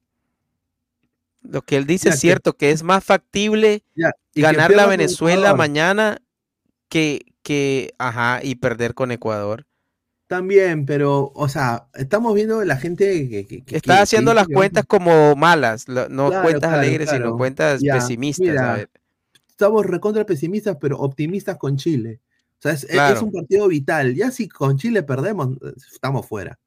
[1.42, 5.54] Lo que él dice Ya, es cierto, que es más factible Ya, ganar la Venezuela
[5.54, 6.20] mañana
[6.88, 9.66] que, que, ajá, y perder con Ecuador.
[10.28, 14.86] También, pero, o sea, estamos viendo la gente que, que- que- Está haciendo las cuentas
[14.86, 17.38] como malas, no Claro, cuentas claro, alegres, sino claro.
[17.38, 18.48] cuentas Ya, pesimistas.
[18.48, 18.90] a mira, ver.
[19.50, 22.22] Estamos recontra pesimistas, pero optimistas con Chile.
[22.60, 24.16] O sea, es, es- es un partido vital.
[24.16, 25.50] Ya si con Chile perdemos,
[25.92, 26.58] estamos fuera.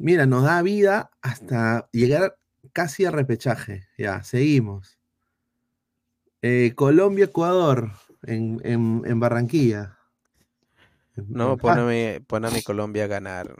[0.00, 2.36] Mira, nos da vida hasta llegar
[2.72, 3.86] casi a repechaje.
[3.98, 4.98] Ya, seguimos.
[6.42, 7.92] Eh, Colombia, Ecuador,
[8.22, 9.98] en, en- en Barranquilla.
[11.16, 11.56] No,
[12.48, 13.54] a mi Colombia a ganar.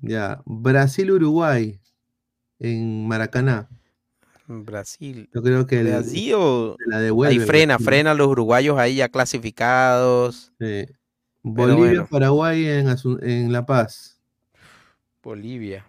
[0.00, 1.80] Ya, Brasil, Uruguay,
[2.60, 3.68] en Maracaná.
[4.46, 5.28] Brasil.
[5.34, 6.98] Yo creo que Brasil o- la.
[7.30, 7.84] Ahí frena, Brasil.
[7.86, 10.52] frena a los uruguayos ahí ya clasificados.
[10.60, 10.86] Sí.
[10.86, 10.94] Pero
[11.42, 12.06] Bolivia, bueno.
[12.06, 12.86] Paraguay en,
[13.22, 14.13] en La Paz.
[15.24, 15.86] Bolivia.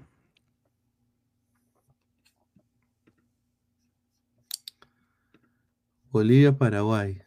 [6.09, 7.21] Bolivia, Paraguay.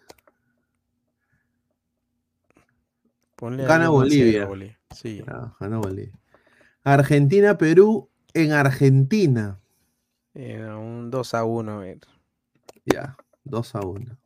[3.36, 4.46] Ponle Gana Bolivia.
[4.46, 4.78] Bolivia.
[4.90, 5.22] Sí.
[5.60, 6.18] Gana Bolivia.
[6.82, 9.60] Argentina, Perú en Argentina.
[10.32, 12.00] Eh, un 2 a 1, a ver.
[12.86, 14.18] Ya, 2 a 1.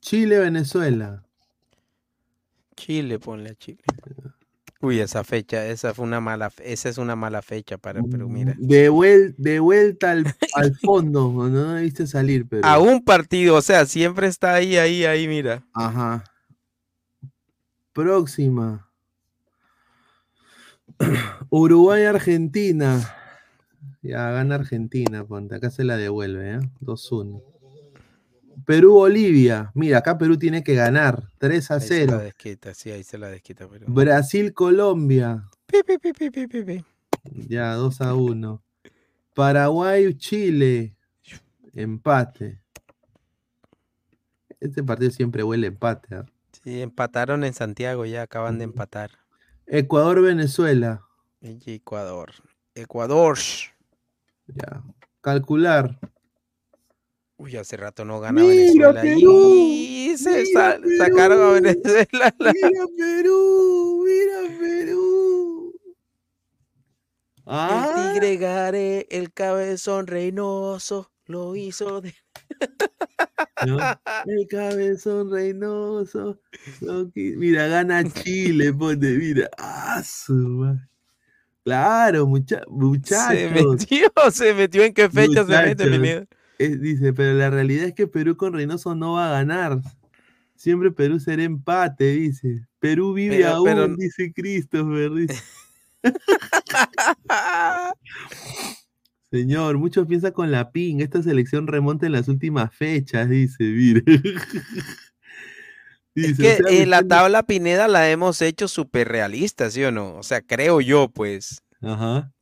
[0.00, 1.26] Chile, Venezuela.
[2.76, 3.82] Chile, ponle a Chile.
[4.84, 8.54] Uy, esa fecha, esa fue una mala, esa es una mala fecha para Perú, mira.
[8.58, 12.62] De, vuel- de vuelta al, al fondo, no, no debiste salir, Perú.
[12.66, 15.64] A un partido, o sea, siempre está ahí, ahí, ahí, mira.
[15.72, 16.22] Ajá.
[17.94, 18.90] Próxima.
[21.48, 23.00] Uruguay, Argentina.
[24.02, 25.54] Ya gana Argentina, ponte.
[25.54, 26.60] Acá se la devuelve, ¿eh?
[26.80, 27.42] 2-1.
[28.66, 29.70] Perú, Bolivia.
[29.74, 31.24] Mira, acá Perú tiene que ganar.
[31.38, 32.18] 3 a Ahí se la 0.
[32.18, 33.86] desquita, sí, ahí se la desquita, pero.
[33.88, 35.44] Brasil, Colombia.
[35.66, 36.84] Pi, pi, pi, pi, pi, pi, pi.
[37.48, 38.62] Ya, 2 a 1.
[39.34, 40.96] Paraguay, Chile.
[41.74, 42.60] Empate.
[44.60, 46.14] Este partido siempre huele a empate.
[46.14, 46.26] ¿ah?
[46.62, 49.10] Sí, empataron en Santiago, ya acaban de empatar.
[49.66, 51.02] Ecuador, Venezuela.
[51.40, 52.32] Y Ecuador.
[52.74, 53.38] Ecuador.
[54.46, 54.82] Ya.
[55.20, 55.98] Calcular.
[57.36, 58.54] Uy, hace rato no gana Mira,
[58.92, 59.02] Venezuela.
[59.02, 62.34] Perú, Y se mira, sa- sacaron a Venezuela.
[62.38, 65.74] la- Mira Perú, mira Perú.
[67.46, 72.14] Ah, El tigre Gare, el cabezón reinoso, lo hizo de...
[73.66, 73.76] ¿no?
[74.26, 76.40] El cabezón reinoso.
[76.80, 79.50] lo que- Mira, gana Chile, ponte, mira.
[79.58, 80.74] Ah, su.
[81.64, 83.50] Claro, mucha- Se muchachos.
[83.52, 86.26] metió, se metió en qué fecha se mete,
[86.58, 89.80] Eh, dice, pero la realidad es que Perú con Reynoso no va a ganar.
[90.56, 92.66] Siempre Perú será empate, dice.
[92.78, 95.10] Perú vive Pero- aún, pero- dice Christopher.
[95.12, 95.42] dice.
[99.30, 101.00] Señor, muchos piensan con la PIN.
[101.00, 104.02] Esta selección remonta en las últimas fechas, dice, mire.
[106.16, 109.90] Es que o sea, eh, la tabla Pineda la hemos hecho súper realista, ¿sí o
[109.90, 110.14] no?
[110.14, 111.60] O sea, creo yo, pues.
[111.82, 112.32] Ajá.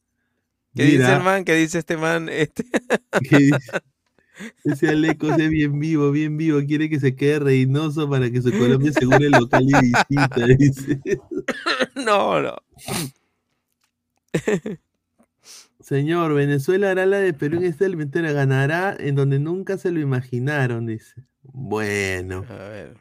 [0.74, 1.42] ¿Qué dice el man?
[1.46, 2.28] ¿Qué dice este man?
[2.28, 2.64] Este...
[3.30, 3.56] ¿Qué dice?
[4.64, 6.60] Ese Aleco es bien vivo, bien vivo.
[6.66, 10.46] Quiere que se quede Reynoso para que su Colombia asegure local y visita.
[10.58, 11.00] Dice.
[11.96, 12.56] no, no.
[15.80, 18.32] Señor, Venezuela hará la de Perú en esta eliminatoria.
[18.32, 21.24] Ganará en donde nunca se lo imaginaron, dice.
[21.42, 22.44] Bueno.
[22.48, 22.96] A ver.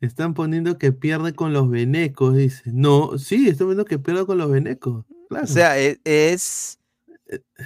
[0.00, 2.70] Están poniendo que pierde con los venecos, dice.
[2.72, 5.04] No, sí, están poniendo que pierde con los venecos.
[5.28, 5.44] Claro.
[5.44, 6.77] O sea, e- es,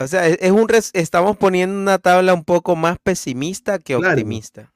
[0.00, 4.10] o sea, es, un res- estamos poniendo una tabla un poco más pesimista que Claro.
[4.10, 4.72] optimista.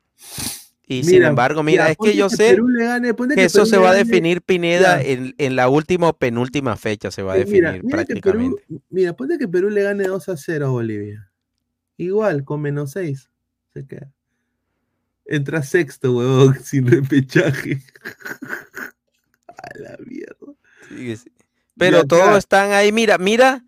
[0.88, 3.58] Y sin embargo, mira, mira, es que yo que sé Perú gane, que que eso
[3.64, 7.32] Perú se va a definir Pineda en, en la última o penúltima fecha, se va
[7.32, 8.64] a definir mira que Perú, prácticamente.
[8.90, 11.28] mira, ponte que Perú le gane 2 a 0 a Bolivia.
[11.96, 13.28] Igual, con menos 6.
[13.74, 14.12] Se queda.
[15.24, 17.82] Entra sexto, huevón, sin repechaje.
[19.48, 20.54] a la mierda.
[20.88, 21.32] Sí, sí.
[21.76, 22.92] Pero acá- todos están ahí.
[22.92, 23.64] Mira, mira,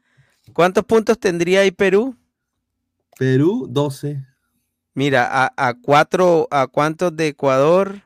[0.59, 2.17] ¿cuántos puntos tendría ahí Perú?
[3.17, 4.27] Perú, 12.
[4.93, 8.03] Mira, a, a cuatro, ¿a cuántos de Ecuador?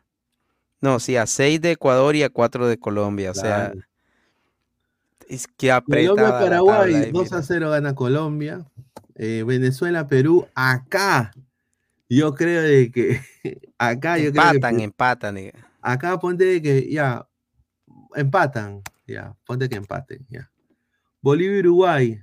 [0.82, 3.30] No, sí, a seis de Ecuador y a cuatro de Colombia.
[3.30, 3.72] O sea,
[5.26, 8.66] es que Colombia, Paraguay, tabla ahí, 2 a 0 gana Colombia.
[9.14, 11.32] Eh, Venezuela, Perú, acá.
[12.10, 13.18] Yo creo de que
[13.78, 15.38] acá yo creo que Empatan.
[15.80, 17.26] Acá ponte de que ya
[18.14, 20.50] empatan, ya, ponte que empaten, ya.
[21.22, 22.22] Bolivia Uruguay.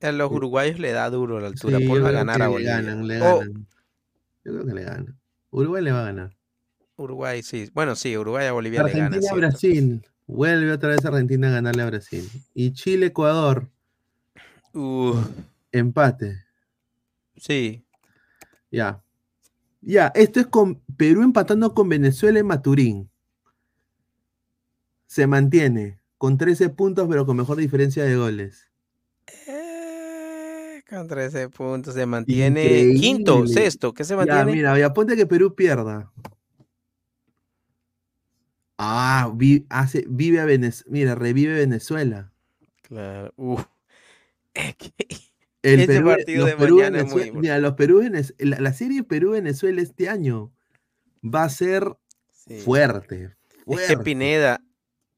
[0.00, 1.78] A los uruguayos le da duro la altura.
[1.78, 2.76] Sí, creo ganar a le Bolivia.
[2.76, 3.66] ganan, le ganan.
[4.44, 5.18] Yo creo que le ganan.
[5.50, 6.36] Uruguay le va a ganar.
[6.96, 7.70] Uruguay, sí.
[7.74, 9.04] Bueno, sí, Uruguay a Bolivia le gana.
[9.06, 9.34] Argentina.
[9.34, 10.06] Brasil.
[10.26, 12.28] Vuelve otra vez Argentina a ganarle a Brasil.
[12.54, 13.68] Y Chile, Ecuador.
[15.72, 16.44] Empate.
[17.36, 17.84] Sí.
[18.70, 19.02] Ya.
[19.80, 23.10] Ya, esto es con Perú empatando con Venezuela en Maturín.
[25.06, 28.65] Se mantiene con 13 puntos, pero con mejor diferencia de goles.
[30.88, 33.92] Con 13 puntos se mantiene quinto, sexto.
[33.92, 34.52] ¿Qué se Ya, mantiene?
[34.52, 36.12] mira, ya ponte que Perú pierda.
[38.78, 40.90] Ah, vi- hace, vive a Venezuela.
[40.92, 42.32] Mira, revive Venezuela.
[42.82, 43.32] Claro.
[43.36, 43.64] Uf.
[45.62, 48.02] El Ese Perú- partido los de Perú- mañana es muy Venezuela- mira, los Perú,
[48.38, 50.52] la, la serie Perú-Venezuela este año
[51.24, 51.96] va a ser
[52.64, 53.24] fuerte.
[53.24, 53.96] Es que fuerte.
[54.04, 54.60] Pineda,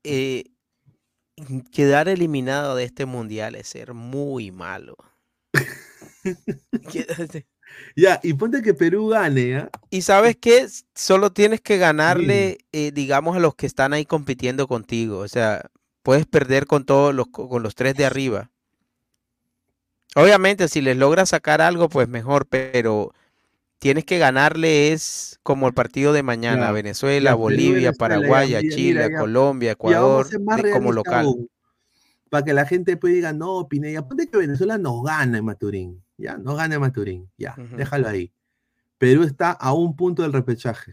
[0.04, 0.44] eh,
[1.70, 4.96] quedar eliminado de este mundial es ser muy malo.
[7.94, 9.70] Ya, y ponte que Perú gane, ¿ah?
[9.90, 14.66] Y sabes qué, solo tienes que ganarle, eh, digamos, a los que están ahí compitiendo
[14.66, 15.18] contigo.
[15.18, 15.70] O sea,
[16.02, 18.50] puedes perder con todos los, con los tres de arriba.
[20.16, 23.12] Obviamente, si les logras sacar algo, pues mejor, pero
[23.78, 29.10] tienes que ganarle es como el partido de mañana, Venezuela, Bolivia, Paraguay, Chile, mira, a
[29.10, 29.18] ya.
[29.18, 30.26] Colombia, Ecuador,
[30.72, 31.26] como local.
[31.26, 31.50] aún,
[32.30, 36.02] Para que la gente pueda diga, no, Pineda, ponte que Venezuela no gana en Maturín.
[36.16, 37.30] Ya, no gana en Maturín.
[37.38, 38.32] Ya, déjalo ahí.
[38.98, 40.92] Perú está a un punto del repechaje.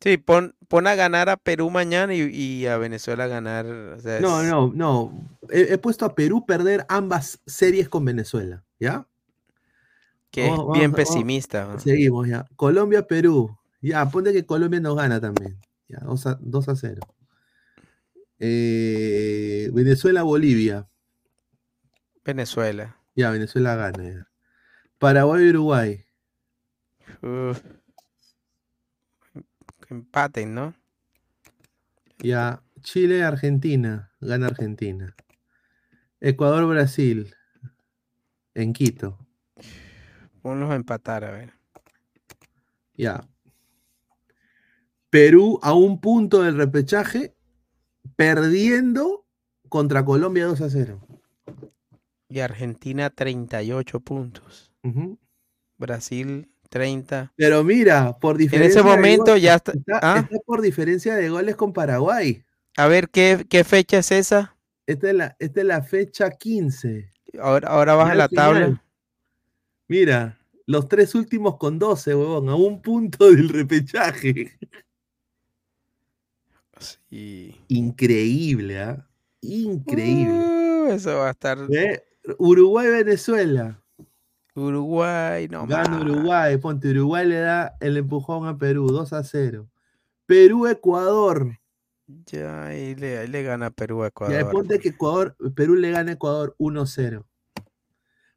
[0.00, 3.66] Sí, pon, pon a ganar a Perú mañana y, y a Venezuela a ganar.
[3.66, 5.28] o sea, No, es- no, no.
[5.50, 8.62] He, he puesto a Perú perder ambas series con Venezuela.
[8.78, 9.06] ¿Ya?
[10.30, 11.66] Que es bien vamos- pesimista.
[11.66, 11.80] ¿no?
[11.80, 12.44] Seguimos ya.
[12.54, 13.56] Colombia, Perú.
[13.80, 15.56] Ya, ponte que Colombia nos gana también.
[15.88, 17.00] Ya, 2 a, 2 a 0.
[18.40, 20.88] Eh, Venezuela, Bolivia.
[22.24, 22.96] Venezuela.
[23.16, 24.04] Ya, Venezuela gana.
[24.04, 24.28] ya.
[24.98, 26.04] Paraguay, Uruguay.
[27.22, 27.62] Uf.
[29.86, 30.74] Que empaten, ¿no?
[32.18, 34.12] Ya, Chile, Argentina.
[34.20, 35.14] Gana Argentina.
[36.20, 37.34] Ecuador, Brasil.
[38.54, 39.18] En Quito.
[40.42, 41.52] Ponlos a empatar, a ver.
[42.94, 43.26] Ya.
[45.10, 47.37] Perú a un punto del repechaje,
[48.18, 49.24] perdiendo
[49.68, 51.00] contra Colombia 2 a 0.
[52.28, 54.72] Y Argentina 38 puntos.
[54.82, 55.16] Ujú.
[55.78, 57.32] Brasil 30.
[57.36, 58.82] Pero mira, por diferencia.
[58.82, 60.18] de momento goles, ya está- Está, ah.
[60.18, 62.42] está por diferencia de goles con Paraguay.
[62.76, 64.56] A ver, ¿qué, qué fecha es esa?
[64.86, 67.12] Esta es la, esta es la fecha 15.
[67.40, 68.44] Ahora, ahora baja la al final.
[68.62, 68.84] tabla.
[69.86, 74.58] Mira, los tres últimos con 12, huevón, a un punto del repechaje.
[76.80, 77.54] Sí.
[77.68, 79.06] Increíble, ¿ah?
[79.40, 80.32] Increíble.
[80.32, 81.58] Uh, eso va a estar.
[81.70, 82.02] ¿Eh?
[82.38, 83.82] Uruguay, Venezuela.
[84.54, 86.00] Uruguay, no Gana.
[86.00, 89.68] Uruguay, ponte Uruguay le da el empujón a Perú, 2 a 0.
[90.26, 91.58] Perú, Ecuador.
[92.26, 94.50] Ya, ahí le, ahí le gana Perú a Ya, Ecuador.
[94.50, 97.26] ponte que Ecuador, Perú le gana a Ecuador 1 a 0.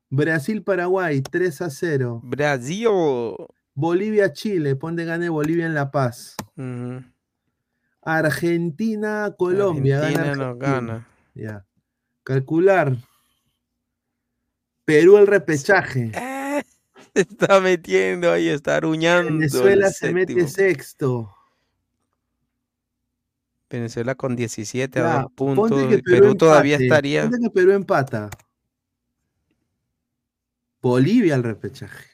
[0.10, 2.22] Brasil, Paraguay, 3 a 0.
[2.24, 2.88] Brasil.
[3.74, 6.36] Bolivia-Chile, ponte gane Bolivia en La Paz.
[6.58, 7.20] Argentina-Colombia, gana
[8.01, 10.53] Argentina no Argentina.
[10.55, 11.07] gana.
[11.33, 11.65] Ya.
[12.23, 12.97] Calcular.
[14.85, 16.11] Perú el repechaje.
[17.13, 19.30] Se está metiendo ahí, está aruñando.
[19.30, 21.35] el Venezuela se mete sexto.
[23.69, 25.91] Venezuela con 17 a dos puntos.
[25.91, 27.23] y Perú todavía estaría.
[27.23, 28.30] Ponte que Perú empata.
[30.81, 32.07] Bolivia al repechaje.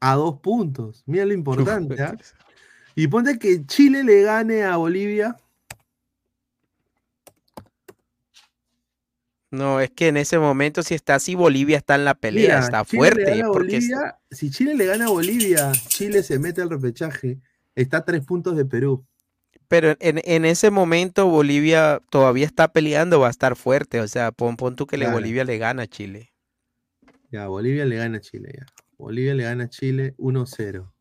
[0.00, 1.02] A dos puntos.
[1.06, 2.00] Mira lo importante.
[2.02, 2.16] ¿ah?
[2.94, 5.36] Y ponte que Chile le gane a Bolivia.
[9.50, 12.58] No, es que en ese momento, si está así, Bolivia está en la pelea, Mira,
[12.58, 13.42] está Chile fuerte.
[13.52, 17.38] Porque Bolivia, Si Chile le gana a Bolivia, Chile se mete al repechaje.
[17.76, 19.06] Está a tres puntos de Perú.
[19.68, 24.00] pero en, en ese momento Bolivia todavía está peleando, va a estar fuerte.
[24.00, 25.08] O sea, pon, pon tú que le.
[25.10, 26.32] Bolivia le gana a Chile.
[27.30, 28.52] Ya, Bolivia le gana a Chile.
[28.58, 28.66] Ya.
[28.98, 30.93] Bolivia le gana a Chile 1-0.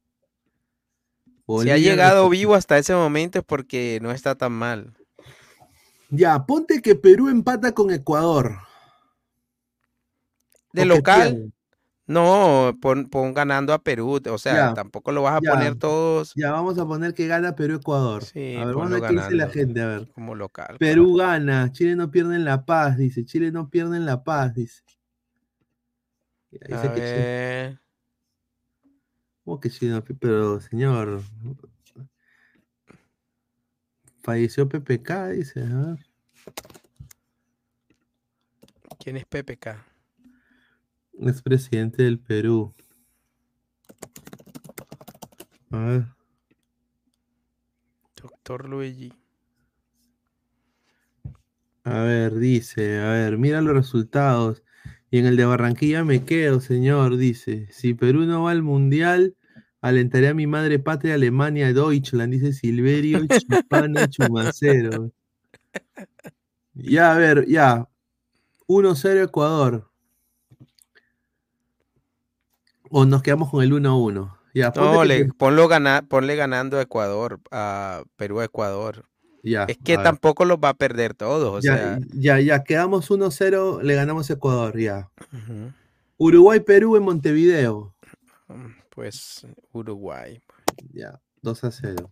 [1.61, 4.93] Si ha llegado vivo hasta ese momento es porque no está tan mal.
[6.09, 8.57] Ya, ponte que Perú empata con Ecuador.
[10.71, 11.51] De local, pierde.
[12.07, 14.19] no, pon, pon ganando a Perú.
[14.29, 15.51] O sea, Ya, tampoco lo vas a ya.
[15.51, 18.23] poner todos Ya, vamos a poner que gana Perú-Ecuador.
[18.23, 19.81] Sí, a ver, vamos a ver qué dice la gente.
[19.81, 20.07] A ver.
[20.13, 20.77] como local.
[20.79, 21.71] Perú gana.
[21.71, 23.25] Chile no pierde en La Paz, dice.
[23.25, 24.81] Chile no pierde en La Paz, dice.
[26.51, 27.79] Dice A que Chile- ver,
[29.43, 31.21] ¿Cómo que no pi- Pero, señor.
[34.21, 35.65] Falleció PPK, dice.
[38.99, 39.85] ¿quién es PPK?
[41.19, 42.73] Es presidente del Perú.
[45.71, 46.05] A ver.
[48.15, 49.11] Doctor Luigi.
[51.83, 54.63] A ver, dice, a ver, mira los resultados.
[55.13, 57.67] Y en el de Barranquilla me quedo, señor, dice.
[57.71, 59.35] Si Perú no va al Mundial,
[59.79, 65.11] alentaré a mi madre patria Alemania, Deutschland, dice Silverio Chupana Chumacero.
[66.73, 67.87] Ya, a ver, ya.
[68.67, 69.87] 1-0 Ecuador.
[72.89, 74.35] O nos quedamos con el 1-1.
[74.55, 79.05] Ya, No, le, ponlo gana- ponle ganando a Ecuador, a Perú a Ecuador.
[79.43, 81.53] Ya, Es que tampoco los va a perder todos.
[81.53, 85.11] O ya, sea, ya, ya, quedamos 1-0, le ganamos Ecuador, ya.
[86.17, 87.93] Uruguay-Perú en Montevideo.
[88.89, 90.41] pues Uruguay.
[90.93, 92.11] Ya, 2 a 0.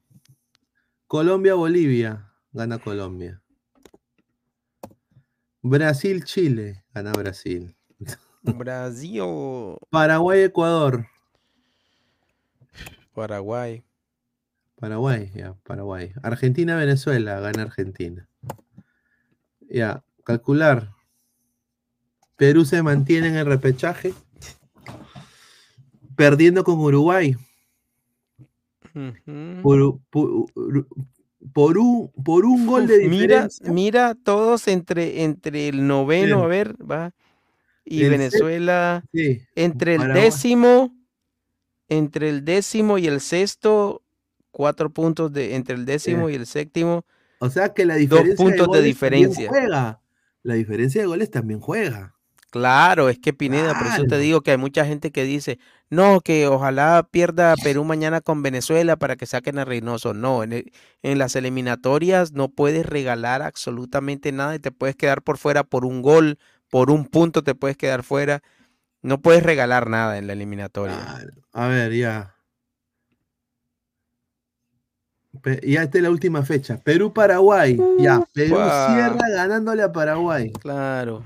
[1.08, 3.42] Colombia-Bolivia, gana Colombia.
[5.62, 7.76] Brasil-Chile, gana Brasil.
[8.44, 11.06] Brasil, Paraguay-Ecuador,
[13.14, 13.84] Paraguay.
[14.82, 16.12] Paraguay, ya, Paraguay.
[16.24, 18.28] Argentina-Venezuela, gana Argentina.
[19.70, 20.90] Ya, calcular.
[22.36, 24.12] Perú se mantiene en el repechaje,
[26.16, 27.36] perdiendo con Uruguay.
[29.62, 30.48] Por, por-
[31.54, 33.72] por un, por un gol de Uf, mira, diferencia.
[33.72, 36.44] mira todos entre, entre el noveno, Sí.
[36.44, 37.12] a ver, va.
[37.86, 40.24] Y El Venezuela, sí, entre el Paraguay.
[40.24, 40.96] décimo,
[41.88, 44.02] entre el décimo y el sexto,
[44.52, 47.06] cuatro puntos de, entre el décimo y el séptimo,
[47.40, 49.50] O sea que la dos diferencia puntos de goles también diferencia.
[49.50, 50.02] juega.
[50.44, 52.16] La diferencia de goles también juega.
[52.52, 54.22] Claro, es que Pineda, por eso te Claro.
[54.24, 55.58] digo que hay mucha gente que dice,
[55.90, 60.14] no, que ojalá pierda Perú mañana con Venezuela para que saquen a Reynoso.
[60.14, 60.72] No, en, el-
[61.02, 65.86] en las eliminatorias no puedes regalar absolutamente nada y te puedes quedar por fuera por
[65.86, 66.40] un gol,
[66.70, 68.42] por un punto te puedes quedar fuera.
[69.02, 71.22] No puedes regalar nada en la eliminatoria.
[71.54, 72.36] A ver, ya.
[75.64, 76.78] Ya esta es la última fecha.
[76.84, 77.78] Perú-Paraguay.
[78.00, 78.94] Ya, Perú Ufa.
[78.94, 80.52] cierra ganándole a Paraguay.
[80.52, 81.24] Claro.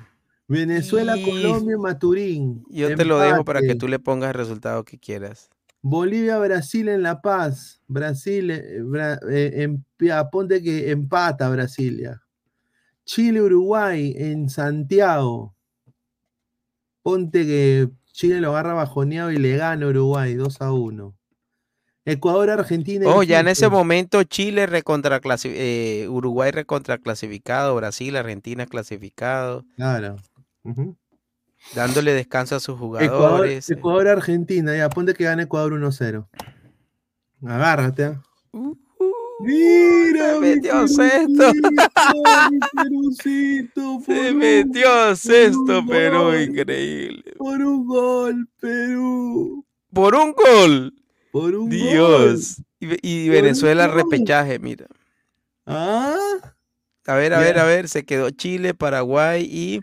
[0.47, 2.63] Venezuela, Y- Colombia, Maturín.
[2.69, 5.49] Yo te lo dejo para que tú le pongas el resultado que quieras.
[5.81, 7.81] Bolivia, Brasil en La Paz.
[7.87, 12.21] Brasil, eh, Bra- eh, em- ya, ponte que empata Brasilia.
[13.05, 15.55] Chile, Uruguay en Santiago.
[17.03, 21.15] Ponte que Chile lo agarra bajoneado y le gana Uruguay 2 a 1.
[22.05, 23.05] Ecuador, Argentina.
[23.09, 30.17] Oh, ya en ese momento Chile recontra eh, Uruguay recontra clasificado, Brasil, Argentina clasificado, Claro.
[30.63, 30.95] Ujú.
[31.73, 33.69] dándole descanso a sus Ecuador, jugadores.
[33.71, 34.75] Ecuador, Argentina.
[34.77, 36.27] Ya, ponte que gana Ecuador 1-0.
[37.45, 38.03] Agárrate.
[38.05, 38.21] ¿ah?
[39.41, 41.51] Mira, Se mi metió sexto.
[41.51, 47.33] Perucito, mi Perucito, Se metió sexto, Perú, increíble.
[47.37, 49.65] Por un gol, Perú.
[49.91, 50.93] Por un gol.
[51.35, 52.63] Por un Dios.
[52.79, 54.87] Y, Venezuela repechaje, mira.
[55.65, 56.15] Ah.
[57.07, 59.81] A ver, a ver, a ver, se quedó Chile, Paraguay y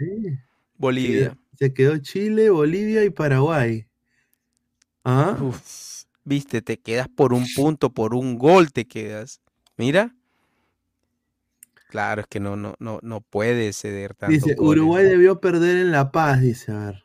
[0.79, 1.37] Bolivia.
[1.59, 3.87] Se quedó Chile, Bolivia y Paraguay.
[5.05, 5.37] ¿Ah?
[6.25, 9.43] Viste, te quedas por un punto, por un gol te quedas.
[9.77, 10.17] Mira.
[11.91, 14.33] Claro, es que no, no, no, no puede ceder tanto.
[14.33, 17.05] Dice, Uruguay debió perder en La Paz, dice, a ver.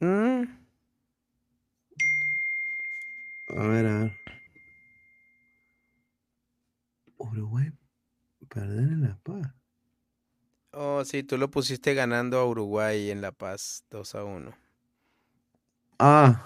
[0.00, 0.61] Mm.
[3.56, 4.12] A ver, a ver.
[7.18, 7.70] Uruguay
[8.48, 9.54] perder en La Paz.
[10.72, 14.52] Oh, sí, tú lo pusiste ganando a Uruguay en La Paz, 2 a 1.
[15.98, 16.44] Ah,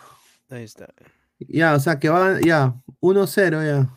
[0.51, 0.93] Ahí está.
[1.39, 3.89] ya, o sea que va, ya, 1-0 ya.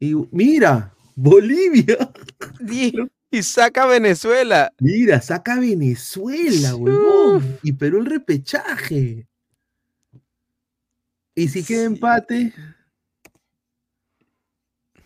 [0.00, 2.12] Y mira, Bolivia.
[3.34, 4.70] Y saca a Venezuela.
[4.78, 7.58] Mira, saca Venezuela, huevón.
[7.62, 9.26] Y Perú el repechaje.
[11.34, 12.52] Y si queda empate.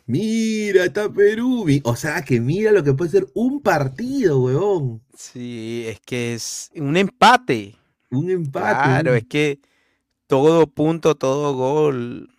[0.06, 1.66] Mira, está Perú.
[1.84, 5.02] O sea que mira lo que puede ser un partido, huevón.
[5.16, 7.76] Sí, es que es un empate.
[8.10, 8.74] Un empate.
[8.82, 9.60] Claro, un- es que
[10.26, 12.30] todo punto, todo gol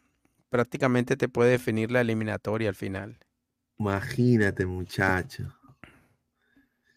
[0.50, 3.18] prácticamente te puede definir la eliminatoria al final.
[3.80, 5.54] Imagínate, muchacho.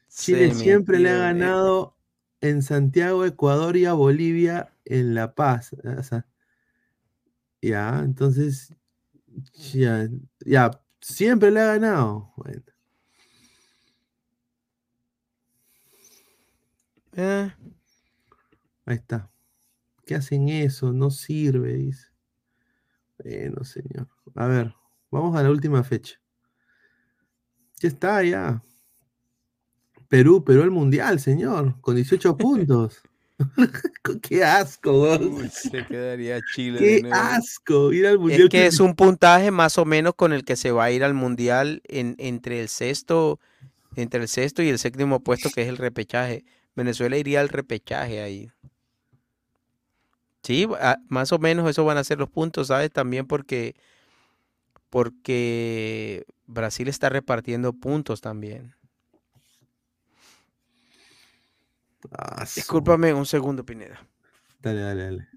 [0.08, 1.96] Chile Se siempre le ha ganado
[2.40, 5.74] en Santiago, Ecuador y a Bolivia en La Paz.
[5.74, 6.26] O sea,
[7.62, 8.74] ya, entonces,
[9.74, 10.08] ya,
[10.44, 12.32] ya, siempre le ha ganado.
[12.36, 12.62] Bueno,
[17.12, 17.52] Eh,
[18.86, 19.30] ahí está.
[20.06, 20.92] ¿Qué hacen eso?
[20.92, 22.08] No sirve, dice.
[23.18, 24.08] Bueno, señor.
[24.34, 24.74] A ver,
[25.10, 26.20] vamos a la última fecha.
[27.80, 28.62] Ya está, ya.
[30.08, 33.02] Perú, Perú al Mundial, señor, con 18 puntos.
[34.22, 36.80] Qué asco, uy, se quedaría Chile.
[36.80, 37.16] de Qué nuevo.
[37.16, 38.42] asco ir al Mundial.
[38.42, 41.04] Es que es un puntaje más o menos con el que se va a ir
[41.04, 43.40] al mundial en, entre el sexto,
[43.96, 46.44] entre el sexto y el séptimo puesto, que es el repechaje.
[46.76, 48.50] Venezuela iría al repechaje ahí.
[50.42, 52.90] Sí, a- más o menos eso van a ser los puntos, ¿sabes?
[52.90, 53.74] También porque,
[54.88, 58.74] porque Brasil está repartiendo puntos también.
[62.12, 63.98] Ah, Discúlpame un segundo, Pineda.
[64.62, 65.28] Dale, dale, dale.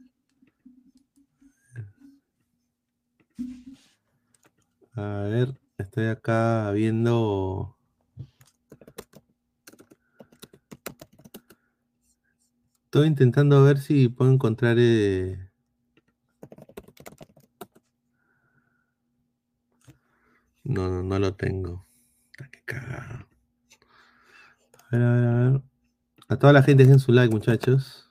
[4.96, 7.78] A ver, estoy acá viendo.
[12.86, 14.78] Estoy intentando ver si puedo encontrar.
[14.80, 15.50] eh,
[20.64, 21.86] No, no, no lo tengo.
[22.52, 23.28] Qué cagada.
[24.92, 25.62] A ver, a ver, a ver.
[26.34, 28.10] A toda la gente dejen su like, muchachos.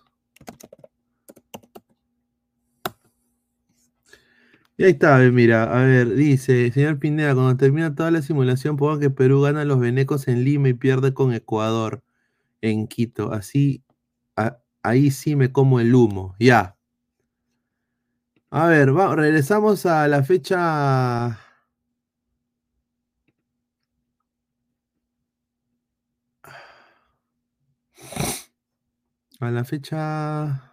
[4.76, 8.76] Y ahí está, ve, mira, a ver, dice, señor Pineda, cuando termina toda la simulación,
[8.76, 12.02] ponga que Perú gana los venecos en Lima y pierde con Ecuador
[12.62, 13.32] en Quito.
[13.32, 13.84] Así,
[14.82, 16.76] ahí sí me como el humo, ya.
[18.52, 21.38] A ver, va- regresamos a la fecha.
[29.42, 30.72] A la fecha.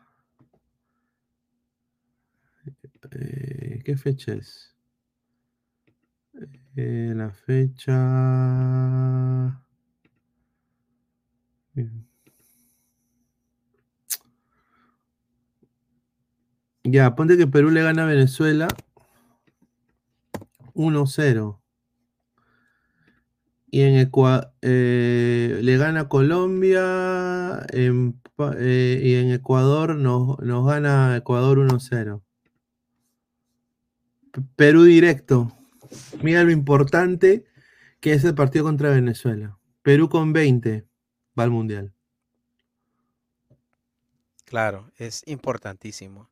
[3.12, 4.76] eh, ¿Qué fecha es?
[6.76, 7.96] Eh, la fecha.
[16.84, 18.68] Ya, ponte que Perú le gana a Venezuela
[20.74, 21.62] 1-0.
[23.72, 28.19] Y en Ecua- eh, le gana Colombia empa-
[28.58, 32.22] eh, y en Ecuador nos, nos gana Ecuador 1-0.
[34.32, 35.52] P- Perú directo.
[36.22, 37.46] Mira lo importante
[38.00, 39.58] que es el partido contra Venezuela.
[39.82, 40.86] Perú con 20
[41.38, 41.94] va al Mundial.
[44.46, 46.30] Claro, es importantísimo.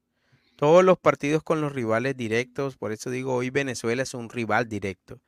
[0.56, 4.68] Todos los partidos con los rivales directos, por eso digo, hoy Venezuela es un rival
[4.68, 5.19] directo.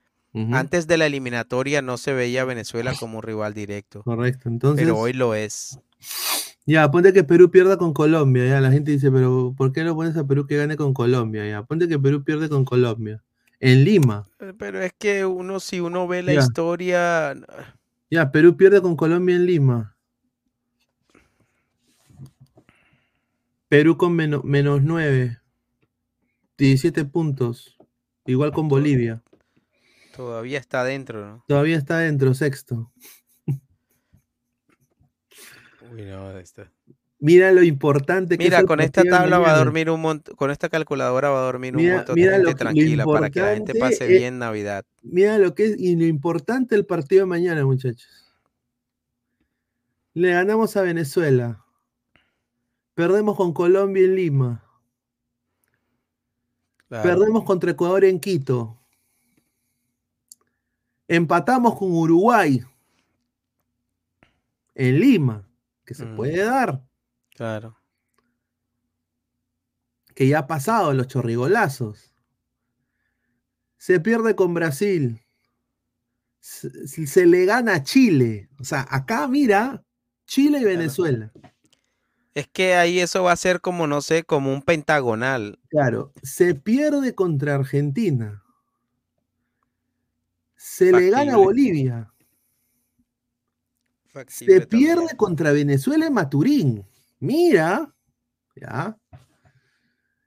[0.51, 4.47] Antes de la eliminatoria no se veía a Venezuela como un rival directo, Correcto.
[4.47, 5.79] Entonces, pero hoy lo es.
[6.71, 8.45] Ya, ponte que Perú pierda con Colombia.
[8.45, 11.47] Ya, la gente dice, pero ¿por qué no pones a Perú que gane con Colombia?
[11.49, 13.23] Ya, ponte que Perú pierde con Colombia.
[13.59, 14.25] En Lima.
[14.39, 16.39] Eh, Pero es que uno, si uno ve la Ya.
[16.39, 17.33] historia,
[18.09, 19.95] Ya, Perú pierde con Colombia en Lima.
[23.67, 25.37] Perú con menos, menos 9.
[26.57, 27.77] 17 puntos.
[28.25, 29.21] Igual con Bolivia.
[30.15, 31.43] todavía está dentro, ¿no?
[31.47, 32.91] Todavía está dentro, sexto.
[35.91, 36.71] Uy, no, está.
[37.21, 40.35] Mira lo importante que es Mira, el con esta tabla va a dormir un montón,
[40.35, 43.75] con esta calculadora va a dormir un montón de gente tranquila para que la gente
[43.75, 44.85] pase es- bien Navidad.
[45.01, 48.07] Mira lo que es y lo importante del partido de mañana, muchachos.
[50.13, 51.63] Le ganamos a Venezuela.
[52.93, 54.63] Perdemos con Colombia en Lima.
[56.87, 57.03] Claro.
[57.09, 58.77] Perdemos contra Ecuador en Quito.
[61.07, 62.61] Empatamos con Uruguay
[64.75, 65.43] en Lima,
[65.89, 66.15] que se Mm.
[66.15, 66.83] puede dar,
[67.35, 67.75] Claro.
[70.13, 72.13] que ya ha pasado los chorrigolazos.
[73.77, 75.19] Se pierde con Brasil.
[76.41, 78.49] Se, se le gana a Chile.
[78.59, 79.83] O sea, acá mira,
[80.27, 81.31] Chile y Venezuela.
[82.35, 85.57] Es que ahí eso va a ser como, no sé, como un pentagonal.
[85.69, 88.43] Claro, se pierde contra Argentina.
[90.55, 91.37] Se le gana a.
[91.37, 92.13] Bolivia.
[94.19, 94.95] Factible Se también.
[94.97, 96.85] pierde contra Venezuela en Maturín.
[97.19, 97.93] Mira,
[98.55, 98.97] ya.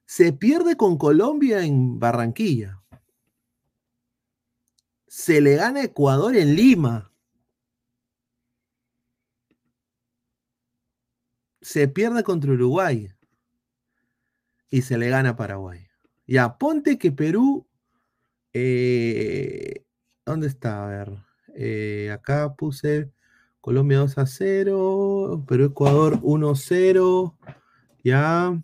[0.06, 2.82] Se pierde con Colombia en Barranquilla.
[5.06, 7.12] Se le gana a Ecuador en Lima.
[11.60, 13.12] Se pierde contra Uruguay.
[14.70, 15.86] Y se le gana a Paraguay.
[16.26, 17.66] Ya, ponte que Perú.
[18.54, 19.84] eh,
[20.24, 20.84] ¿Dónde está?
[20.84, 21.12] A ver.
[21.54, 23.12] eh, acá puse
[23.62, 25.44] Colombia 2 a 0.
[25.46, 27.38] Perú, Ecuador 1 0.
[28.04, 28.60] Ya.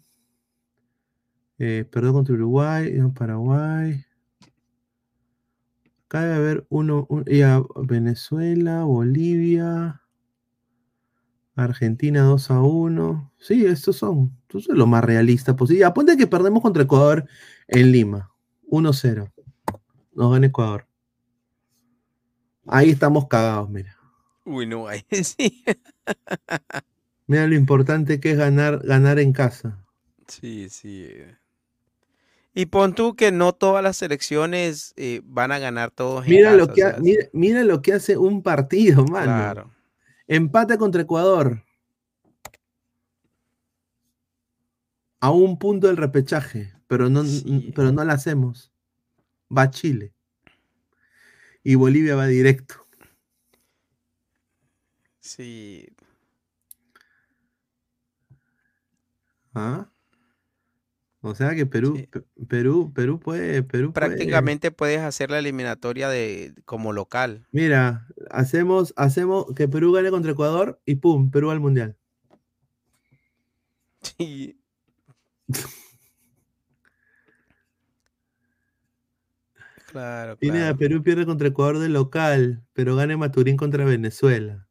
[1.59, 2.93] Eh, perdón contra Uruguay.
[2.95, 4.05] no, Paraguay.
[6.07, 7.07] Acá debe haber uno.
[7.09, 10.03] un- ya, Venezuela, Bolivia.
[11.55, 13.33] Argentina 2 a 1.
[13.39, 14.37] Sí, estos son.
[14.43, 15.81] Estos son lo más realista posible.
[15.81, 17.25] Ya, ponte que perdemos contra Ecuador
[17.69, 18.31] en Lima.
[18.67, 19.33] 1-0.
[20.15, 20.87] Nos gana Ecuador.
[22.67, 23.98] Ahí estamos cagados, mira.
[24.49, 25.63] Uy, no, ahí sí.
[27.27, 29.85] Mira lo importante que es ganar, ganar en casa.
[30.27, 31.09] Sí, sí.
[32.55, 36.51] Y pon tú que no todas las selecciones eh, van a ganar todos en Mira
[36.51, 39.25] casa, lo, que, ha- mira, mira lo que hace un partido, mano.
[39.27, 39.75] Claro.
[40.27, 41.63] Empate contra Ecuador.
[45.21, 47.23] A un punto del repechaje, pero no,
[47.75, 48.73] pero no la hacemos.
[49.55, 50.15] Va Chile.
[51.63, 52.87] Y Bolivia va directo.
[55.29, 55.87] Sí.
[59.55, 59.91] ¿Ah?
[61.21, 64.07] O sea que Perú, Pe- Perú, Perú puede, Perú puede.
[64.09, 67.47] Prácticamente puedes hacer la eliminatoria de como local.
[67.53, 71.97] Mira, hacemos, hacemos que Perú gane contra Ecuador y pum, Perú al mundial.
[74.01, 74.59] Sí.
[79.91, 80.77] Claro, mira, claro.
[80.77, 84.68] Perú pierde contra Ecuador de local, pero gana en Maturín contra Venezuela.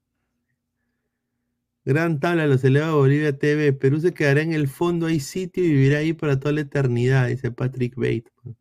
[1.87, 3.71] Gran tabla, los eleva Bolivia TV.
[3.71, 7.29] Perú se quedará en el fondo, hay sitio y vivirá ahí para toda la eternidad,
[7.29, 8.57] dice Patrick Bateman.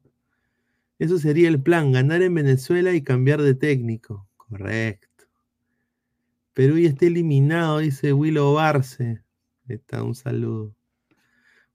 [1.00, 4.28] Eso sería el plan, ganar en Venezuela y cambiar de técnico.
[4.36, 5.24] Correcto.
[6.54, 9.24] Perú ya está eliminado, dice Willow Barce.
[9.66, 10.72] Está, un saludo.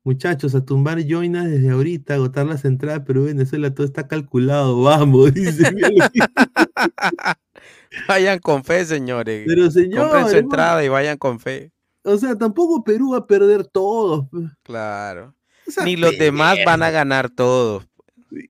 [0.06, 5.34] Muchachos, a tumbar joinas desde ahorita, agotar las entradas Perú Venezuela, todo está calculado, vamos,
[5.34, 5.66] dice.
[8.08, 9.44] Vayan con fe, señores.
[9.48, 11.72] Pero, Compren señores, su entrada y vayan con fe.
[12.04, 14.28] O sea, tampoco Perú va a perder todo.
[14.30, 14.50] pues.
[14.64, 15.36] Claro.
[15.68, 17.84] sea, Ni los demás van a ganar todo.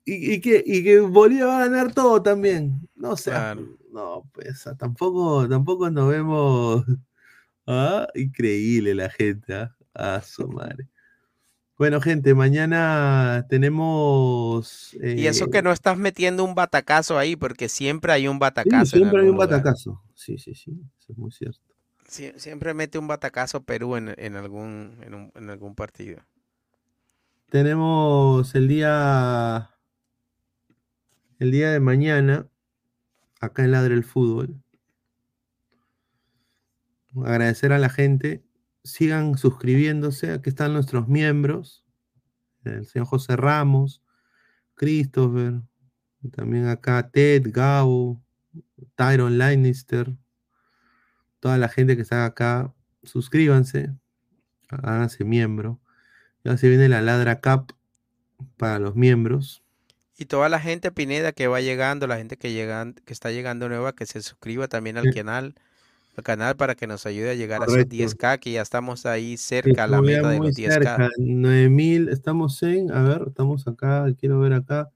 [0.05, 2.87] Y, y que, y que Bolivia va a ganar todo también.
[2.95, 3.31] No sé.
[3.31, 3.67] Claro.
[3.91, 6.85] No, pues tampoco, tampoco nos vemos.
[7.67, 9.53] Ah, increíble la gente.
[9.53, 10.87] Ah, Ah, su madre.
[11.81, 14.93] Bueno, gente, mañana tenemos.
[15.15, 18.39] Y eso eh, que no estás metiendo un batacazo ahí, porque siempre hay un sí,
[18.39, 18.97] batacazo.
[18.97, 19.49] en siempre hay un lugar.
[19.49, 20.03] batacazo.
[20.13, 20.79] Sí, sí, sí.
[20.99, 21.59] Eso es muy cierto.
[22.07, 26.21] Sie- siempre mete un batacazo Perú en, en algún, en, un- en algún partido.
[27.49, 29.69] Tenemos el día.
[31.39, 32.47] El día de mañana.
[33.39, 34.61] Acá en Ladre el Fútbol.
[37.23, 38.43] Agradecer a la gente.
[38.83, 40.31] Sigan suscribiéndose.
[40.31, 41.85] Aquí están nuestros miembros.
[42.63, 44.01] El señor José Ramos.
[44.75, 45.61] Christopher.
[46.31, 48.21] También acá Ted, Gabo.
[48.95, 50.13] Tyron Lannister.
[51.39, 52.73] Toda la gente que está acá.
[53.03, 53.93] Suscríbanse.
[54.69, 55.79] Háganse miembro.
[56.43, 57.75] Ya se viene la Ladra Cup
[58.57, 59.63] para los miembros.
[60.17, 63.69] Y toda la gente, Pineda, que va llegando, la gente que, llegan, que está llegando
[63.69, 65.13] nueva, que se suscriba también al Sí.
[65.13, 65.55] canal, al
[66.23, 67.95] canal para que nos ayude a llegar a esos Correcto.
[67.95, 70.73] 10K, que ya estamos ahí cerca a la meta de los 10K.
[70.73, 74.91] cerca, 9000, estamos en, a ver, estamos acá, quiero ver acá,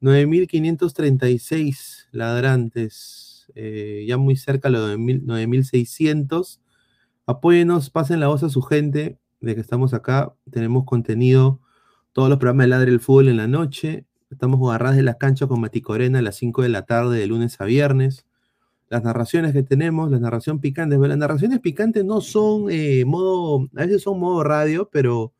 [0.00, 6.60] 9536 ladrantes, eh, ya muy cerca a los 9000 9600.
[7.26, 11.60] Apóyenos, pasen la voz a su gente de que estamos acá, tenemos contenido,
[12.12, 15.46] todos los programas de Ladre el Fútbol en la noche, estamos agarrados de la cancha
[15.46, 18.25] con Mati Corena a las 5 de la tarde de lunes a viernes.
[18.88, 23.68] Las narraciones que tenemos, la narración picante, pero las narraciones picantes no son eh, modo,
[23.76, 25.32] a veces son modo radio, pero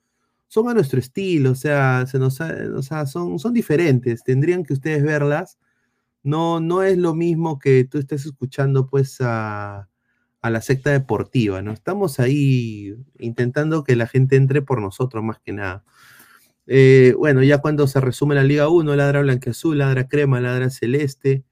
[0.49, 4.75] son a nuestro estilo, o sea, se nos ha- o son, son diferentes, tendrían que
[4.75, 5.58] ustedes verlas.
[6.23, 9.89] No, no es lo mismo que tú estés escuchando pues a,
[10.42, 11.73] a la secta deportiva, ¿no?
[11.73, 15.84] Estamos ahí intentando que la gente entre por nosotros más que nada.
[16.66, 21.44] Eh, bueno, ya cuando se resume la Liga 1, ladra blanqueazul, ladra crema, ladra celeste.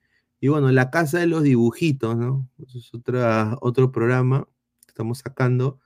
[0.45, 2.47] Y bueno, la casa de los dibujitos, ¿no?
[2.63, 4.47] Eso es otra, otro programa
[4.83, 5.81] que estamos sacando.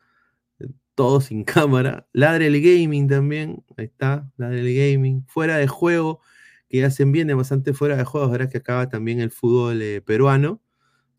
[0.59, 2.09] eh, Todo sin cámara.
[2.13, 3.65] Ladre el gaming también.
[3.77, 5.25] Ahí está, ladre el gaming.
[5.29, 6.23] Fuera de juego,
[6.69, 8.27] que ya se viene bastante fuera de juego.
[8.27, 10.61] Ahora que acaba también el fútbol eh, peruano.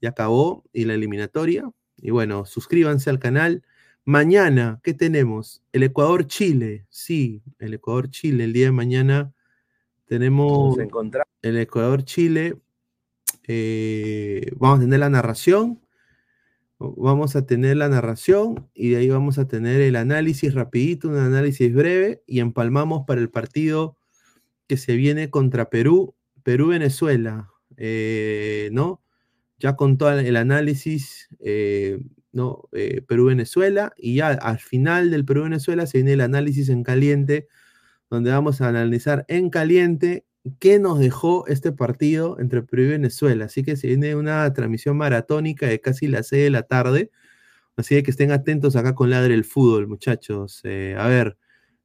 [0.01, 0.65] Ya acabó.
[0.73, 1.71] Y la eliminatoria.
[1.95, 3.63] Y bueno, suscríbanse al canal.
[4.03, 5.63] Mañana, ¿qué tenemos?
[5.71, 6.87] El Ecuador-Chile.
[6.89, 8.43] Sí, el Ecuador-Chile.
[8.43, 9.33] El día de mañana
[10.07, 10.77] tenemos
[11.41, 12.57] el Ecuador-Chile.
[13.51, 15.81] Eh, vamos a tener la narración.
[16.77, 21.17] Vamos a tener la narración y de ahí vamos a tener el análisis rapidito, un
[21.17, 23.97] análisis breve y empalmamos para el partido
[24.67, 29.01] que se viene contra Perú, Perú-Venezuela, eh, ¿no?
[29.57, 31.99] Ya con todo el análisis, eh,
[32.31, 32.69] ¿no?
[33.07, 37.47] Perú-Venezuela y ya al final del Perú-Venezuela se viene el análisis en caliente,
[38.11, 40.28] donde vamos a analizar en caliente
[40.59, 43.45] qué nos dejó este partido entre Perú y Venezuela.
[43.45, 47.11] Así que se viene una transmisión maratónica de casi las 6 de la tarde.
[47.77, 50.61] Así que estén atentos acá con Ladre el Fútbol, muchachos.
[50.65, 51.37] Eh, a ver,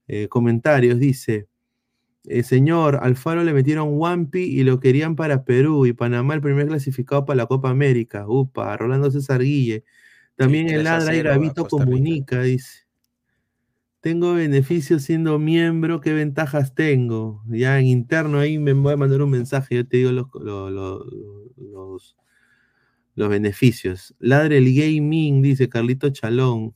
[0.09, 1.49] eh, comentarios, dice.
[2.27, 6.69] eh, señor, Alfaro le metieron Wampi y lo querían para Perú y Panamá el primer
[6.69, 8.27] clasificado para la Copa América.
[8.29, 9.85] Upa, Rolando César Guille.
[10.37, 11.91] También el 3 a Ladra y 0 a Gavito Costa Rica.
[11.93, 12.84] comunica, dice.
[14.05, 17.43] Tengo beneficios siendo miembro, ¿qué ventajas tengo?
[17.49, 20.69] Ya en interno ahí me voy a mandar un mensaje, yo te digo los, lo-
[20.69, 21.07] lo-
[21.57, 22.15] los,
[23.15, 24.15] los beneficios.
[24.19, 26.75] Ladre el gaming, dice Carlito Chalón.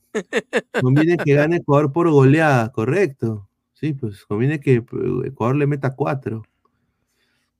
[0.81, 3.47] Conviene que gane Ecuador por goleada, correcto.
[3.73, 4.83] Sí, pues conviene que
[5.25, 6.41] Ecuador le meta cuatro.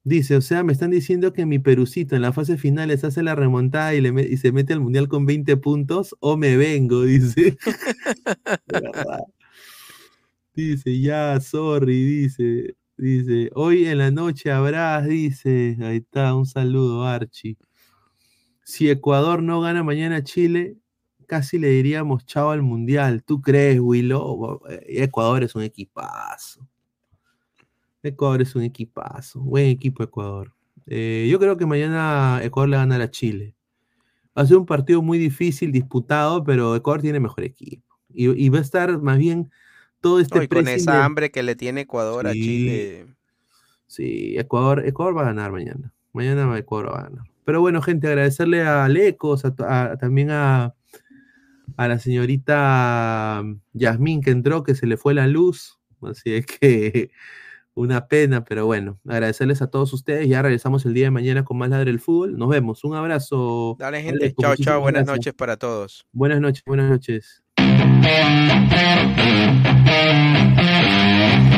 [0.04, 3.22] Dice, o sea, me están diciendo que mi Perucito en la fase final les hace
[3.22, 6.58] la remontada y, le me- y se mete al mundial con 20 puntos, o me
[6.58, 7.56] vengo, dice.
[10.54, 12.76] Dice, ya, sorry, dice.
[12.98, 15.78] Dice, hoy en la noche habrá, dice.
[15.82, 17.58] Ahí está, un saludo, Archie.
[18.64, 20.78] Si Ecuador no gana mañana a Chile,
[21.28, 23.24] casi le diríamos chao al mundial.
[23.24, 24.62] ¿Tú crees, Willow?
[24.88, 26.68] Ecuador es un equipazo.
[28.04, 29.40] Ecuador es un equipazo.
[29.40, 30.54] Buen equipo Ecuador.
[30.88, 33.56] Eh, yo creo que mañana Ecuador le va a ganar a Chile.
[34.38, 37.98] Va a ser un partido muy difícil, disputado, pero Ecuador tiene mejor equipo.
[38.12, 39.52] Y va a estar más bien
[40.02, 42.34] todo este No, y con esa hambre que le tiene Ecuador a.
[42.34, 43.08] Chile.
[43.88, 45.92] Sí, Ecuador, Ecuador va a ganar mañana.
[46.14, 47.26] Mañana Ecuador va a ganar.
[47.46, 50.76] Pero bueno, gente, agradecerle a Lecos, a, to- a- también a,
[51.78, 55.80] a la señorita Yasmín que entró, que se le fue la luz.
[56.04, 57.10] Así es que
[57.74, 60.28] una pena, pero bueno, agradecerles a todos ustedes.
[60.30, 62.38] Ya regresamos el día de mañana con más Ladre el Fútbol.
[62.38, 62.84] Nos vemos.
[62.84, 63.76] Un abrazo.
[63.80, 64.26] Dale, gente.
[64.26, 64.82] Aleco, Chao, chao.
[64.82, 65.18] Buenas gracias.
[65.18, 66.06] noches para todos.
[66.12, 67.44] Buenas noches, buenas noches.
[69.90, 70.39] Thank you.